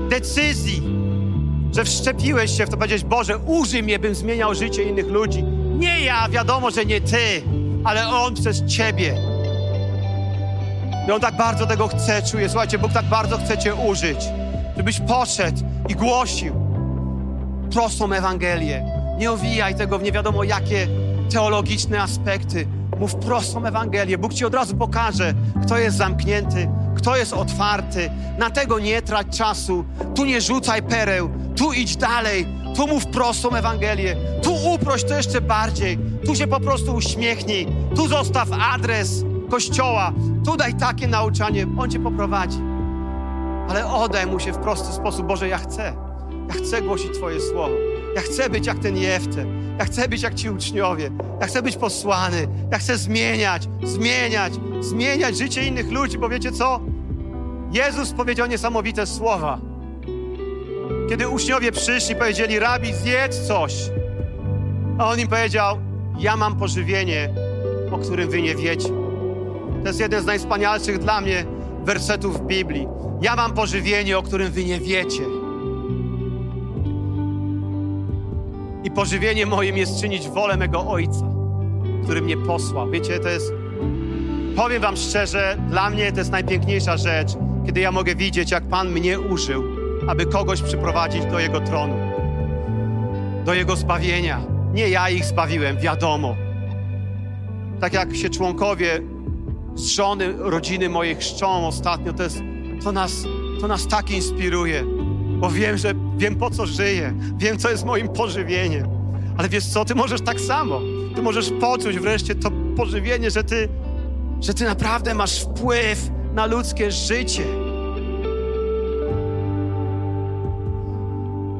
decyzji, 0.08 0.89
że 1.74 1.84
wszczepiłeś 1.84 2.56
się 2.56 2.66
w 2.66 2.70
to, 2.70 2.76
powiedzieć, 2.76 3.04
Boże, 3.04 3.38
użyj 3.38 3.82
mnie, 3.82 3.98
bym 3.98 4.14
zmieniał 4.14 4.54
życie 4.54 4.82
innych 4.82 5.06
ludzi. 5.06 5.42
Nie 5.78 6.00
ja, 6.00 6.28
wiadomo, 6.28 6.70
że 6.70 6.84
nie 6.84 7.00
Ty, 7.00 7.42
ale 7.84 8.08
On 8.08 8.34
przez 8.34 8.64
Ciebie. 8.64 9.14
I 11.08 11.10
On 11.10 11.20
tak 11.20 11.36
bardzo 11.36 11.66
tego 11.66 11.88
chce, 11.88 12.22
czuje. 12.22 12.48
Słuchajcie, 12.48 12.78
Bóg 12.78 12.92
tak 12.92 13.04
bardzo 13.04 13.38
chce 13.38 13.58
Cię 13.58 13.74
użyć, 13.74 14.18
żebyś 14.76 15.00
poszedł 15.00 15.58
i 15.88 15.94
głosił 15.94 16.54
prostą 17.72 18.12
Ewangelię. 18.12 18.84
Nie 19.18 19.30
owijaj 19.30 19.74
tego 19.74 19.98
w 19.98 20.02
nie 20.02 20.12
wiadomo 20.12 20.44
jakie 20.44 20.86
teologiczne 21.32 22.02
aspekty. 22.02 22.66
Mów 23.00 23.14
prostą 23.14 23.66
Ewangelię. 23.66 24.18
Bóg 24.18 24.34
Ci 24.34 24.44
od 24.44 24.54
razu 24.54 24.76
pokaże, 24.76 25.34
kto 25.64 25.78
jest 25.78 25.96
zamknięty, 25.96 26.68
kto 27.00 27.16
jest 27.16 27.32
otwarty. 27.32 28.10
Na 28.38 28.50
tego 28.50 28.78
nie 28.78 29.02
trać 29.02 29.26
czasu. 29.38 29.84
Tu 30.14 30.24
nie 30.24 30.40
rzucaj 30.40 30.82
pereł, 30.82 31.30
tu 31.56 31.72
idź 31.72 31.96
dalej, 31.96 32.46
tu 32.76 32.86
mów 32.86 33.06
prostą 33.06 33.50
Ewangelię, 33.50 34.16
tu 34.42 34.54
uproś 34.74 35.04
to 35.04 35.14
jeszcze 35.14 35.40
bardziej, 35.40 35.98
tu 36.26 36.36
się 36.36 36.46
po 36.46 36.60
prostu 36.60 36.94
uśmiechnij, 36.94 37.66
tu 37.96 38.08
zostaw 38.08 38.48
adres 38.72 39.24
kościoła, 39.50 40.12
tu 40.44 40.56
daj 40.56 40.74
takie 40.74 41.06
nauczanie, 41.06 41.66
on 41.78 41.90
cię 41.90 42.00
poprowadzi. 42.00 42.58
Ale 43.68 43.86
oddaj 43.86 44.26
mu 44.26 44.40
się 44.40 44.52
w 44.52 44.58
prosty 44.58 44.92
sposób, 44.92 45.26
Boże, 45.26 45.48
ja 45.48 45.58
chcę. 45.58 45.92
Ja 46.48 46.54
chcę 46.54 46.82
głosić 46.82 47.14
Twoje 47.14 47.40
słowo. 47.40 47.89
Ja 48.14 48.20
chcę 48.20 48.50
być 48.50 48.66
jak 48.66 48.78
ten 48.78 48.96
Jefte. 48.96 49.46
Ja 49.78 49.84
chcę 49.84 50.08
być 50.08 50.22
jak 50.22 50.34
ci 50.34 50.50
uczniowie. 50.50 51.10
Ja 51.40 51.46
chcę 51.46 51.62
być 51.62 51.76
posłany. 51.76 52.48
Ja 52.72 52.78
chcę 52.78 52.96
zmieniać, 52.96 53.68
zmieniać, 53.82 54.52
zmieniać 54.80 55.38
życie 55.38 55.62
innych 55.64 55.90
ludzi, 55.90 56.18
bo 56.18 56.28
wiecie 56.28 56.52
co? 56.52 56.80
Jezus 57.72 58.12
powiedział 58.12 58.46
niesamowite 58.46 59.06
słowa. 59.06 59.58
Kiedy 61.08 61.28
uczniowie 61.28 61.72
przyszli, 61.72 62.16
powiedzieli: 62.16 62.58
Rabi, 62.58 62.94
zjedz 62.94 63.46
coś. 63.46 63.74
A 64.98 65.10
on 65.10 65.20
im 65.20 65.28
powiedział: 65.28 65.78
Ja 66.18 66.36
mam 66.36 66.56
pożywienie, 66.56 67.30
o 67.90 67.98
którym 67.98 68.30
wy 68.30 68.42
nie 68.42 68.54
wiecie. 68.54 68.88
To 69.82 69.86
jest 69.86 70.00
jeden 70.00 70.22
z 70.22 70.26
najwspanialszych 70.26 70.98
dla 70.98 71.20
mnie 71.20 71.44
wersetów 71.84 72.38
w 72.38 72.46
Biblii. 72.46 72.88
Ja 73.22 73.36
mam 73.36 73.52
pożywienie, 73.52 74.18
o 74.18 74.22
którym 74.22 74.52
wy 74.52 74.64
nie 74.64 74.80
wiecie. 74.80 75.39
I 78.84 78.90
pożywienie 78.90 79.46
moim 79.46 79.76
jest 79.76 80.00
czynić 80.00 80.28
wolę 80.28 80.56
mego 80.56 80.86
Ojca, 80.86 81.26
który 82.04 82.22
mnie 82.22 82.36
posłał. 82.36 82.90
Wiecie, 82.90 83.18
to 83.18 83.28
jest, 83.28 83.52
powiem 84.56 84.82
Wam 84.82 84.96
szczerze, 84.96 85.56
dla 85.68 85.90
mnie 85.90 86.12
to 86.12 86.18
jest 86.18 86.30
najpiękniejsza 86.30 86.96
rzecz, 86.96 87.28
kiedy 87.66 87.80
ja 87.80 87.92
mogę 87.92 88.14
widzieć, 88.14 88.50
jak 88.50 88.64
Pan 88.64 88.90
mnie 88.90 89.20
użył, 89.20 89.64
aby 90.06 90.26
kogoś 90.26 90.62
przyprowadzić 90.62 91.24
do 91.24 91.38
Jego 91.38 91.60
tronu, 91.60 91.94
do 93.44 93.54
Jego 93.54 93.76
zbawienia. 93.76 94.40
Nie 94.74 94.88
ja 94.88 95.10
ich 95.10 95.24
zbawiłem, 95.24 95.78
wiadomo. 95.78 96.36
Tak 97.80 97.92
jak 97.92 98.16
się 98.16 98.30
członkowie 98.30 99.00
z 99.74 99.86
żony, 99.86 100.34
rodziny 100.38 100.88
mojej 100.88 101.16
chrzczą 101.16 101.66
ostatnio, 101.66 102.12
to, 102.12 102.22
jest, 102.22 102.42
to, 102.84 102.92
nas, 102.92 103.12
to 103.60 103.68
nas 103.68 103.86
tak 103.86 104.10
inspiruje, 104.10 104.84
bo 105.40 105.50
wiem, 105.50 105.78
że 105.78 105.94
wiem 106.16 106.36
po 106.36 106.50
co 106.50 106.66
żyję, 106.66 107.14
wiem 107.36 107.58
co 107.58 107.70
jest 107.70 107.84
moim 107.84 108.08
pożywieniem. 108.08 108.86
Ale 109.36 109.48
wiesz 109.48 109.66
co, 109.66 109.84
ty 109.84 109.94
możesz 109.94 110.20
tak 110.20 110.40
samo. 110.40 110.80
Ty 111.14 111.22
możesz 111.22 111.50
poczuć 111.60 111.98
wreszcie 111.98 112.34
to 112.34 112.50
pożywienie, 112.76 113.30
że 113.30 113.44
ty, 113.44 113.68
że 114.40 114.54
ty 114.54 114.64
naprawdę 114.64 115.14
masz 115.14 115.40
wpływ 115.40 116.10
na 116.34 116.46
ludzkie 116.46 116.90
życie. 116.90 117.44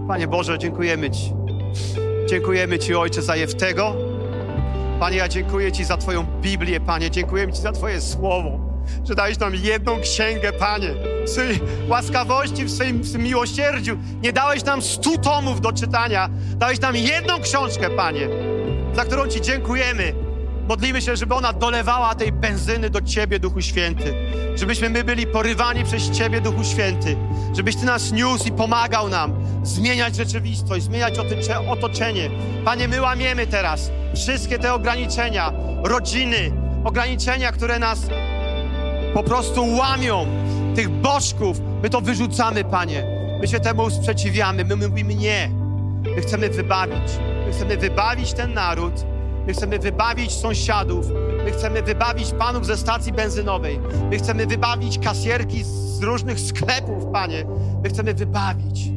Panie 0.09 0.29
Boże, 0.29 0.59
dziękujemy 0.59 1.11
Ci. 1.11 1.33
Dziękujemy 2.29 2.79
Ci, 2.79 2.95
Ojcze, 2.95 3.23
za 3.23 3.37
Jeftego. 3.37 3.95
Panie, 5.01 5.17
ja 5.17 5.29
dziękuję 5.29 5.73
Ci 5.73 5.85
za 5.85 5.97
Twoją 5.97 6.27
Biblię, 6.43 6.81
Panie. 6.81 7.11
Dziękujemy 7.11 7.53
Ci 7.53 7.61
za 7.61 7.73
Twoje 7.73 8.01
słowo 8.01 8.70
że 9.09 9.15
dałeś 9.15 9.39
nam 9.39 9.55
jedną 9.55 10.01
księgę, 10.01 10.53
Panie. 10.53 10.95
W 11.27 11.31
swojej 11.31 11.61
łaskawości, 11.89 12.65
w 12.65 12.71
swoim, 12.71 13.01
w 13.01 13.09
swoim 13.09 13.25
miłosierdziu. 13.25 13.99
Nie 14.23 14.33
dałeś 14.33 14.65
nam 14.65 14.83
stu 14.83 15.19
tomów 15.19 15.61
do 15.61 15.73
czytania. 15.73 16.29
Dałeś 16.57 16.81
nam 16.81 16.97
jedną 16.97 17.41
książkę, 17.41 17.91
Panie, 17.91 18.29
za 18.95 19.05
którą 19.05 19.29
Ci 19.29 19.41
dziękujemy. 19.41 20.15
Modlimy 20.69 21.03
się, 21.03 21.17
żeby 21.17 21.35
ona 21.35 21.53
dolewała 21.53 22.15
tej 22.15 22.33
benzyny 22.33 22.91
do 22.91 23.01
Ciebie, 23.01 23.39
Duchu 23.39 23.61
Święty. 23.61 24.15
Żebyśmy 24.57 24.91
my 24.91 25.05
byli 25.05 25.27
porywani 25.27 25.85
przez 25.85 26.11
Ciebie, 26.11 26.41
Duchu 26.41 26.65
Święty. 26.65 27.17
Żebyś 27.57 27.77
Ty 27.77 27.87
nas 27.87 28.13
niósł 28.13 28.49
i 28.49 28.53
pomagał 28.53 29.09
nam 29.09 29.35
zmieniać 29.63 30.17
rzeczywistość, 30.17 30.85
zmieniać 30.85 31.15
otoczenie. 31.69 32.31
Panie, 32.65 32.89
my 32.89 33.01
łamiemy 33.01 33.47
teraz 33.47 33.91
wszystkie 34.15 34.59
te 34.59 34.75
ograniczenia, 34.75 35.53
rodziny, 35.85 36.53
ograniczenia, 36.85 37.53
które 37.53 37.79
nas 37.79 38.01
po 39.15 39.23
prostu 39.23 39.77
łamią, 39.77 40.27
tych 40.77 40.89
bożków. 40.89 41.61
My 41.83 41.91
to 41.91 42.01
wyrzucamy, 42.01 42.65
Panie. 42.65 43.05
My 43.41 43.49
się 43.49 43.61
temu 43.61 43.91
sprzeciwiamy. 43.91 44.65
My 44.65 44.77
mówimy 44.77 45.15
nie. 45.15 45.51
My 46.17 46.23
chcemy 46.23 46.49
wybawić. 46.49 47.19
My 47.47 47.53
chcemy 47.53 47.77
wybawić 47.77 48.33
ten 48.33 48.55
naród 48.55 49.05
My 49.47 49.53
chcemy 49.53 49.79
wybawić 49.79 50.33
sąsiadów. 50.33 51.07
My 51.45 51.51
chcemy 51.51 51.83
wybawić 51.83 52.33
panów 52.39 52.67
ze 52.67 52.77
stacji 52.77 53.13
benzynowej. 53.13 53.81
My 54.11 54.19
chcemy 54.19 54.47
wybawić 54.47 54.99
kasierki 54.99 55.65
z 55.65 56.03
różnych 56.03 56.41
sklepów, 56.41 57.07
Panie. 57.13 57.45
My 57.83 57.89
chcemy 57.89 58.15
wybawić. 58.15 58.91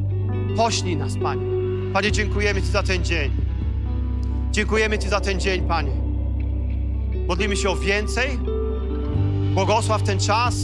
Poślij 0.56 0.96
nas, 0.96 1.12
Panie. 1.22 1.46
Panie, 1.92 2.12
dziękujemy 2.12 2.62
Ci 2.62 2.68
za 2.68 2.82
ten 2.82 3.04
dzień. 3.04 3.32
Dziękujemy 4.50 4.98
Ci 4.98 5.08
za 5.08 5.20
ten 5.20 5.40
dzień, 5.40 5.68
Panie. 5.68 5.92
Modlimy 7.28 7.56
się 7.56 7.70
o 7.70 7.76
więcej. 7.76 8.38
Błogosław 9.54 10.02
ten 10.02 10.20
czas. 10.20 10.54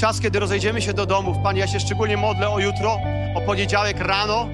Czas, 0.00 0.20
kiedy 0.20 0.38
rozejdziemy 0.38 0.82
się 0.82 0.92
do 0.92 1.06
domów. 1.06 1.36
Panie, 1.42 1.60
ja 1.60 1.66
się 1.66 1.80
szczególnie 1.80 2.16
modlę 2.16 2.50
o 2.50 2.58
jutro, 2.58 2.98
o 3.34 3.40
poniedziałek 3.40 4.00
rano, 4.00 4.48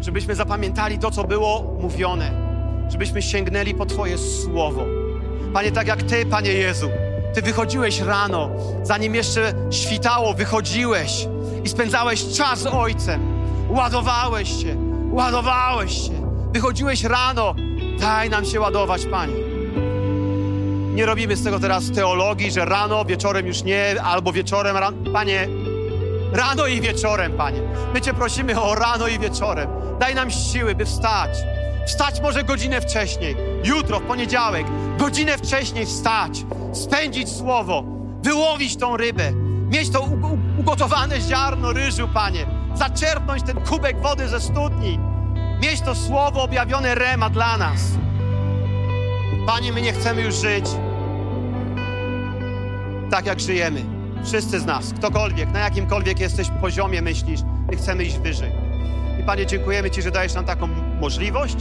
żebyśmy 0.00 0.34
zapamiętali 0.34 0.98
to, 0.98 1.10
co 1.10 1.24
było 1.24 1.76
mówione 1.80 2.52
żebyśmy 2.92 3.22
sięgnęli 3.22 3.74
po 3.74 3.86
Twoje 3.86 4.18
słowo. 4.18 4.84
Panie, 5.52 5.72
tak 5.72 5.86
jak 5.86 6.02
Ty, 6.02 6.26
Panie 6.26 6.52
Jezu, 6.52 6.90
Ty 7.34 7.42
wychodziłeś 7.42 8.00
rano, 8.00 8.50
zanim 8.82 9.14
jeszcze 9.14 9.52
świtało, 9.70 10.34
wychodziłeś 10.34 11.28
i 11.64 11.68
spędzałeś 11.68 12.36
czas 12.36 12.58
z 12.58 12.66
Ojcem. 12.66 13.20
Ładowałeś 13.68 14.62
się, 14.62 14.76
ładowałeś 15.10 15.92
się. 15.92 16.32
Wychodziłeś 16.52 17.04
rano, 17.04 17.54
daj 18.00 18.30
nam 18.30 18.44
się 18.44 18.60
ładować, 18.60 19.06
Panie. 19.06 19.34
Nie 20.92 21.06
robimy 21.06 21.36
z 21.36 21.44
tego 21.44 21.60
teraz 21.60 21.90
teologii, 21.90 22.50
że 22.50 22.64
rano, 22.64 23.04
wieczorem 23.04 23.46
już 23.46 23.62
nie, 23.62 24.02
albo 24.02 24.32
wieczorem, 24.32 24.76
rano. 24.76 24.96
Panie, 25.12 25.48
rano 26.32 26.66
i 26.66 26.80
wieczorem, 26.80 27.32
Panie. 27.32 27.60
My 27.94 28.00
Cię 28.00 28.14
prosimy 28.14 28.60
o 28.60 28.74
rano 28.74 29.08
i 29.08 29.18
wieczorem. 29.18 29.70
Daj 30.00 30.14
nam 30.14 30.30
siły, 30.30 30.74
by 30.74 30.84
wstać 30.84 31.30
Wstać 31.86 32.20
może 32.20 32.44
godzinę 32.44 32.80
wcześniej. 32.80 33.36
Jutro, 33.64 34.00
w 34.00 34.02
poniedziałek, 34.02 34.66
godzinę 34.98 35.38
wcześniej 35.38 35.86
wstać, 35.86 36.44
spędzić 36.72 37.28
słowo, 37.28 37.84
wyłowić 38.22 38.76
tą 38.76 38.96
rybę, 38.96 39.32
mieć 39.68 39.90
to 39.90 40.08
ugotowane 40.58 41.20
ziarno 41.20 41.72
ryżu, 41.72 42.08
Panie, 42.14 42.46
zaczerpnąć 42.74 43.42
ten 43.42 43.60
kubek 43.60 44.02
wody 44.02 44.28
ze 44.28 44.40
studni, 44.40 44.98
mieć 45.62 45.80
to 45.80 45.94
słowo 45.94 46.42
objawione 46.42 46.94
Rema 46.94 47.30
dla 47.30 47.56
nas. 47.56 47.80
Panie, 49.46 49.72
my 49.72 49.82
nie 49.82 49.92
chcemy 49.92 50.22
już 50.22 50.34
żyć 50.34 50.66
tak, 53.10 53.26
jak 53.26 53.40
żyjemy. 53.40 53.84
Wszyscy 54.24 54.60
z 54.60 54.66
nas, 54.66 54.92
ktokolwiek, 54.92 55.52
na 55.52 55.58
jakimkolwiek 55.58 56.20
jesteś 56.20 56.48
poziomie 56.60 57.02
myślisz, 57.02 57.40
my 57.70 57.76
chcemy 57.76 58.04
iść 58.04 58.18
wyżej. 58.18 58.52
I 59.20 59.24
Panie, 59.24 59.46
dziękujemy 59.46 59.90
Ci, 59.90 60.02
że 60.02 60.10
dajesz 60.10 60.34
nam 60.34 60.44
taką 60.44 60.68
możliwość. 61.00 61.56